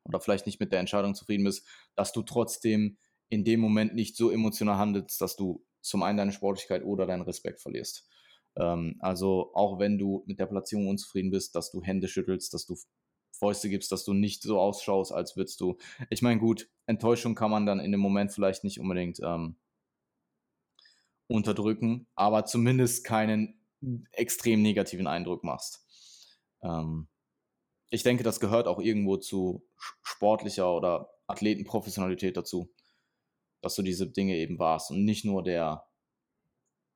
oder 0.04 0.20
vielleicht 0.20 0.46
nicht 0.46 0.60
mit 0.60 0.72
der 0.72 0.80
Entscheidung 0.80 1.14
zufrieden 1.14 1.44
bist, 1.44 1.66
dass 1.94 2.12
du 2.12 2.22
trotzdem 2.22 2.98
in 3.28 3.44
dem 3.44 3.60
Moment 3.60 3.94
nicht 3.94 4.16
so 4.16 4.30
emotional 4.30 4.76
handelst, 4.76 5.20
dass 5.20 5.36
du 5.36 5.64
zum 5.80 6.02
einen 6.02 6.18
deine 6.18 6.32
Sportlichkeit 6.32 6.84
oder 6.84 7.06
deinen 7.06 7.22
Respekt 7.22 7.60
verlierst. 7.60 8.08
Ähm, 8.56 8.96
also 9.00 9.50
auch 9.54 9.78
wenn 9.78 9.98
du 9.98 10.22
mit 10.26 10.38
der 10.38 10.46
Platzierung 10.46 10.88
unzufrieden 10.88 11.30
bist, 11.30 11.54
dass 11.54 11.70
du 11.70 11.82
Hände 11.82 12.08
schüttelst, 12.08 12.54
dass 12.54 12.66
du 12.66 12.76
Fäuste 13.32 13.68
gibst, 13.68 13.90
dass 13.90 14.04
du 14.04 14.12
nicht 14.12 14.42
so 14.42 14.60
ausschaust, 14.60 15.12
als 15.12 15.36
würdest 15.36 15.60
du. 15.60 15.76
Ich 16.08 16.22
meine, 16.22 16.40
gut, 16.40 16.70
Enttäuschung 16.86 17.34
kann 17.34 17.50
man 17.50 17.66
dann 17.66 17.80
in 17.80 17.90
dem 17.90 18.00
Moment 18.00 18.32
vielleicht 18.32 18.62
nicht 18.62 18.78
unbedingt 18.78 19.18
ähm, 19.22 19.56
unterdrücken, 21.26 22.06
aber 22.14 22.44
zumindest 22.44 23.04
keinen 23.04 23.60
extrem 24.12 24.62
negativen 24.62 25.06
Eindruck 25.06 25.42
machst. 25.42 25.84
Ähm, 26.62 27.08
ich 27.94 28.02
denke, 28.02 28.24
das 28.24 28.40
gehört 28.40 28.66
auch 28.66 28.80
irgendwo 28.80 29.16
zu 29.16 29.66
sportlicher 30.02 30.74
oder 30.74 31.10
Athletenprofessionalität 31.26 32.36
dazu, 32.36 32.68
dass 33.62 33.74
du 33.76 33.82
diese 33.82 34.10
Dinge 34.10 34.36
eben 34.36 34.58
warst 34.58 34.90
und 34.90 35.04
nicht 35.04 35.24
nur 35.24 35.42
der, 35.42 35.86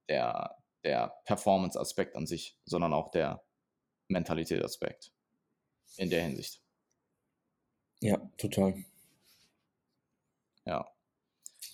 der, 0.09 0.57
der 0.85 1.15
Performance-Aspekt 1.25 2.16
an 2.16 2.27
sich, 2.27 2.59
sondern 2.65 2.93
auch 2.93 3.11
der 3.11 3.43
Mentalität-Aspekt 4.09 5.12
in 5.97 6.11
der 6.11 6.23
Hinsicht. 6.23 6.62
Ja, 8.01 8.19
total. 8.37 8.85
Ja. 10.65 10.87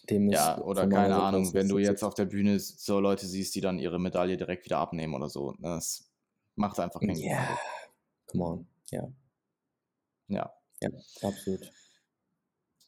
Dem 0.09 0.31
Ja, 0.31 0.61
oder 0.61 0.87
keine 0.87 1.17
Ahnung, 1.17 1.53
wenn 1.55 1.69
du 1.69 1.79
jetzt 1.79 2.03
auf 2.03 2.15
der 2.15 2.27
Bühne 2.27 2.61
so 2.61 3.01
Leute 3.01 3.27
siehst, 3.27 3.55
die 3.55 3.61
dann 3.61 3.79
ihre 3.79 3.99
Medaille 3.99 4.37
direkt 4.37 4.65
wieder 4.67 4.79
abnehmen 4.79 5.15
oder 5.15 5.29
so. 5.29 5.55
Das 5.61 6.11
macht 6.57 6.79
einfach 6.79 7.01
keinen 7.01 7.17
Ja, 7.17 7.39
Eindruck. 7.39 7.59
come 8.27 8.45
on. 8.45 8.74
Ja, 8.90 9.12
Ja. 10.28 10.55
ja, 10.81 10.90
absolut. 11.23 11.73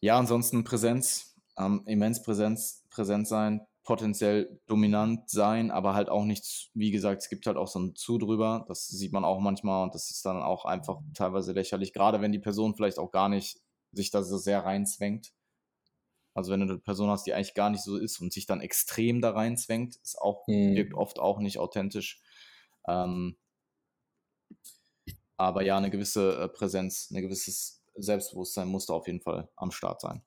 Ja, 0.00 0.18
ansonsten 0.18 0.64
Präsenz, 0.64 1.36
ähm, 1.58 1.82
immens 1.86 2.22
Präsenz, 2.22 2.84
präsent 2.90 3.26
sein, 3.28 3.66
potenziell 3.84 4.60
dominant 4.66 5.30
sein, 5.30 5.70
aber 5.70 5.94
halt 5.94 6.08
auch 6.08 6.24
nichts, 6.24 6.70
wie 6.74 6.90
gesagt, 6.90 7.22
es 7.22 7.28
gibt 7.28 7.46
halt 7.46 7.56
auch 7.56 7.68
so 7.68 7.78
ein 7.80 7.94
Zu 7.94 8.18
drüber, 8.18 8.64
das 8.68 8.88
sieht 8.88 9.12
man 9.12 9.24
auch 9.24 9.40
manchmal 9.40 9.84
und 9.84 9.94
das 9.94 10.10
ist 10.10 10.24
dann 10.26 10.42
auch 10.42 10.64
einfach 10.64 11.00
teilweise 11.14 11.52
lächerlich, 11.52 11.92
gerade 11.92 12.20
wenn 12.20 12.32
die 12.32 12.38
Person 12.40 12.74
vielleicht 12.74 12.98
auch 12.98 13.10
gar 13.10 13.28
nicht 13.28 13.60
sich 13.92 14.10
da 14.10 14.22
so 14.22 14.36
sehr 14.38 14.64
reinzwängt. 14.64 15.32
Also 16.34 16.52
wenn 16.52 16.60
du 16.60 16.66
eine 16.66 16.78
Person 16.78 17.08
hast, 17.10 17.24
die 17.26 17.32
eigentlich 17.34 17.54
gar 17.54 17.70
nicht 17.70 17.82
so 17.82 17.96
ist 17.96 18.20
und 18.20 18.32
sich 18.32 18.46
dann 18.46 18.60
extrem 18.60 19.20
da 19.20 19.30
reinzwängt, 19.30 19.96
ist 19.96 20.18
auch, 20.20 20.48
wirkt 20.66 20.92
Hm. 20.92 20.98
oft 20.98 21.18
auch 21.18 21.38
nicht 21.38 21.58
authentisch. 21.58 22.20
Ähm, 22.86 23.36
aber 25.36 25.62
ja, 25.62 25.76
eine 25.76 25.90
gewisse 25.90 26.36
äh, 26.38 26.48
Präsenz, 26.48 27.10
ein 27.10 27.22
gewisses 27.22 27.82
Selbstbewusstsein 27.94 28.68
muss 28.68 28.86
da 28.86 28.94
auf 28.94 29.06
jeden 29.06 29.20
Fall 29.20 29.48
am 29.56 29.70
Start 29.70 30.00
sein. 30.00 30.22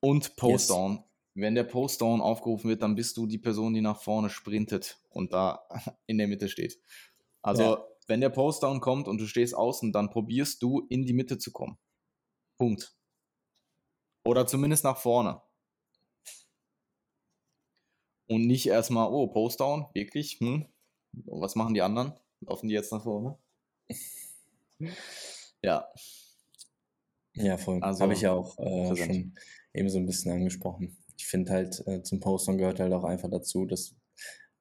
Und 0.00 0.24
Yes. 0.26 0.36
Postdown. 0.36 1.04
Wenn 1.36 1.54
der 1.56 1.64
Postdown 1.64 2.20
aufgerufen 2.20 2.68
wird, 2.70 2.82
dann 2.82 2.94
bist 2.94 3.16
du 3.16 3.26
die 3.26 3.38
Person, 3.38 3.74
die 3.74 3.80
nach 3.80 4.00
vorne 4.00 4.30
sprintet 4.30 4.98
und 5.10 5.32
da 5.32 5.66
in 6.06 6.18
der 6.18 6.28
Mitte 6.28 6.48
steht. 6.48 6.78
Also, 7.42 7.62
Ja. 7.62 7.84
wenn 8.06 8.20
der 8.20 8.28
Postdown 8.30 8.80
kommt 8.80 9.08
und 9.08 9.18
du 9.20 9.26
stehst 9.26 9.54
außen, 9.54 9.92
dann 9.92 10.10
probierst 10.10 10.62
du 10.62 10.86
in 10.90 11.04
die 11.06 11.12
Mitte 11.12 11.38
zu 11.38 11.50
kommen. 11.52 11.78
Punkt. 12.56 12.96
Oder 14.24 14.46
zumindest 14.46 14.84
nach 14.84 14.96
vorne. 14.98 15.42
Und 18.26 18.46
nicht 18.46 18.66
erstmal, 18.66 19.10
oh, 19.12 19.26
Postdown, 19.26 19.86
wirklich? 19.92 20.38
Hm? 20.40 20.66
Was 21.12 21.56
machen 21.56 21.74
die 21.74 21.82
anderen? 21.82 22.14
Laufen 22.40 22.68
die 22.68 22.74
jetzt 22.74 22.92
nach 22.92 23.02
vorne? 23.02 23.38
Ja, 25.62 25.88
Ja, 27.34 27.56
voll. 27.56 27.82
Also, 27.82 28.02
Habe 28.02 28.12
ich 28.12 28.20
ja 28.20 28.32
auch 28.32 28.58
äh, 28.58 28.94
schon 28.96 29.34
eben 29.72 29.88
so 29.88 29.98
ein 29.98 30.06
bisschen 30.06 30.32
angesprochen. 30.32 30.96
Ich 31.16 31.26
finde 31.26 31.52
halt, 31.52 31.82
äh, 31.86 32.02
zum 32.02 32.20
Postern 32.20 32.58
gehört 32.58 32.80
halt 32.80 32.92
auch 32.92 33.04
einfach 33.04 33.30
dazu, 33.30 33.66
dass, 33.66 33.94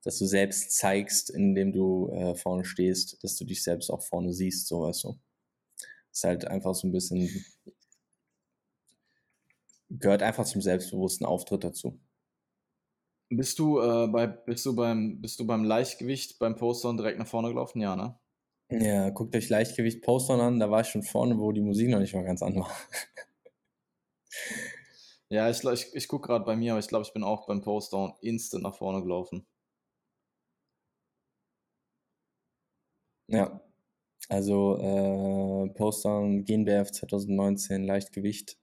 dass 0.04 0.18
du 0.18 0.26
selbst 0.26 0.72
zeigst, 0.78 1.30
indem 1.30 1.72
du 1.74 2.10
äh, 2.10 2.36
vorne 2.36 2.66
stehst, 2.66 3.24
dass 3.24 3.36
du 3.36 3.46
dich 3.46 3.64
selbst 3.64 3.90
auch 3.90 4.02
vorne 4.04 4.34
siehst, 4.34 4.68
so 4.68 4.82
weißt 4.82 5.04
du. 5.04 5.20
Ist 6.12 6.24
halt 6.24 6.46
einfach 6.46 6.74
so 6.74 6.88
ein 6.88 6.92
bisschen, 6.92 7.30
gehört 9.90 10.24
einfach 10.24 10.46
zum 10.46 10.62
selbstbewussten 10.62 11.26
Auftritt 11.26 11.64
dazu. 11.64 12.00
Bist 13.38 13.60
du, 13.60 13.80
äh, 13.80 14.08
bei, 14.08 14.28
bist 14.28 14.66
du 14.66 14.76
beim, 14.76 15.20
bist 15.22 15.40
du 15.40 15.48
beim 15.48 15.64
Leichtgewicht 15.64 16.40
beim 16.40 16.56
Postdown 16.56 16.98
direkt 16.98 17.20
nach 17.20 17.28
vorne 17.28 17.50
gelaufen? 17.50 17.82
Ja, 17.82 17.96
ne? 17.96 18.20
Ja, 18.70 19.10
guckt 19.12 19.36
euch 19.36 19.50
Leichtgewicht 19.50 20.02
Postern 20.02 20.40
an, 20.40 20.60
da 20.60 20.70
war 20.72 20.82
ich 20.82 20.88
schon 20.88 21.04
vorne, 21.04 21.38
wo 21.38 21.52
die 21.52 21.62
Musik 21.62 21.90
noch 21.90 22.00
nicht 22.00 22.14
mal 22.16 22.24
ganz 22.24 22.42
an 22.42 22.56
war. 22.56 22.72
Ja, 25.30 25.50
ich, 25.50 25.64
ich, 25.64 25.96
ich 25.96 26.08
gucke 26.08 26.28
gerade 26.28 26.46
bei 26.46 26.56
mir, 26.56 26.74
aber 26.74 26.80
ich 26.80 26.88
glaube, 26.88 27.06
ich 27.06 27.14
bin 27.14 27.24
auch 27.24 27.48
beim 27.48 27.62
Postdown 27.62 28.14
instant 28.22 28.64
nach 28.64 28.76
vorne 28.76 29.02
gelaufen. 29.02 29.48
Ja, 33.28 33.62
also 34.30 34.78
äh, 34.78 35.70
Postdown 35.74 36.46
GNBF 36.46 36.92
2019 36.92 37.84
Leichtgewicht. 37.84 38.58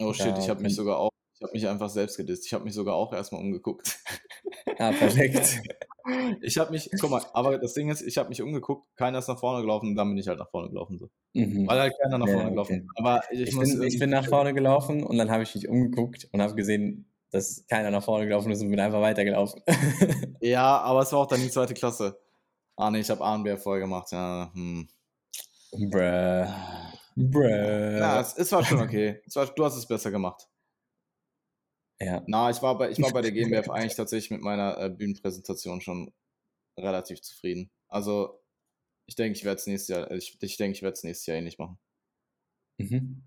Oh 0.00 0.12
shit, 0.12 0.26
Da 0.26 0.38
ich 0.38 0.48
habe 0.48 0.62
mich 0.62 0.74
sogar 0.74 0.98
auch, 0.98 1.10
ich 1.38 1.42
habe 1.42 1.52
mich 1.52 1.68
einfach 1.68 1.88
selbst 1.88 2.16
gedisst. 2.16 2.46
Ich 2.46 2.52
habe 2.52 2.64
mich 2.64 2.74
sogar 2.74 2.96
auch 2.96 3.12
erstmal 3.12 3.40
umgeguckt. 3.40 3.98
Ah, 4.78 4.92
perfekt. 4.92 5.60
Ich 6.40 6.56
habe 6.56 6.70
mich, 6.70 6.88
guck 6.98 7.10
mal, 7.10 7.22
aber 7.34 7.58
das 7.58 7.74
Ding 7.74 7.90
ist, 7.90 8.00
ich 8.00 8.16
habe 8.16 8.30
mich 8.30 8.40
umgeguckt, 8.40 8.86
keiner 8.96 9.18
ist 9.18 9.28
nach 9.28 9.38
vorne 9.38 9.60
gelaufen 9.60 9.90
und 9.90 9.94
dann 9.94 10.08
bin 10.08 10.16
ich 10.16 10.26
halt 10.26 10.38
nach 10.38 10.48
vorne 10.48 10.70
gelaufen. 10.70 10.96
So. 10.96 11.10
Mhm. 11.34 11.66
Weil 11.68 11.80
halt 11.80 11.94
keiner 12.02 12.16
nach 12.16 12.26
Ja, 12.26 12.32
vorne 12.32 12.50
gelaufen 12.50 12.72
okay. 12.72 12.82
ist. 12.86 12.98
Aber 12.98 13.20
ich, 13.30 13.40
Ich, 13.48 13.54
muss 13.54 13.68
bin, 13.68 13.82
ich 13.82 13.98
bin 13.98 14.08
nach 14.08 14.26
vorne 14.26 14.54
gelaufen 14.54 15.02
und 15.04 15.18
dann 15.18 15.30
habe 15.30 15.42
ich 15.42 15.54
mich 15.54 15.68
umgeguckt 15.68 16.26
und 16.32 16.40
habe 16.40 16.54
gesehen, 16.54 17.10
dass 17.30 17.66
keiner 17.66 17.90
nach 17.90 18.02
vorne 18.02 18.24
gelaufen 18.24 18.50
ist 18.50 18.62
und 18.62 18.70
bin 18.70 18.80
einfach 18.80 19.02
weitergelaufen. 19.02 19.60
Ja, 20.40 20.78
aber 20.78 21.00
es 21.02 21.12
war 21.12 21.18
auch 21.18 21.26
dann 21.26 21.42
die 21.42 21.50
zweite 21.50 21.74
Klasse. 21.74 22.18
Ah 22.76 22.90
ne, 22.90 23.00
ich 23.00 23.10
habe 23.10 23.22
A 23.22 23.34
und 23.34 23.42
B 23.42 23.54
vorher 23.58 23.82
gemacht. 23.82 24.10
Ja, 24.10 24.50
hm. 24.54 24.88
Bruh. 25.72 26.46
Bruh. 27.16 27.98
ja 27.98 28.20
es, 28.20 28.34
es 28.38 28.50
war 28.50 28.64
schon 28.64 28.80
okay. 28.80 29.20
War, 29.34 29.46
du 29.46 29.64
hast 29.64 29.76
es 29.76 29.86
besser 29.86 30.10
gemacht. 30.10 30.48
Ja. 32.00 32.22
Na, 32.26 32.50
ich 32.50 32.62
war 32.62 32.78
bei, 32.78 32.90
ich 32.90 33.00
war 33.02 33.12
bei 33.12 33.22
der 33.22 33.32
GmbF 33.32 33.70
eigentlich 33.70 33.96
tatsächlich 33.96 34.30
mit 34.30 34.42
meiner 34.42 34.78
äh, 34.78 34.90
Bühnenpräsentation 34.90 35.80
schon 35.80 36.12
relativ 36.78 37.22
zufrieden. 37.22 37.70
Also, 37.88 38.40
ich 39.06 39.16
denke, 39.16 39.38
ich 39.38 39.44
werde 39.44 39.60
es 39.60 39.66
nächstes 39.66 39.88
Jahr, 39.88 40.10
ich, 40.12 40.38
ich 40.40 40.56
denke, 40.56 40.76
ich 40.76 40.82
werde 40.82 40.94
es 40.94 41.04
nächstes 41.04 41.26
Jahr 41.26 41.38
ähnlich 41.38 41.58
machen. 41.58 41.78
Mhm. 42.78 43.22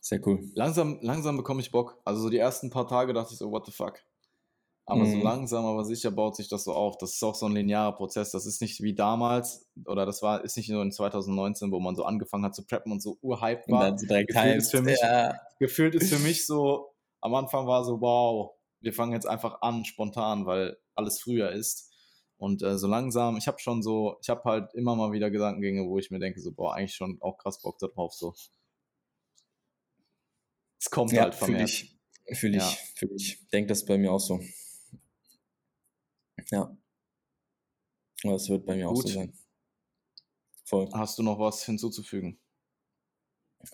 Sehr 0.00 0.26
cool. 0.26 0.40
Langsam, 0.54 0.98
langsam 1.02 1.36
bekomme 1.36 1.60
ich 1.60 1.70
Bock. 1.70 2.00
Also 2.04 2.22
so 2.22 2.30
die 2.30 2.38
ersten 2.38 2.70
paar 2.70 2.88
Tage 2.88 3.12
dachte 3.12 3.32
ich 3.32 3.38
so, 3.38 3.50
what 3.50 3.66
the 3.66 3.72
fuck. 3.72 4.02
Aber 4.90 5.04
so 5.04 5.16
Mhm. 5.16 5.22
langsam, 5.22 5.66
aber 5.66 5.84
sicher 5.84 6.10
baut 6.10 6.34
sich 6.34 6.48
das 6.48 6.64
so 6.64 6.72
auf. 6.72 6.96
Das 6.96 7.12
ist 7.12 7.22
auch 7.22 7.34
so 7.34 7.44
ein 7.44 7.52
linearer 7.52 7.92
Prozess. 7.92 8.30
Das 8.30 8.46
ist 8.46 8.62
nicht 8.62 8.82
wie 8.82 8.94
damals, 8.94 9.68
oder 9.84 10.06
das 10.06 10.22
war, 10.22 10.42
ist 10.42 10.56
nicht 10.56 10.70
nur 10.70 10.82
in 10.82 10.90
2019, 10.92 11.70
wo 11.70 11.78
man 11.78 11.94
so 11.94 12.04
angefangen 12.04 12.44
hat 12.46 12.54
zu 12.54 12.64
preppen 12.64 12.90
und 12.92 13.02
so 13.02 13.18
urhyped 13.20 13.66
Und 13.68 13.74
war. 13.74 13.98
so 13.98 14.06
direkt 14.06 14.28
Gefühlt 14.30 14.44
Hypes. 14.54 14.64
ist 14.64 14.70
für 14.70 14.80
mich- 14.82 14.98
Ja. 15.00 15.38
Gefühlt 15.58 15.94
ist 15.94 16.10
für 16.12 16.18
mich 16.26 16.46
so, 16.46 16.94
am 17.20 17.34
Anfang 17.34 17.66
war 17.66 17.84
so, 17.84 18.00
wow, 18.00 18.52
wir 18.80 18.94
fangen 18.94 19.12
jetzt 19.12 19.26
einfach 19.26 19.60
an, 19.60 19.84
spontan, 19.84 20.46
weil 20.46 20.78
alles 20.94 21.20
früher 21.20 21.50
ist. 21.52 21.92
Und 22.38 22.62
äh, 22.62 22.78
so 22.78 22.86
langsam, 22.86 23.36
ich 23.36 23.46
habe 23.46 23.58
schon 23.58 23.82
so, 23.82 24.16
ich 24.22 24.30
habe 24.30 24.42
halt 24.44 24.72
immer 24.72 24.94
mal 24.96 25.12
wieder 25.12 25.30
Gedankengänge, 25.30 25.86
wo 25.86 25.98
ich 25.98 26.10
mir 26.10 26.18
denke, 26.20 26.40
so, 26.40 26.52
boah, 26.52 26.74
eigentlich 26.74 26.94
schon 26.94 27.18
auch 27.20 27.36
krass 27.36 27.60
Bock 27.60 27.78
darauf, 27.78 28.14
so. 28.14 28.34
Es 30.80 30.88
kommt 30.90 31.12
Ja, 31.12 31.24
halt 31.24 31.34
vermehrt. 31.34 31.68
ich. 31.68 31.94
Fühle 32.38 32.58
ich. 32.58 32.62
Ja. 32.62 32.78
Fühle 32.94 33.14
ich. 33.16 33.48
Denke 33.50 33.68
das 33.68 33.84
bei 33.84 33.98
mir 33.98 34.12
auch 34.12 34.20
so. 34.20 34.40
Ja. 36.50 36.76
Es 38.24 38.48
wird 38.48 38.66
bei 38.66 38.76
mir 38.76 38.88
auch 38.88 38.94
Gut. 38.94 39.08
so 39.08 39.14
sein. 39.14 39.32
Voll. 40.64 40.88
Hast 40.92 41.18
du 41.18 41.22
noch 41.22 41.38
was 41.38 41.64
hinzuzufügen? 41.64 42.40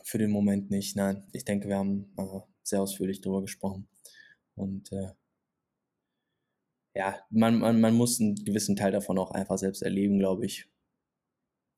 Für 0.05 0.19
den 0.19 0.31
Moment 0.31 0.71
nicht, 0.71 0.97
nein. 0.97 1.29
Ich 1.33 1.45
denke, 1.45 1.69
wir 1.69 1.77
haben 1.77 2.15
äh, 2.17 2.41
sehr 2.63 2.83
ausführlich 2.83 3.21
darüber 3.21 3.43
gesprochen. 3.43 3.89
Und 4.55 4.93
äh, 4.93 5.13
ja, 6.95 7.21
man, 7.31 7.59
man, 7.59 7.81
man 7.81 7.95
muss 7.95 8.21
einen 8.21 8.37
gewissen 8.37 8.77
Teil 8.77 8.93
davon 8.93 9.19
auch 9.19 9.33
einfach 9.33 9.59
selbst 9.59 9.83
erleben, 9.83 10.19
glaube 10.19 10.47
ich. 10.47 10.69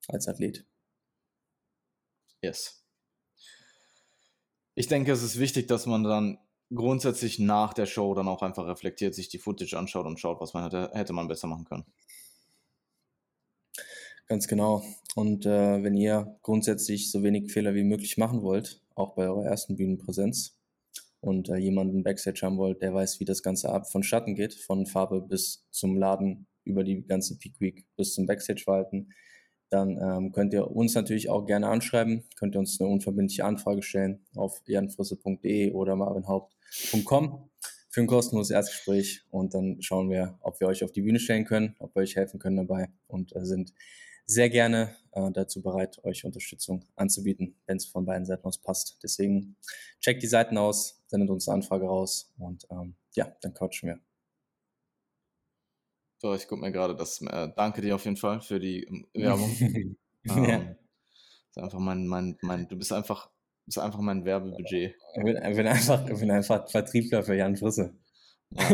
Als 0.07 0.27
Athlet. 0.27 0.65
Yes. 2.41 2.85
Ich 4.75 4.87
denke, 4.87 5.11
es 5.11 5.23
ist 5.23 5.39
wichtig, 5.39 5.67
dass 5.67 5.85
man 5.85 6.03
dann 6.03 6.37
grundsätzlich 6.73 7.39
nach 7.39 7.73
der 7.73 7.85
Show 7.85 8.13
dann 8.13 8.27
auch 8.27 8.41
einfach 8.41 8.67
reflektiert, 8.67 9.15
sich 9.15 9.29
die 9.29 9.39
Footage 9.39 9.77
anschaut 9.77 10.05
und 10.05 10.19
schaut, 10.19 10.41
was 10.41 10.53
man 10.53 10.63
hätte, 10.63 10.91
hätte 10.93 11.13
man 11.13 11.27
besser 11.27 11.47
machen 11.47 11.65
können. 11.65 11.85
Ganz 14.27 14.47
genau. 14.47 14.83
Und 15.15 15.45
äh, 15.45 15.83
wenn 15.83 15.95
ihr 15.95 16.37
grundsätzlich 16.41 17.11
so 17.11 17.23
wenig 17.23 17.51
Fehler 17.51 17.73
wie 17.75 17.83
möglich 17.83 18.17
machen 18.17 18.41
wollt, 18.41 18.81
auch 18.95 19.15
bei 19.15 19.23
eurer 19.23 19.45
ersten 19.45 19.77
Bühnenpräsenz, 19.77 20.57
und 21.19 21.49
äh, 21.49 21.57
jemanden 21.57 22.03
Backstage 22.03 22.41
haben 22.43 22.57
wollt, 22.57 22.81
der 22.81 22.93
weiß, 22.93 23.19
wie 23.19 23.25
das 23.25 23.41
Ganze 23.41 23.69
ab 23.69 23.89
vonstatten 23.91 24.35
geht, 24.35 24.53
von 24.53 24.85
Farbe 24.85 25.21
bis 25.21 25.65
zum 25.71 25.97
Laden, 25.97 26.47
über 26.63 26.83
die 26.83 27.05
ganze 27.05 27.37
Peak 27.37 27.59
Week 27.59 27.85
bis 27.95 28.13
zum 28.13 28.25
Backstage-Verhalten, 28.25 29.09
dann 29.69 29.97
ähm, 30.01 30.31
könnt 30.31 30.53
ihr 30.53 30.69
uns 30.71 30.93
natürlich 30.95 31.29
auch 31.29 31.45
gerne 31.45 31.67
anschreiben, 31.67 32.23
könnt 32.35 32.55
ihr 32.55 32.59
uns 32.59 32.79
eine 32.79 32.89
unverbindliche 32.89 33.45
Anfrage 33.45 33.83
stellen 33.83 34.25
auf 34.35 34.61
janfrisse.de 34.65 35.71
oder 35.71 35.95
marvinhaupt.com 35.95 37.49
für 37.89 38.01
ein 38.01 38.07
kostenloses 38.07 38.51
Erstgespräch 38.51 39.23
und 39.29 39.53
dann 39.53 39.81
schauen 39.81 40.09
wir, 40.09 40.37
ob 40.41 40.59
wir 40.59 40.67
euch 40.67 40.83
auf 40.83 40.91
die 40.91 41.01
Bühne 41.01 41.19
stellen 41.19 41.45
können, 41.45 41.75
ob 41.79 41.95
wir 41.95 42.01
euch 42.01 42.15
helfen 42.15 42.39
können 42.39 42.57
dabei 42.57 42.89
und 43.07 43.35
äh, 43.35 43.43
sind 43.43 43.73
sehr 44.25 44.49
gerne 44.49 44.95
äh, 45.13 45.31
dazu 45.31 45.61
bereit, 45.61 46.03
euch 46.03 46.25
Unterstützung 46.25 46.85
anzubieten, 46.95 47.55
wenn 47.65 47.77
es 47.77 47.85
von 47.85 48.05
beiden 48.05 48.25
Seiten 48.25 48.45
aus 48.45 48.59
passt. 48.59 48.99
Deswegen 49.01 49.55
checkt 49.99 50.21
die 50.21 50.27
Seiten 50.27 50.57
aus, 50.57 51.01
sendet 51.07 51.29
uns 51.29 51.47
eine 51.47 51.55
Anfrage 51.55 51.85
raus 51.85 52.33
und 52.37 52.67
ähm, 52.69 52.95
ja, 53.15 53.35
dann 53.41 53.53
quatschen 53.53 53.89
wir. 53.89 54.06
So, 56.19 56.33
ich 56.33 56.47
gucke 56.47 56.61
mir 56.61 56.71
gerade 56.71 56.95
das. 56.95 57.21
Äh, 57.21 57.49
danke 57.55 57.81
dir 57.81 57.95
auf 57.95 58.05
jeden 58.05 58.17
Fall 58.17 58.41
für 58.41 58.59
die 58.59 58.83
ähm, 58.83 59.07
Werbung. 59.13 59.55
Ähm, 59.59 59.97
Ja. 60.25 60.75
ist 61.49 61.57
einfach 61.57 61.79
mein, 61.79 62.07
mein, 62.07 62.37
mein, 62.41 62.67
du 62.67 62.75
bist 62.75 62.91
einfach, 62.91 63.29
bist 63.65 63.79
einfach 63.79 63.99
mein 63.99 64.25
Werbebudget. 64.25 64.95
Ich 65.15 65.23
bin, 65.23 65.37
ich 65.37 65.55
bin, 65.55 65.67
einfach, 65.67 66.07
ich 66.09 66.19
bin 66.19 66.31
einfach 66.31 66.69
Vertriebler 66.69 67.23
für 67.23 67.35
Jan 67.35 67.55
Frisse. 67.55 67.95
Ja. 68.51 68.69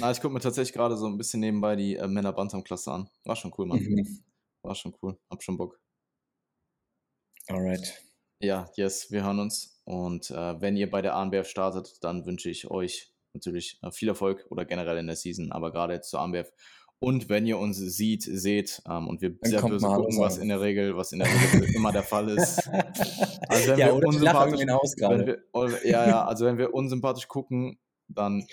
Na, 0.00 0.10
ich 0.10 0.20
gucke 0.20 0.32
mir 0.32 0.40
tatsächlich 0.40 0.72
gerade 0.72 0.96
so 0.96 1.06
ein 1.06 1.18
bisschen 1.18 1.40
nebenbei 1.40 1.76
die 1.76 1.96
äh, 1.96 2.06
Männer 2.08 2.32
Bantam-Klasse 2.32 2.90
an. 2.92 3.08
War 3.24 3.36
schon 3.36 3.52
cool, 3.58 3.66
Mann. 3.66 3.80
Mhm. 3.80 4.24
War 4.62 4.74
schon 4.74 4.94
cool. 5.02 5.18
Hab 5.30 5.42
schon 5.42 5.56
Bock. 5.58 5.78
Alright. 7.48 8.02
Ja, 8.40 8.70
yes, 8.76 9.10
wir 9.10 9.24
hören 9.24 9.40
uns. 9.40 9.80
Und 9.84 10.30
äh, 10.30 10.60
wenn 10.60 10.76
ihr 10.76 10.90
bei 10.90 11.02
der 11.02 11.14
ANBF 11.14 11.46
startet, 11.48 12.02
dann 12.02 12.24
wünsche 12.26 12.48
ich 12.50 12.70
euch 12.70 13.13
natürlich 13.34 13.78
äh, 13.82 13.90
viel 13.90 14.08
Erfolg 14.08 14.46
oder 14.50 14.64
generell 14.64 14.98
in 14.98 15.06
der 15.06 15.16
Season, 15.16 15.52
aber 15.52 15.70
gerade 15.72 15.94
jetzt 15.94 16.10
zur 16.10 16.20
ANBF. 16.20 16.52
Und 17.00 17.28
wenn 17.28 17.44
ihr 17.46 17.58
uns 17.58 17.76
sieht, 17.76 18.22
seht 18.22 18.80
ähm, 18.88 19.08
und 19.08 19.20
wir 19.20 19.30
Dann 19.30 19.50
sehr 19.50 19.60
böse 19.62 19.86
gucken, 19.86 20.18
was 20.20 20.38
in 20.38 20.48
der 20.48 20.60
Regel, 20.62 20.96
was 20.96 21.12
in 21.12 21.18
der 21.18 21.28
Regel 21.28 21.74
immer 21.74 21.92
der 21.92 22.02
Fall 22.04 22.30
ist. 22.30 22.62
Also 23.48 23.68
wenn 23.72 23.78
ja, 23.78 23.86
wir 23.88 23.94
unsympathisch, 24.06 24.60
wenn 24.60 25.26
wir, 25.26 25.42
oder- 25.52 25.86
ja, 25.86 26.08
ja, 26.08 26.24
also 26.24 26.46
wenn 26.46 26.56
wir 26.56 26.72
unsympathisch 26.72 27.28
gucken, 27.28 27.78
dann 28.08 28.46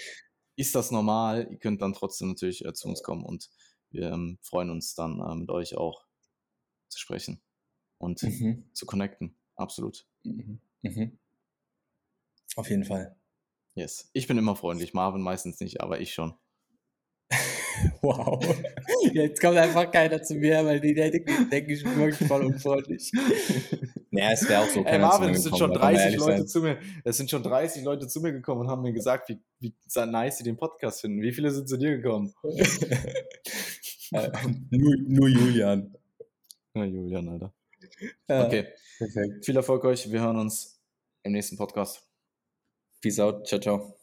ist 0.58 0.76
das 0.76 0.92
normal. 0.92 1.48
Ihr 1.50 1.58
könnt 1.60 1.82
dann 1.82 1.94
trotzdem 1.94 2.30
natürlich 2.30 2.66
äh, 2.66 2.74
zu 2.74 2.90
uns 2.90 3.02
kommen 3.04 3.24
und 3.24 3.50
wir 3.92 4.12
ähm, 4.12 4.38
freuen 4.42 4.70
uns 4.70 4.96
dann 4.96 5.20
äh, 5.22 5.36
mit 5.36 5.50
euch 5.50 5.78
auch 5.78 6.06
zu 6.90 7.00
sprechen 7.00 7.42
und 8.00 8.22
Mhm. 8.24 8.66
zu 8.74 8.86
connecten. 8.86 9.36
Absolut. 9.56 10.06
Mhm. 10.24 10.60
Mhm. 10.82 11.18
Auf 12.58 12.70
jeden 12.70 12.84
Fall. 12.84 13.16
Yes. 13.76 14.10
Ich 14.14 14.28
bin 14.28 14.38
immer 14.38 14.56
freundlich, 14.56 14.94
Marvin 14.94 15.22
meistens 15.22 15.60
nicht, 15.60 15.82
aber 15.82 16.00
ich 16.00 16.14
schon. 16.14 16.34
Wow. 18.02 18.44
Jetzt 19.14 19.42
kommt 19.42 19.58
einfach 19.58 19.90
keiner 19.92 20.22
zu 20.22 20.36
mir, 20.36 20.64
weil 20.66 20.80
die 20.80 20.94
denken, 20.94 21.50
denke 21.50 21.74
ich 21.74 21.84
bin 21.84 21.98
wirklich 21.98 22.28
voll 22.28 22.46
unfreundlich. 22.46 23.12
Naja, 24.14 24.32
es 24.34 24.48
wäre 24.50 24.62
auch 24.64 24.68
so 24.68 24.84
Ey, 24.84 25.00
Marvin, 25.00 25.30
es 25.30 25.44
sind 25.44 25.58
schon 25.58 25.72
da 25.74 25.80
kann 25.80 25.94
man 25.94 25.94
30 25.94 26.04
ehrlich 26.04 26.20
Leute 26.20 26.38
sein. 26.40 26.48
zu 26.48 26.62
mir, 26.62 26.78
es 27.06 27.16
sind 27.16 27.30
schon 27.30 27.44
30 27.44 27.84
Leute 27.86 28.08
zu 28.10 28.20
mir 28.20 28.34
gekommen 28.34 28.62
und 28.62 28.68
haben 28.68 28.82
mir 28.82 28.92
gesagt, 28.92 29.30
wie, 29.30 29.40
wie 29.60 29.74
nice 30.06 30.40
sie 30.40 30.44
den 30.44 30.58
Podcast 30.58 31.00
finden. 31.00 31.22
Wie 31.22 31.32
viele 31.32 31.50
sind 31.50 31.70
zu 31.70 31.78
dir 31.78 31.98
gekommen? 31.98 32.34
Äh, 34.14 34.30
nur, 34.72 34.94
nur 35.08 35.30
Julian. 35.30 35.96
Ja, 36.76 36.84
Julian, 36.84 37.30
Alter. 37.30 37.54
Ja, 38.28 38.46
Okay, 38.46 38.68
Perfekt. 38.98 39.46
viel 39.46 39.56
Erfolg 39.56 39.86
euch. 39.86 40.12
Wir 40.12 40.20
hören 40.20 40.36
uns 40.38 40.82
im 41.24 41.32
nächsten 41.32 41.56
Podcast. 41.56 42.11
Peace 43.02 43.20
out. 43.20 43.46
Ciao, 43.46 43.60
ciao. 43.60 44.01